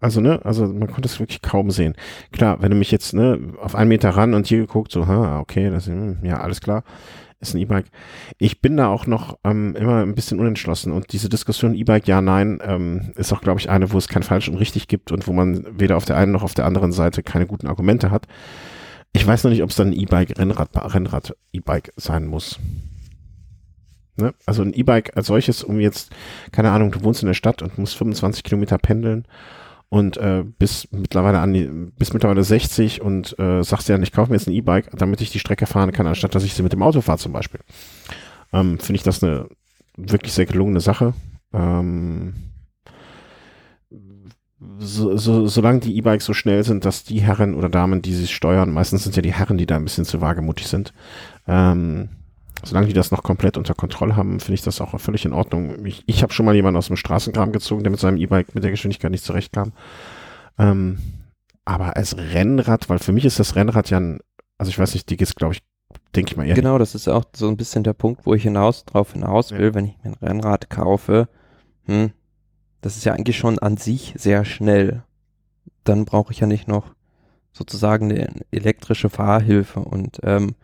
Also, 0.00 0.20
ne, 0.20 0.40
also 0.44 0.66
man 0.66 0.90
konnte 0.90 1.08
es 1.08 1.18
wirklich 1.18 1.40
kaum 1.40 1.70
sehen. 1.70 1.94
Klar, 2.30 2.60
wenn 2.60 2.70
du 2.70 2.76
mich 2.76 2.90
jetzt, 2.90 3.14
ne, 3.14 3.38
auf 3.60 3.74
einen 3.74 3.88
Meter 3.88 4.10
ran 4.10 4.34
und 4.34 4.46
hier 4.46 4.58
geguckt, 4.58 4.92
so, 4.92 5.06
ha, 5.06 5.40
okay, 5.40 5.70
das, 5.70 5.86
hm, 5.86 6.18
ja, 6.22 6.40
alles 6.40 6.60
klar, 6.60 6.84
ist 7.40 7.54
ein 7.54 7.58
E-Bike. 7.58 7.86
Ich 8.38 8.60
bin 8.60 8.76
da 8.76 8.88
auch 8.88 9.06
noch 9.06 9.38
ähm, 9.44 9.74
immer 9.76 10.02
ein 10.02 10.14
bisschen 10.14 10.40
unentschlossen 10.40 10.92
und 10.92 11.12
diese 11.12 11.30
Diskussion 11.30 11.74
E-Bike, 11.74 12.06
ja, 12.06 12.20
nein, 12.20 12.58
ähm, 12.62 13.12
ist 13.16 13.32
auch, 13.32 13.40
glaube 13.40 13.60
ich, 13.60 13.70
eine, 13.70 13.92
wo 13.92 13.98
es 13.98 14.08
kein 14.08 14.22
falsch 14.22 14.48
und 14.48 14.56
richtig 14.56 14.88
gibt 14.88 15.10
und 15.10 15.26
wo 15.26 15.32
man 15.32 15.64
weder 15.78 15.96
auf 15.96 16.04
der 16.04 16.18
einen 16.18 16.32
noch 16.32 16.42
auf 16.42 16.52
der 16.52 16.66
anderen 16.66 16.92
Seite 16.92 17.22
keine 17.22 17.46
guten 17.46 17.66
Argumente 17.66 18.10
hat. 18.10 18.26
Ich 19.14 19.26
weiß 19.26 19.44
noch 19.44 19.50
nicht, 19.50 19.62
ob 19.62 19.70
es 19.70 19.76
dann 19.76 19.88
ein 19.88 19.98
E-Bike, 19.98 20.38
Rennrad, 20.38 20.70
Rennrad, 20.94 21.34
E-Bike 21.52 21.92
sein 21.96 22.26
muss. 22.26 22.58
Ne? 24.16 24.34
Also 24.46 24.62
ein 24.62 24.72
E-Bike 24.72 25.16
als 25.16 25.26
solches, 25.26 25.64
um 25.64 25.80
jetzt, 25.80 26.10
keine 26.52 26.70
Ahnung, 26.70 26.90
du 26.92 27.02
wohnst 27.02 27.22
in 27.22 27.26
der 27.26 27.34
Stadt 27.34 27.62
und 27.62 27.78
musst 27.78 27.96
25 27.96 28.44
Kilometer 28.44 28.78
pendeln 28.78 29.26
und 29.88 30.16
äh, 30.16 30.44
bis 30.58 30.88
mittlerweile 30.92 31.40
an 31.40 31.52
die, 31.52 31.66
bis 31.98 32.12
mittlerweile 32.12 32.44
60 32.44 33.00
und 33.00 33.38
äh, 33.38 33.62
sagst 33.62 33.88
ja, 33.88 33.98
ich 33.98 34.12
kaufe 34.12 34.30
mir 34.30 34.36
jetzt 34.36 34.48
ein 34.48 34.54
E-Bike, 34.54 34.90
damit 34.92 35.20
ich 35.20 35.30
die 35.30 35.38
Strecke 35.38 35.66
fahren 35.66 35.92
kann, 35.92 36.06
anstatt 36.06 36.34
dass 36.34 36.44
ich 36.44 36.54
sie 36.54 36.62
mit 36.62 36.72
dem 36.72 36.82
Auto 36.82 37.00
fahre 37.00 37.18
zum 37.18 37.32
Beispiel. 37.32 37.60
Ähm, 38.52 38.78
Finde 38.78 38.96
ich 38.96 39.02
das 39.02 39.22
eine 39.22 39.48
wirklich 39.96 40.32
sehr 40.32 40.46
gelungene 40.46 40.80
Sache. 40.80 41.14
Ähm, 41.52 42.34
so, 44.78 45.16
so, 45.16 45.46
solange 45.46 45.80
die 45.80 45.96
E-Bikes 45.96 46.24
so 46.24 46.34
schnell 46.34 46.64
sind, 46.64 46.84
dass 46.84 47.04
die 47.04 47.20
Herren 47.20 47.54
oder 47.54 47.68
Damen, 47.68 48.02
die 48.02 48.14
sie 48.14 48.26
steuern, 48.26 48.72
meistens 48.72 49.04
sind 49.04 49.16
ja 49.16 49.22
die 49.22 49.32
Herren, 49.32 49.58
die 49.58 49.66
da 49.66 49.76
ein 49.76 49.84
bisschen 49.84 50.04
zu 50.04 50.20
wagemutig 50.20 50.66
sind, 50.66 50.92
ähm, 51.46 52.08
solange 52.66 52.86
die 52.86 52.92
das 52.92 53.10
noch 53.10 53.22
komplett 53.22 53.56
unter 53.56 53.74
Kontrolle 53.74 54.16
haben, 54.16 54.40
finde 54.40 54.54
ich 54.54 54.62
das 54.62 54.80
auch 54.80 54.98
völlig 55.00 55.24
in 55.24 55.32
Ordnung. 55.32 55.84
Ich, 55.84 56.02
ich 56.06 56.22
habe 56.22 56.32
schon 56.32 56.46
mal 56.46 56.54
jemanden 56.54 56.78
aus 56.78 56.88
dem 56.88 56.96
Straßenkram 56.96 57.52
gezogen, 57.52 57.82
der 57.82 57.90
mit 57.90 58.00
seinem 58.00 58.16
E-Bike 58.16 58.54
mit 58.54 58.64
der 58.64 58.70
Geschwindigkeit 58.70 59.10
nicht 59.10 59.24
zurechtkam. 59.24 59.72
Ähm, 60.58 60.98
aber 61.64 61.96
als 61.96 62.16
Rennrad, 62.16 62.88
weil 62.88 62.98
für 62.98 63.12
mich 63.12 63.24
ist 63.24 63.38
das 63.38 63.56
Rennrad 63.56 63.90
ja 63.90 63.98
ein, 63.98 64.20
also 64.58 64.70
ich 64.70 64.78
weiß 64.78 64.94
nicht, 64.94 65.08
die 65.10 65.16
geht's, 65.16 65.34
glaube 65.34 65.54
ich, 65.54 65.62
denke 66.14 66.32
ich 66.32 66.36
mal 66.36 66.46
eher. 66.46 66.54
Genau, 66.54 66.78
das 66.78 66.94
ist 66.94 67.08
auch 67.08 67.24
so 67.34 67.48
ein 67.48 67.56
bisschen 67.56 67.84
der 67.84 67.92
Punkt, 67.92 68.26
wo 68.26 68.34
ich 68.34 68.42
hinaus 68.42 68.84
drauf 68.84 69.12
hinaus 69.12 69.52
will, 69.52 69.66
ja. 69.66 69.74
wenn 69.74 69.86
ich 69.86 69.96
mir 70.02 70.10
ein 70.10 70.28
Rennrad 70.28 70.70
kaufe. 70.70 71.28
Hm, 71.86 72.12
das 72.80 72.96
ist 72.96 73.04
ja 73.04 73.14
eigentlich 73.14 73.38
schon 73.38 73.58
an 73.58 73.76
sich 73.76 74.14
sehr 74.16 74.44
schnell. 74.44 75.02
Dann 75.84 76.04
brauche 76.04 76.32
ich 76.32 76.40
ja 76.40 76.46
nicht 76.46 76.68
noch 76.68 76.94
sozusagen 77.52 78.10
eine 78.10 78.28
elektrische 78.50 79.08
Fahrhilfe 79.08 79.80
und 79.80 80.18
ähm, 80.22 80.54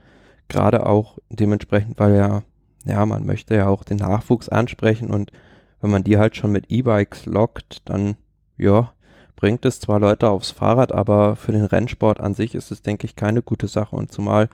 gerade 0.50 0.84
auch 0.86 1.18
dementsprechend, 1.30 1.98
weil 1.98 2.14
ja, 2.14 2.42
ja, 2.84 3.06
man 3.06 3.24
möchte 3.24 3.54
ja 3.54 3.68
auch 3.68 3.84
den 3.84 3.98
Nachwuchs 3.98 4.48
ansprechen 4.48 5.10
und 5.10 5.32
wenn 5.80 5.90
man 5.90 6.04
die 6.04 6.18
halt 6.18 6.36
schon 6.36 6.52
mit 6.52 6.70
E-Bikes 6.70 7.26
lockt, 7.26 7.88
dann, 7.88 8.16
ja, 8.58 8.92
bringt 9.36 9.64
es 9.64 9.80
zwar 9.80 9.98
Leute 9.98 10.28
aufs 10.28 10.50
Fahrrad, 10.50 10.92
aber 10.92 11.36
für 11.36 11.52
den 11.52 11.64
Rennsport 11.64 12.20
an 12.20 12.34
sich 12.34 12.54
ist 12.54 12.70
es, 12.70 12.82
denke 12.82 13.06
ich, 13.06 13.16
keine 13.16 13.40
gute 13.40 13.68
Sache. 13.68 13.96
Und 13.96 14.12
zumal 14.12 14.50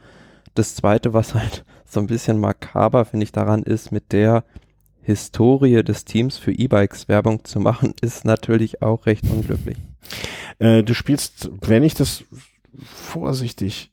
das 0.55 0.77
zweite, 0.77 1.13
was 1.13 1.35
halt 1.35 1.65
so 1.85 2.01
ein 2.01 2.07
bisschen 2.07 2.39
makaber, 2.39 3.05
finde 3.05 3.25
ich, 3.25 3.33
daran 3.33 3.65
ist, 3.65 3.91
mit 3.91 4.13
der 4.13 4.45
Historie 5.03 5.83
des 5.83 6.05
Teams 6.05 6.39
für 6.39 6.53
E-Bikes 6.53 7.09
Werbung 7.09 7.45
zu 7.45 7.59
machen, 7.59 7.95
ist 8.01 8.25
natürlich 8.25 8.83
auch 8.83 9.07
recht 9.07 9.25
unglücklich. 9.29 9.79
Äh, 10.61 10.85
du 10.85 10.95
spielst, 10.95 11.51
wenn 11.63 11.83
ich 11.83 11.95
das 11.95 12.25
vorsichtig 12.85 13.91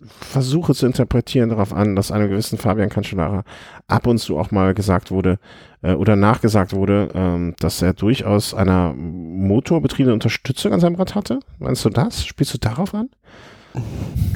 versuche 0.00 0.74
zu 0.74 0.86
interpretieren 0.86 1.48
darauf 1.48 1.72
an, 1.72 1.96
dass 1.96 2.12
einem 2.12 2.28
gewissen 2.28 2.58
Fabian 2.58 2.90
Cancellara 2.90 3.44
ab 3.86 4.06
und 4.06 4.18
zu 4.18 4.38
auch 4.38 4.50
mal 4.50 4.74
gesagt 4.74 5.10
wurde 5.10 5.38
äh, 5.82 5.94
oder 5.94 6.16
nachgesagt 6.16 6.74
wurde, 6.74 7.08
ähm, 7.14 7.54
dass 7.60 7.80
er 7.80 7.94
durchaus 7.94 8.52
einer 8.52 8.92
motorbetriebenen 8.94 10.14
Unterstützung 10.14 10.72
an 10.72 10.80
seinem 10.80 10.96
Rad 10.96 11.14
hatte. 11.14 11.40
Meinst 11.58 11.84
du 11.84 11.90
das? 11.90 12.26
Spielst 12.26 12.52
du 12.52 12.58
darauf 12.58 12.94
an? 12.94 13.08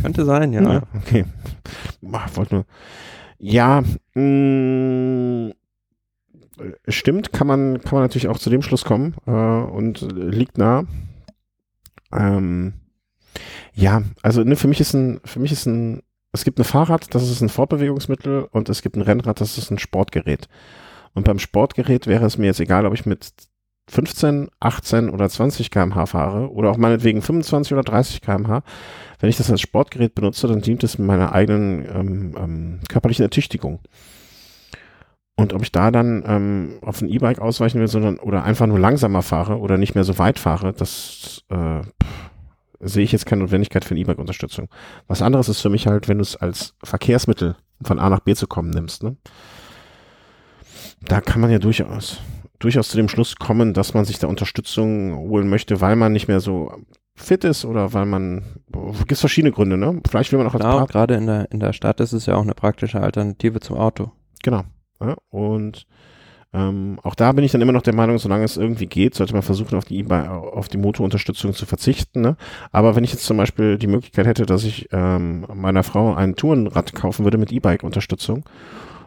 Könnte 0.00 0.24
sein, 0.24 0.52
ja. 0.52 0.62
ja 0.62 0.82
okay. 0.94 1.24
Ach, 2.12 2.36
wollte 2.36 2.54
nur. 2.54 2.64
Ja, 3.38 3.82
mh, 4.14 4.22
mm, 4.22 5.52
stimmt, 6.88 7.32
kann 7.32 7.46
man, 7.46 7.80
kann 7.80 7.92
man 7.92 8.02
natürlich 8.02 8.28
auch 8.28 8.38
zu 8.38 8.50
dem 8.50 8.62
Schluss 8.62 8.84
kommen 8.84 9.14
äh, 9.26 9.30
und 9.30 10.06
liegt 10.12 10.58
nah. 10.58 10.84
Ähm, 12.12 12.74
ja, 13.74 14.02
also 14.22 14.42
ne, 14.44 14.56
für 14.56 14.68
mich 14.68 14.80
ist 14.80 14.94
ein, 14.94 15.20
für 15.24 15.40
mich 15.40 15.52
ist 15.52 15.66
ein, 15.66 16.02
es 16.32 16.44
gibt 16.44 16.58
ein 16.58 16.64
Fahrrad, 16.64 17.14
das 17.14 17.28
ist 17.28 17.40
ein 17.40 17.48
Fortbewegungsmittel 17.48 18.46
und 18.50 18.68
es 18.68 18.82
gibt 18.82 18.96
ein 18.96 19.02
Rennrad, 19.02 19.40
das 19.40 19.58
ist 19.58 19.70
ein 19.70 19.78
Sportgerät. 19.78 20.48
Und 21.14 21.24
beim 21.24 21.38
Sportgerät 21.38 22.06
wäre 22.06 22.24
es 22.24 22.38
mir 22.38 22.46
jetzt 22.46 22.60
egal, 22.60 22.86
ob 22.86 22.94
ich 22.94 23.06
mit 23.06 23.32
15, 23.90 24.48
18 24.60 25.10
oder 25.10 25.28
20 25.28 25.70
kmh 25.70 26.06
fahre 26.06 26.52
oder 26.52 26.70
auch 26.70 26.76
meinetwegen 26.76 27.22
25 27.22 27.72
oder 27.72 27.82
30 27.82 28.20
kmh. 28.20 28.62
Wenn 29.18 29.28
ich 29.28 29.36
das 29.36 29.50
als 29.50 29.60
Sportgerät 29.60 30.14
benutze, 30.14 30.46
dann 30.46 30.60
dient 30.60 30.84
es 30.84 30.98
meiner 30.98 31.32
eigenen 31.32 31.84
ähm, 31.92 32.36
ähm, 32.38 32.80
körperlichen 32.88 33.24
Ertüchtigung. 33.24 33.80
Und 35.34 35.52
ob 35.54 35.62
ich 35.62 35.72
da 35.72 35.90
dann 35.90 36.22
ähm, 36.26 36.78
auf 36.82 37.00
ein 37.00 37.08
E-Bike 37.08 37.40
ausweichen 37.40 37.80
will, 37.80 37.88
sondern 37.88 38.18
oder 38.18 38.44
einfach 38.44 38.66
nur 38.66 38.78
langsamer 38.78 39.22
fahre 39.22 39.58
oder 39.58 39.78
nicht 39.78 39.94
mehr 39.94 40.04
so 40.04 40.18
weit 40.18 40.38
fahre, 40.38 40.72
das 40.72 41.42
äh, 41.48 41.80
pff, 41.80 42.30
sehe 42.80 43.04
ich 43.04 43.12
jetzt 43.12 43.26
keine 43.26 43.42
Notwendigkeit 43.42 43.84
für 43.84 43.92
eine 43.92 44.00
E-Bike-Unterstützung. 44.00 44.68
Was 45.06 45.22
anderes 45.22 45.48
ist 45.48 45.60
für 45.60 45.70
mich 45.70 45.86
halt, 45.86 46.08
wenn 46.08 46.18
du 46.18 46.22
es 46.22 46.36
als 46.36 46.74
Verkehrsmittel 46.82 47.56
von 47.82 47.98
A 47.98 48.08
nach 48.10 48.20
B 48.20 48.34
zu 48.34 48.46
kommen 48.46 48.70
nimmst. 48.70 49.02
Ne? 49.02 49.16
Da 51.02 51.20
kann 51.20 51.40
man 51.40 51.50
ja 51.50 51.58
durchaus, 51.58 52.18
durchaus 52.58 52.88
zu 52.88 52.96
dem 52.96 53.08
Schluss 53.08 53.36
kommen, 53.36 53.74
dass 53.74 53.94
man 53.94 54.04
sich 54.04 54.18
da 54.18 54.26
Unterstützung 54.26 55.16
holen 55.16 55.48
möchte, 55.48 55.80
weil 55.80 55.96
man 55.96 56.12
nicht 56.12 56.28
mehr 56.28 56.40
so 56.40 56.72
fit 57.14 57.44
ist 57.44 57.64
oder 57.64 57.92
weil 57.92 58.06
man, 58.06 58.44
gibt 58.98 59.12
es 59.12 59.20
verschiedene 59.20 59.52
Gründe, 59.52 59.76
ne? 59.76 60.00
Vielleicht 60.08 60.32
will 60.32 60.38
man 60.38 60.48
auch 60.48 60.54
als 60.54 60.62
genau, 60.62 60.86
gerade 60.86 61.14
in 61.14 61.26
der, 61.26 61.50
in 61.50 61.60
der 61.60 61.72
Stadt 61.72 62.00
ist 62.00 62.12
es 62.12 62.26
ja 62.26 62.36
auch 62.36 62.42
eine 62.42 62.54
praktische 62.54 63.00
Alternative 63.00 63.60
zum 63.60 63.76
Auto. 63.76 64.12
Genau. 64.42 64.64
Ja? 65.00 65.16
Und 65.28 65.86
ähm, 66.52 66.98
auch 67.04 67.14
da 67.14 67.30
bin 67.30 67.44
ich 67.44 67.52
dann 67.52 67.60
immer 67.60 67.72
noch 67.72 67.82
der 67.82 67.94
Meinung, 67.94 68.18
solange 68.18 68.44
es 68.44 68.56
irgendwie 68.56 68.86
geht, 68.86 69.14
sollte 69.14 69.34
man 69.34 69.42
versuchen, 69.42 69.78
auf 69.78 69.84
die, 69.84 70.04
auf 70.10 70.68
die 70.68 70.78
Motorunterstützung 70.78 71.54
zu 71.54 71.64
verzichten. 71.64 72.20
Ne? 72.22 72.36
Aber 72.72 72.96
wenn 72.96 73.04
ich 73.04 73.12
jetzt 73.12 73.24
zum 73.24 73.36
Beispiel 73.36 73.78
die 73.78 73.86
Möglichkeit 73.86 74.26
hätte, 74.26 74.46
dass 74.46 74.64
ich 74.64 74.88
ähm, 74.90 75.46
meiner 75.54 75.84
Frau 75.84 76.14
ein 76.14 76.34
Tourenrad 76.34 76.92
kaufen 76.92 77.24
würde 77.24 77.38
mit 77.38 77.52
E-Bike-Unterstützung 77.52 78.44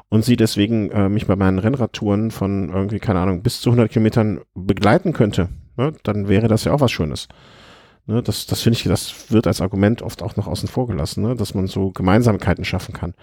und 0.07 0.24
sie 0.24 0.38
deswegen 0.38 0.90
äh, 0.91 1.10
mich 1.10 1.28
bei 1.28 1.36
meinen 1.36 1.60
Rennradtouren 1.60 2.32
von 2.32 2.70
irgendwie, 2.70 2.99
keine 2.99 3.20
Ahnung, 3.20 3.41
bis 3.41 3.60
zu 3.60 3.72
100 3.72 3.91
Kilometern 3.91 4.40
begleiten 4.56 5.11
könnte, 5.11 5.49
ne? 5.76 5.91
dann 6.03 6.30
wäre 6.30 6.48
das 6.48 6.64
ja 6.64 6.72
auch 6.72 6.82
was 6.82 6.91
Schönes. 6.91 7.28
Ne, 8.06 8.22
das 8.22 8.48
das 8.48 8.61
finde 8.61 8.78
ich, 8.78 8.84
das 8.84 9.32
wird 9.32 9.48
als 9.48 9.61
Argument 9.61 10.02
oft 10.02 10.24
auch 10.24 10.36
noch 10.36 10.48
außen 10.48 10.68
vor 10.68 10.88
gelassen, 10.88 11.24
ne, 11.24 11.36
dass 11.36 11.53
man 11.53 11.68
so 11.68 11.91
Gemeinsamkeiten 11.91 12.65
schaffen 12.65 12.94
kann. 12.94 13.14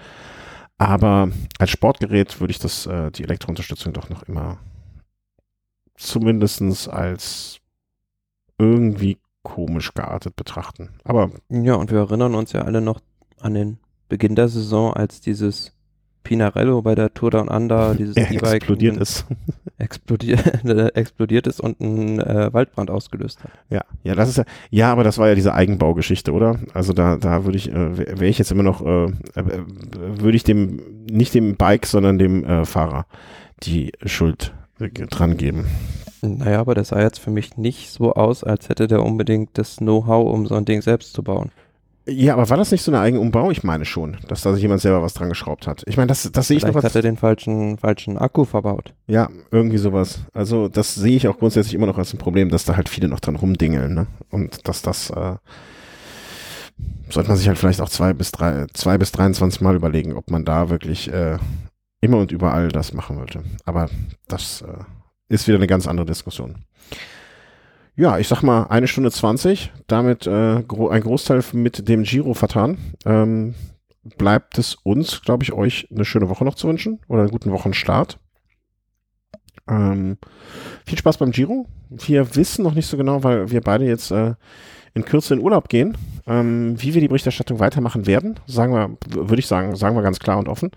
Aber 0.81 1.29
als 1.59 1.69
Sportgerät 1.69 2.41
würde 2.41 2.53
ich 2.53 2.59
das, 2.59 2.87
äh, 2.87 3.11
die 3.11 3.25
Elektrounterstützung 3.25 3.93
doch 3.93 4.09
noch 4.09 4.23
immer 4.23 4.57
zumindestens 5.95 6.89
als 6.89 7.61
irgendwie 8.57 9.19
komisch 9.43 9.93
geartet 9.93 10.37
betrachten. 10.37 10.89
Aber. 11.05 11.33
Ja, 11.51 11.75
und 11.75 11.91
wir 11.91 11.99
erinnern 11.99 12.35
uns 12.35 12.53
ja 12.53 12.63
alle 12.63 12.81
noch 12.81 13.03
an 13.41 13.53
den 13.53 13.79
Beginn 14.09 14.35
der 14.35 14.49
Saison, 14.49 14.95
als 14.95 15.21
dieses 15.21 15.75
Pinarello 16.31 16.81
bei 16.81 16.95
der 16.95 17.13
Tour 17.13 17.33
Down 17.33 17.49
Under, 17.49 17.95
dieses 17.99 18.17
E-Bike 18.17 18.55
explodiert 18.55 18.97
ist. 19.01 19.27
Explodiert, 19.79 20.63
explodiert 20.95 21.47
ist 21.47 21.59
und 21.59 21.81
einen 21.81 22.21
äh, 22.21 22.53
Waldbrand 22.53 22.91
ausgelöst 22.91 23.43
hat. 23.43 23.51
Ja, 23.71 23.81
ja, 24.05 24.15
das 24.15 24.29
ist 24.29 24.37
ja, 24.37 24.45
ja, 24.69 24.93
aber 24.93 25.05
das 25.05 25.17
war 25.17 25.27
ja 25.27 25.35
diese 25.35 25.55
Eigenbaugeschichte, 25.55 26.33
oder? 26.33 26.61
Also 26.75 26.93
da, 26.93 27.17
da 27.17 27.47
würde 27.47 27.57
ich, 27.57 27.73
äh, 27.73 27.97
wäre 27.97 28.27
ich 28.27 28.39
jetzt 28.39 28.53
immer 28.53 28.63
noch, 28.63 28.85
äh, 28.85 29.07
äh, 29.07 29.65
würde 29.97 30.37
ich 30.37 30.45
dem, 30.45 30.83
nicht 31.11 31.35
dem 31.35 31.57
Bike, 31.57 31.87
sondern 31.87 32.19
dem 32.19 32.45
äh, 32.45 32.67
Fahrer 32.67 33.07
die 33.63 33.93
Schuld 34.05 34.53
äh, 34.79 34.91
dran 34.91 35.39
geben. 35.39 35.65
Naja, 36.21 36.61
aber 36.61 36.75
das 36.75 36.89
sah 36.89 37.01
jetzt 37.01 37.19
für 37.19 37.31
mich 37.31 37.57
nicht 37.57 37.91
so 37.91 38.13
aus, 38.13 38.45
als 38.45 38.69
hätte 38.69 38.87
der 38.87 39.03
unbedingt 39.03 39.51
das 39.55 39.77
Know-how, 39.77 40.31
um 40.31 40.47
so 40.47 40.57
ein 40.57 40.67
Ding 40.67 40.83
selbst 40.83 41.15
zu 41.15 41.23
bauen. 41.23 41.51
Ja, 42.07 42.33
aber 42.33 42.49
war 42.49 42.57
das 42.57 42.73
nicht 42.73 42.83
so 42.83 42.91
eine 42.91 43.01
eigene 43.01 43.21
Umbau? 43.21 43.51
Ich 43.51 43.63
meine 43.63 43.85
schon, 43.85 44.17
dass 44.27 44.43
da 44.43 44.53
sich 44.53 44.63
jemand 44.63 44.81
selber 44.81 45.03
was 45.03 45.15
dran 45.15 45.29
geschraubt 45.29 45.67
hat. 45.67 45.83
Ich 45.87 45.97
meine, 45.97 46.07
das, 46.07 46.31
das 46.33 46.49
sehe 46.49 46.57
ich 46.57 46.65
noch 46.65 46.75
was. 46.75 46.85
hat 46.85 46.97
er 46.97 47.03
den 47.03 47.17
falschen, 47.17 47.77
falschen 47.79 48.17
Akku 48.17 48.45
verbaut. 48.45 48.95
Ja, 49.07 49.29
irgendwie 49.51 49.79
sowas. 49.79 50.21
Also 50.33 50.69
das 50.69 50.95
sehe 50.95 51.17
ich 51.17 51.29
auch 51.29 51.39
grundsätzlich 51.39 51.75
immer 51.75 51.87
noch 51.87 51.99
als 51.99 52.13
ein 52.15 52.19
Problem, 52.19 52.49
dass 52.49 52.65
da 52.65 52.77
halt 52.77 52.89
viele 52.89 53.09
noch 53.09 53.21
dran 53.21 53.37
rumdingeln, 53.37 53.95
ne? 53.95 54.07
Und 54.31 54.67
dass 54.67 54.83
das 54.83 55.11
äh, 55.11 55.37
sollte 57.11 57.29
man 57.29 57.37
sich 57.37 57.49
halt 57.49 57.59
vielleicht 57.59 57.81
auch 57.81 57.89
zwei 57.89 58.13
bis 58.15 58.33
drei, 58.33 58.67
zwei 58.73 58.97
bis 58.97 59.13
23 59.13 59.61
Mal 59.61 59.77
überlegen, 59.77 60.17
ob 60.17 60.31
man 60.31 60.45
da 60.45 60.71
wirklich 60.71 61.13
äh, 61.13 61.39
immer 62.01 62.17
und 62.17 62.33
überall 62.33 62.69
das 62.69 62.95
machen 62.95 63.19
wollte. 63.19 63.43
Aber 63.67 63.91
das 64.27 64.63
äh, 64.63 64.85
ist 65.29 65.47
wieder 65.47 65.59
eine 65.59 65.67
ganz 65.67 65.87
andere 65.87 66.07
Diskussion 66.07 66.65
ja, 68.01 68.19
ich 68.19 68.29
sag 68.29 68.43
mal 68.43 68.65
eine 68.65 68.89
Stunde 68.89 69.11
zwanzig, 69.11 69.73
damit 69.87 70.27
äh, 70.27 70.63
gro 70.67 70.89
ein 70.89 71.03
Großteil 71.03 71.45
mit 71.53 71.87
dem 71.87 72.05
Giro 72.05 72.33
vertan. 72.33 72.79
Ähm, 73.05 73.55
bleibt 74.17 74.57
es 74.57 74.75
uns, 74.75 75.21
glaube 75.21 75.45
ich, 75.45 75.53
euch 75.53 75.87
eine 75.91 76.07
schöne 76.07 76.31
Woche 76.31 76.45
noch 76.45 76.55
zu 76.55 76.67
wünschen 76.67 77.01
oder 77.09 77.21
einen 77.21 77.31
guten 77.31 77.53
Wochenstart. 77.53 78.19
Ähm, 79.69 80.17
viel 80.87 80.97
Spaß 80.97 81.19
beim 81.19 81.31
Giro. 81.31 81.67
Wir 81.91 82.35
wissen 82.37 82.63
noch 82.63 82.75
nicht 82.75 82.87
so 82.87 82.97
genau, 82.97 83.23
weil 83.23 83.51
wir 83.51 83.61
beide 83.61 83.85
jetzt 83.85 84.11
äh, 84.11 84.35
in 84.95 85.05
Kürze 85.05 85.35
in 85.35 85.41
Urlaub 85.41 85.69
gehen, 85.69 85.99
ähm, 86.27 86.81
wie 86.81 86.95
wir 86.95 87.03
die 87.03 87.09
Berichterstattung 87.09 87.59
weitermachen 87.61 88.07
werden. 88.07 88.41
Sagen 88.47 88.73
wir, 88.73 88.97
würde 89.11 89.41
ich 89.41 89.47
sagen, 89.47 89.77
sagen 89.77 89.95
wir 89.95 90.03
ganz 90.03 90.19
klar 90.19 90.39
und 90.39 90.49
offen. 90.49 90.71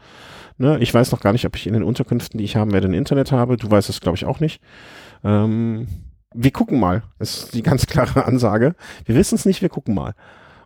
Ne? 0.57 0.77
Ich 0.79 0.93
weiß 0.93 1.13
noch 1.13 1.21
gar 1.21 1.31
nicht, 1.31 1.45
ob 1.45 1.55
ich 1.55 1.67
in 1.67 1.73
den 1.73 1.83
Unterkünften, 1.83 2.37
die 2.37 2.43
ich 2.43 2.57
haben 2.57 2.73
werde, 2.73 2.89
ein 2.89 2.93
Internet 2.93 3.31
habe. 3.31 3.55
Du 3.55 3.71
weißt 3.71 3.89
es, 3.89 4.01
glaube 4.01 4.17
ich, 4.17 4.25
auch 4.25 4.41
nicht. 4.41 4.61
Ähm, 5.23 5.87
wir 6.33 6.51
gucken 6.51 6.79
mal. 6.79 7.03
Ist 7.19 7.53
die 7.53 7.63
ganz 7.63 7.85
klare 7.85 8.25
Ansage. 8.27 8.75
Wir 9.05 9.15
wissen 9.15 9.35
es 9.35 9.45
nicht, 9.45 9.61
wir 9.61 9.69
gucken 9.69 9.95
mal. 9.95 10.13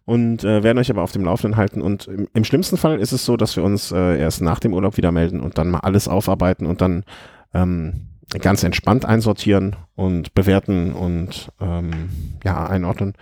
und 0.05 0.43
äh, 0.45 0.63
werden 0.63 0.77
euch 0.77 0.89
aber 0.89 1.03
auf 1.03 1.11
dem 1.11 1.25
Laufenden 1.25 1.57
halten. 1.57 1.81
Und 1.81 2.07
im, 2.07 2.27
im 2.33 2.43
schlimmsten 2.43 2.77
Fall 2.77 2.99
ist 2.99 3.11
es 3.11 3.25
so, 3.25 3.37
dass 3.37 3.55
wir 3.55 3.63
uns 3.63 3.91
äh, 3.91 4.19
erst 4.19 4.41
nach 4.41 4.59
dem 4.59 4.73
Urlaub 4.73 4.97
wieder 4.97 5.11
melden 5.11 5.41
und 5.41 5.57
dann 5.57 5.69
mal 5.69 5.79
alles 5.79 6.07
aufarbeiten 6.07 6.65
und 6.65 6.81
dann 6.81 7.03
ähm, 7.53 8.07
ganz 8.39 8.63
entspannt 8.63 9.05
einsortieren 9.05 9.75
und 9.95 10.33
bewerten 10.33 10.93
und 10.93 11.51
ähm, 11.61 12.09
ja, 12.43 12.65
einordnen. 12.67 13.13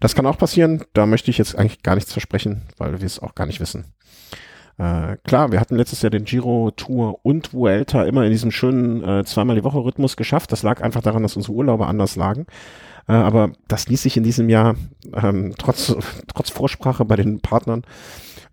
Das 0.00 0.14
kann 0.14 0.26
auch 0.26 0.38
passieren. 0.38 0.84
Da 0.92 1.06
möchte 1.06 1.30
ich 1.30 1.38
jetzt 1.38 1.56
eigentlich 1.56 1.82
gar 1.82 1.94
nichts 1.94 2.12
versprechen, 2.12 2.62
weil 2.76 3.00
wir 3.00 3.06
es 3.06 3.18
auch 3.18 3.34
gar 3.34 3.46
nicht 3.46 3.60
wissen. 3.60 3.84
Äh, 4.80 5.18
klar, 5.24 5.52
wir 5.52 5.60
hatten 5.60 5.76
letztes 5.76 6.00
Jahr 6.00 6.08
den 6.08 6.24
Giro 6.24 6.70
Tour 6.70 7.18
und 7.22 7.52
Vuelta 7.52 8.04
immer 8.04 8.24
in 8.24 8.30
diesem 8.30 8.50
schönen 8.50 9.04
äh, 9.04 9.24
zweimal 9.26 9.54
die 9.54 9.62
Woche 9.62 9.76
Rhythmus 9.76 10.16
geschafft. 10.16 10.52
Das 10.52 10.62
lag 10.62 10.80
einfach 10.80 11.02
daran, 11.02 11.22
dass 11.22 11.36
unsere 11.36 11.52
Urlaube 11.52 11.86
anders 11.86 12.16
lagen. 12.16 12.46
Äh, 13.06 13.12
aber 13.12 13.52
das 13.68 13.88
ließ 13.88 14.00
sich 14.00 14.16
in 14.16 14.22
diesem 14.22 14.48
Jahr 14.48 14.76
ähm, 15.12 15.52
trotz, 15.58 15.94
trotz 16.34 16.48
Vorsprache 16.48 17.04
bei 17.04 17.16
den 17.16 17.40
Partnern 17.40 17.82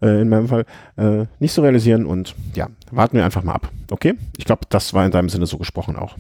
äh, 0.02 0.22
in 0.22 0.28
meinem 0.28 0.50
Fall 0.50 0.66
äh, 0.98 1.28
nicht 1.40 1.54
so 1.54 1.62
realisieren 1.62 2.06
und 2.06 2.36
ja, 2.56 2.68
warten 2.92 3.16
wir 3.16 3.24
einfach 3.24 3.44
mal 3.44 3.54
ab. 3.54 3.70
Okay? 3.90 4.16
Ich 4.36 4.44
glaube, 4.44 4.64
das 4.68 4.94
war 4.94 5.06
in 5.06 5.12
deinem 5.12 5.30
Sinne 5.30 5.46
so 5.46 5.58
gesprochen 5.58 5.96
auch. 5.96 6.18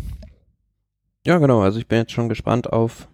Ja, 1.25 1.37
genau. 1.37 1.59
Also 1.59 1.79
ich 1.79 1.87
bin 1.89 1.97
jetzt 1.97 2.13
schon 2.13 2.29
gespannt 2.29 2.71
auf 2.71 3.09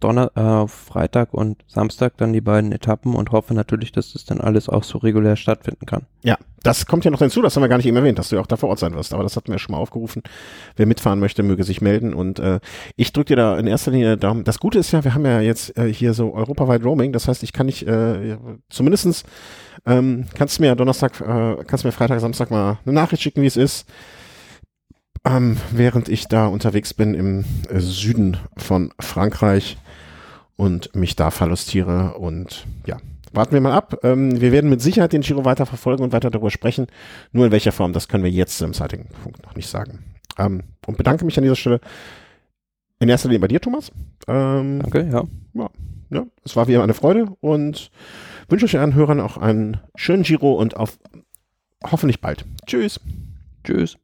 Donner 0.00 0.32
äh, 0.34 0.68
Freitag 0.68 1.32
und 1.34 1.62
Samstag 1.66 2.16
dann 2.16 2.32
die 2.32 2.40
beiden 2.40 2.72
Etappen 2.72 3.14
und 3.14 3.32
hoffe 3.32 3.54
natürlich, 3.54 3.92
dass 3.92 4.12
das 4.12 4.24
dann 4.24 4.40
alles 4.40 4.68
auch 4.68 4.82
so 4.82 4.98
regulär 4.98 5.36
stattfinden 5.36 5.86
kann. 5.86 6.06
Ja, 6.22 6.36
das 6.62 6.86
kommt 6.86 7.04
ja 7.04 7.10
noch 7.10 7.20
hinzu, 7.20 7.42
das 7.42 7.54
haben 7.54 7.62
wir 7.62 7.68
gar 7.68 7.76
nicht 7.76 7.86
eben 7.86 7.96
erwähnt, 7.96 8.18
dass 8.18 8.30
du 8.30 8.36
ja 8.36 8.42
auch 8.42 8.46
da 8.46 8.56
vor 8.56 8.68
Ort 8.68 8.78
sein 8.78 8.94
wirst, 8.94 9.14
aber 9.14 9.22
das 9.22 9.36
hatten 9.36 9.48
wir 9.48 9.54
ja 9.54 9.58
schon 9.58 9.74
mal 9.74 9.78
aufgerufen. 9.78 10.22
Wer 10.76 10.86
mitfahren 10.86 11.20
möchte, 11.20 11.42
möge 11.42 11.64
sich 11.64 11.80
melden 11.80 12.14
und 12.14 12.38
äh, 12.38 12.60
ich 12.96 13.12
drücke 13.12 13.28
dir 13.28 13.36
da 13.36 13.58
in 13.58 13.66
erster 13.66 13.90
Linie 13.90 14.16
Daumen. 14.16 14.44
Das 14.44 14.58
Gute 14.58 14.78
ist 14.78 14.92
ja, 14.92 15.04
wir 15.04 15.14
haben 15.14 15.24
ja 15.24 15.40
jetzt 15.40 15.76
äh, 15.76 15.92
hier 15.92 16.14
so 16.14 16.34
europaweit 16.34 16.84
Roaming, 16.84 17.12
das 17.12 17.28
heißt, 17.28 17.42
ich 17.42 17.52
kann 17.52 17.66
nicht, 17.66 17.86
äh, 17.86 18.36
zumindestens 18.68 19.24
ähm, 19.86 20.26
kannst 20.34 20.58
du 20.58 20.62
mir 20.62 20.74
Donnerstag, 20.74 21.20
äh, 21.20 21.64
kannst 21.66 21.84
du 21.84 21.88
mir 21.88 21.92
Freitag, 21.92 22.20
Samstag 22.20 22.50
mal 22.50 22.78
eine 22.84 22.94
Nachricht 22.94 23.22
schicken, 23.22 23.42
wie 23.42 23.46
es 23.46 23.56
ist. 23.56 23.86
Ähm, 25.24 25.58
während 25.70 26.08
ich 26.08 26.28
da 26.28 26.46
unterwegs 26.46 26.94
bin 26.94 27.12
im 27.12 27.44
äh, 27.68 27.78
Süden 27.78 28.38
von 28.56 28.92
Frankreich 28.98 29.76
und 30.60 30.94
mich 30.94 31.16
da 31.16 31.30
verlustiere. 31.30 32.18
Und 32.18 32.66
ja, 32.86 32.98
warten 33.32 33.52
wir 33.52 33.62
mal 33.62 33.72
ab. 33.72 34.00
Ähm, 34.02 34.42
wir 34.42 34.52
werden 34.52 34.68
mit 34.68 34.82
Sicherheit 34.82 35.14
den 35.14 35.22
Giro 35.22 35.46
weiter 35.46 35.64
verfolgen 35.64 36.02
und 36.02 36.12
weiter 36.12 36.30
darüber 36.30 36.50
sprechen. 36.50 36.86
Nur 37.32 37.46
in 37.46 37.52
welcher 37.52 37.72
Form, 37.72 37.94
das 37.94 38.08
können 38.08 38.24
wir 38.24 38.30
jetzt 38.30 38.60
im 38.60 38.74
zeitigen 38.74 39.06
Punkt 39.22 39.42
noch 39.42 39.56
nicht 39.56 39.68
sagen. 39.68 40.04
Ähm, 40.38 40.64
und 40.86 40.98
bedanke 40.98 41.24
mich 41.24 41.38
an 41.38 41.44
dieser 41.44 41.56
Stelle 41.56 41.80
in 42.98 43.08
erster 43.08 43.28
Linie 43.28 43.40
bei 43.40 43.48
dir, 43.48 43.60
Thomas. 43.62 43.90
Ähm, 44.28 44.80
Danke, 44.80 45.08
ja. 45.10 45.24
ja. 45.54 45.70
Ja, 46.12 46.26
es 46.44 46.56
war 46.56 46.68
wie 46.68 46.74
immer 46.74 46.82
eine 46.82 46.92
Freude 46.92 47.28
und 47.40 47.90
wünsche 48.48 48.66
euch 48.66 48.76
allen 48.76 48.94
Hörern 48.94 49.20
auch 49.20 49.38
einen 49.38 49.78
schönen 49.94 50.24
Giro 50.24 50.54
und 50.54 50.76
auf 50.76 50.98
hoffentlich 51.84 52.20
bald. 52.20 52.44
Tschüss. 52.66 53.00
Tschüss. 53.64 53.96